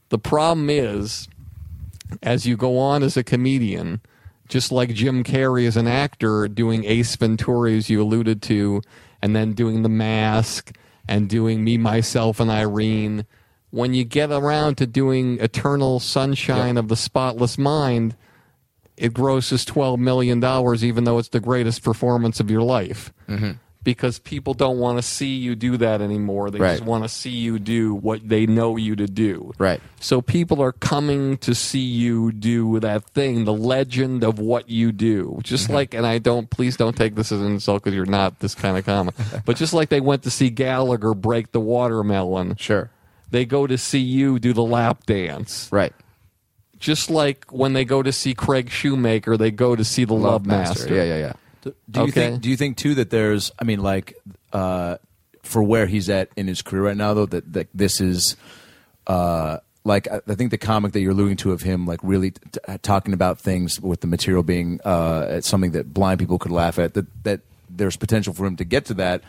The 0.10 0.20
problem 0.20 0.70
is, 0.70 1.28
as 2.22 2.46
you 2.46 2.56
go 2.56 2.78
on 2.78 3.02
as 3.02 3.18
a 3.18 3.24
comedian, 3.24 4.00
just 4.48 4.72
like 4.72 4.94
Jim 4.94 5.24
Carrey 5.24 5.68
as 5.68 5.76
an 5.76 5.88
actor 5.88 6.48
doing 6.48 6.86
Ace 6.86 7.16
Ventura, 7.16 7.72
as 7.72 7.90
you 7.90 8.02
alluded 8.02 8.44
to, 8.44 8.82
and 9.22 9.36
then 9.36 9.54
doing 9.54 9.82
The 9.82 9.90
Mask 9.90 10.72
and 11.08 11.28
doing 11.28 11.64
Me, 11.64 11.78
Myself, 11.78 12.40
and 12.40 12.52
Irene, 12.52 13.26
when 13.76 13.94
you 13.94 14.06
get 14.06 14.32
around 14.32 14.78
to 14.78 14.88
doing 14.88 15.38
Eternal 15.42 16.00
Sunshine 16.00 16.78
of 16.78 16.88
the 16.88 16.96
Spotless 16.96 17.58
Mind, 17.58 18.16
it 18.96 19.14
grosses 19.14 19.66
$12 19.66 19.98
million, 19.98 20.42
even 20.82 21.04
though 21.04 21.18
it's 21.18 21.28
the 21.28 21.42
greatest 21.42 21.84
performance 21.84 22.40
of 22.40 22.50
your 22.50 22.62
life. 22.62 23.12
Mm-hmm. 23.28 23.52
Because 23.84 24.18
people 24.18 24.54
don't 24.54 24.80
want 24.80 24.98
to 24.98 25.04
see 25.04 25.36
you 25.36 25.56
do 25.56 25.76
that 25.78 26.02
anymore. 26.02 26.50
They 26.50 26.58
Right. 26.58 26.78
just 26.78 26.86
want 26.86 27.04
to 27.04 27.10
see 27.10 27.32
you 27.32 27.60
do 27.60 27.94
what 27.94 28.28
they 28.28 28.48
know 28.48 28.78
you 28.78 28.96
to 28.96 29.08
do. 29.08 29.52
Right. 29.60 29.82
So 30.00 30.22
people 30.22 30.62
are 30.62 30.72
coming 30.72 31.38
to 31.40 31.54
see 31.54 31.80
you 31.84 32.32
do 32.32 32.80
that 32.80 33.04
thing, 33.10 33.44
the 33.44 33.54
legend 33.54 34.24
of 34.24 34.40
what 34.40 34.70
you 34.70 34.94
do. 34.94 35.40
Just 35.44 35.66
mm-hmm. 35.66 35.74
like, 35.74 35.94
and 35.94 36.08
I 36.08 36.18
don't, 36.18 36.50
please 36.50 36.78
don't 36.78 36.96
take 36.96 37.16
this 37.16 37.32
as 37.34 37.42
an 37.42 37.48
insult 37.48 37.84
because 37.84 37.94
you're 37.94 38.06
not 38.06 38.40
this 38.40 38.56
kind 38.56 38.78
of 38.78 38.86
comic. 38.86 39.16
but 39.46 39.58
just 39.58 39.74
like 39.74 39.90
they 39.90 40.02
went 40.02 40.24
to 40.24 40.32
see 40.32 40.50
Gallagher 40.50 41.14
break 41.14 41.52
the 41.52 41.60
watermelon, 41.60 42.56
Sure. 42.56 42.90
They 43.36 43.46
go 43.46 43.68
to 43.68 43.78
see 43.78 44.00
you 44.00 44.40
do 44.40 44.54
the 44.54 44.64
lap 44.64 45.06
dance. 45.06 45.70
Right. 45.72 45.94
Just 46.80 47.10
like 47.10 47.46
when 47.52 47.74
they 47.74 47.86
go 47.86 48.04
to 48.04 48.12
see 48.12 48.34
Craig 48.34 48.70
Shoemaker, 48.70 49.38
they 49.38 49.52
go 49.52 49.76
to 49.76 49.84
see 49.84 50.06
the 50.06 50.14
Love, 50.14 50.46
Master. 50.46 50.94
Yeah, 50.94 51.04
yeah, 51.04 51.18
yeah. 51.18 51.34
Do 51.62 51.76
do 51.90 52.00
you 52.00 52.04
Okay. 52.08 52.12
think? 52.12 52.42
Do 52.42 52.50
you 52.50 52.58
think 52.58 52.78
too 52.78 52.96
that 52.96 53.10
there's? 53.10 53.52
I 53.58 53.64
mean, 53.64 53.82
like, 53.82 54.16
uh, 54.54 54.98
for 55.42 55.64
where 55.64 55.88
he's 55.88 56.10
at 56.10 56.30
in 56.36 56.48
his 56.48 56.62
career 56.62 56.84
right 56.84 56.98
now, 56.98 57.14
though, 57.14 57.26
that, 57.28 57.54
that 57.54 57.68
this 57.74 58.02
is, 58.02 58.36
uh, 59.08 59.58
like, 59.84 60.08
I, 60.12 60.22
I 60.28 60.36
think 60.36 60.52
the 60.52 60.58
comic 60.58 60.92
that 60.94 61.00
you're 61.02 61.12
alluding 61.12 61.38
to 61.38 61.52
of 61.54 61.62
him, 61.62 61.86
like, 61.86 62.00
really 62.04 62.32
t- 62.32 62.40
t- 62.52 62.78
talking 62.82 63.14
about 63.14 63.40
things 63.40 63.80
with 63.80 64.02
the 64.02 64.08
material 64.08 64.44
being 64.44 64.80
uh, 64.84 65.42
something 65.42 65.72
that 65.72 65.94
blind 65.94 66.20
people 66.20 66.38
could 66.38 66.52
laugh 66.52 66.78
at. 66.78 66.94
That 66.94 67.06
that 67.24 67.40
there's 67.70 67.96
potential 67.96 68.34
for 68.34 68.46
him 68.46 68.58
to 68.58 68.66
get 68.66 68.86
to 68.86 68.94
that 68.96 69.22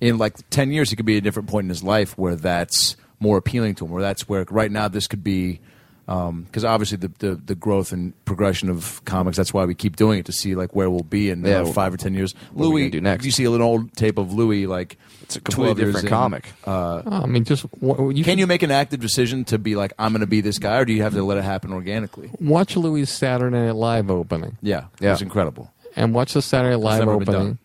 in 0.00 0.18
like 0.18 0.36
ten 0.50 0.70
years. 0.70 0.90
He 0.90 0.96
could 0.96 1.06
be 1.06 1.16
at 1.16 1.18
a 1.18 1.22
different 1.22 1.48
point 1.48 1.64
in 1.64 1.70
his 1.70 1.82
life 1.82 2.16
where 2.18 2.36
that's 2.36 2.96
more 3.20 3.36
appealing 3.36 3.74
to 3.76 3.84
them. 3.84 3.92
Where 3.92 4.02
that's 4.02 4.28
where 4.28 4.44
right 4.50 4.70
now 4.70 4.88
this 4.88 5.06
could 5.06 5.22
be 5.22 5.60
because 6.06 6.64
obviously 6.64 6.96
the, 6.96 7.12
the 7.20 7.34
the 7.36 7.54
growth 7.54 7.92
and 7.92 8.12
progression 8.24 8.68
of 8.68 9.00
comics. 9.04 9.36
That's 9.36 9.54
why 9.54 9.64
we 9.64 9.76
keep 9.76 9.94
doing 9.94 10.18
it 10.18 10.26
to 10.26 10.32
see 10.32 10.56
like 10.56 10.74
where 10.74 10.90
we'll 10.90 11.04
be 11.04 11.30
in 11.30 11.44
Yeah, 11.44 11.60
uh, 11.60 11.66
five 11.66 11.94
or 11.94 11.98
ten 11.98 12.14
years. 12.14 12.34
what 12.52 12.66
Louis, 12.66 12.82
gonna 12.82 12.90
do 12.90 13.00
next? 13.00 13.22
if 13.22 13.26
you 13.26 13.30
see 13.32 13.44
an 13.44 13.60
old 13.62 13.92
tape 13.96 14.18
of 14.18 14.32
Louis, 14.32 14.66
like 14.66 14.98
It's 15.22 15.36
a 15.36 15.40
completely 15.40 15.84
different 15.84 16.06
in, 16.06 16.10
comic. 16.10 16.48
Uh, 16.66 17.02
Oh, 17.06 17.22
I 17.22 17.26
mean, 17.26 17.44
just 17.44 17.62
wh- 17.80 18.10
you 18.12 18.24
can 18.24 18.38
you 18.38 18.48
make 18.48 18.64
an 18.64 18.72
active 18.72 18.98
decision 18.98 19.44
to 19.44 19.58
be 19.58 19.76
like 19.76 19.92
I'm 20.00 20.10
going 20.12 20.20
to 20.22 20.26
be 20.26 20.40
this 20.40 20.58
guy, 20.58 20.78
or 20.78 20.84
do 20.84 20.92
you 20.92 21.02
have 21.02 21.14
to 21.14 21.22
let 21.22 21.38
it 21.38 21.44
happen 21.44 21.72
organically? 21.72 22.30
watch 22.40 22.76
Louis' 22.76 23.06
Saturday 23.06 23.56
Night 23.66 23.76
Live 23.76 24.10
opening? 24.10 24.56
Yeah, 24.62 24.86
Yeah. 25.00 25.10
it 25.10 25.12
was 25.12 25.22
incredible. 25.22 25.70
and 25.94 26.12
watch 26.12 26.32
the 26.34 26.42
Saturday 26.42 26.74
Night 26.74 26.82
Live 26.82 27.06
opening. 27.08 27.58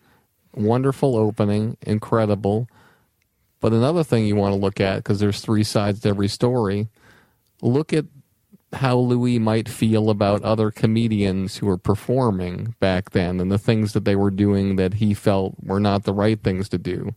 Wonderful 0.54 1.16
opening, 1.16 1.76
incredible. 1.82 2.68
But 3.60 3.72
another 3.72 4.04
thing 4.04 4.26
you 4.26 4.36
want 4.36 4.52
to 4.52 4.60
look 4.60 4.80
at 4.80 4.96
because 4.96 5.20
there's 5.20 5.40
three 5.40 5.64
sides 5.64 6.00
to 6.00 6.08
every 6.08 6.28
story. 6.28 6.88
Look 7.62 7.92
at 7.92 8.04
how 8.72 8.96
Louis 8.98 9.38
might 9.38 9.68
feel 9.68 10.10
about 10.10 10.42
other 10.42 10.70
comedians 10.70 11.56
who 11.56 11.66
were 11.66 11.78
performing 11.78 12.74
back 12.80 13.10
then 13.10 13.40
and 13.40 13.50
the 13.50 13.58
things 13.58 13.92
that 13.92 14.04
they 14.04 14.16
were 14.16 14.30
doing 14.30 14.76
that 14.76 14.94
he 14.94 15.14
felt 15.14 15.54
were 15.62 15.80
not 15.80 16.04
the 16.04 16.12
right 16.12 16.40
things 16.42 16.68
to 16.70 16.78
do, 16.78 17.14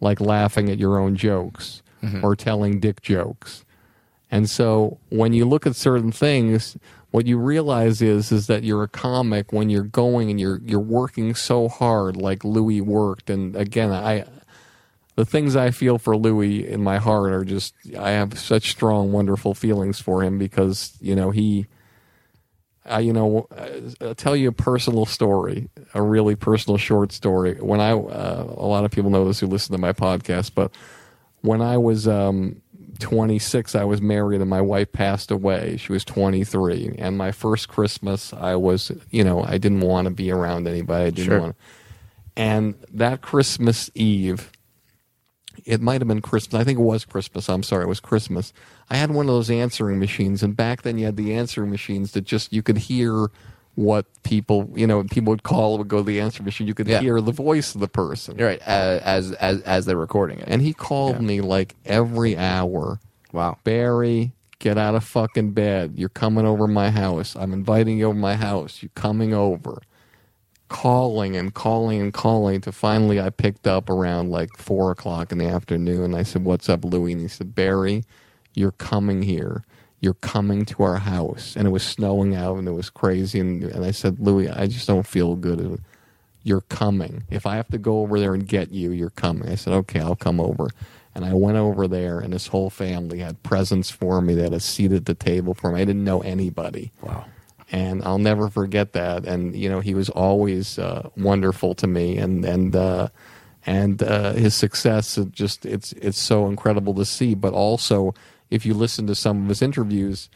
like 0.00 0.20
laughing 0.20 0.70
at 0.70 0.78
your 0.78 0.98
own 0.98 1.16
jokes 1.16 1.82
mm-hmm. 2.02 2.24
or 2.24 2.36
telling 2.36 2.80
dick 2.80 3.02
jokes. 3.02 3.64
And 4.30 4.48
so 4.48 4.98
when 5.08 5.32
you 5.32 5.44
look 5.44 5.66
at 5.66 5.74
certain 5.74 6.12
things, 6.12 6.76
what 7.10 7.26
you 7.26 7.38
realize 7.38 8.00
is 8.00 8.30
is 8.30 8.46
that 8.46 8.62
you're 8.62 8.84
a 8.84 8.88
comic 8.88 9.52
when 9.52 9.68
you're 9.68 9.82
going 9.82 10.30
and 10.30 10.38
you're 10.38 10.60
you're 10.64 10.78
working 10.78 11.34
so 11.34 11.68
hard 11.68 12.16
like 12.16 12.44
Louis 12.44 12.80
worked. 12.80 13.30
And 13.30 13.56
again, 13.56 13.90
I 13.90 14.24
the 15.20 15.26
things 15.26 15.54
I 15.54 15.70
feel 15.70 15.98
for 15.98 16.16
Louis 16.16 16.66
in 16.66 16.82
my 16.82 16.96
heart 16.96 17.30
are 17.32 17.44
just 17.44 17.74
I 17.98 18.12
have 18.12 18.38
such 18.38 18.70
strong, 18.70 19.12
wonderful 19.12 19.52
feelings 19.54 20.00
for 20.00 20.22
him 20.22 20.38
because 20.38 20.96
you 21.00 21.14
know 21.14 21.30
he. 21.30 21.66
I, 22.86 23.00
you 23.00 23.12
know, 23.12 23.46
I'll 24.00 24.14
tell 24.14 24.34
you 24.34 24.48
a 24.48 24.52
personal 24.52 25.04
story, 25.04 25.68
a 25.92 26.00
really 26.02 26.34
personal 26.34 26.78
short 26.78 27.12
story. 27.12 27.54
When 27.60 27.78
I, 27.78 27.90
uh, 27.92 28.44
a 28.56 28.66
lot 28.66 28.84
of 28.86 28.90
people 28.90 29.10
know 29.10 29.26
this 29.26 29.38
who 29.40 29.46
listen 29.46 29.72
to 29.72 29.78
my 29.78 29.92
podcast, 29.92 30.52
but 30.54 30.72
when 31.42 31.60
I 31.60 31.76
was 31.76 32.08
um, 32.08 32.62
26, 32.98 33.74
I 33.74 33.84
was 33.84 34.00
married 34.00 34.40
and 34.40 34.48
my 34.48 34.62
wife 34.62 34.90
passed 34.92 35.30
away. 35.30 35.76
She 35.76 35.92
was 35.92 36.04
23. 36.06 36.96
And 36.98 37.18
my 37.18 37.32
first 37.32 37.68
Christmas, 37.68 38.32
I 38.32 38.54
was, 38.56 38.90
you 39.10 39.24
know, 39.24 39.44
I 39.44 39.58
didn't 39.58 39.80
want 39.82 40.06
to 40.06 40.10
be 40.14 40.30
around 40.32 40.66
anybody. 40.66 41.04
I 41.04 41.10
didn't 41.10 41.26
Sure. 41.26 41.40
want 41.40 41.56
And 42.34 42.74
that 42.94 43.20
Christmas 43.20 43.90
Eve, 43.94 44.50
it 45.66 45.80
might 45.80 46.00
have 46.00 46.08
been 46.08 46.20
Christmas. 46.22 46.60
I 46.60 46.64
think 46.64 46.78
it 46.78 46.82
was 46.82 47.04
Christmas. 47.04 47.48
I'm 47.48 47.62
sorry, 47.62 47.84
it 47.84 47.88
was 47.88 48.00
Christmas. 48.00 48.52
I 48.88 48.96
had 48.96 49.10
one 49.10 49.26
of 49.26 49.34
those 49.34 49.50
answering 49.50 49.98
machines, 49.98 50.42
and 50.42 50.56
back 50.56 50.82
then 50.82 50.98
you 50.98 51.04
had 51.06 51.16
the 51.16 51.34
answering 51.34 51.70
machines 51.70 52.12
that 52.12 52.22
just 52.22 52.52
you 52.52 52.62
could 52.62 52.78
hear 52.78 53.28
what 53.76 54.04
people, 54.24 54.68
you 54.74 54.86
know, 54.86 55.02
people 55.04 55.30
would 55.30 55.44
call, 55.44 55.78
would 55.78 55.88
go 55.88 55.98
to 55.98 56.02
the 56.02 56.20
answering 56.20 56.44
machine. 56.44 56.66
You 56.66 56.74
could 56.74 56.88
Yeah. 56.88 57.00
hear 57.00 57.20
the 57.20 57.32
voice 57.32 57.74
of 57.74 57.80
the 57.80 57.88
person. 57.88 58.36
You're 58.38 58.48
right. 58.48 58.60
Uh, 58.66 58.98
as 59.02 59.32
as 59.32 59.60
as 59.62 59.86
they're 59.86 59.96
recording 59.96 60.38
it. 60.40 60.44
And 60.48 60.60
he 60.60 60.72
called 60.72 61.16
Yeah. 61.16 61.22
me 61.26 61.40
like 61.40 61.76
every 61.86 62.36
hour. 62.36 62.98
wow. 63.32 63.56
Barry, 63.62 64.32
get 64.58 64.76
out 64.76 64.96
of 64.96 65.04
fucking 65.04 65.52
bed. 65.52 65.92
You're 65.96 66.08
coming 66.08 66.44
over 66.46 66.66
my 66.66 66.90
house. 66.90 67.36
I'm 67.38 67.52
inviting 67.52 67.96
you 67.98 68.06
over 68.06 68.18
my 68.18 68.34
house. 68.34 68.82
you're 68.82 68.90
coming 68.96 69.32
over. 69.32 69.80
Calling 70.70 71.36
and 71.36 71.52
calling 71.52 72.00
and 72.00 72.12
calling 72.14 72.60
to 72.62 72.72
finally 72.72 73.20
I 73.20 73.28
picked 73.30 73.66
up 73.66 73.90
around 73.90 74.30
like 74.30 74.56
four 74.56 74.92
o'clock 74.92 75.32
in 75.32 75.38
the 75.38 75.46
afternoon. 75.46 76.14
I 76.14 76.22
said, 76.22 76.44
What's 76.44 76.68
up, 76.68 76.84
Louie? 76.84 77.12
And 77.12 77.20
he 77.20 77.28
said, 77.28 77.54
Barry, 77.54 78.04
you're 78.54 78.70
coming 78.72 79.22
here. 79.22 79.64
You're 80.00 80.14
coming 80.14 80.64
to 80.66 80.82
our 80.84 80.96
house. 80.98 81.54
And 81.56 81.66
it 81.66 81.70
was 81.70 81.82
snowing 81.82 82.34
out 82.34 82.56
and 82.56 82.66
it 82.68 82.72
was 82.72 82.88
crazy. 82.88 83.40
And, 83.40 83.64
and 83.64 83.84
I 83.84 83.90
said, 83.90 84.20
Louie, 84.20 84.48
I 84.48 84.66
just 84.66 84.86
don't 84.86 85.06
feel 85.06 85.36
good. 85.36 85.82
You're 86.44 86.62
coming. 86.62 87.24
If 87.28 87.44
I 87.44 87.56
have 87.56 87.68
to 87.68 87.78
go 87.78 88.00
over 88.00 88.18
there 88.18 88.32
and 88.32 88.46
get 88.46 88.70
you, 88.70 88.92
you're 88.92 89.10
coming. 89.10 89.48
I 89.48 89.56
said, 89.56 89.74
Okay, 89.74 90.00
I'll 90.00 90.16
come 90.16 90.40
over. 90.40 90.70
And 91.14 91.24
I 91.24 91.34
went 91.34 91.58
over 91.58 91.88
there, 91.88 92.20
and 92.20 92.32
his 92.32 92.46
whole 92.46 92.70
family 92.70 93.18
had 93.18 93.42
presents 93.42 93.90
for 93.90 94.20
me. 94.22 94.34
They 94.34 94.44
had 94.44 94.54
a 94.54 94.60
seat 94.60 94.92
at 94.92 95.06
the 95.06 95.14
table 95.14 95.54
for 95.54 95.72
me. 95.72 95.80
I 95.80 95.84
didn't 95.84 96.04
know 96.04 96.20
anybody. 96.20 96.92
Wow. 97.02 97.24
And 97.72 98.02
I'll 98.02 98.18
never 98.18 98.48
forget 98.48 98.92
that. 98.94 99.24
And 99.26 99.54
you 99.54 99.68
know, 99.68 99.80
he 99.80 99.94
was 99.94 100.08
always 100.10 100.78
uh, 100.78 101.08
wonderful 101.16 101.74
to 101.76 101.86
me, 101.86 102.18
and 102.18 102.44
and 102.44 102.74
uh, 102.74 103.08
and 103.66 104.02
uh, 104.02 104.32
his 104.32 104.54
success 104.54 105.16
it 105.18 105.32
just 105.32 105.64
it's 105.66 105.92
it's 105.92 106.18
so 106.18 106.46
incredible 106.46 106.94
to 106.94 107.04
see. 107.04 107.34
But 107.34 107.52
also, 107.52 108.14
if 108.50 108.66
you 108.66 108.74
listen 108.74 109.06
to 109.06 109.14
some 109.14 109.44
of 109.44 109.48
his 109.48 109.62
interviews, 109.62 110.28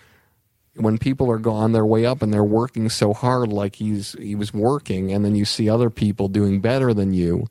when 0.77 0.99
people 0.99 1.31
are 1.31 1.49
on 1.49 1.73
their 1.73 1.87
way 1.87 2.05
up 2.05 2.23
and 2.23 2.33
they're 2.33 2.45
working 2.45 2.89
so 2.89 3.13
hard, 3.13 3.53
like 3.53 3.77
he's 3.77 4.13
he 4.13 4.35
was 4.35 4.53
working, 4.53 5.13
and 5.13 5.25
then 5.25 5.35
you 5.35 5.45
see 5.45 5.69
other 5.69 5.91
people 5.91 6.29
doing 6.29 6.61
better 6.61 6.93
than 6.95 7.13
you. 7.13 7.47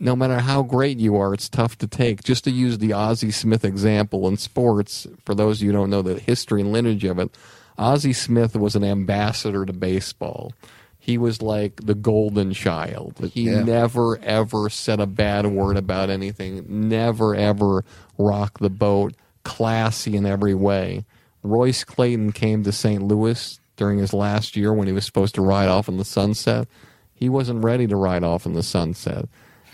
No 0.00 0.14
matter 0.14 0.38
how 0.38 0.62
great 0.62 0.98
you 1.00 1.16
are, 1.16 1.34
it's 1.34 1.48
tough 1.48 1.76
to 1.78 1.88
take. 1.88 2.22
Just 2.22 2.44
to 2.44 2.52
use 2.52 2.78
the 2.78 2.92
Ozzie 2.92 3.32
Smith 3.32 3.64
example 3.64 4.28
in 4.28 4.36
sports, 4.36 5.08
for 5.24 5.34
those 5.34 5.58
of 5.58 5.62
you 5.64 5.72
who 5.72 5.78
don't 5.78 5.90
know 5.90 6.02
the 6.02 6.20
history 6.20 6.60
and 6.60 6.70
lineage 6.70 7.02
of 7.02 7.18
it, 7.18 7.36
Ozzie 7.78 8.12
Smith 8.12 8.56
was 8.56 8.74
an 8.76 8.84
ambassador 8.84 9.64
to 9.64 9.72
baseball. 9.72 10.52
He 10.98 11.16
was 11.16 11.40
like 11.40 11.76
the 11.86 11.94
golden 11.94 12.52
child. 12.52 13.14
He 13.32 13.44
Yeah. 13.44 13.62
never 13.62 14.18
ever 14.22 14.68
said 14.68 15.00
a 15.00 15.06
bad 15.06 15.46
word 15.46 15.76
about 15.76 16.10
anything. 16.10 16.64
Never 16.68 17.34
ever 17.34 17.84
rocked 18.18 18.60
the 18.60 18.68
boat. 18.70 19.14
Classy 19.44 20.16
in 20.16 20.26
every 20.26 20.54
way. 20.54 21.04
Royce 21.42 21.84
Clayton 21.84 22.32
came 22.32 22.62
to 22.64 22.72
St. 22.72 23.02
Louis 23.02 23.58
during 23.76 23.98
his 23.98 24.12
last 24.12 24.56
year 24.56 24.72
when 24.74 24.86
he 24.88 24.92
was 24.92 25.06
supposed 25.06 25.34
to 25.36 25.40
ride 25.42 25.68
off 25.68 25.88
in 25.88 25.96
the 25.96 26.04
sunset. 26.04 26.66
He 27.14 27.28
wasn't 27.28 27.64
ready 27.64 27.86
to 27.86 27.96
ride 27.96 28.24
off 28.24 28.44
in 28.44 28.52
the 28.52 28.62
sunset. 28.62 29.26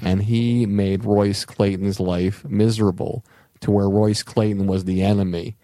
And 0.03 0.23
he 0.25 0.67
made 0.67 1.05
Royce 1.05 1.45
Clayton's 1.45 1.99
life 1.99 2.45
miserable 2.45 3.25
to 3.61 3.71
where 3.71 3.89
Royce 3.89 4.23
Clayton 4.23 4.67
was 4.67 4.85
the 4.85 5.03
enemy. 5.03 5.57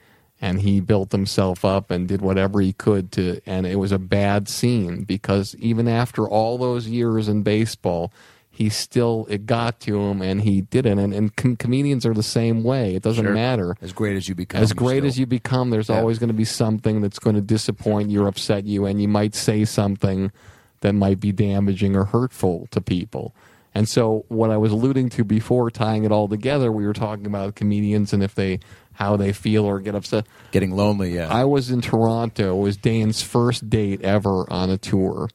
And 0.43 0.62
he 0.62 0.80
built 0.80 1.12
himself 1.12 1.64
up 1.66 1.91
and 1.91 2.09
did 2.09 2.22
whatever 2.22 2.61
he 2.62 2.72
could 2.72 3.12
to, 3.12 3.41
and 3.45 3.66
it 3.66 3.76
was 3.76 3.93
a 3.93 3.99
bad 3.99 4.49
scene 4.49 5.05
because 5.05 5.55
even 5.57 5.86
after 5.86 6.26
all 6.26 6.57
those 6.57 6.86
years 6.88 7.28
in 7.28 7.43
baseball, 7.43 8.11
he 8.51 8.70
still, 8.70 9.26
it 9.28 9.45
got 9.47 9.80
to 9.80 10.01
him 10.01 10.22
and 10.22 10.41
he 10.43 10.62
did 10.62 10.86
it. 10.86 10.97
And, 10.99 11.12
and 11.12 11.36
com- 11.36 11.57
comedians 11.57 12.07
are 12.07 12.14
the 12.14 12.22
same 12.22 12.62
way. 12.62 12.95
It 12.95 13.03
doesn't 13.03 13.24
Sure. 13.24 13.34
matter 13.34 13.76
As 13.82 13.93
great 13.93 14.16
as 14.16 14.28
you 14.30 14.34
become. 14.34 14.62
as 14.62 14.72
great 14.72 14.99
still. 14.99 15.09
as 15.09 15.18
you 15.18 15.26
become, 15.26 15.68
there's 15.70 15.88
Yeah. 15.91 15.99
always 15.99 16.18
going 16.18 16.28
to 16.28 16.34
be 16.34 16.45
something 16.47 17.01
that's 17.03 17.18
going 17.18 17.36
to 17.36 17.43
disappoint 17.43 18.11
you 18.11 18.22
or 18.24 18.28
upset 18.28 18.64
you, 18.66 18.86
and 18.86 19.01
you 19.01 19.09
might 19.09 19.34
say 19.34 19.66
something 19.66 20.32
that 20.80 20.95
might 20.95 21.20
be 21.20 21.32
damaging 21.32 21.95
or 21.95 22.05
hurtful 22.07 22.66
to 22.70 22.80
people. 22.80 23.34
And 23.75 23.89
so, 23.89 24.25
what 24.29 24.51
I 24.51 24.57
was 24.57 24.73
alluding 24.73 25.11
to 25.11 25.23
before, 25.25 25.71
tying 25.71 26.05
it 26.05 26.11
all 26.11 26.27
together, 26.29 26.73
we 26.73 26.85
were 26.87 26.93
talking 26.93 27.27
about 27.27 27.55
comedians 27.55 28.12
and 28.12 28.21
if 28.23 28.35
they 28.35 28.59
how 28.95 29.16
they 29.16 29.33
feel 29.33 29.64
or 29.64 29.79
get 29.81 29.95
upset. 29.95 30.27
Getting 30.51 30.73
lonely, 30.73 31.14
yeah. 31.14 31.29
I 31.33 31.45
was 31.45 31.71
in 31.71 31.81
Toronto. 31.81 32.59
It 32.59 32.62
was 32.62 32.77
Dane's 32.77 33.23
first 33.23 33.71
date 33.71 34.03
ever 34.03 34.51
on 34.53 34.68
a 34.71 34.77
tour. 34.77 35.29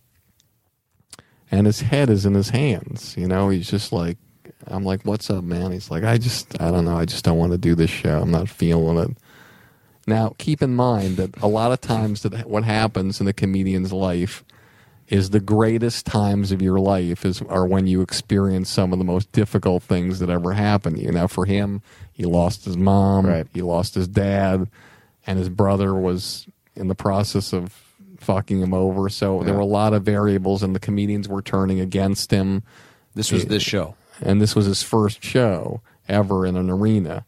and 1.50 1.66
his 1.66 1.80
head 1.80 2.08
is 2.10 2.24
in 2.24 2.34
his 2.34 2.50
hands. 2.50 3.16
You 3.16 3.26
know, 3.28 3.48
he's 3.48 3.68
just 3.70 3.92
like, 3.92 4.18
I'm 4.66 4.84
like, 4.84 5.02
what's 5.02 5.28
up, 5.30 5.44
man? 5.44 5.72
He's 5.72 5.90
like, 5.90 6.04
I 6.04 6.18
just, 6.18 6.60
I 6.60 6.70
don't 6.70 6.84
know. 6.84 6.96
I 6.96 7.04
just 7.04 7.24
don't 7.24 7.38
want 7.38 7.52
to 7.52 7.58
do 7.58 7.74
this 7.74 7.90
show. 7.90 8.20
I'm 8.22 8.30
not 8.30 8.48
feeling 8.48 8.98
it. 8.98 9.16
Now, 10.06 10.34
keep 10.38 10.62
in 10.62 10.74
mind 10.74 11.16
that 11.16 11.36
a 11.42 11.46
lot 11.48 11.72
of 11.72 11.80
times 11.80 12.22
that 12.22 12.48
what 12.48 12.64
happens 12.64 13.20
in 13.20 13.26
the 13.26 13.32
comedian's 13.32 13.92
life 13.92 14.44
is 15.08 15.30
the 15.30 15.40
greatest 15.40 16.06
times 16.06 16.52
of 16.52 16.62
your 16.62 16.78
life 16.80 17.24
is 17.24 17.42
are 17.42 17.66
when 17.66 17.86
you 17.86 18.00
experience 18.00 18.70
some 18.70 18.92
of 18.92 18.98
the 18.98 19.04
most 19.04 19.30
difficult 19.32 19.82
things 19.82 20.20
that 20.20 20.30
ever 20.30 20.52
happened 20.54 20.96
to 20.96 21.02
you. 21.02 21.12
Now, 21.12 21.26
for 21.26 21.44
him, 21.44 21.82
he 22.12 22.24
lost 22.24 22.64
his 22.64 22.76
mom, 22.76 23.26
Right. 23.26 23.46
he 23.52 23.62
lost 23.62 23.94
his 23.94 24.08
dad, 24.08 24.68
and 25.26 25.38
his 25.38 25.48
brother 25.48 25.94
was 25.94 26.46
in 26.74 26.88
the 26.88 26.94
process 26.94 27.52
of 27.52 27.72
fucking 28.18 28.60
him 28.60 28.72
over. 28.72 29.08
So 29.08 29.42
there 29.42 29.54
were 29.54 29.60
a 29.60 29.66
lot 29.66 29.92
of 29.92 30.02
variables, 30.02 30.62
and 30.62 30.74
the 30.74 30.80
comedians 30.80 31.28
were 31.28 31.42
turning 31.42 31.80
against 31.80 32.30
him. 32.30 32.62
This 33.14 33.32
was 33.32 33.46
this 33.46 33.62
show. 33.62 33.94
And 34.20 34.40
this 34.40 34.54
was 34.54 34.66
his 34.66 34.82
first 34.82 35.22
show 35.22 35.80
ever 36.08 36.46
in 36.46 36.56
an 36.56 36.70
arena. 36.70 37.24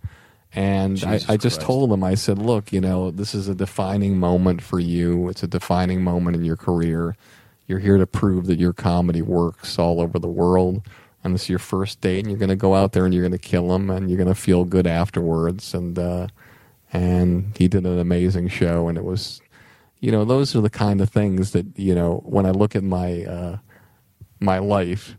And 0.54 1.02
I, 1.04 1.14
I 1.14 1.36
just 1.36 1.56
Christ. 1.56 1.60
told 1.62 1.92
him, 1.92 2.04
I 2.04 2.14
said, 2.14 2.38
look, 2.38 2.72
you 2.72 2.80
know, 2.80 3.10
this 3.10 3.34
is 3.34 3.48
a 3.48 3.54
defining 3.54 4.18
moment 4.18 4.62
for 4.62 4.78
you. 4.78 5.28
It's 5.28 5.42
a 5.42 5.48
defining 5.48 6.02
moment 6.02 6.36
in 6.36 6.44
your 6.44 6.56
career. 6.56 7.16
You're 7.66 7.80
here 7.80 7.98
to 7.98 8.06
prove 8.06 8.46
that 8.46 8.60
your 8.60 8.72
comedy 8.72 9.20
works 9.20 9.78
all 9.78 10.00
over 10.00 10.18
the 10.18 10.28
world. 10.28 10.82
And 11.24 11.34
this 11.34 11.44
is 11.44 11.48
your 11.48 11.58
first 11.58 12.00
date, 12.00 12.20
and 12.20 12.28
you're 12.28 12.38
going 12.38 12.50
to 12.50 12.56
go 12.56 12.74
out 12.74 12.92
there 12.92 13.04
and 13.04 13.12
you're 13.12 13.22
going 13.22 13.32
to 13.32 13.38
kill 13.38 13.74
him, 13.74 13.90
and 13.90 14.08
you're 14.08 14.18
going 14.18 14.28
to 14.28 14.34
feel 14.34 14.64
good 14.64 14.86
afterwards. 14.86 15.74
And 15.74 15.98
uh, 15.98 16.28
and 16.94 17.52
he 17.58 17.68
did 17.68 17.84
an 17.84 17.98
amazing 17.98 18.48
show, 18.48 18.88
and 18.88 18.96
it 18.96 19.04
was, 19.04 19.42
you 20.00 20.12
know, 20.12 20.24
those 20.24 20.54
are 20.56 20.60
the 20.60 20.70
kind 20.70 21.00
of 21.00 21.10
things 21.10 21.50
that 21.50 21.66
you 21.76 21.94
know 21.94 22.22
when 22.24 22.46
I 22.46 22.50
look 22.50 22.74
at 22.74 22.84
my 22.84 23.24
uh, 23.24 23.58
my 24.40 24.58
life, 24.58 25.16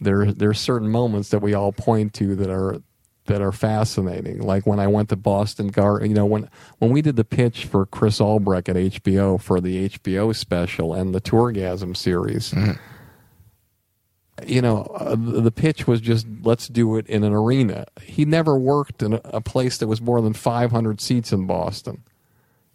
there 0.00 0.32
there 0.32 0.50
are 0.50 0.54
certain 0.54 0.88
moments 0.88 1.30
that 1.30 1.38
we 1.38 1.54
all 1.54 1.72
point 1.72 2.12
to 2.14 2.34
that 2.34 2.50
are 2.50 2.82
that 3.26 3.40
are 3.40 3.52
fascinating. 3.52 4.42
Like 4.42 4.66
when 4.66 4.80
I 4.80 4.88
went 4.88 5.08
to 5.10 5.16
Boston 5.16 5.68
Gar, 5.68 6.04
you 6.04 6.14
know, 6.14 6.26
when 6.26 6.50
when 6.78 6.90
we 6.90 7.00
did 7.00 7.14
the 7.14 7.24
pitch 7.24 7.64
for 7.64 7.86
Chris 7.86 8.20
Albrecht 8.20 8.68
at 8.68 8.76
HBO 8.76 9.40
for 9.40 9.60
the 9.60 9.88
HBO 9.88 10.34
special 10.34 10.92
and 10.92 11.14
the 11.14 11.20
Tourgasm 11.20 11.96
series. 11.96 12.52
You 14.46 14.62
know, 14.62 14.82
uh, 14.94 15.10
the 15.10 15.40
the 15.42 15.52
pitch 15.52 15.86
was 15.86 16.00
just 16.00 16.26
let's 16.42 16.66
do 16.68 16.96
it 16.96 17.06
in 17.06 17.22
an 17.22 17.32
arena. 17.34 17.84
He 18.02 18.24
never 18.24 18.56
worked 18.56 19.02
in 19.02 19.12
a, 19.14 19.20
a 19.24 19.40
place 19.40 19.76
that 19.78 19.86
was 19.88 20.00
more 20.00 20.20
than 20.22 20.32
500 20.32 21.00
seats 21.00 21.32
in 21.32 21.46
Boston. 21.46 22.02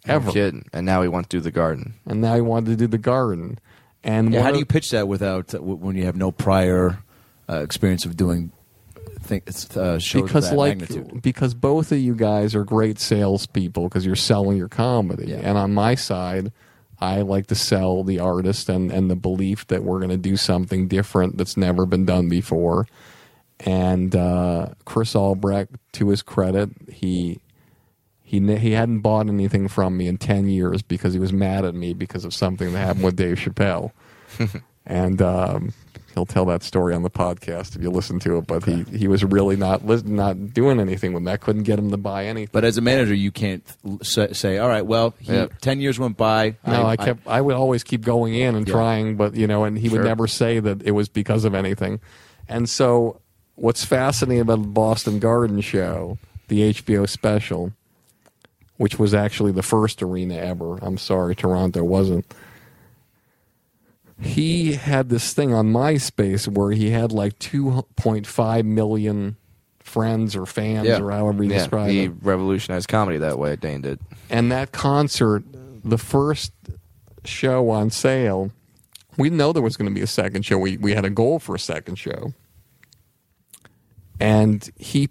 Ever. 0.06 0.32
No. 0.32 0.62
And 0.72 0.86
now 0.86 1.02
he 1.02 1.08
wants 1.08 1.28
to 1.30 1.36
do 1.38 1.40
the 1.40 1.50
garden. 1.50 1.94
And 2.06 2.20
now 2.20 2.34
he 2.36 2.40
wanted 2.40 2.70
to 2.70 2.76
do 2.76 2.86
the 2.86 2.96
garden. 2.96 3.58
And 4.04 4.32
Yeah, 4.32 4.38
one 4.38 4.44
how 4.46 4.52
do 4.52 4.58
you 4.60 4.64
pitch 4.64 4.90
that 4.92 5.08
without 5.08 5.52
uh, 5.52 5.58
when 5.60 5.96
you 5.96 6.04
have 6.04 6.16
no 6.16 6.30
prior 6.30 7.02
uh, 7.50 7.56
experience 7.56 8.06
of 8.06 8.16
doing 8.16 8.52
think 9.20 9.48
uh, 9.76 9.98
shows 9.98 10.22
because 10.22 10.44
of 10.46 10.50
that 10.52 10.56
like 10.56 10.78
magnitude. 10.78 11.20
because 11.20 11.52
both 11.52 11.90
of 11.90 11.98
you 11.98 12.14
guys 12.14 12.54
are 12.54 12.64
great 12.64 12.98
salespeople 13.00 13.88
because 13.88 14.06
you're 14.06 14.14
selling 14.16 14.56
your 14.56 14.68
comedy, 14.68 15.26
Yeah. 15.26 15.40
and 15.42 15.58
on 15.58 15.74
my 15.74 15.96
side, 15.96 16.52
I 17.00 17.22
like 17.22 17.46
to 17.48 17.54
sell 17.54 18.02
the 18.02 18.18
artist 18.18 18.68
and 18.68 18.90
and 18.90 19.10
the 19.10 19.16
belief 19.16 19.66
that 19.68 19.84
we're 19.84 19.98
going 19.98 20.10
to 20.10 20.16
do 20.16 20.36
something 20.36 20.88
different 20.88 21.38
that's 21.38 21.56
never 21.56 21.86
been 21.86 22.04
done 22.04 22.28
before. 22.28 22.86
And 23.60 24.14
uh, 24.14 24.68
Chris 24.84 25.16
Albrecht, 25.16 25.76
to 25.92 26.08
his 26.08 26.22
credit, 26.22 26.70
he 26.90 27.40
he 28.22 28.40
he 28.56 28.72
hadn't 28.72 29.00
bought 29.00 29.28
anything 29.28 29.68
from 29.68 29.96
me 29.96 30.06
in 30.06 30.18
ten 30.18 30.48
years 30.48 30.82
because 30.82 31.12
he 31.12 31.20
was 31.20 31.32
mad 31.32 31.64
at 31.64 31.74
me 31.74 31.94
because 31.94 32.24
of 32.24 32.34
something 32.34 32.72
that 32.72 32.78
happened 32.78 33.04
with 33.04 33.16
Dave 33.16 33.38
Chappelle, 33.38 33.92
and 34.86 35.22
um, 35.22 35.72
he'll 36.14 36.26
tell 36.26 36.44
that 36.46 36.62
story 36.62 36.94
on 36.94 37.02
the 37.02 37.10
podcast 37.10 37.76
if 37.76 37.82
you 37.82 37.90
listen 37.90 38.18
to 38.20 38.38
it. 38.38 38.46
But 38.46 38.64
he, 38.64 38.82
he 38.84 39.08
was 39.08 39.24
really 39.24 39.56
not 39.56 39.84
not 40.06 40.52
doing 40.54 40.80
anything 40.80 41.12
with 41.12 41.24
that. 41.24 41.40
Couldn't 41.40 41.62
get 41.64 41.78
him 41.78 41.90
to 41.90 41.96
buy 41.96 42.26
anything. 42.26 42.50
But 42.52 42.64
as 42.64 42.76
a 42.78 42.80
manager, 42.80 43.14
you 43.14 43.30
can't 43.30 43.62
say, 44.02 44.58
"All 44.58 44.68
right, 44.68 44.84
well, 44.86 45.14
he, 45.20 45.32
Yeah. 45.32 45.46
ten 45.60 45.80
years 45.80 45.98
went 45.98 46.16
by." 46.16 46.56
No, 46.66 46.84
I, 46.86 46.96
kept. 46.96 47.26
I, 47.26 47.40
would 47.40 47.54
always 47.54 47.82
keep 47.84 48.02
going 48.02 48.34
in 48.34 48.54
and 48.54 48.66
Yeah. 48.66 48.74
trying, 48.74 49.16
but 49.16 49.34
you 49.34 49.46
know, 49.46 49.64
and 49.64 49.78
he 49.78 49.88
Sure. 49.88 49.98
would 49.98 50.06
never 50.06 50.26
say 50.26 50.60
that 50.60 50.82
it 50.82 50.92
was 50.92 51.08
because 51.08 51.44
of 51.44 51.54
anything. 51.54 52.00
And 52.48 52.68
so, 52.68 53.20
what's 53.56 53.84
fascinating 53.84 54.40
about 54.40 54.62
the 54.62 54.68
Boston 54.68 55.18
Garden 55.18 55.60
show, 55.60 56.18
the 56.48 56.62
HBO 56.62 57.04
special, 57.06 57.72
which 58.78 58.98
was 58.98 59.12
actually 59.12 59.52
the 59.52 59.62
first 59.62 60.02
arena 60.02 60.36
ever. 60.36 60.78
I'm 60.82 60.96
sorry, 60.98 61.34
Toronto 61.34 61.82
wasn't. 61.84 62.24
He 64.20 64.72
had 64.72 65.10
this 65.10 65.32
thing 65.32 65.52
on 65.54 65.72
MySpace 65.72 66.48
where 66.48 66.72
he 66.72 66.90
had 66.90 67.12
like 67.12 67.38
2.5 67.38 68.64
million 68.64 69.36
friends 69.78 70.36
or 70.36 70.44
fans 70.44 70.88
or 70.88 71.10
however 71.10 71.44
you 71.44 71.50
yeah, 71.50 71.58
describe 71.58 71.90
he 71.90 72.04
it 72.04 72.12
revolutionized 72.22 72.88
comedy 72.88 73.18
that 73.18 73.38
way. 73.38 73.56
Dane 73.56 73.80
did. 73.80 74.00
and 74.28 74.52
that 74.52 74.72
concert, 74.72 75.44
the 75.84 75.98
first 75.98 76.52
show 77.24 77.70
on 77.70 77.90
sale, 77.90 78.50
we 79.16 79.28
didn't 79.28 79.38
know 79.38 79.52
there 79.52 79.62
was 79.62 79.76
going 79.76 79.88
to 79.88 79.94
be 79.94 80.02
a 80.02 80.06
second 80.06 80.44
show. 80.44 80.58
We 80.58 80.76
we 80.76 80.94
had 80.94 81.04
a 81.04 81.10
goal 81.10 81.38
for 81.38 81.54
a 81.54 81.58
second 81.58 81.96
show, 81.96 82.34
and 84.20 84.68
he 84.76 85.08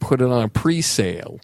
put 0.00 0.20
it 0.20 0.28
on 0.28 0.42
a 0.42 0.48
pre-sale 0.48 1.40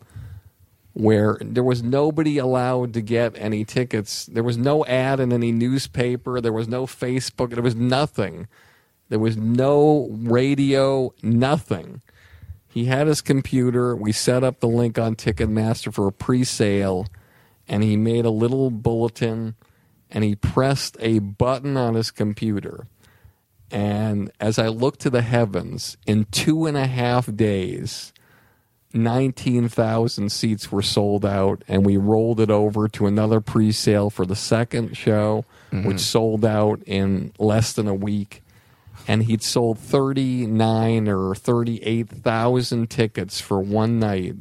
where 0.94 1.38
there 1.40 1.62
was 1.62 1.82
nobody 1.82 2.38
allowed 2.38 2.92
to 2.94 3.00
get 3.00 3.36
any 3.36 3.64
tickets. 3.64 4.26
There 4.26 4.42
was 4.42 4.58
no 4.58 4.84
ad 4.86 5.20
in 5.20 5.32
any 5.32 5.52
newspaper. 5.52 6.40
There 6.40 6.52
was 6.52 6.68
no 6.68 6.86
Facebook. 6.86 7.50
There 7.50 7.62
was 7.62 7.74
nothing. 7.74 8.46
There 9.08 9.18
was 9.18 9.36
no 9.36 10.08
radio. 10.10 11.14
Nothing. 11.22 12.02
He 12.68 12.86
had 12.86 13.06
his 13.06 13.20
computer. 13.20 13.94
We 13.94 14.12
set 14.12 14.42
up 14.42 14.60
the 14.60 14.68
link 14.68 14.98
on 14.98 15.14
Ticketmaster 15.14 15.92
for 15.92 16.06
a 16.06 16.12
pre-sale, 16.12 17.06
and 17.68 17.82
he 17.82 17.96
made 17.96 18.24
a 18.24 18.30
little 18.30 18.70
bulletin, 18.70 19.54
and 20.10 20.24
he 20.24 20.34
pressed 20.34 20.96
a 21.00 21.18
button 21.18 21.76
on 21.76 21.94
his 21.94 22.10
computer. 22.10 22.86
And 23.70 24.30
as 24.40 24.58
I 24.58 24.68
looked 24.68 25.00
to 25.00 25.10
the 25.10 25.22
heavens, 25.22 25.96
in 26.06 26.26
two 26.26 26.66
and 26.66 26.76
a 26.76 26.86
half 26.86 27.34
days, 27.34 28.11
19,000 28.94 30.30
seats 30.30 30.70
were 30.70 30.82
sold 30.82 31.24
out, 31.24 31.62
and 31.68 31.84
we 31.84 31.96
rolled 31.96 32.40
it 32.40 32.50
over 32.50 32.88
to 32.88 33.06
another 33.06 33.40
pre 33.40 33.72
sale 33.72 34.10
for 34.10 34.26
the 34.26 34.36
second 34.36 34.96
show, 34.96 35.44
mm-hmm. 35.70 35.86
which 35.86 36.00
sold 36.00 36.44
out 36.44 36.82
in 36.86 37.32
less 37.38 37.72
than 37.72 37.88
a 37.88 37.94
week. 37.94 38.42
And 39.08 39.24
he'd 39.24 39.42
sold 39.42 39.78
39 39.78 41.08
or 41.08 41.34
38,000 41.34 42.88
tickets 42.88 43.40
for 43.40 43.60
one 43.60 43.98
night 43.98 44.36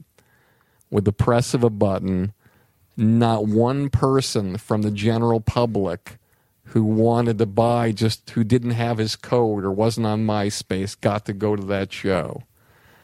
with 0.91 1.05
the 1.05 1.13
press 1.13 1.53
of 1.53 1.63
a 1.63 1.69
button. 1.69 2.33
Not 2.95 3.47
one 3.47 3.89
person 3.89 4.57
from 4.57 4.83
the 4.83 4.91
general 4.91 5.39
public 5.39 6.19
who 6.65 6.83
wanted 6.83 7.37
to 7.37 7.45
buy, 7.45 7.91
just 7.91 8.29
who 8.31 8.43
didn't 8.43 8.71
have 8.71 8.97
his 8.97 9.15
code 9.15 9.63
or 9.63 9.71
wasn't 9.71 10.05
on 10.05 10.25
MySpace, 10.25 10.99
got 10.99 11.25
to 11.25 11.33
go 11.33 11.55
to 11.55 11.63
that 11.63 11.91
show. 11.91 12.43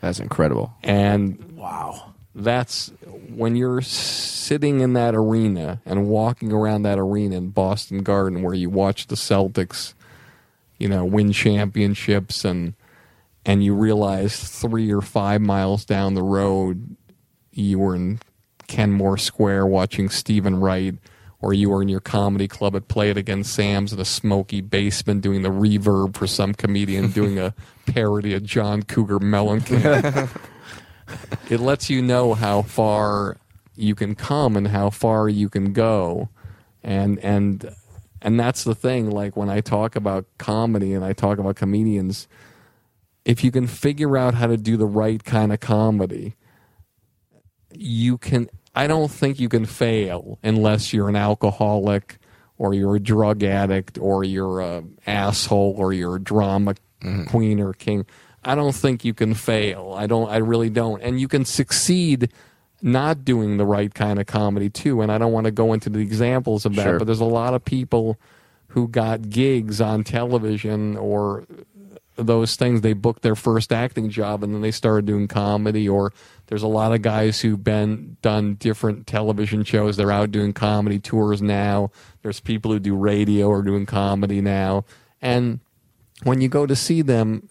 That's 0.02 0.20
incredible. 0.20 0.74
And 0.84 1.56
wow, 1.56 2.14
that's 2.36 2.92
when 3.30 3.56
you're 3.56 3.82
sitting 3.82 4.80
in 4.80 4.94
that 4.94 5.16
arena 5.16 5.82
and 5.86 6.08
walking 6.08 6.52
around 6.52 6.84
that 6.84 7.00
arena 7.00 7.38
in 7.38 7.50
Boston 7.50 8.04
Garden 8.04 8.44
where 8.44 8.54
you 8.54 8.70
watch 8.70 9.08
the 9.08 9.16
Celtics, 9.16 9.94
you 10.78 10.88
know, 10.88 11.04
win 11.04 11.32
championships 11.32 12.46
and 12.46 12.74
and 13.46 13.64
you 13.64 13.74
realize 13.74 14.44
3 14.44 14.92
or 14.92 15.02
5 15.02 15.42
miles 15.42 15.86
down 15.86 16.16
the 16.16 16.24
road 16.24 16.98
you 17.52 17.80
were 17.80 17.96
in 17.96 18.20
Kenmore 18.68 19.18
Square 19.18 19.68
watching 19.68 20.10
Steven 20.10 20.60
Wright 20.60 20.96
or 21.40 21.54
you 21.54 21.70
were 21.70 21.82
in 21.82 21.90
your 21.90 22.00
comedy 22.00 22.48
club 22.48 22.76
at 22.76 22.88
Play 22.88 23.10
It 23.10 23.18
Again 23.18 23.44
Sam's 23.44 23.94
in 23.94 24.00
a 24.00 24.06
smoky 24.06 24.62
basement 24.62 25.22
doing 25.22 25.44
the 25.44 25.50
reverb 25.50 26.16
for 26.16 26.28
some 26.28 26.54
comedian 26.54 27.12
doing 27.12 27.38
a 27.40 27.54
parody 27.86 28.34
of 28.34 28.44
John 28.44 28.84
Cougar 28.84 29.20
Mellencamp. 29.20 30.30
it 31.50 31.60
lets 31.60 31.90
you 31.90 32.02
know 32.02 32.34
how 32.34 32.62
far 32.64 33.38
you 33.76 33.94
can 33.94 34.16
come 34.16 34.58
and 34.58 34.68
how 34.68 34.90
far 34.90 35.30
you 35.30 35.50
can 35.50 35.74
go. 35.74 36.30
And 36.84 37.20
and 37.20 37.74
and 38.22 38.40
that's 38.40 38.64
the 38.64 38.76
thing 38.76 39.12
like 39.12 39.38
when 39.38 39.50
I 39.50 39.62
talk 39.62 39.96
about 39.96 40.26
comedy 40.38 40.94
and 40.94 41.06
I 41.06 41.14
talk 41.14 41.38
about 41.38 41.56
comedians 41.56 42.28
if 43.26 43.44
you 43.44 43.52
can 43.52 43.68
figure 43.68 44.18
out 44.18 44.34
how 44.36 44.48
to 44.48 44.56
do 44.56 44.78
the 44.78 44.86
right 44.86 45.24
kind 45.24 45.52
of 45.52 45.60
comedy 45.60 46.36
you 47.74 48.18
can 48.18 48.50
I 48.78 48.86
don't 48.86 49.10
think 49.10 49.40
you 49.40 49.50
can 49.50 49.66
fail 49.66 50.38
unless 50.44 50.94
you're 50.94 51.10
an 51.10 51.16
alcoholic 51.16 52.20
or 52.60 52.76
you're 52.76 52.98
a 52.98 53.00
drug 53.00 53.44
addict 53.44 53.98
or 53.98 54.24
you're 54.24 54.62
a 54.62 54.84
asshole 55.08 55.74
or 55.76 55.94
you're 55.94 56.18
a 56.18 56.22
drama 56.22 56.76
mm-hmm. 57.02 57.24
queen 57.24 57.60
or 57.60 57.74
king. 57.74 58.06
I 58.46 58.54
don't 58.54 58.76
think 58.76 59.04
you 59.04 59.16
can 59.16 59.34
fail. 59.34 59.96
I 59.98 60.06
don't 60.06 60.30
I 60.30 60.38
really 60.38 60.70
don't. 60.70 61.02
And 61.02 61.20
you 61.20 61.28
can 61.28 61.44
succeed 61.44 62.32
not 62.84 63.26
doing 63.26 63.58
the 63.58 63.66
right 63.66 63.92
kind 63.92 64.20
of 64.20 64.28
comedy 64.28 64.70
too. 64.70 65.02
And 65.02 65.12
I 65.12 65.18
don't 65.18 65.32
want 65.32 65.46
to 65.46 65.52
go 65.52 65.74
into 65.74 65.90
the 65.90 66.00
examples 66.00 66.64
of 66.64 66.76
that, 66.76 66.84
Sure. 66.84 67.00
but 67.00 67.06
there's 67.06 67.20
a 67.20 67.26
lot 67.26 67.56
of 67.56 67.66
people 67.66 68.20
who 68.68 68.88
got 68.88 69.28
gigs 69.28 69.82
on 69.82 70.04
television 70.04 70.98
or 70.98 71.48
those 72.16 72.56
things 72.56 72.82
they 72.82 72.94
booked 72.94 73.24
their 73.24 73.36
first 73.36 73.74
acting 73.74 74.10
job 74.10 74.44
and 74.44 74.54
then 74.54 74.62
they 74.62 74.72
started 74.72 75.06
doing 75.06 75.28
comedy 75.28 75.90
or 75.90 76.14
there's 76.48 76.64
a 76.64 76.68
lot 76.68 76.94
of 76.94 77.02
guys 77.02 77.42
who've 77.42 77.64
been 77.64 78.18
done 78.22 78.56
different 78.56 79.06
television 79.06 79.64
shows. 79.64 79.98
They're 79.98 80.12
out 80.12 80.32
doing 80.32 80.54
comedy 80.54 81.00
tours 81.00 81.42
now. 81.42 81.92
There's 82.22 82.40
people 82.40 82.72
who 82.72 82.80
do 82.80 82.96
radio 82.96 83.48
or 83.48 83.62
doing 83.62 83.86
comedy 83.86 84.42
now. 84.42 84.86
And 85.22 85.60
when 86.24 86.42
you 86.42 86.50
go 86.50 86.66
to 86.66 86.76
see 86.76 87.02
them 87.02 87.50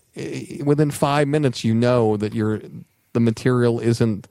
within 0.64 0.90
five 0.90 1.28
minutes 1.28 1.62
you 1.62 1.74
know 1.74 2.16
that 2.16 2.34
you're 2.34 2.60
the 3.12 3.20
material 3.20 3.78
isn't 3.78 4.26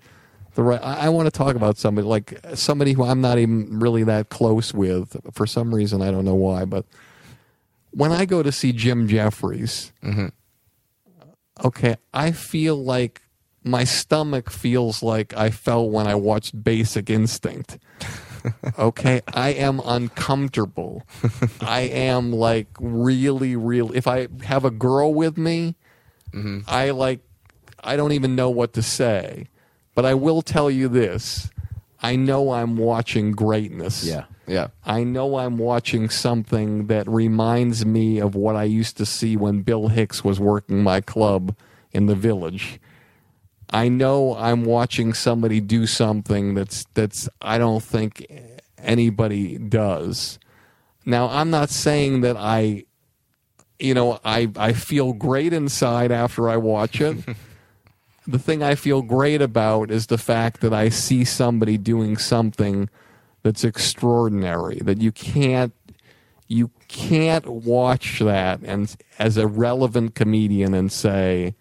the 0.55 0.63
right 0.63 0.81
i, 0.83 1.05
I 1.05 1.09
want 1.09 1.27
to 1.27 1.31
talk 1.31 1.55
about 1.55 1.77
somebody 1.77 2.07
like 2.07 2.39
somebody 2.55 2.93
who 2.93 3.03
i'm 3.03 3.21
not 3.21 3.37
even 3.37 3.79
really 3.79 4.03
that 4.03 4.29
close 4.29 4.73
with. 4.73 5.15
For 5.31 5.45
some 5.45 5.73
reason 5.73 6.01
i 6.01 6.09
don't 6.09 6.25
know 6.25 6.35
why 6.35 6.65
but 6.65 6.85
when 7.95 8.11
I 8.11 8.25
go 8.25 8.43
to 8.43 8.51
see 8.51 8.73
Jim 8.73 9.07
Jeffries, 9.07 9.93
mm-hmm. 10.03 10.27
okay, 11.65 11.95
I 12.13 12.31
feel 12.31 12.75
like 12.75 13.21
my 13.65 13.83
stomach 13.83 14.49
feels 14.49 15.03
like 15.03 15.35
I 15.35 15.49
felt 15.49 15.91
when 15.91 16.07
I 16.07 16.15
watched 16.15 16.63
Basic 16.63 17.09
Instinct. 17.09 17.77
Okay, 18.77 19.21
I 19.33 19.53
am 19.53 19.81
uncomfortable. 19.83 21.01
I 21.61 21.81
am 21.81 22.31
like 22.31 22.67
really, 22.79 23.55
really. 23.55 23.97
If 23.97 24.05
I 24.05 24.27
have 24.43 24.65
a 24.65 24.69
girl 24.69 25.15
with 25.15 25.35
me, 25.35 25.73
mm-hmm. 26.31 26.59
I 26.67 26.91
like, 26.91 27.21
I 27.83 27.95
don't 27.95 28.11
even 28.11 28.35
know 28.35 28.51
what 28.51 28.73
to 28.73 28.83
say. 28.83 29.47
But 29.95 30.05
I 30.05 30.13
will 30.13 30.43
tell 30.43 30.69
you 30.69 30.87
this 30.87 31.49
I 32.03 32.15
know 32.15 32.51
I'm 32.51 32.77
watching 32.77 33.31
greatness. 33.31 34.05
Yeah. 34.05 34.25
Yeah. 34.45 34.67
I 34.85 35.03
know 35.03 35.37
I'm 35.37 35.57
watching 35.57 36.09
something 36.09 36.85
that 36.85 37.07
reminds 37.07 37.83
me 37.83 38.19
of 38.19 38.35
what 38.35 38.55
I 38.55 38.65
used 38.65 38.97
to 38.97 39.07
see 39.07 39.35
when 39.35 39.63
Bill 39.63 39.87
Hicks 39.87 40.23
was 40.23 40.39
working 40.39 40.83
my 40.83 41.01
club 41.01 41.55
in 41.93 42.05
the 42.05 42.13
village. 42.13 42.79
I 43.75 43.89
know 43.89 44.37
I'm 44.37 44.63
watching 44.63 45.13
somebody 45.13 45.59
do 45.59 45.85
something 45.85 46.53
that's 46.53 46.85
that's 46.93 47.27
I 47.41 47.57
don't 47.57 47.83
think 47.83 48.25
anybody 48.77 49.57
does. 49.57 50.39
Now, 51.05 51.27
I'm 51.27 51.49
not 51.49 51.69
saying 51.69 52.21
that 52.21 52.37
I 52.37 52.85
you 53.77 53.93
know, 53.93 54.21
I 54.23 54.49
I 54.55 54.71
feel 54.71 55.11
great 55.11 55.51
inside 55.51 56.13
after 56.13 56.47
I 56.47 56.55
watch 56.55 57.01
it. 57.01 57.17
the 58.25 58.39
thing 58.39 58.63
I 58.63 58.75
feel 58.75 59.01
great 59.01 59.41
about 59.41 59.91
is 59.91 60.07
the 60.07 60.17
fact 60.17 60.61
that 60.61 60.73
I 60.73 60.87
see 60.87 61.25
somebody 61.25 61.77
doing 61.77 62.15
something 62.15 62.89
that's 63.43 63.65
extraordinary 63.65 64.79
that 64.85 65.01
you 65.01 65.11
can't 65.11 65.73
you 66.47 66.71
can't 66.87 67.45
watch 67.45 68.19
that 68.19 68.61
and 68.63 68.95
as 69.19 69.35
a 69.35 69.47
relevant 69.47 70.15
comedian 70.15 70.73
and 70.73 70.93
say, 70.93 71.55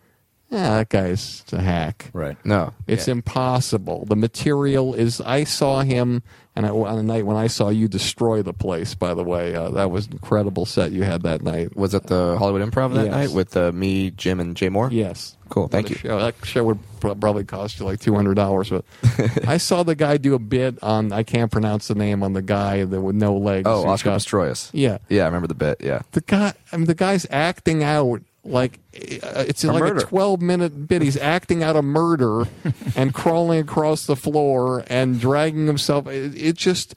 "Yeah, 0.55 0.77
that 0.79 0.89
guy's 0.89 1.45
a 1.53 1.61
hack." 1.61 2.11
Right. 2.13 2.37
No, 2.45 2.73
It's 2.87 3.09
impossible. 3.09 4.05
The 4.07 4.17
material 4.17 4.95
is. 4.95 5.21
I 5.21 5.45
saw 5.45 5.81
him, 5.83 6.23
and 6.57 6.65
I, 6.65 6.71
on 6.71 6.99
a 6.99 7.03
night 7.03 7.27
when 7.27 7.37
I 7.37 7.47
saw 7.49 7.69
you 7.69 7.89
destroy 7.89 8.43
the 8.43 8.53
place. 8.53 8.95
By 8.95 9.13
the 9.15 9.25
way, 9.25 9.55
uh, 9.55 9.71
that 9.71 9.91
was 9.91 10.07
an 10.07 10.13
incredible 10.13 10.65
set 10.67 10.93
you 10.93 11.03
had 11.03 11.23
that 11.23 11.43
night. 11.43 11.77
was 11.77 11.95
it 11.95 12.05
the 12.05 12.37
Hollywood 12.39 12.63
Improv 12.69 12.95
that 12.95 13.07
Yes. 13.07 13.13
night 13.13 13.31
with 13.31 13.57
uh, 13.57 13.73
me, 13.73 14.11
Jim, 14.13 14.41
and 14.41 14.57
Jay 14.57 14.69
Mohr? 14.69 14.91
Yes. 14.93 15.37
Cool, 15.51 15.69
thank 15.69 15.91
What 15.91 15.91
a 15.91 15.95
you. 15.95 15.99
Show. 16.09 16.19
That 16.21 16.35
show 16.45 16.65
would 16.65 16.79
probably 17.01 17.45
cost 17.45 17.79
you 17.79 17.85
like 17.85 18.01
two 18.01 18.15
hundred 18.15 18.35
dollars, 18.35 18.71
but 18.71 18.85
I 19.47 19.59
saw 19.59 19.83
the 19.83 19.95
guy 19.95 20.17
do 20.17 20.35
a 20.35 20.39
bit 20.39 20.83
on. 20.83 21.13
I 21.13 21.23
can't 21.23 21.51
pronounce 21.53 21.89
the 21.89 21.95
name 21.95 22.23
on 22.23 22.33
the 22.33 22.43
guy 22.43 22.85
that 22.85 23.01
with 23.01 23.15
no 23.17 23.37
legs. 23.37 23.67
Oh, 23.69 23.83
who 23.83 23.89
Oscar 23.91 24.11
got- 24.11 24.21
Pistorius. 24.21 24.71
Yeah, 24.73 24.99
Yeah, 25.09 25.23
I 25.23 25.27
remember 25.27 25.47
the 25.49 25.55
bit. 25.55 25.79
Yeah. 25.81 26.01
the 26.13 26.23
guy. 26.23 26.55
I 26.73 26.77
mean, 26.77 26.87
the 26.87 26.95
guy's 26.95 27.27
acting 27.31 27.83
out 27.85 28.23
like 28.45 28.79
uh, 28.95 29.45
it's 29.49 29.65
A 29.65 29.73
like 29.73 29.81
murder. 29.81 30.01
a 30.01 30.03
twelve 30.03 30.41
minute 30.41 30.87
bit. 30.87 31.03
He's 31.03 31.17
acting 31.35 31.63
out 31.63 31.77
a 31.77 31.83
murder 31.83 32.45
and 32.97 33.13
crawling 33.15 33.61
across 33.61 34.07
the 34.07 34.17
floor 34.17 34.85
and 34.87 35.21
dragging 35.21 35.67
himself. 35.67 36.07
It, 36.07 36.35
it 36.37 36.57
just. 36.57 36.95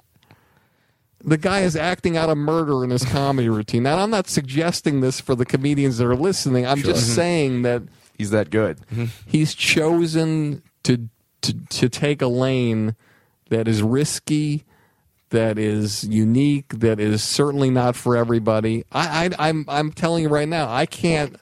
The 1.19 1.38
guy 1.38 1.61
is 1.61 1.76
acting 1.76 2.15
out 2.15 2.30
a 2.30 2.36
murder 2.36 2.84
in 2.84 2.91
his 2.91 3.03
comedy 3.11 3.49
routine. 3.49 3.84
Now, 3.84 3.98
I'm 3.98 4.11
not 4.11 4.28
suggesting 4.28 5.02
this 5.02 5.19
for 5.19 5.36
the 5.36 5.45
comedians 5.45 5.98
that 5.98 6.06
are 6.06 6.15
listening. 6.15 6.65
I'm 6.65 6.78
just 6.78 7.06
mm-hmm. 7.06 7.15
saying 7.15 7.61
that 7.64 7.82
He's 8.18 8.32
that 8.32 8.49
good. 8.49 8.78
Mm-hmm. 8.78 9.03
Mm-hmm. 9.03 9.30
he's 9.30 9.53
chosen 9.53 10.64
to, 10.84 11.10
to 11.41 11.53
to 11.53 11.90
take 11.90 12.22
a 12.22 12.28
lane 12.28 12.95
that 13.49 13.68
is 13.68 13.84
risky, 13.84 14.65
that 15.30 15.58
is 15.58 16.04
unique, 16.04 16.70
that 16.80 16.99
is 16.99 17.24
certainly 17.24 17.70
not 17.70 17.95
for 17.95 18.16
everybody. 18.16 18.86
I, 18.91 19.30
I 19.38 19.49
I'm 19.49 19.66
I'm 19.68 19.91
telling 19.91 20.24
you 20.24 20.30
right 20.30 20.48
now, 20.48 20.72
I 20.72 20.86
can't. 20.86 21.36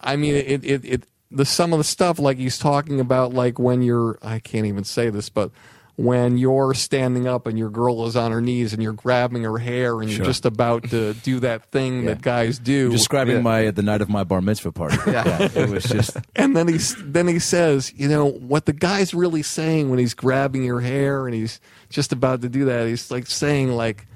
I 0.00 0.16
mean, 0.16 0.34
it 0.34 0.64
it 0.64 0.84
it 0.84 1.02
the 1.30 1.44
some 1.44 1.72
of 1.72 1.78
the 1.78 1.84
stuff 1.84 2.18
like 2.18 2.38
he's 2.38 2.58
talking 2.58 3.00
about, 3.00 3.32
like 3.34 3.58
when 3.58 3.82
you're 3.82 4.18
I 4.22 4.38
can't 4.38 4.66
even 4.66 4.84
say 4.84 5.10
this, 5.10 5.28
but. 5.28 5.50
When 6.00 6.38
you're 6.38 6.74
standing 6.74 7.26
up 7.26 7.48
and 7.48 7.58
your 7.58 7.70
girl 7.70 8.06
is 8.06 8.14
on 8.14 8.30
her 8.30 8.40
knees 8.40 8.72
and 8.72 8.80
you're 8.80 8.92
grabbing 8.92 9.42
her 9.42 9.58
hair 9.58 10.00
and 10.00 10.08
you're 10.08 10.24
just 10.24 10.46
about 10.46 10.90
to 10.90 11.12
do 11.12 11.40
that 11.40 11.72
thing 11.72 12.04
that 12.04 12.22
guys 12.22 12.60
do, 12.60 12.88
Describing 12.92 13.34
Yeah. 13.38 13.42
my 13.42 13.70
the 13.72 13.82
night 13.82 14.00
of 14.00 14.08
my 14.08 14.22
bar 14.22 14.40
mitzvah 14.40 14.70
party. 14.70 14.96
Yeah, 15.10 15.48
it 15.56 15.68
was 15.68 15.82
just 15.82 16.16
and 16.36 16.56
then 16.56 16.68
he's 16.68 16.94
then 17.00 17.26
he 17.26 17.40
says, 17.40 17.92
you 17.96 18.06
know, 18.08 18.26
what 18.30 18.66
the 18.66 18.72
guy's 18.72 19.12
really 19.12 19.42
saying 19.42 19.90
when 19.90 19.98
he's 19.98 20.14
grabbing 20.14 20.62
your 20.62 20.80
hair 20.80 21.26
and 21.26 21.34
he's 21.34 21.60
just 21.90 22.12
about 22.12 22.42
to 22.42 22.48
do 22.48 22.66
that, 22.66 22.86
he's 22.86 23.10
like 23.10 23.26
saying 23.26 23.72
like, 23.72 24.06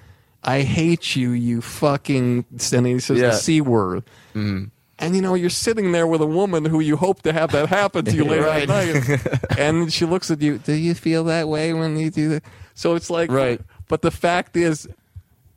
"I 0.45 0.61
hate 0.61 1.17
you, 1.17 1.31
you 1.31 1.61
fucking," 1.63 2.45
and 2.73 2.87
he 2.87 3.01
says 3.01 3.19
Yeah. 3.19 3.31
the 3.31 3.33
c 3.33 3.61
word. 3.61 4.05
Mm-hmm. 4.37 4.67
And 4.99 5.17
you 5.17 5.23
know, 5.23 5.35
you're 5.35 5.51
sitting 5.51 5.93
there 5.93 6.07
with 6.07 6.21
a 6.21 6.27
woman 6.27 6.65
who 6.65 6.79
you 6.81 6.97
hope 6.97 7.23
to 7.23 7.33
have 7.33 7.51
that 7.53 7.69
happen 7.69 8.05
to 8.05 8.15
you 8.15 8.25
later 8.33 8.45
Right. 8.45 8.69
that 8.69 9.21
night, 9.49 9.59
and 9.59 9.93
she 9.93 10.05
looks 10.05 10.31
at 10.31 10.41
you. 10.41 10.59
Do 10.59 10.73
you 10.75 10.95
feel 10.95 11.25
that 11.25 11.49
way 11.49 11.73
when 11.73 11.97
you 11.97 12.11
do 12.11 12.29
that? 12.31 12.45
So 12.75 12.95
it's 12.95 13.11
like, 13.11 13.31
Right. 13.31 13.61
But 13.89 14.03
the 14.03 14.11
fact 14.11 14.57
is, 14.57 14.89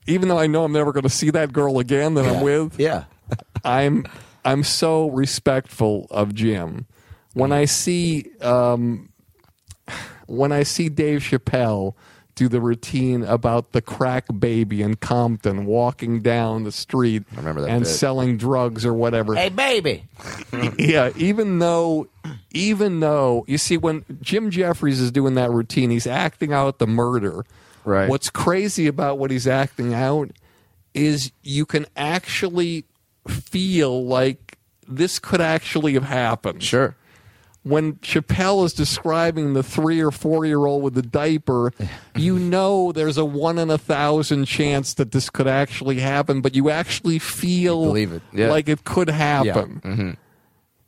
even 0.08 0.30
though 0.30 0.40
I 0.40 0.48
know 0.48 0.64
I'm 0.64 0.72
never 0.72 0.92
going 0.92 1.04
to 1.04 1.10
see 1.10 1.30
that 1.32 1.54
girl 1.54 1.80
again 1.80 2.14
that 2.16 2.26
I'm 2.26 2.42
with, 2.44 2.80
yeah. 2.80 3.06
I'm 3.64 4.06
I'm 4.44 4.64
so 4.64 5.10
respectful 5.10 6.08
of 6.12 6.34
Jim. 6.36 6.86
When 7.34 7.52
I 7.52 7.66
see 7.66 8.32
um, 8.42 9.10
when 10.28 10.52
I 10.52 10.64
see 10.64 10.90
Dave 10.90 11.20
Chappelle 11.22 11.94
do 12.36 12.50
the 12.50 12.60
routine 12.60 13.24
about 13.24 13.72
the 13.72 13.82
crack 13.82 14.26
baby 14.38 14.82
in 14.82 14.96
Compton 14.96 15.66
walking 15.66 16.22
down 16.22 16.66
the 16.66 16.72
street 16.72 17.24
remember 17.36 17.62
that 17.62 17.70
and 17.70 17.84
bit. 17.84 17.90
selling 17.90 18.38
drugs 18.38 18.86
or 18.86 18.94
whatever. 18.94 19.36
Hey 19.36 19.50
baby. 19.50 20.04
yeah, 20.78 21.12
even 21.16 21.60
though 21.60 22.08
even 22.52 23.00
though 23.00 23.46
you 23.48 23.58
see 23.58 23.78
when 23.78 24.04
Jim 24.22 24.52
Jeffries 24.52 25.00
is 25.00 25.12
doing 25.12 25.36
that 25.36 25.50
routine, 25.50 25.90
he's 25.90 26.08
acting 26.08 26.54
out 26.54 26.80
the 26.80 26.88
murder. 26.88 27.46
Right. 27.86 28.10
What's 28.10 28.30
crazy 28.30 28.88
about 28.88 29.18
what 29.18 29.32
he's 29.32 29.48
acting 29.48 29.94
out 29.94 30.32
is 30.94 31.32
you 31.44 31.66
can 31.66 31.86
actually 31.96 32.86
feel 33.28 34.06
like 34.06 34.58
this 34.88 35.20
could 35.20 35.42
actually 35.42 35.94
have 35.94 36.04
happened. 36.04 36.64
Sure. 36.64 36.96
When 37.66 37.94
Chappelle 37.96 38.64
is 38.64 38.74
describing 38.74 39.54
the 39.54 39.64
three 39.64 40.00
or 40.00 40.12
four 40.12 40.46
year 40.46 40.68
old 40.68 40.84
with 40.84 40.94
the 40.94 41.02
diaper, 41.02 41.74
you 42.16 42.38
know 42.38 42.92
there's 42.92 43.18
a 43.18 43.26
one 43.26 43.58
in 43.58 43.72
a 43.72 43.78
thousand 43.80 44.46
chance 44.46 44.94
that 44.94 45.12
this 45.12 45.32
could 45.32 45.48
actually 45.48 46.00
happen, 46.00 46.42
but 46.42 46.54
you 46.54 46.70
actually 46.70 47.18
feel 47.18 47.86
believe 47.86 48.12
it. 48.12 48.22
Yeah. 48.32 48.50
like 48.50 48.70
it 48.70 48.84
could 48.84 49.10
happen. 49.10 49.82
Yeah. 49.84 50.14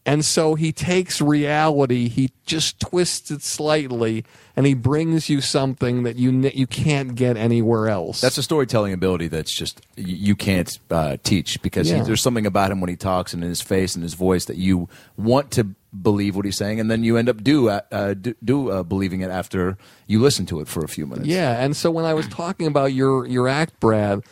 And 0.07 0.23
so 0.23 0.55
he 0.55 0.71
takes 0.71 1.19
reality, 1.19 2.07
he 2.07 2.31
just 2.45 2.79
twists 2.79 3.29
it 3.29 3.41
slightly, 3.41 4.23
and 4.55 4.65
he 4.65 4.73
brings 4.73 5.29
you 5.29 5.41
something 5.41 6.03
that 6.03 6.15
you 6.15 6.31
you 6.53 6.65
can't 6.65 7.13
get 7.15 7.35
anywhere 7.35 7.89
else. 7.89 8.21
That's 8.21 8.37
a 8.37 8.43
storytelling 8.43 8.93
ability 8.93 9.27
that's 9.27 9.51
just 9.51 9.81
you, 9.97 10.33
can't 10.37 10.79
uh, 10.89 11.17
teach 11.23 11.61
because 11.61 11.89
he, 11.89 11.99
there's 11.99 12.21
something 12.21 12.45
about 12.45 12.71
him 12.71 12.79
when 12.79 12.89
he 12.89 12.95
talks 12.95 13.33
and 13.33 13.43
in 13.43 13.49
his 13.49 13.61
face 13.61 13.95
and 13.95 14.03
his 14.03 14.13
voice 14.13 14.45
that 14.45 14.55
you 14.55 14.87
want 15.17 15.51
to 15.51 15.75
believe 16.01 16.35
what 16.35 16.45
he's 16.45 16.57
saying, 16.57 16.79
and 16.79 16.89
then 16.89 17.03
you 17.03 17.17
end 17.17 17.29
up 17.29 17.43
do 17.43 17.69
uh, 17.69 17.81
uh, 17.91 18.13
do, 18.13 18.35
do 18.43 18.69
uh, 18.69 18.83
believing 18.83 19.21
it 19.21 19.29
after 19.29 19.77
you 20.07 20.21
listen 20.21 20.45
to 20.47 20.59
it 20.59 20.67
for 20.67 20.83
a 20.83 20.87
few 20.87 21.05
minutes. 21.05 21.27
Yeah, 21.27 21.63
and 21.63 21.75
so 21.75 21.91
when 21.91 22.05
I 22.05 22.13
was 22.13 22.27
talking 22.27 22.67
about 22.67 22.93
your 22.93 23.25
your 23.25 23.47
act, 23.47 23.79
Brad, 23.79 24.23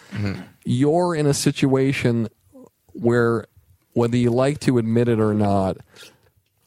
you're 0.64 1.16
in 1.16 1.26
a 1.26 1.34
situation 1.34 2.30
where 2.94 3.46
whether 3.94 4.18
you 4.18 4.30
like 4.30 4.60
to 4.62 4.78
admit 4.78 5.08
it 5.08 5.20
or 5.20 5.34
not, 5.34 5.78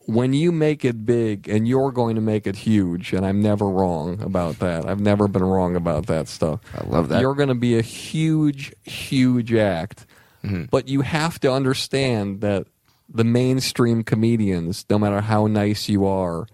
when 0.07 0.33
you 0.33 0.51
make 0.51 0.85
it 0.87 1.05
big 1.05 1.49
and 1.49 1.69
you're 1.69 1.93
going 1.93 2.15
to 2.15 2.23
make 2.23 2.47
it 2.47 2.57
huge, 2.57 3.13
and 3.13 3.27
I'm 3.27 3.43
never 3.43 3.69
wrong 3.69 4.23
about 4.23 4.59
that. 4.61 4.87
I've 4.87 5.01
never 5.01 5.29
been 5.29 5.45
wrong 5.45 5.77
about 5.77 6.07
that 6.07 6.29
stuff. 6.29 6.61
I 6.75 6.87
love 6.87 7.11
that. 7.11 7.21
You're 7.21 7.35
going 7.35 7.51
to 7.51 7.55
be 7.55 7.79
a 7.79 7.83
huge, 7.83 8.73
huge 8.85 9.53
act, 9.53 10.07
but 10.71 10.89
you 10.89 11.03
have 11.03 11.39
to 11.41 11.53
understand 11.53 12.41
that 12.41 12.67
the 13.09 13.25
mainstream 13.25 14.05
comedians, 14.05 14.85
no 14.91 14.99
matter 14.99 15.21
how 15.21 15.47
nice 15.47 15.89
you 15.89 16.07
are, 16.07 16.47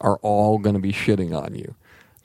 are 0.00 0.16
all 0.18 0.58
going 0.58 0.74
to 0.74 0.80
be 0.80 0.92
shitting 0.92 1.36
on 1.36 1.54
you 1.54 1.74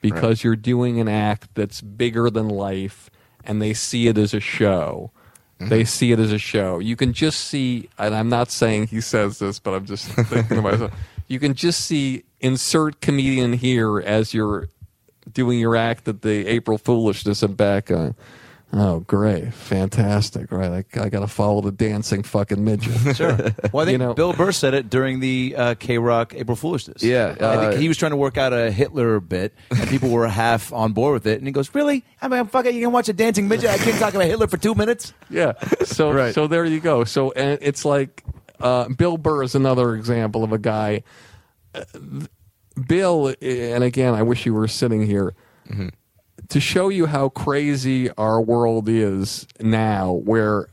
because 0.02 0.44
you're 0.44 0.56
doing 0.56 1.00
an 1.00 1.08
act 1.08 1.50
that's 1.56 1.82
bigger 1.82 2.30
than 2.30 2.50
life 2.50 3.10
and 3.44 3.62
they 3.62 3.74
see 3.74 4.08
it 4.08 4.18
as 4.18 4.34
a 4.34 4.40
show. 4.40 5.12
Mm-hmm. 5.60 5.70
They 5.70 5.86
see 5.86 6.12
it 6.12 6.20
as 6.20 6.32
a 6.32 6.38
show. 6.38 6.80
You 6.80 6.96
can 6.96 7.14
just 7.14 7.40
see, 7.40 7.90
and 7.98 8.14
I'm 8.14 8.30
not 8.30 8.52
saying 8.52 8.88
he 8.88 9.02
says 9.02 9.40
this, 9.40 9.60
but 9.60 9.74
I'm 9.74 9.86
just 9.86 10.06
thinking 10.08 10.58
to 10.58 10.62
myself. 10.62 10.92
You 11.30 11.40
can 11.40 11.54
just 11.54 11.86
see 11.86 12.26
insert 12.42 13.00
comedian 13.00 13.54
here 13.54 14.02
as 14.02 14.34
you're 14.34 14.68
doing 15.32 15.58
your 15.58 15.76
act 15.76 16.06
at 16.10 16.22
the 16.22 16.46
April 16.48 16.78
Foolishness 16.78 17.42
and 17.42 17.56
back. 17.56 17.90
Oh, 18.74 19.00
great, 19.02 19.54
fantastic! 19.54 20.52
Right, 20.52 20.86
I, 20.96 21.00
I 21.02 21.10
got 21.10 21.20
to 21.20 21.28
follow 21.28 21.62
the 21.62 21.72
dancing 21.72 22.24
fucking 22.24 22.64
midget. 22.64 23.16
Sure. 23.16 23.38
Well, 23.72 23.84
I 23.84 23.86
think 23.86 23.92
You 23.94 23.98
know- 24.00 24.14
Bill 24.14 24.34
Burr 24.34 24.52
said 24.52 24.74
it 24.74 24.90
during 24.90 25.20
the 25.20 25.56
uh, 25.56 25.74
K 25.76 25.98
Rock 26.00 26.34
April 26.36 26.56
Foolishness. 26.56 27.04
Yeah, 27.04 27.32
I 27.40 27.58
think 27.58 27.74
uh, 27.74 27.78
he 27.78 27.88
was 27.88 27.98
trying 27.98 28.12
to 28.12 28.18
work 28.18 28.38
out 28.38 28.52
a 28.54 28.72
Hitler 28.72 29.20
bit, 29.20 29.54
and 29.70 29.88
people 29.90 30.10
were 30.10 30.28
half 30.44 30.74
on 30.74 30.94
board 30.94 31.14
with 31.14 31.28
it. 31.28 31.38
And 31.38 31.48
he 31.48 31.52
goes, 31.54 31.74
"Really? 31.76 32.04
I 32.22 32.28
mean, 32.28 32.46
fuck 32.48 32.66
it. 32.66 32.74
You 32.74 32.82
can 32.82 32.92
watch 32.92 33.08
a 33.10 33.14
dancing 33.14 33.48
midget. 33.48 33.70
I 33.70 33.78
can't 33.78 34.00
talk 34.00 34.14
about 34.16 34.26
Hitler 34.28 34.48
for 34.48 34.58
two 34.58 34.74
minutes." 34.76 35.14
Yeah. 35.30 35.54
So 35.86 36.12
Right. 36.14 36.34
so 36.34 36.48
there 36.48 36.66
you 36.66 36.80
go. 36.80 37.04
So 37.04 37.32
and 37.34 37.60
it's 37.62 37.86
like 37.86 38.24
uh, 38.60 38.90
Bill 38.90 39.18
Burr 39.18 39.44
is 39.44 39.56
another 39.56 39.94
example 39.96 40.44
of 40.44 40.52
a 40.52 40.58
guy. 40.58 41.04
uh, 41.76 41.84
Bill, 42.88 43.36
and 43.40 43.84
again, 43.84 44.16
I 44.16 44.24
wish 44.24 44.48
you 44.48 44.54
were 44.56 44.68
sitting 44.68 45.06
here 45.06 45.36
to 46.50 46.60
show 46.60 46.90
you 46.90 47.06
how 47.06 47.30
crazy 47.30 48.10
our 48.12 48.42
world 48.42 48.90
is 48.90 49.48
now. 49.60 50.14
Where 50.14 50.68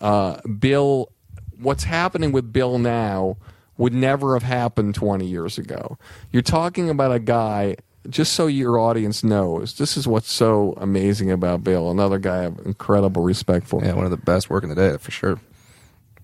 uh, 0.00 0.40
Bill, 0.42 1.10
what's 1.58 1.84
happening 1.84 2.32
with 2.32 2.52
Bill 2.52 2.78
now 2.78 3.36
would 3.78 3.92
never 3.92 4.34
have 4.34 4.42
happened 4.42 4.94
20 4.94 5.26
years 5.26 5.58
ago. 5.58 5.98
You're 6.30 6.42
talking 6.42 6.90
about 6.90 7.12
a 7.12 7.18
guy. 7.18 7.76
Just 8.08 8.34
so 8.34 8.46
your 8.46 8.78
audience 8.78 9.24
knows, 9.24 9.78
this 9.78 9.96
is 9.96 10.06
what's 10.06 10.30
so 10.30 10.74
amazing 10.76 11.32
about 11.32 11.64
Bill. 11.64 11.90
Another 11.90 12.20
guy 12.20 12.38
I 12.38 12.42
have 12.42 12.60
incredible 12.64 13.22
respect 13.22 13.66
for. 13.66 13.84
Yeah, 13.84 13.94
one 13.94 14.04
of 14.04 14.12
the 14.12 14.16
best 14.16 14.48
work 14.48 14.62
in 14.62 14.68
the 14.68 14.76
day 14.76 14.96
for 14.98 15.10
sure. 15.10 15.40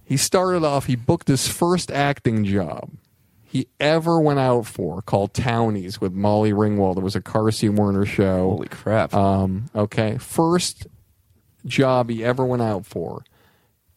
He 0.05 0.17
started 0.17 0.63
off, 0.63 0.87
he 0.87 0.95
booked 0.95 1.27
his 1.27 1.49
first 1.49 1.91
acting 1.91 2.45
job 2.45 2.89
he 3.53 3.69
ever 3.79 4.19
went 4.19 4.39
out 4.39 4.65
for 4.65 5.03
called 5.03 5.35
Townies 5.35 6.01
with 6.01 6.15
Molly 6.15 6.53
Ringwald. 6.53 6.97
It 6.97 7.03
was 7.03 7.15
a 7.15 7.21
Carsey 7.21 7.69
Werner 7.69 8.07
show. 8.07 8.49
Holy 8.49 8.69
crap! 8.69 9.13
Um, 9.13 9.67
okay. 9.75 10.17
First 10.17 10.87
job 11.67 12.09
he 12.09 12.25
ever 12.25 12.47
went 12.47 12.63
out 12.63 12.87
for. 12.87 13.27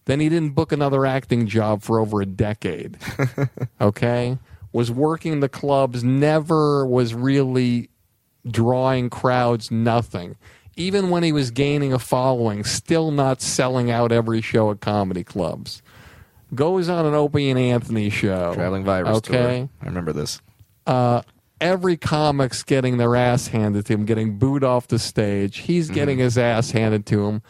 Then 0.03 0.19
he 0.19 0.27
didn't 0.27 0.56
book 0.56 0.73
another 0.73 1.06
acting 1.06 1.48
job 1.48 1.84
for 1.84 2.02
over 2.02 2.22
a 2.22 2.26
decade. 2.26 2.98
okay. 3.82 4.38
Was 4.73 4.91
working 4.91 5.40
the 5.40 5.48
clubs, 5.48 6.03
never 6.03 6.86
was 6.86 7.14
really 7.14 7.90
drawing 8.45 9.10
crowds, 9.10 9.72
nothing. 9.72 10.36
even 10.76 11.10
when 11.10 11.23
he 11.23 11.32
was 11.32 11.49
gaining 11.49 11.94
a 11.94 11.99
following, 11.99 12.65
still 12.65 13.10
not 13.10 13.41
selling 13.41 13.90
out 13.90 14.11
every 14.11 14.41
show 14.41 14.69
at 14.69 14.82
comedy 14.82 15.23
clubs. 15.23 15.82
Goes 16.54 16.90
on 16.90 17.06
an 17.06 17.14
Opie 17.14 17.50
and 17.50 17.60
Anthony 17.60 18.10
show. 18.10 18.54
Traveling 18.54 18.84
virus 18.84 19.18
Okay. 19.18 19.60
tour. 19.60 19.70
I 19.82 19.86
remember 19.86 20.14
this. 20.14 20.42
Uh, 20.86 21.22
every 21.60 21.98
comic's 21.98 22.64
getting 22.64 22.98
their 22.98 23.16
ass 23.16 23.48
handed 23.48 23.86
to 23.88 23.94
him, 23.94 24.06
getting 24.06 24.38
booed 24.38 24.64
off 24.64 24.88
the 24.88 25.00
stage. 25.00 25.58
He's 25.60 25.90
getting 25.90 26.18
mm-hmm. 26.18 26.26
his 26.26 26.38
ass 26.38 26.72
handed 26.72 27.06
to 27.08 27.26
him. 27.26 27.42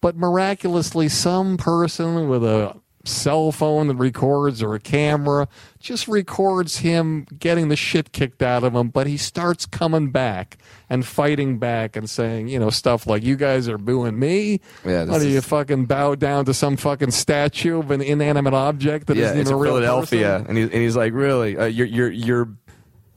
But 0.00 0.16
miraculously, 0.16 1.08
some 1.08 1.56
person 1.56 2.28
with 2.28 2.44
a 2.44 2.76
cell 3.04 3.52
phone 3.52 3.88
that 3.88 3.96
records 3.96 4.62
or 4.62 4.74
a 4.74 4.80
camera 4.80 5.48
just 5.80 6.06
records 6.06 6.78
him 6.78 7.26
getting 7.38 7.68
the 7.68 7.76
shit 7.76 8.12
kicked 8.12 8.42
out 8.42 8.62
of 8.62 8.74
him. 8.74 8.88
But 8.88 9.06
he 9.06 9.16
starts 9.16 9.66
coming 9.66 10.10
back 10.10 10.58
and 10.88 11.04
fighting 11.04 11.58
back 11.58 11.96
and 11.96 12.08
saying, 12.08 12.48
you 12.48 12.58
know, 12.58 12.70
stuff 12.70 13.06
like, 13.06 13.22
you 13.24 13.34
guys 13.36 13.68
are 13.68 13.78
booing 13.78 14.18
me? 14.18 14.60
Yeah, 14.84 15.04
what 15.04 15.20
do 15.20 15.28
you 15.28 15.38
is- 15.38 15.46
fucking 15.46 15.86
bow 15.86 16.14
down 16.14 16.44
to 16.44 16.54
some 16.54 16.76
fucking 16.76 17.10
statue 17.10 17.80
of 17.80 17.90
an 17.90 18.00
inanimate 18.00 18.54
object 18.54 19.08
that 19.08 19.16
yeah, 19.16 19.26
not 19.28 19.36
even 19.36 19.46
in 19.48 19.52
a 19.52 19.56
real 19.56 19.72
Philadelphia, 19.74 20.30
person? 20.38 20.46
and, 20.48 20.58
he, 20.58 20.62
and 20.64 20.72
he's 20.74 20.96
like, 20.96 21.12
really, 21.12 21.56
uh, 21.56 21.64
your 21.64 21.86
your 21.86 22.10
your 22.10 22.48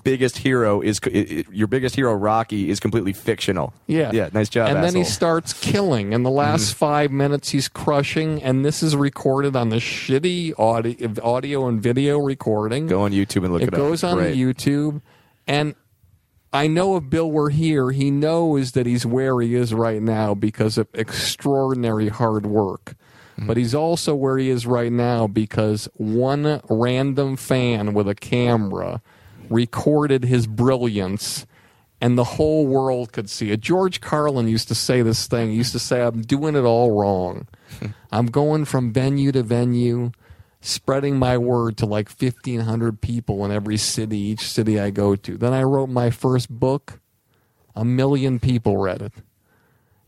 biggest 0.05 0.37
hero 0.37 0.79
is 0.79 1.01
your 1.51 1.67
biggest 1.67 1.95
hero, 1.95 2.13
Rocky, 2.13 2.69
is 2.69 2.79
completely 2.79 3.11
fictional. 3.11 3.73
Yeah. 3.87 4.11
yeah, 4.13 4.29
nice 4.31 4.47
job. 4.47 4.69
And 4.69 4.81
then 4.81 4.95
he 4.95 5.03
starts 5.03 5.51
killing. 5.51 6.13
In 6.13 6.23
the 6.23 6.29
last 6.31 6.67
Mm-hmm. 6.69 6.77
five 6.77 7.11
minutes, 7.11 7.49
he's 7.49 7.67
crushing. 7.67 8.41
And 8.41 8.63
this 8.63 8.81
is 8.81 8.95
recorded 8.95 9.57
on 9.57 9.69
the 9.69 9.77
shitty 9.77 10.57
audio, 10.57 11.13
audio 11.21 11.67
and 11.67 11.81
video 11.81 12.19
recording. 12.19 12.87
go 12.87 13.01
on 13.01 13.11
YouTube 13.11 13.43
and 13.43 13.51
look 13.51 13.63
it, 13.63 13.67
it 13.69 13.73
up. 13.73 13.77
goes 13.79 14.03
on 14.03 14.15
great. 14.17 14.37
YouTube. 14.37 15.01
And 15.47 15.75
I 16.53 16.67
know 16.67 16.95
if 16.95 17.09
Bill 17.09 17.29
were 17.29 17.49
here, 17.49 17.91
he 17.91 18.09
knows 18.11 18.71
that 18.73 18.85
he's 18.85 19.05
where 19.05 19.41
he 19.41 19.55
is 19.55 19.73
right 19.73 20.01
now 20.01 20.33
because 20.33 20.77
of 20.77 20.87
extraordinary 20.93 22.07
hard 22.07 22.45
work. 22.45 22.93
Mm-hmm. 23.37 23.47
But 23.47 23.57
he's 23.57 23.75
also 23.75 24.15
where 24.15 24.37
he 24.37 24.49
is 24.49 24.65
right 24.65 24.91
now 24.91 25.27
because 25.27 25.89
one 25.95 26.61
random 26.69 27.35
fan 27.35 27.93
with 27.93 28.07
a 28.07 28.15
camera 28.15 29.01
recorded 29.49 30.23
his 30.23 30.47
brilliance 30.47 31.45
and 32.01 32.17
the 32.17 32.23
whole 32.23 32.67
world 32.67 33.11
could 33.11 33.29
see 33.29 33.51
it. 33.51 33.61
George 33.61 34.01
Carlin 34.01 34.47
used 34.47 34.67
to 34.67 34.75
say 34.75 35.01
this 35.01 35.27
thing. 35.27 35.51
He 35.51 35.55
used 35.55 35.71
to 35.71 35.79
say, 35.79 36.01
I'm 36.01 36.21
doing 36.21 36.55
it 36.55 36.63
all 36.63 36.91
wrong. 36.91 37.47
I'm 38.11 38.27
going 38.27 38.65
from 38.65 38.93
venue 38.93 39.31
to 39.31 39.43
venue, 39.43 40.11
spreading 40.61 41.17
my 41.17 41.37
word 41.37 41.77
to 41.77 41.85
like 41.85 42.09
1,500 42.09 43.01
people 43.01 43.45
in 43.45 43.51
every 43.51 43.77
city, 43.77 44.17
each 44.17 44.49
city 44.49 44.79
I 44.79 44.89
go 44.89 45.15
to. 45.15 45.37
Then 45.37 45.53
I 45.53 45.63
wrote 45.63 45.89
my 45.89 46.09
first 46.09 46.49
book. 46.49 46.99
A 47.75 47.83
million 47.83 48.39
people 48.39 48.77
read 48.77 49.01
it. 49.01 49.13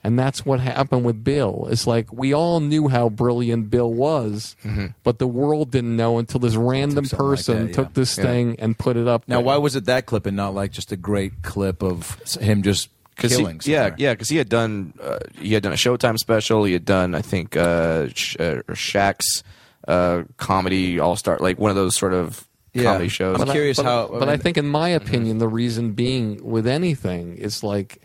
And 0.07 0.17
that's 0.17 0.45
what 0.45 0.61
happened 0.61 1.03
with 1.03 1.21
Bill. 1.21 1.67
It's 1.69 1.85
like 1.85 2.13
we 2.13 2.34
all 2.34 2.61
knew 2.61 2.88
how 2.88 3.09
brilliant 3.09 3.69
Bill 3.69 3.91
was, 3.93 4.55
but 5.03 5.19
the 5.19 5.27
world 5.27 5.69
didn't 5.71 5.97
know 5.97 6.17
until 6.17 6.39
this 6.39 6.55
random 6.55 7.03
something 7.03 7.25
like 7.27 7.35
person 7.38 7.57
that, 7.57 7.67
yeah. 7.67 7.73
took 7.75 7.93
this 7.93 8.17
Yeah. 8.17 8.23
thing 8.23 8.55
and 8.57 8.77
put 8.77 8.95
it 8.95 9.05
up. 9.05 9.23
Now, 9.27 9.38
there. 9.38 9.45
why 9.45 9.57
was 9.57 9.75
it 9.75 9.84
that 9.85 10.05
clip 10.05 10.25
and 10.25 10.38
not 10.38 10.53
like 10.55 10.71
just 10.71 10.93
a 10.93 10.95
great 10.95 11.41
clip 11.43 11.84
of 11.84 12.17
s- 12.23 12.35
him 12.35 12.63
just 12.63 12.88
'Cause 13.17 13.31
he- 13.31 13.38
killing? 13.38 13.59
yeah, 13.65 13.95
yeah, 13.97 14.13
because 14.13 14.29
he 14.29 14.38
had 14.38 14.47
done 14.47 14.93
uh, 15.03 15.19
he 15.41 15.53
had 15.53 15.61
done 15.63 15.73
a 15.73 15.75
Showtime 15.75 16.17
special. 16.17 16.63
He 16.63 16.71
had 16.71 16.85
done, 16.85 17.13
I 17.13 17.21
think, 17.21 17.57
uh, 17.57 18.07
Sh- 18.13 18.38
uh, 18.39 18.61
Shaq's 18.69 19.43
uh, 19.89 20.23
comedy 20.38 20.99
All 21.01 21.17
Star, 21.17 21.38
like 21.41 21.59
one 21.59 21.69
of 21.69 21.75
those 21.75 21.97
sort 21.97 22.13
of 22.13 22.47
Yeah. 22.73 22.84
comedy 22.84 23.09
shows. 23.09 23.35
I'm 23.35 23.39
But 23.41 23.49
I- 23.49 23.53
curious 23.53 23.75
but, 23.75 23.85
how- 23.85 24.07
But 24.19 24.29
I, 24.29 24.34
I 24.34 24.38
think, 24.38 24.57
in 24.57 24.67
my 24.69 24.88
opinion, 24.88 25.39
the 25.39 25.47
reason 25.49 25.91
being 25.91 26.39
with 26.43 26.65
anything 26.65 27.35
is 27.35 27.61
like 27.61 27.99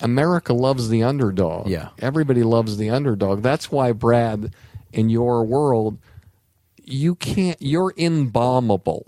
America 0.00 0.52
loves 0.52 0.88
the 0.88 1.02
underdog. 1.02 1.68
Yeah. 1.68 1.88
everybody 1.98 2.42
loves 2.42 2.76
the 2.76 2.90
underdog. 2.90 3.42
That's 3.42 3.70
why 3.72 3.92
Brad, 3.92 4.54
in 4.92 5.08
your 5.10 5.44
world, 5.44 5.98
you 6.84 7.14
can't. 7.16 7.56
You're 7.60 7.92
imbombable. 7.94 9.02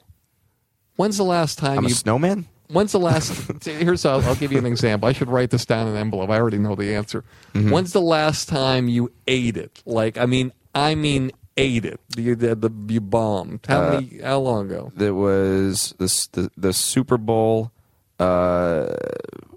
When's 0.97 1.17
the 1.17 1.25
last 1.25 1.59
time 1.59 1.79
I'm 1.79 1.87
a 1.87 1.89
you? 1.89 1.95
snowman. 1.95 2.47
When's 2.69 2.93
the 2.93 3.01
last? 3.01 3.33
here's 3.65 4.05
I'll, 4.05 4.21
I'll 4.23 4.35
give 4.37 4.53
you 4.53 4.59
an 4.59 4.67
example. 4.67 5.09
I 5.09 5.13
should 5.13 5.29
write 5.29 5.51
this 5.51 5.65
down 5.65 5.89
in 5.89 5.95
an 5.95 5.99
envelope. 6.01 6.31
I 6.31 6.39
already 6.39 6.59
know 6.59 6.75
the 6.77 6.95
answer. 6.95 7.25
Mm-hmm. 7.55 7.71
When's 7.71 7.93
the 7.93 8.01
last 8.01 8.49
time 8.49 8.89
you 8.89 9.11
ate 9.27 9.57
it? 9.57 9.83
Like 9.87 10.19
I 10.19 10.27
mean, 10.27 10.53
I 10.75 10.95
mean, 10.95 11.33
ate 11.57 11.85
it. 11.85 11.99
You 12.17 12.37
the, 12.37 12.55
the 12.55 12.71
you 12.89 13.01
bombed. 13.01 13.61
How 13.67 13.83
Uh, 13.83 13.91
many? 14.01 14.21
How 14.23 14.39
long 14.39 14.67
ago? 14.67 14.93
That 14.97 15.15
was 15.15 15.95
the 15.99 16.29
the, 16.33 16.51
the 16.57 16.73
Super 16.73 17.17
Bowl 17.17 17.73
uh, 18.21 18.95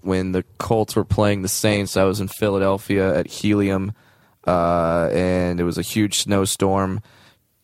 when 0.01 0.31
the 0.31 0.43
Colts 0.57 0.95
were 0.95 1.03
playing 1.05 1.41
the 1.41 1.47
Saints. 1.47 1.95
I 1.97 2.03
was 2.05 2.19
in 2.19 2.27
Philadelphia 2.27 3.15
at 3.15 3.27
Helium, 3.27 3.91
uh, 4.47 5.09
and 5.13 5.59
it 5.59 5.63
was 5.63 5.77
a 5.77 5.81
huge 5.83 6.19
snowstorm. 6.19 7.01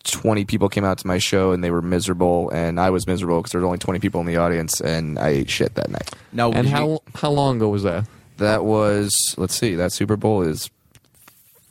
Twenty 0.04 0.46
people 0.46 0.70
came 0.70 0.86
out 0.86 0.98
to 1.00 1.08
my 1.08 1.18
show, 1.18 1.52
and 1.52 1.64
they 1.64 1.72
were 1.72 1.82
miserable, 1.82 2.50
and 2.52 2.80
I 2.80 2.90
was 2.90 3.06
miserable 3.06 3.40
because 3.40 3.52
there 3.52 3.62
were 3.62 3.68
only 3.68 3.80
twenty 3.80 4.00
people 4.00 4.20
in 4.22 4.28
the 4.28 4.38
audience, 4.38 4.80
and 4.82 5.20
I 5.20 5.30
ate 5.30 5.50
shit 5.50 5.76
that 5.76 5.90
night. 5.90 6.10
Now, 6.32 6.52
And 6.52 6.68
you- 6.68 6.74
how 6.74 7.02
how 7.16 7.32
long 7.32 7.58
ago 7.58 7.70
was 7.70 7.84
that? 7.84 8.06
That 8.38 8.64
was 8.64 9.12
let's 9.38 9.56
see, 9.56 9.76
that 9.76 9.92
Super 9.92 10.16
Bowl 10.16 10.42
is 10.42 10.70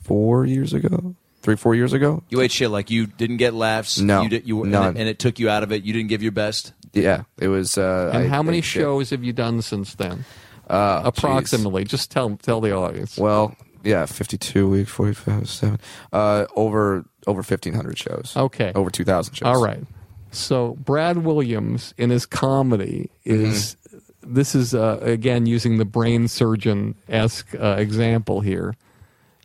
four 0.03 0.45
years 0.45 0.73
ago, 0.73 1.15
three 1.41 1.55
four 1.55 1.73
years 1.75 1.91
ago. 1.93 2.21
you 2.29 2.39
ate 2.41 2.51
shit 2.51 2.69
like 2.69 2.91
you 2.91 3.07
didn't 3.07 3.37
get 3.37 3.53
laughs. 3.55 3.99
No, 3.99 4.21
you 4.21 4.29
did, 4.29 4.47
you 4.47 4.63
and 4.63 4.73
it, 4.75 4.99
and 4.99 5.09
it 5.09 5.17
took 5.19 5.39
you 5.39 5.49
out 5.49 5.63
of 5.63 5.71
it. 5.71 5.83
You 5.83 5.93
didn't 5.93 6.09
give 6.09 6.21
your 6.21 6.31
best. 6.31 6.73
Yeah, 6.93 7.23
it 7.39 7.47
was. 7.49 7.77
Uh, 7.77 8.11
And 8.13 8.23
I 8.23 8.27
how 8.27 8.43
many 8.43 8.61
shit. 8.61 8.81
shows 8.81 9.09
have 9.11 9.23
you 9.23 9.33
done 9.33 9.61
since 9.61 9.95
then? 9.95 10.25
Uh, 10.69 11.01
Approximately. 11.05 11.83
Just 11.85 12.11
tell 12.11 12.37
tell 12.41 12.61
the 12.61 12.71
audience. 12.75 13.17
Well, 13.17 13.55
yeah, 13.83 14.05
52 14.05 14.69
weeks, 14.69 14.91
45, 14.91 15.49
7. 15.49 15.79
Uh, 16.13 16.45
over 16.55 17.05
over 17.27 17.41
1,500 17.41 17.97
shows. 17.97 18.33
Okay. 18.35 18.71
Over 18.75 18.89
2,000 18.89 19.33
shows. 19.35 19.45
All 19.47 19.63
right. 19.63 19.83
So 20.31 20.75
Brad 20.83 21.17
Williams 21.19 21.93
in 21.97 22.09
his 22.11 22.25
comedy 22.25 23.09
is 23.25 23.75
Mm-hmm. 23.75 24.33
this 24.35 24.53
is 24.55 24.73
uh, 24.75 24.99
again 25.01 25.45
using 25.47 25.77
the 25.79 25.85
brain 25.85 26.27
surgeon 26.27 26.95
esque 27.07 27.55
uh, 27.55 27.75
example 27.79 28.41
here. 28.41 28.75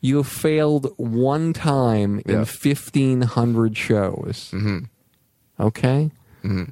You 0.03 0.19
have 0.19 0.27
failed 0.29 0.93
one 0.99 1.55
time 1.55 2.21
in 2.27 2.45
fifteen 2.45 3.23
hundred 3.23 3.77
shows. 3.79 4.51
Mhm. 4.53 4.89
Okay, 5.59 6.11
Mm-hmm. 6.45 6.65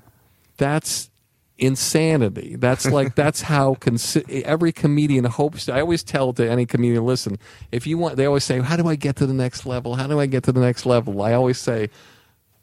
That's 0.56 1.10
insanity. 1.58 2.56
That's 2.56 2.86
like 2.86 3.14
that's 3.16 3.42
how 3.42 3.74
consi- 3.74 4.42
every 4.42 4.72
comedian 4.72 5.24
hopes. 5.24 5.66
To, 5.66 5.74
I 5.74 5.80
always 5.80 6.02
tell 6.02 6.32
to 6.34 6.48
any 6.48 6.66
comedian, 6.66 7.04
listen, 7.04 7.38
if 7.70 7.86
you 7.86 7.98
want, 7.98 8.16
they 8.16 8.26
always 8.26 8.44
say, 8.44 8.60
"How 8.60 8.76
do 8.76 8.88
I 8.88 8.96
get 8.96 9.16
to 9.16 9.26
the 9.26 9.34
next 9.34 9.66
level? 9.66 9.94
How 9.96 10.06
do 10.06 10.18
I 10.20 10.26
get 10.26 10.44
to 10.44 10.52
the 10.52 10.60
next 10.60 10.86
level?" 10.86 11.22
I 11.22 11.32
always 11.32 11.58
say, 11.58 11.90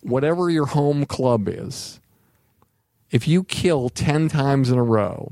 whatever 0.02 0.50
your 0.50 0.68
home 0.68 1.06
club 1.06 1.48
is, 1.48 2.00
if 3.12 3.28
you 3.28 3.44
kill 3.44 3.90
10 3.90 4.30
times 4.30 4.70
in 4.70 4.78
a 4.78 4.84
row 4.84 5.30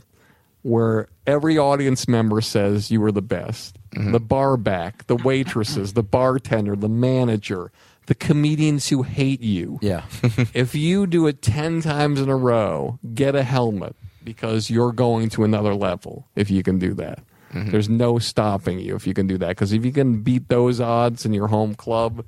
where 0.63 1.07
every 1.25 1.57
audience 1.57 2.07
member 2.07 2.41
says 2.41 2.91
you 2.91 2.99
were 2.99 3.11
the 3.11 3.21
best, 3.21 3.77
mm-hmm. 3.91 4.11
the 4.11 4.19
bar 4.19 4.57
back, 4.57 5.05
the 5.07 5.15
waitresses, 5.15 5.93
the 5.93 6.03
bartender, 6.03 6.75
the 6.75 6.89
manager, 6.89 7.71
the 8.07 8.15
comedians 8.15 8.89
who 8.89 9.03
hate 9.03 9.41
you, 9.41 9.79
Yeah. 9.81 10.03
if 10.53 10.73
you 10.75 11.07
do 11.07 11.27
it 11.27 11.41
10 11.41 11.81
times 11.81 12.19
in 12.19 12.29
a 12.29 12.35
row, 12.35 12.99
get 13.13 13.35
a 13.35 13.43
helmet 13.43 13.95
because 14.23 14.69
you're 14.69 14.91
going 14.91 15.29
to 15.29 15.43
another 15.43 15.73
level 15.75 16.27
if 16.35 16.49
you 16.49 16.63
can 16.63 16.79
do 16.79 16.93
that. 16.95 17.19
There's 17.53 17.89
no 17.89 18.19
stopping 18.19 18.77
you 18.79 18.95
if 18.95 19.07
you 19.07 19.15
can 19.15 19.25
do 19.25 19.37
that 19.39 19.47
because 19.49 19.73
if 19.73 19.83
you 19.83 19.91
can 19.91 20.21
beat 20.21 20.47
those 20.47 20.79
odds 20.79 21.25
in 21.25 21.33
your 21.33 21.47
home 21.47 21.73
club, 21.73 22.23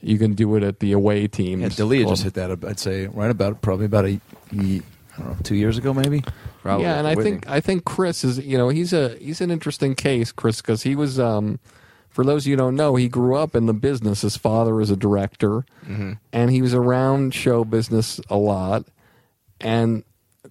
you 0.00 0.16
can 0.16 0.34
do 0.34 0.54
it 0.54 0.62
at 0.62 0.78
the 0.78 0.92
away 0.92 1.26
team. 1.26 1.62
And 1.64 1.72
Dalia 1.72 2.04
club. 2.04 2.12
just 2.12 2.22
hit 2.22 2.34
that. 2.34 2.64
I'd 2.64 2.78
say 2.78 3.06
right 3.08 3.30
about 3.32 3.62
probably 3.62 3.86
about 3.86 4.04
a, 4.04 4.20
don't 4.52 4.84
know, 5.18 5.36
two 5.42 5.56
years 5.56 5.76
ago 5.78 5.92
maybe. 5.92 6.22
Probably. 6.62 6.84
Yeah, 6.84 6.98
and 6.98 7.06
I 7.08 7.14
think 7.14 7.48
I 7.48 7.60
think 7.60 7.84
Chris 7.84 8.22
is 8.22 8.38
you 8.38 8.58
know 8.58 8.68
he's 8.68 8.92
a 8.92 9.16
he's 9.16 9.40
an 9.40 9.50
interesting 9.50 9.94
case, 9.94 10.30
Chris, 10.30 10.60
because 10.60 10.82
he 10.82 10.94
was 10.94 11.18
um, 11.18 11.58
for 12.10 12.24
those 12.24 12.42
of 12.42 12.48
you 12.48 12.54
who 12.54 12.58
don't 12.58 12.76
know, 12.76 12.96
he 12.96 13.08
grew 13.08 13.36
up 13.36 13.54
in 13.54 13.66
the 13.66 13.72
business. 13.72 14.22
His 14.22 14.36
father 14.36 14.74
was 14.74 14.90
a 14.90 14.96
director, 14.96 15.64
mm-hmm. 15.86 16.14
and 16.32 16.50
he 16.50 16.60
was 16.60 16.74
around 16.74 17.34
show 17.34 17.64
business 17.64 18.20
a 18.28 18.36
lot. 18.36 18.84
And 19.60 20.02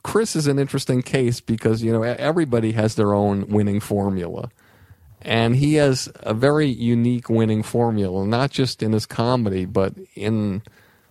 Chris 0.01 0.35
is 0.35 0.47
an 0.47 0.57
interesting 0.57 1.01
case 1.01 1.41
because 1.41 1.83
you 1.83 1.91
know 1.91 2.01
everybody 2.03 2.71
has 2.71 2.95
their 2.95 3.13
own 3.13 3.47
winning 3.49 3.81
formula, 3.81 4.49
and 5.21 5.55
he 5.57 5.75
has 5.75 6.09
a 6.21 6.33
very 6.33 6.67
unique 6.67 7.29
winning 7.29 7.61
formula, 7.61 8.25
not 8.25 8.51
just 8.51 8.81
in 8.81 8.93
his 8.93 9.05
comedy, 9.05 9.65
but 9.65 9.93
in 10.15 10.61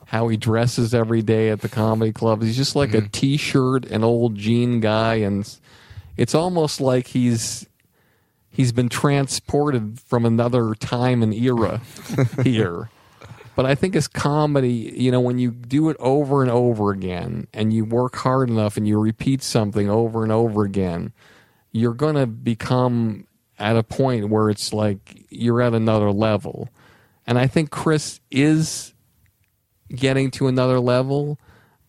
how 0.06 0.28
he 0.28 0.38
dresses 0.38 0.94
every 0.94 1.20
day 1.20 1.50
at 1.50 1.60
the 1.60 1.68
comedy 1.68 2.12
club. 2.12 2.42
He's 2.42 2.56
just 2.56 2.74
like 2.74 2.94
a 2.94 2.98
mm-hmm. 2.98 3.08
t-shirt, 3.08 3.84
an 3.86 4.02
old 4.02 4.36
jean 4.36 4.80
guy, 4.80 5.16
and 5.16 5.46
it's 6.16 6.34
almost 6.34 6.80
like 6.80 7.08
he's 7.08 7.66
he's 8.58 8.72
been 8.72 8.88
transported 8.88 10.00
from 10.00 10.26
another 10.26 10.74
time 10.74 11.22
and 11.22 11.32
era 11.32 11.80
here. 12.42 12.90
But 13.54 13.66
I 13.66 13.76
think 13.76 13.94
as 13.94 14.08
comedy, 14.08 14.92
you 14.96 15.12
know, 15.12 15.20
when 15.20 15.38
you 15.38 15.52
do 15.52 15.90
it 15.90 15.96
over 16.00 16.42
and 16.42 16.50
over 16.50 16.90
again 16.90 17.46
and 17.54 17.72
you 17.72 17.84
work 17.84 18.16
hard 18.16 18.50
enough 18.50 18.76
and 18.76 18.86
you 18.86 18.98
repeat 18.98 19.44
something 19.44 19.88
over 19.88 20.24
and 20.24 20.32
over 20.32 20.64
again, 20.64 21.12
you're 21.70 21.94
going 21.94 22.16
to 22.16 22.26
become 22.26 23.28
at 23.60 23.76
a 23.76 23.84
point 23.84 24.28
where 24.28 24.50
it's 24.50 24.72
like 24.72 25.24
you're 25.30 25.62
at 25.62 25.72
another 25.72 26.10
level. 26.10 26.68
And 27.28 27.38
I 27.38 27.46
think 27.46 27.70
Chris 27.70 28.18
is 28.28 28.92
getting 29.88 30.32
to 30.32 30.48
another 30.48 30.80
level. 30.80 31.38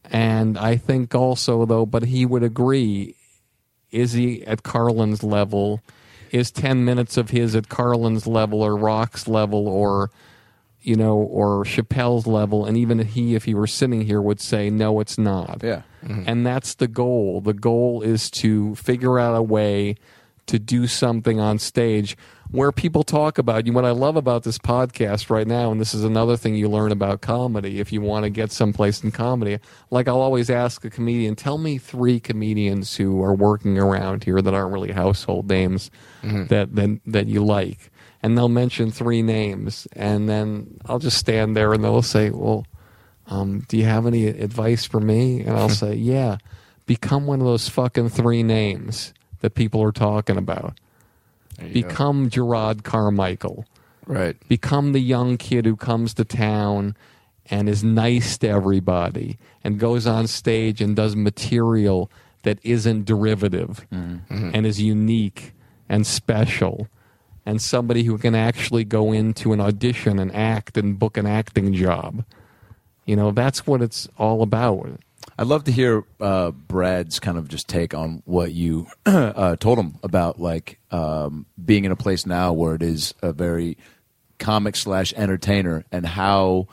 And 0.05 0.55
I 0.55 0.77
think 0.77 1.15
also, 1.15 1.65
though, 1.65 1.87
but 1.87 2.03
he 2.03 2.27
would 2.27 2.43
agree 2.43 3.15
is 3.89 4.13
he 4.13 4.45
at 4.45 4.61
Carlin's 4.61 5.23
level? 5.23 5.81
Is 6.31 6.51
10 6.51 6.85
minutes 6.85 7.17
of 7.17 7.29
his 7.31 7.55
at 7.55 7.69
Carlin's 7.69 8.27
level 8.27 8.61
or 8.61 8.75
Rock's 8.75 9.27
level 9.27 9.67
or, 9.67 10.11
you 10.81 10.95
know, 10.95 11.17
or 11.17 11.63
Chappelle's 11.63 12.27
level? 12.27 12.65
And 12.65 12.77
even 12.77 12.99
he, 12.99 13.35
if 13.35 13.45
he 13.45 13.53
were 13.53 13.67
sitting 13.67 14.01
here, 14.01 14.21
would 14.21 14.39
say, 14.39 14.69
no, 14.69 14.99
it's 14.99 15.17
not. 15.17 15.61
Yeah. 15.63 15.81
Mm-hmm. 16.03 16.23
And 16.27 16.45
that's 16.45 16.75
the 16.75 16.87
goal. 16.87 17.41
The 17.41 17.53
goal 17.53 18.01
is 18.01 18.29
to 18.31 18.75
figure 18.75 19.19
out 19.19 19.35
a 19.35 19.41
way 19.41 19.95
to 20.45 20.59
do 20.59 20.87
something 20.87 21.39
on 21.39 21.59
stage 21.59 22.17
where 22.51 22.71
people 22.71 23.03
talk 23.03 23.37
about 23.37 23.65
you. 23.67 23.73
What 23.73 23.85
I 23.85 23.91
love 23.91 24.15
about 24.15 24.43
this 24.43 24.57
podcast 24.57 25.29
right 25.29 25.45
now, 25.45 25.71
and 25.71 25.79
this 25.79 25.93
is 25.93 26.03
another 26.03 26.35
thing 26.35 26.55
you 26.55 26.67
learn 26.69 26.91
about 26.91 27.21
comedy 27.21 27.79
if 27.79 27.91
you 27.91 28.01
want 28.01 28.23
to 28.23 28.29
get 28.29 28.51
someplace 28.51 29.03
in 29.03 29.11
comedy. 29.11 29.59
Like 29.91 30.07
I'll 30.07 30.21
always 30.21 30.49
ask 30.49 30.83
a 30.83 30.89
comedian, 30.89 31.35
tell 31.35 31.57
me 31.57 31.77
three 31.77 32.19
comedians 32.19 32.95
who 32.95 33.21
are 33.23 33.33
working 33.33 33.77
around 33.77 34.23
here 34.23 34.41
that 34.41 34.53
aren't 34.53 34.73
really 34.73 34.91
household 34.91 35.47
names 35.49 35.91
that, 36.47 36.75
that 36.75 36.99
that 37.05 37.27
you 37.27 37.43
like. 37.43 37.91
And 38.21 38.37
they'll 38.37 38.49
mention 38.49 38.91
three 38.91 39.21
names, 39.21 39.87
and 39.93 40.27
then 40.27 40.79
I'll 40.85 40.99
just 40.99 41.17
stand 41.17 41.55
there 41.55 41.71
and 41.71 41.81
they'll 41.81 42.01
say, 42.01 42.31
Well, 42.31 42.65
um, 43.29 43.59
do 43.67 43.77
you 43.77 43.85
have 43.85 44.05
any 44.05 44.27
advice 44.27 44.85
for 44.85 44.99
me? 44.99 45.41
And 45.41 45.51
I'll 45.51 45.69
say, 45.83 45.93
yeah, 45.93 46.37
become 46.85 47.27
one 47.27 47.39
of 47.39 47.45
those 47.45 47.69
fucking 47.69 48.09
three 48.09 48.43
names 48.43 49.13
that 49.39 49.51
people 49.51 49.81
are 49.83 49.91
talking 49.91 50.37
about. 50.37 50.77
Become 51.73 52.29
Jerrod 52.29 52.83
Carmichael. 52.83 53.65
Right. 54.05 54.35
Become 54.47 54.93
the 54.93 54.99
young 54.99 55.37
kid 55.37 55.65
who 55.65 55.75
comes 55.75 56.13
to 56.15 56.25
town 56.25 56.95
and 57.49 57.69
is 57.69 57.83
nice 57.83 58.37
to 58.39 58.47
everybody 58.47 59.37
and 59.63 59.79
goes 59.79 60.07
on 60.07 60.27
stage 60.27 60.81
and 60.81 60.95
does 60.95 61.15
material 61.15 62.09
that 62.43 62.59
isn't 62.63 63.05
derivative 63.05 63.85
and 63.91 64.65
is 64.65 64.81
unique 64.81 65.53
and 65.87 66.07
special 66.07 66.87
and 67.45 67.61
somebody 67.61 68.03
who 68.03 68.17
can 68.17 68.35
actually 68.35 68.83
go 68.83 69.11
into 69.11 69.53
an 69.53 69.59
audition 69.59 70.19
and 70.19 70.33
act 70.35 70.77
and 70.77 70.99
book 70.99 71.17
an 71.17 71.25
acting 71.25 71.73
job. 71.73 72.23
You 73.05 73.15
know, 73.15 73.31
that's 73.31 73.65
what 73.65 73.81
it's 73.81 74.07
all 74.17 74.41
about. 74.43 74.99
I'd 75.39 75.47
love 75.47 75.63
to 75.63 75.71
hear 75.71 76.03
uh, 76.19 76.51
Brad's 76.51 77.21
kind 77.21 77.37
of 77.37 77.47
just 77.47 77.69
take 77.69 77.93
on 77.93 78.23
what 78.25 78.51
you 78.51 78.87
uh, 79.05 79.55
told 79.55 79.79
him 79.79 79.95
about, 80.03 80.37
like 80.37 80.79
um, 80.91 81.45
being 81.63 81.85
in 81.85 81.93
a 81.93 81.95
place 81.95 82.25
now 82.25 82.51
where 82.51 82.75
it 82.75 82.83
is 82.83 83.13
a 83.21 83.31
very 83.31 83.77
comic 84.37 84.75
slash 84.75 85.13
entertainer, 85.15 85.85
and 85.93 86.05
how, 86.05 86.67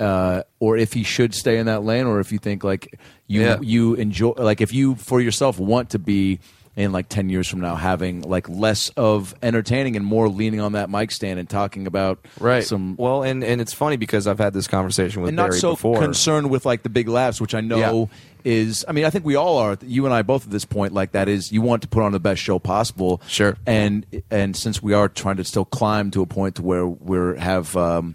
uh, 0.00 0.42
or 0.58 0.76
if 0.76 0.94
he 0.94 1.04
should 1.04 1.32
stay 1.32 1.58
in 1.58 1.66
that 1.66 1.84
lane, 1.84 2.06
or 2.06 2.18
if 2.18 2.32
you 2.32 2.38
think 2.38 2.64
like 2.64 2.98
you 3.28 3.42
Yeah. 3.42 3.58
you 3.62 3.94
enjoy, 3.94 4.30
like 4.36 4.60
if 4.60 4.72
you 4.74 4.96
for 4.96 5.20
yourself 5.20 5.60
want 5.60 5.90
to 5.90 6.00
be 6.00 6.40
in 6.78 6.92
like 6.92 7.08
10 7.08 7.28
years 7.28 7.48
from 7.48 7.60
now 7.60 7.74
having 7.74 8.22
like 8.22 8.48
less 8.48 8.88
of 8.90 9.34
entertaining 9.42 9.96
and 9.96 10.04
more 10.06 10.28
leaning 10.28 10.60
on 10.60 10.72
that 10.72 10.88
mic 10.88 11.10
stand 11.10 11.38
and 11.40 11.50
talking 11.50 11.86
about 11.86 12.24
Right. 12.38 12.62
some 12.64 12.94
well, 12.96 13.22
and 13.24 13.42
and 13.42 13.60
it's 13.60 13.72
funny 13.72 13.96
because 13.96 14.26
I've 14.26 14.38
had 14.38 14.52
this 14.54 14.68
conversation 14.68 15.20
with 15.22 15.30
and 15.30 15.36
not 15.36 15.54
so 15.54 15.72
before. 15.72 15.98
concerned 16.00 16.50
with 16.50 16.64
like 16.64 16.84
the 16.84 16.88
big 16.88 17.08
laughs, 17.08 17.40
which 17.40 17.54
I 17.54 17.60
know 17.60 18.08
is. 18.44 18.84
I 18.88 18.92
mean, 18.92 19.04
I 19.04 19.10
think 19.10 19.24
we 19.24 19.34
all 19.34 19.58
are. 19.58 19.76
You 19.82 20.04
and 20.04 20.14
I 20.14 20.22
both 20.22 20.44
at 20.44 20.50
this 20.52 20.64
point. 20.64 20.92
Like 20.94 21.12
that 21.12 21.28
is, 21.28 21.50
you 21.50 21.62
want 21.62 21.82
to 21.82 21.88
put 21.88 22.04
on 22.04 22.12
the 22.12 22.20
best 22.20 22.40
show 22.40 22.58
possible. 22.60 23.20
Sure. 23.26 23.56
And 23.66 24.06
and 24.30 24.56
since 24.56 24.80
we 24.82 24.94
are 24.94 25.08
trying 25.08 25.36
to 25.38 25.44
still 25.44 25.64
climb 25.64 26.10
to 26.12 26.22
a 26.22 26.26
point 26.26 26.54
to 26.56 26.62
where 26.62 26.86
we're 26.86 27.34
have. 27.36 27.76
Um, 27.76 28.14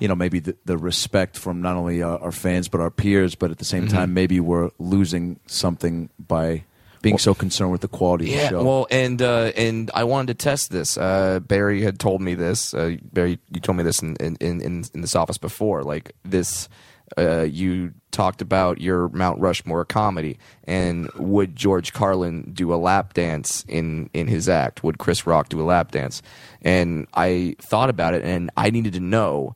you 0.00 0.06
know, 0.06 0.14
maybe 0.14 0.38
the, 0.38 0.56
the 0.64 0.78
respect 0.78 1.36
from 1.36 1.60
not 1.60 1.74
only 1.74 2.04
our, 2.04 2.16
our 2.20 2.30
fans 2.30 2.68
but 2.68 2.80
our 2.80 2.88
peers, 2.92 3.34
but 3.34 3.50
at 3.50 3.58
the 3.58 3.64
Mm-hmm. 3.64 3.86
same 3.86 3.88
time, 3.88 4.14
maybe 4.14 4.38
we're 4.38 4.70
losing 4.78 5.40
something 5.46 6.08
by 6.20 6.62
being 7.02 7.18
so 7.18 7.34
concerned 7.34 7.72
with 7.72 7.80
the 7.80 7.88
quality 7.88 8.24
of 8.26 8.30
the 8.30 8.36
Yeah, 8.36 8.48
show. 8.48 8.64
well, 8.64 8.86
and 8.90 9.20
uh, 9.22 9.52
and 9.56 9.90
I 9.94 10.04
wanted 10.04 10.38
to 10.38 10.44
test 10.44 10.70
this. 10.70 10.96
Uh, 10.98 11.40
Barry 11.40 11.82
had 11.82 11.98
told 11.98 12.20
me 12.20 12.34
this. 12.34 12.74
Uh, 12.74 12.96
Barry, 13.12 13.38
you 13.52 13.60
told 13.60 13.76
me 13.78 13.84
this 13.84 14.02
in 14.02 14.16
in, 14.16 14.36
in, 14.40 14.84
in 14.94 15.00
this 15.00 15.14
office 15.16 15.38
before. 15.38 15.82
Like 15.82 16.12
this, 16.24 16.68
uh, 17.16 17.42
you 17.42 17.92
talked 18.10 18.42
about 18.42 18.80
your 18.80 19.08
Mount 19.10 19.38
Rushmore 19.40 19.84
comedy, 19.84 20.38
and 20.64 21.08
would 21.16 21.54
George 21.54 21.92
Carlin 21.92 22.50
do 22.52 22.72
a 22.72 22.76
lap 22.76 23.14
dance 23.14 23.64
in 23.68 24.10
in 24.12 24.26
his 24.26 24.48
act? 24.48 24.82
Would 24.82 24.98
Chris 24.98 25.26
Rock 25.26 25.48
do 25.48 25.60
a 25.60 25.64
lap 25.64 25.90
dance? 25.92 26.22
And 26.62 27.06
I 27.14 27.54
thought 27.60 27.90
about 27.90 28.14
it, 28.14 28.24
and 28.24 28.50
I 28.56 28.70
needed 28.70 28.94
to 28.94 29.00
know 29.00 29.54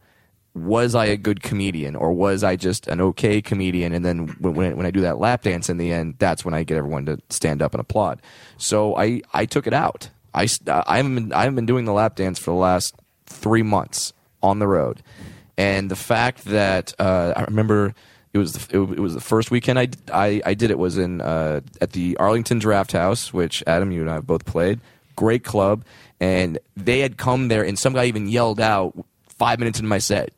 was 0.55 0.95
I 0.95 1.07
a 1.07 1.17
good 1.17 1.43
comedian 1.43 1.97
or 1.97 2.13
was 2.13 2.45
I 2.45 2.57
just 2.57 2.87
an 2.87 3.01
okay 3.01 3.41
comedian? 3.41 3.93
And 3.93 4.05
then 4.05 4.29
when, 4.39 4.77
when, 4.77 4.87
I 4.87 4.91
do 4.91 5.01
that 5.01 5.19
lap 5.19 5.43
dance 5.43 5.71
in 5.71 5.79
the 5.79 5.93
end, 5.93 6.17
that's 6.19 6.45
when 6.45 6.55
I 6.55 6.63
get 6.63 6.77
everyone 6.77 7.07
to 7.07 7.19
stand 7.31 7.63
up 7.63 7.73
and 7.73 7.81
applaud. 7.81 8.21
So 8.59 8.97
I, 8.97 9.23
I 9.33 9.47
took 9.47 9.67
it 9.67 9.73
out. 9.73 10.11
I, 10.35 10.49
I, 10.67 10.99
haven't 10.99 11.15
been, 11.15 11.33
I 11.33 11.41
haven't 11.41 11.57
been 11.57 11.67
doing 11.67 11.85
the 11.85 11.93
lap 11.93 12.17
dance 12.17 12.39
for 12.39 12.51
the 12.51 12.57
last 12.57 12.95
three 13.27 13.63
months 13.63 14.13
on 14.43 14.59
the 14.59 14.67
road. 14.67 15.03
And 15.57 15.91
the 15.91 15.97
fact 15.97 16.45
that 16.47 16.95
uh, 16.99 17.33
I 17.37 17.45
remember 17.45 17.95
it 18.33 18.39
was 18.39 18.55
the, 18.55 18.83
it, 18.83 18.99
was 18.99 19.15
the 19.15 19.21
first 19.21 19.51
weekend 19.51 19.79
I, 19.79 19.89
I, 20.13 20.43
I 20.45 20.55
did 20.55 20.71
it 20.71 20.79
was 20.79 20.97
in 20.97 21.21
uh, 21.21 21.61
at 21.81 21.93
the 21.93 22.17
Arlington 22.17 22.59
Draft 22.59 22.93
House, 22.93 23.33
which 23.33 23.63
Adam, 23.67 23.93
you 23.93 24.01
and 24.01 24.11
I 24.11 24.15
have 24.15 24.27
both 24.27 24.47
played. 24.47 24.81
Great 25.17 25.45
club, 25.45 25.85
and 26.21 26.59
they 26.75 27.01
had 27.01 27.19
come 27.19 27.49
there, 27.49 27.63
and 27.63 27.79
some 27.79 27.93
guy 27.93 28.07
even 28.07 28.29
yelled 28.29 28.59
out 28.59 28.95
five 29.29 29.59
minutes 29.59 29.79
into 29.79 29.89
my 29.89 29.99
set, 29.99 30.31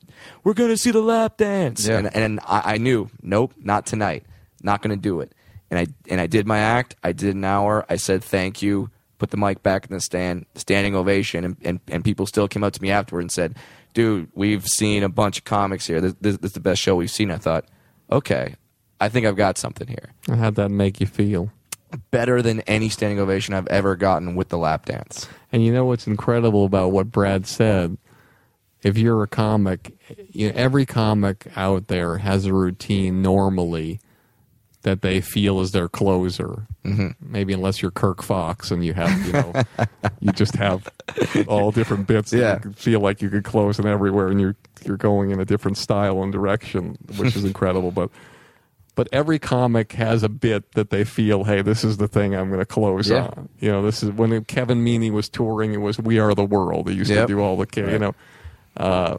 "We're 0.43 0.55
gonna 0.55 0.77
see 0.77 0.91
the 0.91 1.01
lap 1.01 1.37
dance," 1.37 1.87
Yeah. 1.87 1.99
and, 1.99 2.15
and 2.17 2.41
I, 2.47 2.75
I 2.75 2.79
knew, 2.79 3.11
nope, 3.23 3.53
not 3.59 3.87
tonight, 3.87 4.25
not 4.63 4.83
gonna 4.83 4.97
do 4.97 5.21
it. 5.21 5.33
And 5.71 5.79
I 5.81 5.87
and 6.09 6.21
I 6.21 6.27
did 6.27 6.47
my 6.47 6.59
act. 6.59 6.95
I 7.03 7.13
did 7.13 7.35
an 7.35 7.45
hour. 7.45 7.85
I 7.89 7.97
said 7.97 8.23
thank 8.23 8.63
you. 8.63 8.91
Put 9.19 9.31
the 9.31 9.37
mic 9.37 9.63
back 9.63 9.87
in 9.87 9.95
the 9.95 10.01
stand, 10.01 10.45
standing 10.55 10.95
ovation, 10.95 11.45
and, 11.45 11.57
and, 11.63 11.81
and 11.89 12.05
people 12.05 12.27
still 12.27 12.49
came 12.49 12.63
up 12.65 12.73
to 12.75 12.83
me 12.83 12.91
afterward 12.91 13.23
and 13.23 13.33
said, 13.33 13.57
"Dude, 13.95 14.29
we've 14.35 14.67
seen 14.67 15.03
a 15.03 15.09
bunch 15.09 15.39
of 15.39 15.45
comics 15.45 15.87
here. 15.87 16.01
This, 16.01 16.15
this, 16.21 16.37
this 16.39 16.49
is 16.51 16.53
the 16.55 16.61
best 16.61 16.83
show 16.83 16.97
we've 16.97 17.11
seen." 17.11 17.31
I 17.31 17.39
thought, 17.39 17.65
okay, 18.11 18.57
I 19.01 19.09
think 19.09 19.25
I've 19.27 19.37
got 19.37 19.57
something 19.57 19.89
here. 19.89 20.11
How'd 20.29 20.57
that 20.57 20.71
make 20.71 21.01
you 21.01 21.07
feel? 21.07 21.51
Better 22.11 22.43
than 22.43 22.61
any 22.63 22.89
standing 22.89 23.21
ovation 23.21 23.55
I've 23.55 23.69
ever 23.69 23.95
gotten 23.95 24.35
with 24.35 24.49
the 24.49 24.59
lap 24.59 24.87
dance. 24.87 25.29
And 25.53 25.65
you 25.65 25.73
know 25.73 25.85
what's 25.85 26.09
incredible 26.09 26.65
about 26.65 26.91
what 26.91 27.11
Brad 27.13 27.47
said? 27.47 27.97
If 28.85 28.99
you're 28.99 29.23
a 29.23 29.27
comic, 29.27 29.97
you 30.31 30.49
know, 30.49 30.55
every 30.57 30.87
comic 30.87 31.47
out 31.57 31.89
there 31.89 32.19
has 32.19 32.45
a 32.47 32.53
routine 32.53 33.23
normally 33.23 34.01
that 34.83 35.01
they 35.01 35.23
feel 35.23 35.61
is 35.61 35.73
their 35.73 35.89
closer. 35.89 36.67
Mm-hmm. 36.85 37.09
Maybe 37.21 37.55
unless 37.55 37.81
you're 37.81 37.91
Kirk 37.91 38.23
Fox 38.23 38.71
and 38.71 38.85
you 38.85 38.93
have, 38.93 39.27
you 39.27 39.33
know, 39.33 39.53
you 40.21 40.33
just 40.33 40.55
have 40.57 40.87
all 41.49 41.71
different 41.73 42.07
bits 42.07 42.31
that 42.33 42.39
Yeah. 42.39 42.59
you 42.63 42.73
feel 42.75 43.01
like 43.01 43.23
you 43.23 43.31
could 43.31 43.45
close 43.45 43.79
in 43.79 43.87
everywhere 43.87 44.29
and 44.29 44.39
you're 44.41 44.57
you're 44.85 44.99
going 44.99 45.31
in 45.31 45.41
a 45.41 45.47
different 45.47 45.79
style 45.79 46.23
and 46.23 46.31
direction, 46.31 46.99
which 47.17 47.35
is 47.35 47.45
incredible. 47.53 47.91
But 47.91 48.11
but 48.97 49.09
every 49.11 49.39
comic 49.39 49.93
has 49.93 50.23
a 50.23 50.29
bit 50.29 50.73
that 50.73 50.91
they 50.91 51.03
feel, 51.05 51.45
hey, 51.45 51.63
this 51.63 51.83
is 51.83 51.97
the 51.97 52.07
thing 52.07 52.35
I'm 52.35 52.49
going 52.49 52.61
to 52.61 52.67
close 52.67 53.09
Yeah. 53.11 53.25
on. 53.29 53.49
You 53.59 53.71
know, 53.73 53.83
this 53.83 54.03
is 54.03 54.11
when 54.11 54.45
Kevin 54.45 54.85
Meaney 54.85 55.11
was 55.11 55.31
touring. 55.31 55.73
It 55.73 55.79
was 55.81 55.99
"We 55.99 56.19
Are 56.19 56.35
the 56.35 56.45
World." 56.45 56.91
He 56.91 56.97
used 56.97 57.11
Yep. 57.11 57.27
to 57.27 57.33
do 57.35 57.41
all 57.41 57.57
the, 57.57 57.67
you 57.91 57.99
know, 57.99 58.15
uh, 58.77 59.17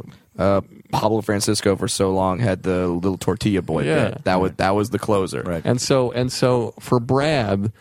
Pablo 0.91 1.21
Francisco 1.21 1.75
for 1.75 1.87
so 1.87 2.11
long 2.11 2.39
had 2.39 2.63
the 2.63 2.87
little 2.87 3.17
tortilla 3.17 3.61
boy 3.61 3.83
Yeah. 3.83 4.09
bit. 4.09 4.23
That 4.25 4.41
was 4.41 4.51
that 4.53 4.71
was 4.75 4.89
the 4.89 4.99
closer. 4.99 5.41
Right. 5.43 5.61
and 5.65 5.79
so 5.81 6.11
and 6.11 6.31
so 6.31 6.73
for 6.79 6.99
Brad, 6.99 7.71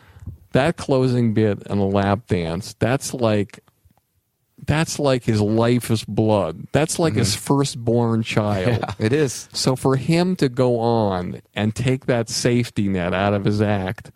that 0.52 0.76
closing 0.76 1.34
bit 1.34 1.62
and 1.66 1.80
the 1.80 1.84
lap 1.84 2.26
dance, 2.28 2.74
that's 2.78 3.12
like. 3.14 3.60
That's 4.66 4.98
like 4.98 5.24
his 5.24 5.42
life 5.42 5.90
is 5.90 6.04
blood. 6.04 6.68
That's 6.72 6.98
like 6.98 7.14
his 7.16 7.36
firstborn 7.36 8.22
child. 8.22 8.82
It 8.98 9.12
is. 9.12 9.46
So 9.52 9.76
for 9.76 9.96
him 9.96 10.36
to 10.36 10.48
go 10.48 10.78
on 10.78 11.42
and 11.54 11.74
take 11.74 12.06
that 12.06 12.30
safety 12.30 12.88
net 12.88 13.12
out 13.12 13.34
of 13.34 13.44
his 13.44 13.60
act, 13.60 14.10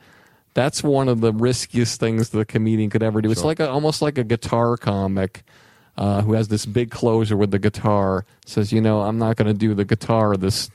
that's 0.55 0.83
one 0.83 1.09
of 1.09 1.21
the 1.21 1.35
riskiest 1.35 2.01
things 2.01 2.31
the 2.31 2.47
comedian 2.47 2.89
could 2.89 3.03
ever 3.03 3.21
do. 3.21 3.31
It's 3.31 3.45
like 3.45 3.61
a, 3.61 3.69
almost 3.69 4.01
like 4.01 4.17
a 4.17 4.25
guitar 4.25 4.79
comic 4.79 5.43
uh, 5.99 6.23
who 6.23 6.33
has 6.33 6.49
this 6.49 6.65
big 6.65 6.91
closer 6.91 7.37
with 7.37 7.51
the 7.51 7.59
guitar 7.59 8.25
says, 8.47 8.73
you 8.73 8.81
know, 8.81 9.03
I'm 9.03 9.19
not 9.19 9.37
going 9.37 9.49
to 9.49 9.59
do 9.67 9.75
the 9.75 9.85
guitar 9.85 10.37
this 10.37 10.71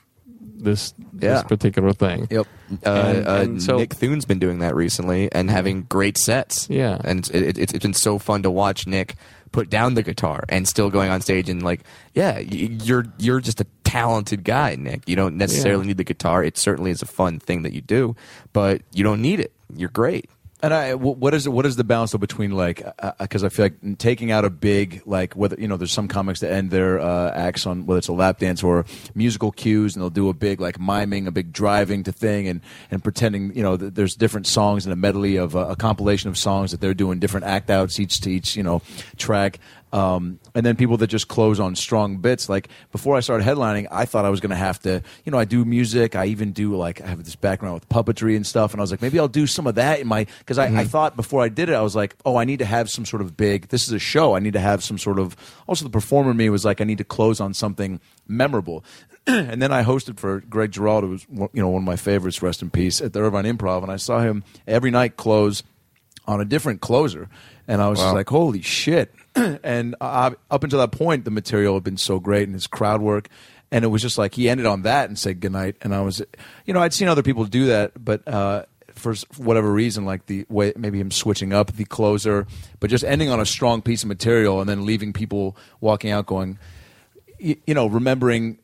this 0.56 0.94
Yeah. 1.20 1.34
this 1.34 1.44
particular 1.44 1.92
thing. 1.94 2.28
Yep. 2.30 2.48
Uh, 2.86 2.90
And- 2.90 3.58
uh, 3.58 3.60
so- 3.60 3.78
Nick 3.78 3.94
Thune's 3.96 4.24
been 4.26 4.40
doing 4.40 4.60
that 4.60 4.76
recently 4.76 5.30
and 5.32 5.50
having 5.50 5.84
great 5.90 6.18
sets. 6.18 6.68
Yeah. 6.70 6.98
and 7.04 7.28
it, 7.34 7.58
it, 7.58 7.74
it's 7.74 7.84
been 7.84 7.94
so 7.94 8.18
fun 8.20 8.44
to 8.44 8.52
watch 8.52 8.88
Nick 8.88 9.16
put 9.52 9.70
down 9.70 9.94
the 9.96 10.04
guitar 10.04 10.44
and 10.50 10.68
still 10.68 10.90
going 10.90 11.10
on 11.12 11.20
stage 11.22 11.50
and 11.50 11.62
like, 11.64 11.82
yeah, 12.14 12.40
you're 12.40 13.06
you're 13.20 13.40
just 13.42 13.60
a 13.62 13.66
talented 13.84 14.44
guy, 14.44 14.76
Nick. 14.76 15.08
You 15.08 15.16
don't 15.16 15.36
necessarily 15.38 15.84
Yeah. 15.84 15.88
need 15.90 15.98
the 15.98 16.04
guitar. 16.06 16.44
It 16.44 16.58
certainly 16.58 16.92
is 16.92 17.02
a 17.02 17.06
fun 17.08 17.40
thing 17.40 17.64
that 17.64 17.74
you 17.74 17.82
do, 17.82 18.16
but 18.54 18.82
you 18.94 19.04
don't 19.04 19.22
need 19.22 19.40
it. 19.40 19.52
You're 19.76 19.90
great. 19.90 20.30
And 20.64 20.74
I, 20.74 20.94
wh- 20.94 21.20
what 21.20 21.34
is 21.34 21.48
what 21.48 21.66
is 21.66 21.76
the 21.76 21.84
balance 21.84 22.14
though 22.14 22.18
between 22.18 22.52
like 22.52 22.82
because 23.20 23.44
I 23.44 23.50
feel 23.50 23.66
like 23.66 23.98
taking 23.98 24.32
out 24.32 24.46
a 24.46 24.50
big 24.50 25.02
like 25.06 25.34
whether 25.34 25.58
you 25.60 25.68
know 25.68 25.76
there's 25.76 25.92
some 25.92 26.08
comics 26.08 26.40
that 26.40 26.54
end 26.54 26.72
their 26.72 27.02
uh, 27.02 27.32
acts 27.32 27.66
on 27.68 27.86
whether 27.86 27.98
it's 27.98 28.08
a 28.08 28.14
lap 28.14 28.40
dance 28.40 28.64
or 28.64 28.86
musical 29.14 29.52
cues 29.52 29.94
and 29.94 30.02
they'll 30.02 30.10
do 30.10 30.30
a 30.30 30.34
big 30.34 30.62
like 30.62 30.80
miming 30.80 31.28
a 31.28 31.32
big 31.32 31.52
driving 31.52 32.02
to 32.04 32.14
thing 32.14 32.48
and 32.48 32.62
and 32.92 33.04
pretending 33.04 33.54
you 33.54 33.62
know 33.62 33.76
that 33.76 33.96
there's 33.96 34.16
different 34.16 34.48
songs 34.48 34.86
and 34.86 34.94
a 34.94 34.96
medley 34.96 35.36
of 35.36 35.54
uh, 35.54 35.68
a 35.68 35.76
compilation 35.76 36.30
of 36.30 36.38
songs 36.38 36.72
that 36.72 36.80
they're 36.80 36.94
doing 36.94 37.20
different 37.20 37.46
act 37.46 37.70
outs 37.70 38.00
each 38.00 38.22
to 38.22 38.32
each 38.32 38.56
you 38.56 38.64
know 38.64 38.82
track 39.18 39.60
um, 39.94 40.40
and 40.56 40.66
then 40.66 40.76
people 40.76 40.98
that 40.98 41.08
just 41.08 41.28
close 41.28 41.60
on 41.60 41.76
strong 41.76 42.18
bits. 42.18 42.50
Like 42.50 42.68
before 42.92 43.16
I 43.16 43.20
started 43.20 43.46
headlining, 43.46 43.88
I 43.92 44.06
thought 44.06 44.26
I 44.26 44.32
was 44.32 44.40
going 44.40 44.50
to 44.50 44.56
have 44.56 44.80
to, 44.82 45.04
you 45.24 45.32
know, 45.32 45.38
I 45.38 45.46
do 45.46 45.64
music. 45.64 46.16
I 46.16 46.26
even 46.26 46.52
do 46.52 46.76
like 46.76 47.00
I 47.00 47.08
have 47.08 47.24
this 47.24 47.36
background 47.36 47.76
with 47.76 47.88
puppetry 47.90 48.36
and 48.36 48.46
stuff. 48.46 48.74
And 48.74 48.82
I 48.82 48.84
was 48.84 48.90
like, 48.90 49.04
maybe 49.04 49.20
I'll 49.20 49.28
do 49.28 49.46
some 49.46 49.68
of 49.68 49.76
that 49.76 50.00
in 50.00 50.08
my 50.08 50.26
because 50.40 50.58
I, 50.58 50.66
I 50.80 50.86
thought 50.86 51.16
before 51.16 51.44
I 51.44 51.50
did 51.50 51.70
it, 51.70 51.74
I 51.74 51.82
was 51.82 51.96
like, 51.96 52.16
oh, 52.26 52.38
I 52.38 52.44
need 52.44 52.60
to 52.60 52.66
have 52.66 52.90
some 52.90 53.06
sort 53.06 53.22
of 53.22 53.38
big. 53.38 53.68
This 53.68 53.88
is 53.88 53.94
a 53.94 54.00
show. 54.00 54.36
I 54.36 54.40
need 54.40 54.54
to 54.54 54.60
have 54.60 54.84
some 54.84 54.98
sort 54.98 55.20
of. 55.20 55.38
Also, 55.68 55.86
the 55.86 55.92
performer 55.92 56.32
in 56.32 56.38
me 56.38 56.50
was 56.50 56.66
like, 56.66 56.82
I 56.82 56.86
need 56.86 56.98
to 56.98 57.04
close 57.04 57.40
on 57.40 57.54
something 57.54 58.02
memorable. 58.28 58.84
and 59.28 59.62
then 59.62 59.72
I 59.72 59.84
hosted 59.84 60.20
for 60.20 60.40
Greg 60.42 60.72
Giraldo, 60.72 61.08
who 61.08 61.14
was 61.14 61.28
you 61.54 61.62
know 61.62 61.70
one 61.70 61.84
of 61.84 61.86
my 61.86 61.98
favorites, 61.98 62.42
rest 62.42 62.64
in 62.64 62.72
peace, 62.72 63.00
at 63.00 63.14
the 63.14 63.22
Irvine 63.22 63.46
Improv, 63.46 63.84
and 63.84 63.92
I 63.92 63.98
saw 63.98 64.22
him 64.22 64.44
every 64.68 64.90
night 64.90 65.18
close 65.18 65.62
on 66.26 66.40
a 66.42 66.46
different 66.46 66.82
closer, 66.82 67.30
and 67.68 67.82
I 67.82 67.90
was 67.90 68.00
just 68.00 68.14
like, 68.14 68.30
"Holy 68.30 68.62
shit!" 68.62 69.14
and 69.36 69.96
uh, 70.02 70.32
up 70.50 70.64
until 70.64 70.80
that 70.80 70.92
point, 70.92 71.26
the 71.26 71.32
material 71.32 71.74
had 71.76 71.84
been 71.84 71.98
so 71.98 72.20
great, 72.20 72.44
and 72.44 72.54
his 72.54 72.68
crowd 72.68 73.02
work, 73.02 73.28
and 73.72 73.84
it 73.84 73.90
was 73.90 74.02
just 74.02 74.18
like 74.18 74.36
he 74.36 74.48
ended 74.50 74.66
on 74.66 74.84
that 74.84 75.10
and 75.10 75.18
said 75.18 75.40
goodnight, 75.40 75.76
and 75.82 75.94
I 75.94 76.02
was, 76.02 76.22
you 76.66 76.74
know, 76.74 76.82
I'd 76.82 76.94
seen 76.94 77.08
other 77.08 77.24
people 77.24 77.46
do 77.46 77.68
that, 77.68 77.92
but. 78.04 78.28
Uh, 78.28 78.66
for 78.96 79.16
whatever 79.38 79.74
reason, 79.74 80.06
like 80.06 80.28
the 80.28 80.46
way 80.50 80.72
maybe 80.78 81.00
him 81.00 81.10
switching 81.10 81.52
up 81.52 81.72
the 81.72 81.84
closer, 81.84 82.46
but 82.80 82.92
just 82.92 83.04
ending 83.04 83.28
on 83.28 83.40
a 83.40 83.46
strong 83.46 83.82
piece 83.82 84.04
of 84.04 84.08
material 84.08 84.60
and 84.62 84.70
then 84.70 84.86
leaving 84.86 85.12
people 85.12 85.58
walking 85.82 86.12
out 86.12 86.28
going, 86.28 86.60
y- 87.44 87.58
you 87.66 87.74
know, 87.74 87.88
remembering 87.88 88.60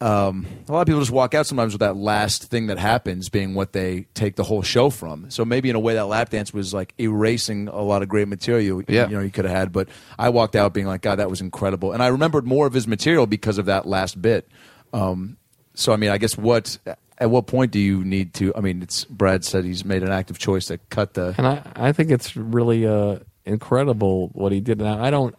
um, 0.00 0.46
a 0.68 0.72
lot 0.72 0.82
of 0.82 0.86
people 0.86 1.00
just 1.00 1.10
walk 1.10 1.32
out 1.34 1.46
sometimes 1.46 1.72
with 1.72 1.80
that 1.80 1.96
last 1.96 2.50
thing 2.50 2.66
that 2.66 2.78
happens 2.78 3.28
being 3.30 3.54
what 3.54 3.72
they 3.72 4.06
take 4.14 4.36
the 4.36 4.42
whole 4.44 4.62
show 4.62 4.90
from. 4.90 5.30
So 5.30 5.44
maybe 5.44 5.70
in 5.70 5.76
a 5.76 5.80
way 5.80 5.94
that 5.94 6.06
lap 6.06 6.28
dance 6.28 6.52
was 6.52 6.74
like 6.74 6.92
erasing 7.00 7.68
a 7.68 7.80
lot 7.80 8.02
of 8.02 8.08
great 8.08 8.28
material 8.28 8.82
Yeah. 8.88 9.08
you 9.08 9.16
know 9.16 9.22
you 9.22 9.30
could 9.30 9.46
have 9.46 9.56
had. 9.56 9.72
But 9.72 9.88
I 10.18 10.28
walked 10.28 10.54
out 10.54 10.74
being 10.74 10.86
like, 10.86 11.00
God, 11.00 11.16
that 11.16 11.30
was 11.30 11.40
incredible, 11.40 11.92
and 11.92 12.02
I 12.02 12.08
remembered 12.08 12.46
more 12.46 12.66
of 12.66 12.72
his 12.74 12.86
material 12.86 13.26
because 13.26 13.56
of 13.58 13.66
that 13.66 13.86
last 13.86 14.20
bit. 14.20 14.48
Um, 14.92 15.36
so 15.74 15.92
I 15.92 15.96
mean, 15.96 16.10
I 16.10 16.18
guess 16.18 16.36
what 16.36 16.78
at 17.18 17.30
what 17.30 17.46
point 17.46 17.72
do 17.72 17.78
you 17.78 18.04
need 18.04 18.34
to? 18.34 18.54
I 18.54 18.60
mean, 18.60 18.82
it's 18.82 19.04
Brad 19.06 19.44
said 19.44 19.64
he's 19.64 19.84
made 19.84 20.02
an 20.02 20.12
active 20.12 20.38
choice 20.38 20.66
to 20.66 20.76
cut 20.90 21.14
the. 21.14 21.34
And 21.38 21.46
I, 21.46 21.62
I 21.74 21.92
think 21.92 22.10
it's 22.10 22.36
really 22.36 22.86
uh, 22.86 23.20
incredible 23.46 24.28
what 24.34 24.52
he 24.52 24.60
did. 24.60 24.78
Now 24.78 25.02
I 25.02 25.10
don't. 25.10 25.34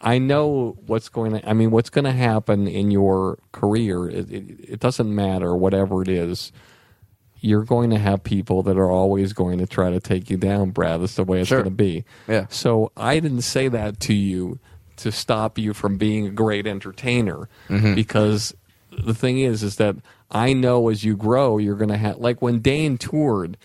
I 0.00 0.18
know 0.18 0.78
what's 0.86 1.08
going 1.08 1.32
to. 1.32 1.48
I 1.48 1.52
mean, 1.52 1.70
what's 1.70 1.90
going 1.90 2.04
to 2.04 2.12
happen 2.12 2.68
in 2.68 2.90
your 2.90 3.38
career? 3.52 4.08
It, 4.08 4.30
it, 4.30 4.72
it 4.74 4.80
doesn't 4.80 5.12
matter. 5.12 5.56
Whatever 5.56 6.02
it 6.02 6.08
is, 6.08 6.52
you're 7.40 7.64
going 7.64 7.90
to 7.90 7.98
have 7.98 8.22
people 8.22 8.62
that 8.64 8.76
are 8.76 8.90
always 8.90 9.32
going 9.32 9.58
to 9.58 9.66
try 9.66 9.90
to 9.90 10.00
take 10.00 10.30
you 10.30 10.36
down, 10.36 10.70
Brad. 10.70 11.00
That's 11.00 11.16
the 11.16 11.24
way 11.24 11.40
it's 11.40 11.48
Sure. 11.48 11.58
going 11.62 11.70
to 11.70 11.76
be. 11.76 12.04
Yeah. 12.28 12.46
So 12.48 12.92
I 12.96 13.18
didn't 13.18 13.42
say 13.42 13.68
that 13.68 13.98
to 14.00 14.14
you 14.14 14.58
to 14.96 15.12
stop 15.12 15.58
you 15.58 15.74
from 15.74 15.96
being 15.96 16.26
a 16.26 16.30
great 16.30 16.66
entertainer, 16.66 17.48
mm-hmm. 17.68 17.94
because 17.94 18.54
the 18.90 19.14
thing 19.14 19.38
is, 19.38 19.62
is 19.62 19.76
that 19.76 19.96
I 20.30 20.52
know 20.52 20.88
as 20.88 21.04
you 21.04 21.16
grow, 21.16 21.58
you're 21.58 21.76
going 21.76 21.90
to 21.90 21.96
have 21.96 22.18
like 22.18 22.42
when 22.42 22.60
Dane 22.60 22.98
toured. 22.98 23.56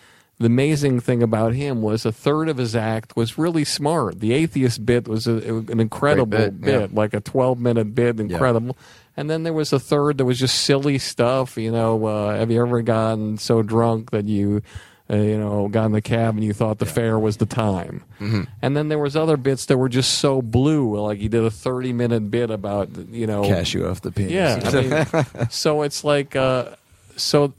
The 0.44 0.48
amazing 0.48 1.00
thing 1.00 1.24
about 1.24 1.54
him 1.54 1.82
was 1.82 2.06
a 2.06 2.12
third 2.12 2.50
of 2.50 2.58
his 2.58 2.76
act 2.76 3.16
was 3.16 3.38
really 3.38 3.64
smart. 3.64 4.20
The 4.20 4.34
atheist 4.34 4.86
bit 4.86 5.08
was 5.08 5.26
a, 5.26 5.38
an 5.38 5.80
incredible 5.80 6.26
bit, 6.26 6.60
bit, 6.60 6.82
yeah. 6.82 6.88
like 6.92 7.14
a 7.14 7.22
12 7.22 7.62
minute 7.62 7.96
bit, 7.96 8.20
incredible. 8.20 8.76
And 9.16 9.30
then 9.30 9.44
there 9.44 9.54
was 9.54 9.72
a 9.72 9.80
third 9.80 10.18
that 10.18 10.26
was 10.26 10.38
just 10.38 10.66
silly 10.66 10.98
stuff. 10.98 11.56
You 11.56 11.72
know, 11.72 12.06
uh, 12.08 12.36
have 12.36 12.52
you 12.52 12.62
ever 12.62 12.82
gotten 12.82 13.38
so 13.38 13.62
drunk 13.62 14.12
that 14.12 14.26
you, 14.26 14.62
uh, 15.10 15.16
you 15.16 15.38
know, 15.38 15.70
got 15.70 15.86
in 15.86 15.94
the 15.94 16.02
cab 16.02 16.36
and 16.36 16.44
you 16.44 16.52
thought 16.52 16.80
the 16.80 16.86
fare 16.86 17.18
was 17.18 17.38
the 17.38 17.46
time? 17.46 18.04
Mm-hmm. 18.20 18.42
And 18.62 18.76
then 18.76 18.90
there 18.90 19.00
was 19.00 19.16
other 19.16 19.38
bits 19.38 19.68
that 19.68 19.78
were 19.78 19.88
just 19.88 20.16
so 20.16 20.42
blue. 20.42 21.00
Like 21.00 21.20
he 21.20 21.30
did 21.30 21.46
a 21.46 21.52
30 21.52 21.94
minute 21.94 22.30
bit 22.30 22.52
about, 22.52 22.90
you 23.10 23.28
know, 23.28 23.44
Cash 23.48 23.76
you 23.76 23.88
off 23.88 24.02
the 24.02 24.12
penis. 24.12 24.34
yeah, 24.34 24.60
I 24.62 25.24
mean, 25.32 25.48
so 25.50 25.84
it's 25.84 26.04
like, 26.04 26.36
uh, 26.36 26.76
so, 27.16 27.54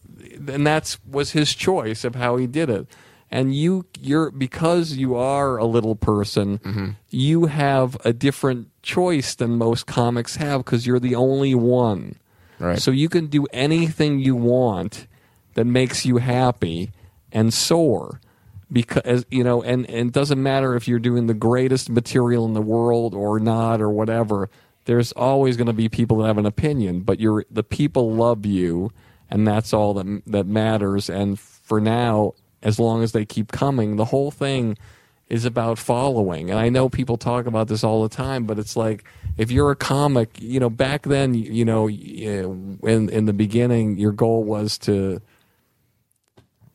and 0.48 0.66
that's 0.66 0.98
was 1.06 1.32
his 1.32 1.54
choice 1.54 2.04
of 2.04 2.14
how 2.14 2.36
he 2.36 2.46
did 2.46 2.70
it. 2.70 2.86
And 3.30 3.54
you, 3.54 3.86
you're 4.00 4.30
because 4.30 4.92
you 4.92 5.16
are 5.16 5.56
a 5.56 5.64
little 5.64 5.96
person, 5.96 6.58
mm-hmm. 6.58 6.90
you 7.10 7.46
have 7.46 7.96
a 8.04 8.12
different 8.12 8.68
choice 8.82 9.34
than 9.34 9.56
most 9.56 9.86
comics 9.86 10.36
have 10.36 10.64
because 10.64 10.86
you're 10.86 11.00
the 11.00 11.16
only 11.16 11.54
one. 11.54 12.16
Right. 12.60 12.78
So 12.78 12.90
you 12.90 13.08
can 13.08 13.26
do 13.26 13.46
anything 13.52 14.20
you 14.20 14.36
want 14.36 15.08
that 15.54 15.64
makes 15.64 16.04
you 16.06 16.18
happy 16.18 16.92
and 17.32 17.52
soar 17.52 18.20
because 18.70 19.26
you 19.30 19.44
know 19.44 19.62
and, 19.62 19.88
and 19.90 20.08
it 20.08 20.12
doesn't 20.12 20.42
matter 20.42 20.74
if 20.74 20.88
you're 20.88 20.98
doing 20.98 21.26
the 21.26 21.34
greatest 21.34 21.90
material 21.90 22.44
in 22.44 22.54
the 22.54 22.62
world 22.62 23.14
or 23.14 23.38
not 23.38 23.80
or 23.80 23.90
whatever 23.90 24.48
there's 24.86 25.12
always 25.12 25.56
going 25.56 25.66
to 25.66 25.72
be 25.72 25.88
people 25.88 26.18
that 26.18 26.26
have 26.26 26.38
an 26.38 26.46
opinion 26.46 27.00
but 27.00 27.20
you're 27.20 27.44
the 27.50 27.62
people 27.62 28.12
love 28.12 28.46
you 28.46 28.90
and 29.30 29.46
that's 29.46 29.72
all 29.72 29.94
that 29.94 30.22
that 30.26 30.46
matters 30.46 31.08
and 31.08 31.38
for 31.38 31.80
now 31.80 32.32
as 32.62 32.78
long 32.78 33.02
as 33.02 33.12
they 33.12 33.24
keep 33.24 33.52
coming 33.52 33.96
the 33.96 34.04
whole 34.06 34.30
thing 34.30 34.76
is 35.28 35.44
about 35.44 35.78
following 35.78 36.50
and 36.50 36.58
i 36.58 36.68
know 36.68 36.88
people 36.88 37.16
talk 37.16 37.46
about 37.46 37.68
this 37.68 37.82
all 37.82 38.02
the 38.02 38.14
time 38.14 38.44
but 38.44 38.58
it's 38.58 38.76
like 38.76 39.04
if 39.38 39.50
you're 39.50 39.70
a 39.70 39.76
comic 39.76 40.30
you 40.40 40.60
know 40.60 40.70
back 40.70 41.02
then 41.02 41.34
you 41.34 41.64
know 41.64 41.88
in 41.88 43.08
in 43.08 43.24
the 43.24 43.32
beginning 43.32 43.96
your 43.96 44.12
goal 44.12 44.44
was 44.44 44.78
to 44.78 45.20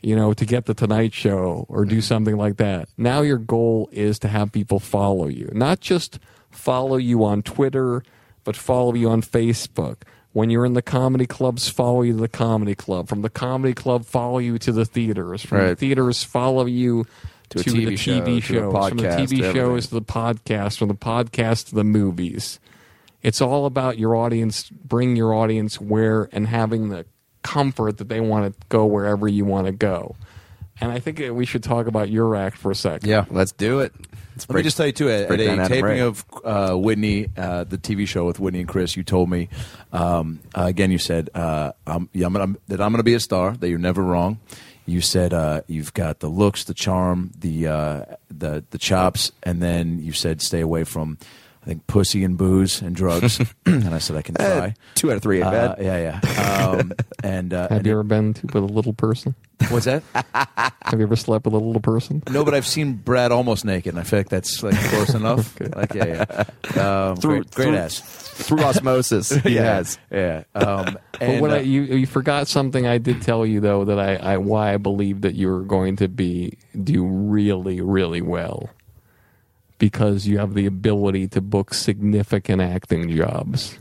you 0.01 0.15
know, 0.15 0.33
to 0.33 0.45
get 0.45 0.65
the 0.65 0.73
Tonight 0.73 1.13
Show 1.13 1.65
or 1.67 1.85
do 1.85 1.95
mm-hmm. 1.95 2.01
something 2.01 2.37
like 2.37 2.57
that. 2.57 2.89
Now 2.97 3.21
your 3.21 3.37
goal 3.37 3.89
is 3.91 4.19
to 4.19 4.27
have 4.27 4.51
people 4.51 4.79
follow 4.79 5.27
you, 5.27 5.49
not 5.53 5.81
just 5.81 6.19
follow 6.49 6.97
you 6.97 7.23
on 7.23 7.41
Twitter, 7.41 8.03
but 8.43 8.55
follow 8.55 8.93
you 8.93 9.09
on 9.09 9.21
Facebook. 9.21 10.03
When 10.33 10.49
you're 10.49 10.65
in 10.65 10.73
the 10.73 10.81
comedy 10.83 11.25
clubs, 11.25 11.67
follow 11.69 12.03
you 12.03 12.13
to 12.13 12.19
the 12.19 12.27
comedy 12.27 12.75
club. 12.75 13.07
From 13.09 13.21
the 13.23 13.29
comedy 13.29 13.73
club, 13.73 14.05
follow 14.05 14.37
you 14.37 14.59
to 14.59 14.71
the 14.71 14.85
theaters. 14.85 15.41
From 15.43 15.57
the 15.59 15.63
Right. 15.69 15.77
theaters, 15.77 16.23
follow 16.23 16.65
you 16.65 17.05
To 17.49 17.59
a 17.59 17.63
to, 17.63 17.69
TV 17.71 17.85
the 17.85 17.95
show, 17.97 18.11
TV 18.21 18.25
to 18.25 18.37
a 18.37 18.41
shows. 18.41 18.89
From 18.89 18.97
the 18.97 19.03
podcast, 19.03 19.15
TV 19.17 19.21
everything. 19.23 19.53
shows 19.55 19.87
to 19.87 19.93
the 19.95 20.01
podcast. 20.03 20.77
From 20.77 20.87
the 20.89 20.93
podcast 20.93 21.69
to 21.69 21.75
the 21.75 21.83
movies. 21.83 22.59
It's 23.23 23.41
all 23.41 23.65
about 23.65 23.97
your 23.97 24.15
audience, 24.15 24.69
bring 24.69 25.15
your 25.15 25.33
audience 25.33 25.81
where 25.81 26.29
and 26.31 26.47
having 26.47 26.89
the 26.89 27.05
comfort 27.41 27.97
that 27.97 28.07
they 28.09 28.19
want 28.21 28.53
to 28.53 28.67
go 28.69 28.85
wherever 28.85 29.27
you 29.27 29.45
want 29.45 29.65
to 29.65 29.71
go. 29.73 30.15
And 30.79 30.91
I 30.91 30.99
think 30.99 31.21
we 31.31 31.45
should 31.45 31.63
talk 31.63 31.87
about 31.87 32.09
your 32.09 32.35
act 32.35 32.57
for 32.57 32.69
a 32.71 32.75
second. 32.75 33.09
Yeah. 33.09 33.25
Let's 33.31 33.51
do 33.51 33.79
it. 33.79 33.93
Let 34.47 34.55
me 34.57 34.63
just 34.63 34.77
tell 34.77 34.85
you 34.85 34.91
too. 34.91 35.09
At, 35.09 35.31
at 35.31 35.39
a 35.39 35.67
taping 35.67 35.83
Ray. 35.83 35.99
of 36.01 36.23
uh, 36.43 36.75
Whitney, 36.75 37.27
uh, 37.35 37.63
the 37.63 37.77
TV 37.77 38.07
show 38.07 38.25
with 38.25 38.39
Whitney 38.39 38.59
and 38.59 38.67
Chris, 38.67 38.95
you 38.95 39.03
told 39.03 39.29
me 39.29 39.49
um, 39.91 40.39
uh, 40.55 40.63
again. 40.65 40.91
You 40.91 40.97
said 40.97 41.29
uh, 41.33 41.73
I'm, 41.85 42.09
yeah, 42.13 42.27
I'm 42.27 42.33
gonna, 42.33 42.55
that 42.67 42.81
I'm 42.81 42.91
going 42.91 42.99
to 42.99 43.03
be 43.03 43.15
a 43.15 43.19
star. 43.19 43.55
That 43.57 43.69
you're 43.69 43.79
never 43.79 44.03
wrong. 44.03 44.39
You 44.85 45.01
said 45.01 45.33
uh, 45.33 45.61
you've 45.67 45.93
got 45.93 46.19
the 46.19 46.29
looks, 46.29 46.63
the 46.63 46.73
charm, 46.73 47.31
the 47.37 47.67
uh, 47.67 48.05
the 48.29 48.63
the 48.69 48.77
chops, 48.77 49.31
and 49.43 49.61
then 49.61 49.99
you 49.99 50.13
said 50.13 50.41
stay 50.41 50.61
away 50.61 50.83
from. 50.83 51.17
I 51.69 51.73
think 51.73 51.85
pussy 51.85 52.23
and 52.23 52.35
booze 52.35 52.81
and 52.81 52.95
drugs, 52.95 53.39
and 53.67 53.93
I 53.93 53.99
said 53.99 54.15
I 54.15 54.23
can 54.23 54.41
Eh, 54.41 54.57
try. 54.59 54.73
two 54.95 55.11
out 55.11 55.17
of 55.17 55.21
three 55.21 55.37
ain't 55.37 55.45
Uh, 55.49 55.75
bad. 55.75 55.85
yeah, 55.85 56.19
yeah. 56.23 56.65
Um, 56.79 56.93
and 57.23 57.53
uh, 57.53 57.61
Have 57.69 57.71
and 57.71 57.85
you 57.85 57.91
ever 57.93 58.01
been 58.03 58.33
to 58.33 58.45
with 58.47 58.55
a 58.55 58.59
little 58.61 58.93
person? 58.93 59.35
what's 59.69 59.85
that? 59.85 60.01
Have 60.81 60.97
you 60.99 61.03
ever 61.03 61.15
slept 61.15 61.45
with 61.45 61.53
a 61.53 61.57
little 61.59 61.79
person? 61.81 62.23
No, 62.31 62.43
but 62.43 62.55
I've 62.55 62.65
seen 62.65 62.93
Brad 62.93 63.31
almost 63.31 63.65
naked, 63.65 63.93
and 63.93 63.99
I 63.99 64.03
feel 64.03 64.19
like 64.19 64.29
that's 64.29 64.63
like 64.63 64.75
close 64.89 65.13
enough. 65.13 65.59
Like, 65.75 65.93
yeah, 65.93 66.25
yeah. 66.75 67.09
Um, 67.09 67.17
Through- 67.17 67.43
great, 67.43 67.51
great 67.51 67.65
through- 67.67 67.77
ass. 67.77 67.99
Through 68.39 68.63
osmosis, 68.63 69.29
he 69.29 69.55
yeah, 69.55 69.61
has. 69.75 69.99
Yeah. 70.09 70.43
Um, 70.55 70.97
But 71.11 71.21
and, 71.21 71.41
what 71.41 71.51
uh, 71.51 71.55
I, 71.55 71.59
you 71.59 71.81
you 71.83 72.07
forgot 72.07 72.47
something 72.47 72.87
I 72.87 72.97
did 72.97 73.21
tell 73.21 73.45
you 73.45 73.59
though 73.59 73.83
that 73.85 73.99
I, 73.99 74.15
I 74.15 74.37
why 74.37 74.73
I 74.73 74.77
believe 74.77 75.21
that 75.21 75.35
you 75.35 75.49
were 75.49 75.61
going 75.63 75.97
to 75.97 76.07
be 76.07 76.57
do 76.81 77.05
really 77.05 77.81
really 77.81 78.21
well 78.21 78.69
because 79.79 80.27
you 80.27 80.37
have 80.37 80.53
the 80.53 80.67
ability 80.67 81.27
to 81.29 81.41
book 81.41 81.73
significant 81.73 82.61
acting 82.61 83.09
jobs. 83.15 83.79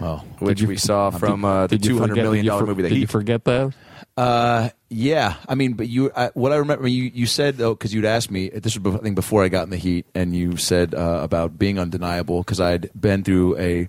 well, 0.00 0.18
Which 0.38 0.60
you- 0.62 0.68
we 0.68 0.76
saw 0.76 1.10
from 1.10 1.44
uh, 1.44 1.66
the 1.66 1.78
two 1.78 1.98
hundred 1.98 2.16
million 2.16 2.46
dollar 2.46 2.60
two 2.60 2.66
hundred 2.66 2.74
forget- 2.76 2.82
million 2.82 2.84
did 2.84 2.90
you 2.90 2.92
movie, 2.92 2.94
The 2.94 3.00
you 3.00 3.06
forget 3.06 3.44
that? 3.44 3.74
uh, 4.16 4.68
yeah. 4.88 5.34
I 5.48 5.54
mean, 5.54 5.72
but 5.74 5.88
you, 5.88 6.10
I, 6.16 6.30
what 6.34 6.52
I 6.52 6.56
remember, 6.56 6.86
you, 6.88 7.10
you 7.12 7.26
said 7.26 7.56
though, 7.56 7.74
because 7.74 7.92
you'd 7.92 8.04
asked 8.04 8.30
me. 8.30 8.48
This 8.50 8.78
was, 8.78 8.94
I 8.94 8.98
think, 8.98 9.14
before 9.16 9.42
I 9.44 9.48
got 9.48 9.64
in 9.64 9.70
the 9.70 9.76
heat, 9.76 10.06
and 10.14 10.34
you 10.34 10.56
said 10.56 10.94
uh, 10.94 11.20
about 11.22 11.58
being 11.58 11.78
undeniable 11.78 12.40
because 12.42 12.60
I'd 12.60 12.90
been 12.98 13.24
through 13.24 13.58
a 13.58 13.88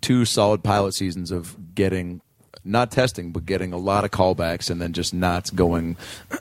two 0.00 0.24
solid 0.24 0.62
pilot 0.62 0.94
seasons 0.94 1.30
of 1.30 1.74
getting 1.74 2.20
not 2.64 2.90
testing, 2.90 3.30
but 3.30 3.46
getting 3.46 3.72
a 3.72 3.76
lot 3.76 4.04
of 4.04 4.10
callbacks 4.10 4.70
and 4.70 4.80
then 4.80 4.92
just 4.92 5.14
not 5.14 5.54
going 5.54 5.96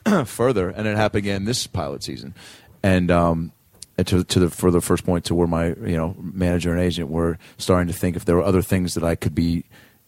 further. 0.26 0.70
And 0.70 0.88
it 0.88 0.98
happened 0.98 1.20
again 1.20 1.46
this 1.46 1.68
pilot 1.68 2.04
season. 2.04 2.34
And 2.86 3.10
um, 3.10 3.52
to 3.98 4.24
to 4.24 4.40
the 4.40 4.50
for 4.52 4.70
the 4.70 4.80
first 4.80 5.06
point 5.06 5.26
to 5.26 5.34
where 5.34 5.48
my 5.48 5.70
you 5.70 5.98
know 5.98 6.16
manager 6.20 6.72
and 6.72 6.80
agent 6.80 7.10
were 7.10 7.40
starting 7.58 7.88
to 7.88 7.98
think 7.98 8.16
if 8.16 8.26
there 8.26 8.36
were 8.36 8.44
other 8.44 8.62
things 8.62 8.94
that 8.94 9.04
I 9.04 9.16
could 9.16 9.34
be 9.34 9.64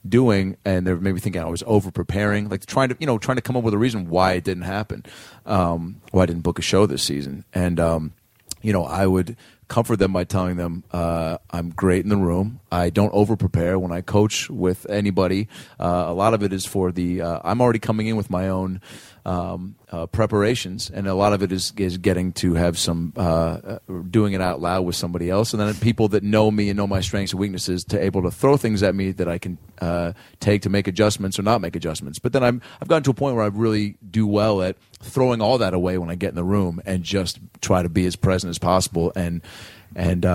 doing, 0.08 0.58
and 0.64 0.86
they're 0.86 0.98
maybe 0.98 1.20
thinking 1.20 1.42
I 1.42 1.46
was 1.50 1.64
over 1.66 1.90
preparing, 1.90 2.50
like 2.50 2.68
trying 2.68 2.90
to 2.90 2.98
you 3.00 3.08
know 3.08 3.18
trying 3.18 3.38
to 3.38 3.42
come 3.42 3.58
up 3.58 3.64
with 3.64 3.74
a 3.74 3.80
reason 3.80 4.12
why 4.12 4.34
it 4.34 4.44
didn't 4.44 4.64
happen, 4.64 5.04
um, 5.48 6.02
why 6.12 6.22
I 6.22 6.26
didn't 6.28 6.44
book 6.44 6.60
a 6.60 6.62
show 6.62 6.86
this 6.86 7.02
season, 7.02 7.46
and 7.52 7.80
um, 7.80 8.14
you 8.62 8.74
know 8.74 8.84
I 8.84 9.08
would 9.08 9.36
comfort 9.68 9.98
them 9.98 10.14
by 10.14 10.24
telling 10.24 10.58
them 10.58 10.84
uh, 10.92 11.40
I'm 11.50 11.72
great 11.72 12.04
in 12.04 12.10
the 12.10 12.16
room. 12.16 12.60
I 12.72 12.92
don't 12.92 13.12
over 13.12 13.36
prepare 13.36 13.80
when 13.80 13.92
I 13.92 14.02
coach 14.02 14.52
with 14.52 14.88
anybody. 14.88 15.48
Uh, 15.80 16.06
a 16.08 16.14
lot 16.14 16.34
of 16.36 16.44
it 16.44 16.54
is 16.54 16.66
for 16.66 16.92
the 16.92 17.22
uh, 17.22 17.40
I'm 17.44 17.60
already 17.60 17.80
coming 17.80 18.06
in 18.06 18.18
with 18.18 18.30
my 18.30 18.48
own 18.48 18.82
um, 19.28 19.76
uh, 19.92 20.06
preparations, 20.06 20.90
and 20.90 21.06
a 21.06 21.14
lot 21.14 21.34
of 21.34 21.44
it 21.44 21.52
is 21.52 21.74
is 21.76 21.98
getting 21.98 22.32
to 22.32 22.54
have 22.54 22.78
some 22.78 23.12
uh, 23.18 23.22
uh, 23.22 23.80
doing 24.10 24.32
it 24.32 24.40
out 24.40 24.62
loud 24.62 24.84
with 24.84 24.96
somebody 24.96 25.30
else, 25.30 25.54
and 25.54 25.60
then 25.60 25.74
people 25.76 26.08
that 26.08 26.24
know 26.24 26.50
me 26.50 26.70
and 26.70 26.78
know 26.78 26.88
my 26.88 27.02
strengths 27.02 27.34
and 27.34 27.40
weaknesses 27.40 27.84
to 27.84 28.02
able 28.02 28.22
to 28.24 28.32
throw 28.32 28.56
things 28.56 28.82
at 28.82 28.96
me 28.96 29.12
that 29.12 29.28
I 29.28 29.38
can 29.38 29.58
uh, 29.82 30.14
take 30.40 30.62
to 30.62 30.70
make 30.70 30.88
adjustments 30.88 31.38
or 31.38 31.44
not 31.44 31.60
make 31.60 31.76
adjustments. 31.76 32.20
But 32.20 32.32
then 32.32 32.42
I'm 32.42 32.62
I've 32.82 32.88
gotten 32.88 33.04
to 33.04 33.12
a 33.12 33.14
point 33.14 33.36
where 33.36 33.44
I 33.44 33.50
really 33.50 33.98
do 34.10 34.26
well 34.26 34.62
at 34.62 34.78
throwing 35.02 35.42
all 35.42 35.58
that 35.58 35.74
away 35.74 35.98
when 35.98 36.10
I 36.10 36.16
get 36.16 36.30
in 36.30 36.36
the 36.36 36.44
room 36.46 36.82
and 36.86 37.04
just 37.04 37.40
try 37.60 37.84
to 37.84 37.90
be 37.90 38.06
as 38.06 38.16
present 38.16 38.50
as 38.50 38.58
possible 38.58 39.12
and 39.16 39.42
and. 39.94 40.26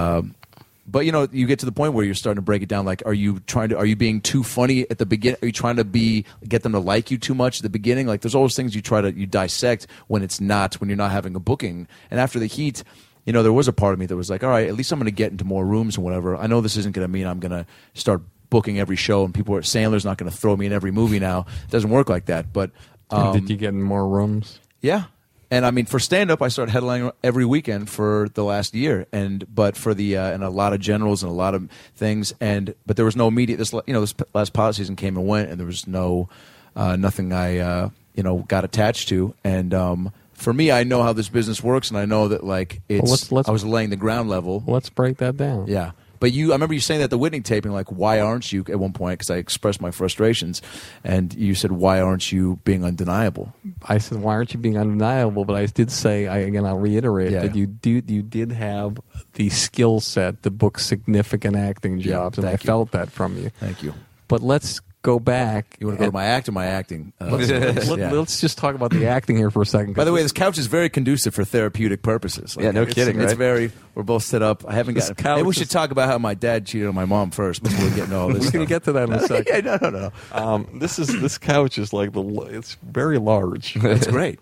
But 0.86 1.06
you 1.06 1.12
know, 1.12 1.28
you 1.30 1.46
get 1.46 1.60
to 1.60 1.66
the 1.66 1.72
point 1.72 1.92
where 1.94 2.04
you're 2.04 2.14
starting 2.14 2.38
to 2.38 2.42
break 2.42 2.62
it 2.62 2.68
down. 2.68 2.84
Like, 2.84 3.02
are 3.06 3.14
you 3.14 3.40
trying 3.40 3.68
to? 3.68 3.76
Are 3.78 3.86
you 3.86 3.94
being 3.96 4.20
too 4.20 4.42
funny 4.42 4.88
at 4.90 4.98
the 4.98 5.06
beginning? 5.06 5.38
Are 5.42 5.46
you 5.46 5.52
trying 5.52 5.76
to 5.76 5.84
be 5.84 6.24
get 6.48 6.62
them 6.64 6.72
to 6.72 6.80
like 6.80 7.10
you 7.10 7.18
too 7.18 7.34
much 7.34 7.58
at 7.58 7.62
the 7.62 7.70
beginning? 7.70 8.06
Like, 8.06 8.20
there's 8.22 8.34
always 8.34 8.56
things 8.56 8.74
you 8.74 8.82
try 8.82 9.00
to 9.00 9.12
you 9.12 9.26
dissect 9.26 9.86
when 10.08 10.22
it's 10.22 10.40
not 10.40 10.74
when 10.80 10.88
you're 10.90 10.96
not 10.96 11.12
having 11.12 11.36
a 11.36 11.40
booking. 11.40 11.86
And 12.10 12.18
after 12.18 12.38
the 12.40 12.46
heat, 12.46 12.82
you 13.24 13.32
know, 13.32 13.42
there 13.44 13.52
was 13.52 13.68
a 13.68 13.72
part 13.72 13.92
of 13.92 14.00
me 14.00 14.06
that 14.06 14.16
was 14.16 14.28
like, 14.28 14.42
all 14.42 14.50
right, 14.50 14.66
at 14.68 14.74
least 14.74 14.90
I'm 14.90 14.98
going 14.98 15.06
to 15.06 15.12
get 15.12 15.30
into 15.30 15.44
more 15.44 15.64
rooms 15.64 15.96
and 15.96 16.04
whatever. 16.04 16.36
I 16.36 16.48
know 16.48 16.60
this 16.60 16.76
isn't 16.76 16.94
going 16.94 17.06
to 17.06 17.12
mean 17.12 17.26
I'm 17.26 17.38
going 17.38 17.52
to 17.52 17.64
start 17.94 18.22
booking 18.50 18.78
every 18.80 18.96
show 18.96 19.24
and 19.24 19.32
people 19.32 19.54
are 19.54 19.62
Sandler's 19.62 20.04
not 20.04 20.18
going 20.18 20.30
to 20.30 20.36
throw 20.36 20.56
me 20.56 20.66
in 20.66 20.72
every 20.72 20.90
movie 20.90 21.20
now. 21.20 21.46
It 21.64 21.70
doesn't 21.70 21.90
work 21.90 22.08
like 22.08 22.26
that. 22.26 22.52
But 22.52 22.70
um, 23.10 23.32
Did 23.32 23.48
you 23.48 23.56
get 23.56 23.68
in 23.68 23.82
more 23.82 24.06
rooms? 24.08 24.58
yeah. 24.80 25.04
And 25.52 25.66
I 25.66 25.70
mean, 25.70 25.84
for 25.84 25.98
stand 25.98 26.30
up, 26.30 26.40
I 26.40 26.48
started 26.48 26.74
headlining 26.74 27.12
every 27.22 27.44
weekend 27.44 27.90
for 27.90 28.28
the 28.32 28.42
last 28.42 28.74
year, 28.74 29.06
and 29.12 29.44
but 29.54 29.76
for 29.76 29.92
the 29.92 30.16
uh, 30.16 30.30
and 30.32 30.42
a 30.42 30.48
lot 30.48 30.72
of 30.72 30.80
generals 30.80 31.22
and 31.22 31.30
a 31.30 31.34
lot 31.34 31.54
of 31.54 31.68
things, 31.94 32.32
and 32.40 32.74
but 32.86 32.96
there 32.96 33.04
was 33.04 33.16
no 33.16 33.28
immediate. 33.28 33.58
This 33.58 33.72
you 33.74 33.82
know 33.92 34.00
this 34.00 34.14
last 34.32 34.54
pilot 34.54 34.76
season 34.76 34.96
came 34.96 35.16
and 35.18 35.26
went, 35.28 35.50
and 35.50 35.60
there 35.60 35.66
was 35.66 35.86
no 35.86 36.30
uh, 36.74 36.96
nothing 36.96 37.34
I 37.34 37.58
uh, 37.58 37.90
you 38.14 38.22
know 38.22 38.38
got 38.48 38.64
attached 38.64 39.10
to, 39.10 39.34
and 39.44 39.74
um, 39.74 40.12
for 40.32 40.54
me, 40.54 40.72
I 40.72 40.84
know 40.84 41.02
how 41.02 41.12
this 41.12 41.28
business 41.28 41.62
works, 41.62 41.90
and 41.90 41.98
I 41.98 42.06
know 42.06 42.28
that 42.28 42.42
like 42.44 42.80
it's. 42.88 43.10
let's- 43.10 43.30
let's- 43.30 43.48
I 43.48 43.52
was 43.52 43.62
laying 43.64 43.90
the 43.90 43.96
ground 43.96 44.30
level. 44.30 44.64
Let's 44.66 44.88
break 44.88 45.18
that 45.18 45.36
down. 45.36 45.66
Yeah. 45.68 45.90
But 46.22 46.30
you, 46.30 46.52
I 46.52 46.54
remember 46.54 46.72
you 46.74 46.78
saying 46.78 47.00
that 47.00 47.10
the 47.10 47.18
Whitney 47.18 47.40
taping, 47.40 47.72
like, 47.72 47.90
why 47.90 48.20
aren't 48.20 48.52
you 48.52 48.64
at 48.68 48.78
one 48.78 48.92
point? 48.92 49.18
Because 49.18 49.28
I 49.28 49.38
expressed 49.38 49.80
my 49.80 49.90
frustrations, 49.90 50.62
and 51.02 51.34
you 51.34 51.56
said, 51.56 51.72
why 51.72 52.00
aren't 52.00 52.30
you 52.30 52.60
being 52.64 52.84
undeniable? 52.84 53.52
I 53.88 53.98
said, 53.98 54.18
"Why 54.22 54.34
aren't 54.34 54.54
you 54.54 54.60
being 54.60 54.78
undeniable?" 54.78 55.44
But 55.44 55.56
I 55.56 55.66
did 55.66 55.90
say, 55.90 56.28
I, 56.28 56.38
again, 56.38 56.64
I'll 56.64 56.78
reiterate 56.78 57.32
Yeah. 57.32 57.40
that 57.40 57.56
you 57.56 57.66
do 57.66 58.00
you 58.06 58.22
did 58.22 58.52
have 58.52 59.00
the 59.34 59.48
skill 59.50 59.98
set 59.98 60.44
to 60.44 60.50
book 60.52 60.78
significant 60.78 61.56
acting 61.56 61.98
Yeah, 61.98 62.12
jobs, 62.12 62.38
and 62.38 62.46
I 62.46 62.52
you. 62.52 62.56
felt 62.58 62.92
that 62.92 63.10
from 63.10 63.36
you. 63.36 63.50
Thank 63.58 63.82
you. 63.82 63.92
But 64.28 64.42
let's 64.42 64.80
go 65.02 65.18
back. 65.18 65.76
You 65.80 65.88
want 65.88 65.98
to 65.98 66.04
go 66.04 66.10
to 66.10 66.12
my 66.14 66.24
act 66.24 66.48
or 66.48 66.52
my 66.52 66.66
acting? 66.66 67.12
Uh, 67.20 67.26
Let's, 67.36 67.46
stories? 67.46 67.90
let, 67.90 67.98
Yeah. 67.98 68.12
us 68.20 68.40
just 68.40 68.56
talk 68.56 68.74
about 68.76 68.92
the 68.92 69.06
acting 69.06 69.36
here 69.36 69.50
for 69.50 69.62
a 69.62 69.66
second. 69.66 69.94
By 69.94 70.04
the 70.04 70.12
way, 70.12 70.22
this 70.22 70.32
couch 70.32 70.58
is 70.58 70.66
very 70.68 70.88
conducive 70.88 71.34
for 71.34 71.44
therapeutic 71.44 72.02
purposes. 72.02 72.56
Yeah, 72.58 72.70
no 72.70 72.82
it's- 72.82 72.94
kidding, 72.94 73.20
It's 73.20 73.30
right? 73.32 73.36
very. 73.36 73.72
We're 73.94 74.04
both 74.04 74.22
set 74.22 74.42
up. 74.42 74.64
I 74.66 74.74
haven't 74.74 74.94
This 74.94 75.08
got. 75.08 75.16
couch 75.18 75.36
Maybe 75.36 75.46
we 75.46 75.50
is- 75.50 75.56
should 75.56 75.70
talk 75.70 75.90
about 75.90 76.08
how 76.08 76.18
my 76.18 76.34
dad 76.34 76.66
cheated 76.66 76.88
on 76.88 76.94
my 76.94 77.04
mom 77.04 77.30
first 77.30 77.62
before 77.62 77.84
we 77.84 77.90
get 77.94 78.04
into 78.04 78.16
all 78.16 78.28
this. 78.32 78.44
we're 78.44 78.50
going 78.52 78.64
to 78.64 78.68
get 78.68 78.84
to 78.84 78.92
that 78.92 79.08
in 79.08 79.12
a 79.14 79.20
second. 79.26 79.46
yeah, 79.64 79.76
no, 79.82 79.90
no, 79.90 79.90
no. 79.90 80.12
Um, 80.32 80.78
this 80.80 80.98
is 80.98 81.08
this 81.20 81.36
couch 81.36 81.78
is 81.78 81.92
like 81.92 82.12
the 82.12 82.22
it's 82.50 82.76
very 82.82 83.18
large. 83.18 83.76
It's 83.84 84.06
great. 84.06 84.38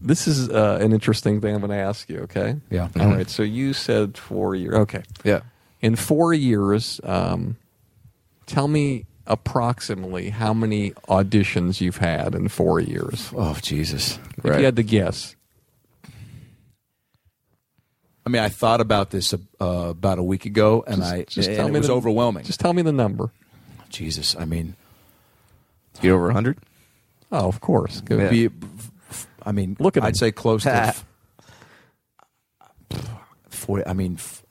this 0.00 0.26
is 0.26 0.48
uh, 0.48 0.78
an 0.80 0.92
interesting 0.92 1.40
thing 1.40 1.54
I'm 1.54 1.60
going 1.60 1.70
to 1.70 1.76
ask 1.76 2.08
you. 2.10 2.20
Okay. 2.20 2.56
Yeah. 2.70 2.88
All 2.98 3.06
right. 3.08 3.30
So 3.30 3.42
you 3.42 3.72
said 3.72 4.18
four 4.18 4.54
years. 4.54 4.74
Okay. 4.74 5.02
Yeah. 5.24 5.40
In 5.80 5.96
four 5.96 6.32
years, 6.34 7.00
um, 7.04 7.56
tell 8.46 8.68
me 8.68 9.06
approximately 9.26 10.30
how 10.30 10.52
many 10.52 10.90
auditions 11.08 11.80
you've 11.80 11.98
had 11.98 12.34
in 12.34 12.48
four 12.48 12.80
years. 12.80 13.30
Oh 13.36 13.56
Jesus! 13.62 14.18
If 14.38 14.44
you 14.44 14.64
had 14.64 14.76
to 14.76 14.82
guess. 14.82 15.34
I 18.24 18.30
mean, 18.30 18.40
I 18.42 18.48
thought 18.48 18.80
about 18.80 19.10
this 19.10 19.34
uh, 19.34 19.38
about 19.60 20.18
a 20.18 20.22
week 20.22 20.46
ago, 20.46 20.84
and 20.86 21.02
I 21.02 21.24
Just 21.24 21.48
and 21.48 21.56
tell 21.56 21.66
it 21.66 21.72
me 21.72 21.78
was 21.80 21.88
the- 21.88 21.94
overwhelming. 21.94 22.44
Just 22.44 22.60
tell 22.60 22.72
me 22.72 22.82
the 22.82 22.92
number. 22.92 23.32
Jesus, 23.88 24.36
I 24.38 24.44
mean, 24.44 24.74
You 26.00 26.14
over 26.14 26.26
100? 26.26 26.56
Uh, 26.56 26.60
Oh, 27.34 27.48
of 27.48 27.60
course. 27.60 28.00
Go 28.02 28.16
Yeah. 28.18 28.28
be, 28.30 28.48
I 29.42 29.52
mean, 29.52 29.76
Look 29.80 29.96
at 29.96 30.02
I'd 30.02 30.08
him. 30.10 30.14
say 30.14 30.32
close 30.32 30.62
to 30.64 30.70
f- 30.72 31.04
forty. 33.48 33.86
I 33.86 33.92
mean, 33.92 34.14
f- 34.14 34.42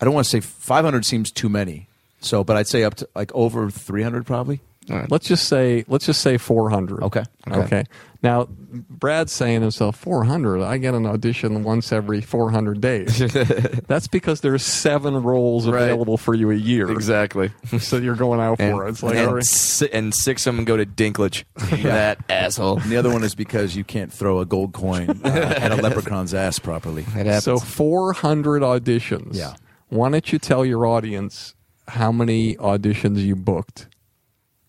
I 0.00 0.04
don't 0.04 0.14
want 0.14 0.24
to 0.26 0.30
say 0.30 0.40
five 0.40 0.84
hundred 0.84 1.04
seems 1.04 1.30
too 1.30 1.48
many. 1.48 1.87
So, 2.20 2.44
but 2.44 2.56
I'd 2.56 2.66
say 2.66 2.84
up 2.84 2.96
to 2.96 3.08
like 3.14 3.32
over 3.34 3.70
three 3.70 4.02
hundred 4.02 4.26
probably. 4.26 4.60
All 4.90 4.96
right. 4.96 5.10
Let's 5.10 5.28
just 5.28 5.48
say 5.48 5.84
let's 5.86 6.06
just 6.06 6.22
say 6.22 6.38
400. 6.38 7.02
Okay. 7.02 7.22
Okay. 7.46 7.58
Okay. 7.60 7.84
Now, 8.22 8.46
Brad's 8.46 9.32
saying 9.32 9.58
to 9.60 9.64
himself 9.64 9.96
400. 9.96 10.62
I 10.62 10.78
get 10.78 10.94
an 10.94 11.04
audition 11.06 11.62
once 11.62 11.92
every 11.92 12.20
400 12.22 12.80
days. 12.80 13.18
That's 13.86 14.08
because 14.08 14.40
there's 14.40 14.64
seven 14.64 15.22
roles 15.22 15.68
Right. 15.68 15.82
available 15.82 16.16
for 16.16 16.34
you 16.34 16.50
a 16.50 16.54
year. 16.54 16.90
Exactly. 16.90 17.50
So 17.78 17.98
you're 17.98 18.16
going 18.16 18.40
out 18.40 18.58
And, 18.60 18.72
for 18.74 18.86
it. 18.86 18.90
It's 18.90 19.02
like 19.02 19.16
and, 19.16 19.28
all 19.28 19.34
right. 19.34 19.44
si- 19.44 19.90
and 19.92 20.12
six 20.14 20.46
of 20.46 20.56
them 20.56 20.64
go 20.64 20.76
to 20.78 20.86
Dinklage. 20.86 21.44
that 21.82 22.18
asshole. 22.30 22.80
And 22.80 22.90
the 22.90 22.96
other 22.96 23.10
one 23.12 23.22
is 23.22 23.34
because 23.36 23.76
you 23.76 23.84
can't 23.84 24.12
throw 24.12 24.40
a 24.40 24.46
gold 24.46 24.72
coin 24.72 25.10
uh, 25.22 25.28
at 25.28 25.70
a 25.70 25.76
leprechaun's 25.76 26.32
ass 26.34 26.58
properly. 26.58 27.04
It. 27.14 27.42
So 27.42 27.58
400 27.58 28.62
auditions. 28.62 29.34
Yeah. 29.36 29.54
Why 29.90 30.08
don't 30.10 30.32
you 30.32 30.38
tell 30.38 30.64
your 30.64 30.86
audience 30.86 31.54
how 31.88 32.12
many 32.12 32.54
auditions 32.56 33.18
you 33.18 33.34
booked? 33.36 33.86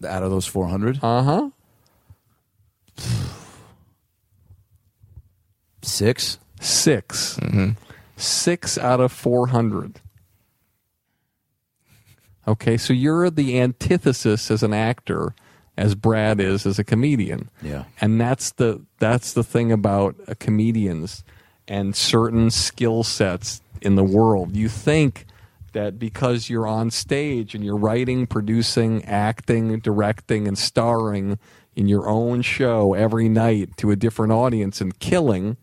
Out 0.08 0.24
of 0.24 0.32
those 0.32 0.46
four 0.46 0.68
hundred, 0.68 1.00
Uh 1.04 1.24
huh. 1.24 1.50
six. 5.82 6.40
6 6.62 7.40
Six 8.18 8.78
out 8.78 9.00
of 9.00 9.14
400. 9.14 10.02
Okay, 12.46 12.76
so 12.76 12.92
you're 12.92 13.30
the 13.30 13.58
antithesis 13.62 14.52
as 14.52 14.62
an 14.62 14.74
actor 14.74 15.34
as 15.78 15.96
Brad 15.96 16.42
is 16.42 16.66
as 16.66 16.80
a 16.80 16.84
comedian. 16.84 17.50
Yeah. 17.62 17.86
And 18.02 18.20
that's 18.20 18.52
the 18.52 18.82
that's 19.00 19.32
the 19.32 19.44
thing 19.44 19.72
about 19.72 20.18
comedians 20.40 21.24
and 21.68 21.96
certain 21.96 22.50
skill 22.52 23.04
sets 23.04 23.62
in 23.82 23.96
the 23.96 24.04
world. 24.04 24.54
You 24.58 24.68
think 24.68 25.26
that 25.74 25.98
because 26.00 26.50
you're 26.50 26.68
on 26.68 26.92
stage 26.92 27.54
and 27.56 27.64
you're 27.64 27.78
writing, 27.78 28.28
producing, 28.28 29.04
acting, 29.06 29.80
directing 29.80 30.48
and 30.48 30.58
starring 30.58 31.40
in 31.76 31.88
your 31.88 32.08
own 32.10 32.42
show 32.42 32.94
every 32.94 33.30
night 33.30 33.78
to 33.78 33.92
a 33.92 33.96
different 33.96 34.32
audience 34.34 34.82
and 34.82 34.98
killing 35.00 35.58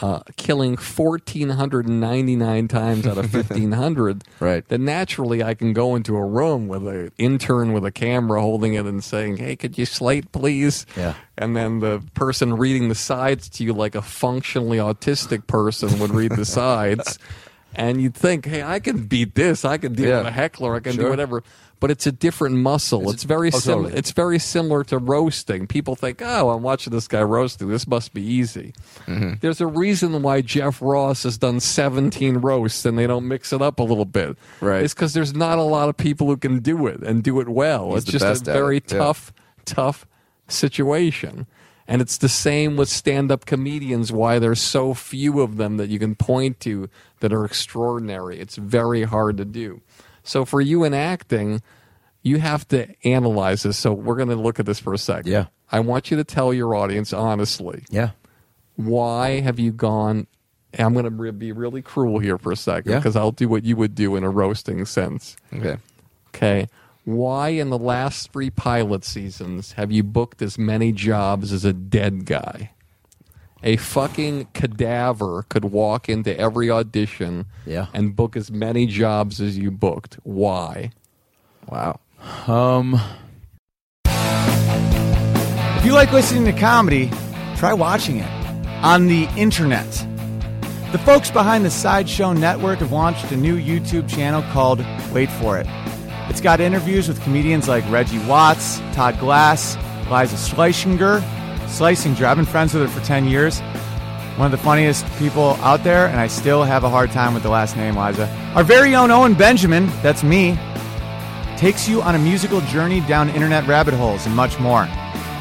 uh, 0.00 0.20
killing 0.36 0.72
1,499 0.72 2.66
times 2.68 3.06
out 3.06 3.18
of 3.18 3.32
1,500, 3.34 4.24
Right. 4.40 4.66
then 4.66 4.84
naturally 4.84 5.42
I 5.44 5.54
can 5.54 5.72
go 5.74 5.94
into 5.94 6.16
a 6.16 6.24
room 6.24 6.66
with 6.66 6.88
an 6.88 7.12
intern 7.18 7.72
with 7.72 7.84
a 7.84 7.92
camera 7.92 8.40
holding 8.40 8.74
it 8.74 8.84
and 8.86 9.04
saying, 9.04 9.36
hey, 9.36 9.54
could 9.54 9.78
you 9.78 9.86
slate, 9.86 10.32
please? 10.32 10.86
Yeah. 10.96 11.14
And 11.38 11.54
then 11.54 11.78
the 11.80 12.02
person 12.14 12.54
reading 12.56 12.88
the 12.88 12.94
sides 12.96 13.48
to 13.50 13.64
you 13.64 13.72
like 13.74 13.94
a 13.94 14.02
functionally 14.02 14.78
autistic 14.78 15.46
person 15.46 15.98
would 16.00 16.10
read 16.10 16.32
the 16.32 16.44
sides. 16.60 17.18
And 17.74 18.00
you'd 18.00 18.14
think, 18.14 18.46
hey, 18.46 18.62
I 18.62 18.80
can 18.80 19.06
beat 19.06 19.34
this. 19.34 19.64
I 19.64 19.78
can 19.78 19.94
deal 19.94 20.08
Yeah. 20.08 20.18
with 20.18 20.26
a 20.26 20.32
heckler. 20.32 20.74
I 20.74 20.80
can 20.80 20.96
do 20.96 21.08
whatever. 21.08 21.42
But 21.80 21.90
it's 21.90 22.06
a 22.06 22.12
different 22.12 22.56
muscle. 22.56 23.10
It's, 23.10 23.24
very 23.24 23.50
oh, 23.52 23.58
similar. 23.58 23.82
totally. 23.84 23.98
It's 23.98 24.12
very 24.12 24.38
similar 24.38 24.84
to 24.84 24.98
roasting. 24.98 25.66
People 25.66 25.96
think, 25.96 26.22
oh, 26.22 26.50
I'm 26.50 26.62
watching 26.62 26.92
this 26.92 27.08
guy 27.08 27.22
roasting. 27.22 27.68
This 27.68 27.88
must 27.88 28.14
be 28.14 28.22
easy. 28.22 28.72
There's 29.40 29.60
a 29.60 29.66
reason 29.66 30.22
why 30.22 30.42
Jeff 30.42 30.80
Ross 30.80 31.24
has 31.24 31.38
done 31.38 31.58
17 31.58 32.36
roasts 32.36 32.84
and 32.84 32.96
they 32.96 33.08
don't 33.08 33.26
mix 33.26 33.52
it 33.52 33.60
up 33.60 33.80
a 33.80 33.82
little 33.82 34.04
bit. 34.04 34.36
Right. 34.60 34.84
It's 34.84 34.94
because 34.94 35.12
there's 35.12 35.34
not 35.34 35.58
a 35.58 35.62
lot 35.62 35.88
of 35.88 35.96
people 35.96 36.28
who 36.28 36.36
can 36.36 36.60
do 36.60 36.86
it 36.86 37.02
and 37.02 37.22
do 37.22 37.40
it 37.40 37.48
well. 37.48 37.94
He's 37.94 38.04
it's 38.04 38.12
just 38.12 38.46
a 38.46 38.52
very 38.52 38.76
yeah. 38.76 38.98
tough, 38.98 39.32
tough 39.64 40.06
situation. 40.46 41.46
And 41.92 42.00
it's 42.00 42.16
the 42.16 42.28
same 42.28 42.78
with 42.78 42.88
stand 42.88 43.30
up 43.30 43.44
comedians, 43.44 44.10
why 44.10 44.38
there's 44.38 44.62
so 44.62 44.94
few 44.94 45.40
of 45.40 45.58
them 45.58 45.76
that 45.76 45.90
you 45.90 45.98
can 45.98 46.14
point 46.14 46.58
to 46.60 46.88
that 47.20 47.34
are 47.34 47.44
extraordinary. 47.44 48.40
It's 48.40 48.56
very 48.56 49.02
hard 49.02 49.36
to 49.36 49.44
do. 49.44 49.82
So 50.22 50.46
for 50.46 50.62
you 50.62 50.84
in 50.84 50.94
acting, 50.94 51.60
you 52.22 52.38
have 52.38 52.66
to 52.68 52.88
analyze 53.06 53.64
this. 53.64 53.76
So 53.76 53.92
we're 53.92 54.16
going 54.16 54.30
to 54.30 54.36
look 54.36 54.58
at 54.58 54.64
this 54.64 54.78
for 54.78 54.94
a 54.94 54.98
second. 54.98 55.30
Yeah. 55.30 55.46
I 55.70 55.80
want 55.80 56.10
you 56.10 56.16
to 56.16 56.24
tell 56.24 56.54
your 56.54 56.74
audience 56.74 57.12
honestly 57.12 57.84
Yeah. 57.90 58.12
why 58.76 59.40
have 59.40 59.58
you 59.58 59.70
gone 59.72 60.26
i'm 60.78 60.94
going 60.94 61.04
to 61.04 61.32
be 61.32 61.52
really 61.52 61.82
cruel 61.82 62.18
here 62.20 62.38
for 62.38 62.52
a 62.52 62.56
second 62.56 62.90
Yeah. 62.92 62.98
because 62.98 63.16
i'll 63.16 63.32
do 63.32 63.48
what 63.48 63.64
you 63.64 63.76
would 63.76 63.94
do 63.94 64.16
in 64.16 64.24
a 64.24 64.30
roasting 64.30 64.84
sense 64.86 65.36
Okay. 65.52 65.76
okay 66.34 66.68
why 67.04 67.48
in 67.48 67.70
the 67.70 67.78
last 67.78 68.32
three 68.32 68.50
pilot 68.50 69.04
seasons 69.04 69.72
have 69.72 69.90
you 69.90 70.02
booked 70.02 70.40
as 70.42 70.56
many 70.58 70.92
jobs 70.92 71.52
as 71.52 71.64
a 71.64 71.72
dead 71.72 72.24
guy 72.24 72.70
a 73.64 73.76
fucking 73.76 74.46
cadaver 74.54 75.44
could 75.48 75.64
walk 75.64 76.08
into 76.08 76.36
every 76.38 76.70
audition 76.70 77.46
Yeah. 77.66 77.86
and 77.94 78.14
book 78.16 78.36
as 78.36 78.50
many 78.50 78.86
jobs 78.86 79.40
as 79.40 79.56
you 79.58 79.70
booked 79.70 80.18
why 80.22 80.92
Wow. 81.68 82.00
Um. 82.48 83.00
If 84.06 85.86
you 85.86 85.92
like 85.92 86.12
listening 86.12 86.44
to 86.44 86.52
comedy, 86.52 87.10
try 87.56 87.72
watching 87.72 88.18
it 88.18 88.30
on 88.84 89.06
the 89.08 89.28
internet. 89.36 89.88
The 90.92 90.98
folks 90.98 91.30
behind 91.30 91.64
the 91.64 91.70
Sideshow 91.70 92.32
Network 92.32 92.80
have 92.80 92.92
launched 92.92 93.30
a 93.32 93.36
new 93.36 93.56
YouTube 93.56 94.08
channel 94.08 94.42
called 94.52 94.84
Wait 95.12 95.30
For 95.30 95.58
It. 95.58 95.66
It's 96.32 96.40
got 96.40 96.62
interviews 96.62 97.08
with 97.08 97.20
comedians 97.20 97.68
like 97.68 97.84
Reggie 97.90 98.18
Watts, 98.20 98.78
Todd 98.94 99.20
Glass, 99.20 99.76
Liza 100.10 100.36
Shlesinger. 100.36 101.20
Shlesinger, 101.66 102.24
I've 102.24 102.38
been 102.38 102.46
friends 102.46 102.72
with 102.72 102.84
her 102.84 103.00
for 103.00 103.04
10 103.04 103.26
years. 103.26 103.60
One 104.38 104.46
of 104.46 104.50
the 104.50 104.56
funniest 104.56 105.04
people 105.18 105.58
out 105.60 105.84
there, 105.84 106.06
and 106.06 106.18
I 106.18 106.28
still 106.28 106.62
have 106.62 106.84
a 106.84 106.88
hard 106.88 107.10
time 107.10 107.34
with 107.34 107.42
the 107.42 107.50
last 107.50 107.76
name, 107.76 107.98
Liza. 107.98 108.30
Our 108.54 108.64
very 108.64 108.94
own 108.94 109.10
Owen 109.10 109.34
Benjamin, 109.34 109.88
that's 110.00 110.22
me, 110.24 110.58
takes 111.58 111.86
you 111.86 112.00
on 112.00 112.14
a 112.14 112.18
musical 112.18 112.62
journey 112.62 113.00
down 113.02 113.28
internet 113.28 113.66
rabbit 113.66 113.92
holes 113.92 114.24
and 114.24 114.34
much 114.34 114.58
more. 114.58 114.88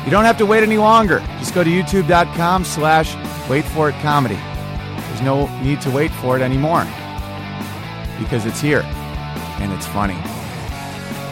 You 0.03 0.11
don't 0.11 0.25
have 0.25 0.37
to 0.39 0.45
wait 0.45 0.61
any 0.61 0.77
longer. 0.77 1.19
Just 1.39 1.53
go 1.55 1.63
to 1.63 1.69
youtube.com 1.69 2.65
slash 2.65 3.15
wait 3.49 3.63
for 3.63 3.87
it 3.87 3.95
comedy. 4.01 4.35
There's 4.35 5.21
no 5.21 5.47
need 5.61 5.79
to 5.83 5.89
wait 5.89 6.11
for 6.11 6.35
it 6.35 6.41
anymore 6.41 6.83
because 8.19 8.45
it's 8.45 8.59
here 8.59 8.81
and 9.61 9.71
it's 9.71 9.87
funny. 9.87 10.17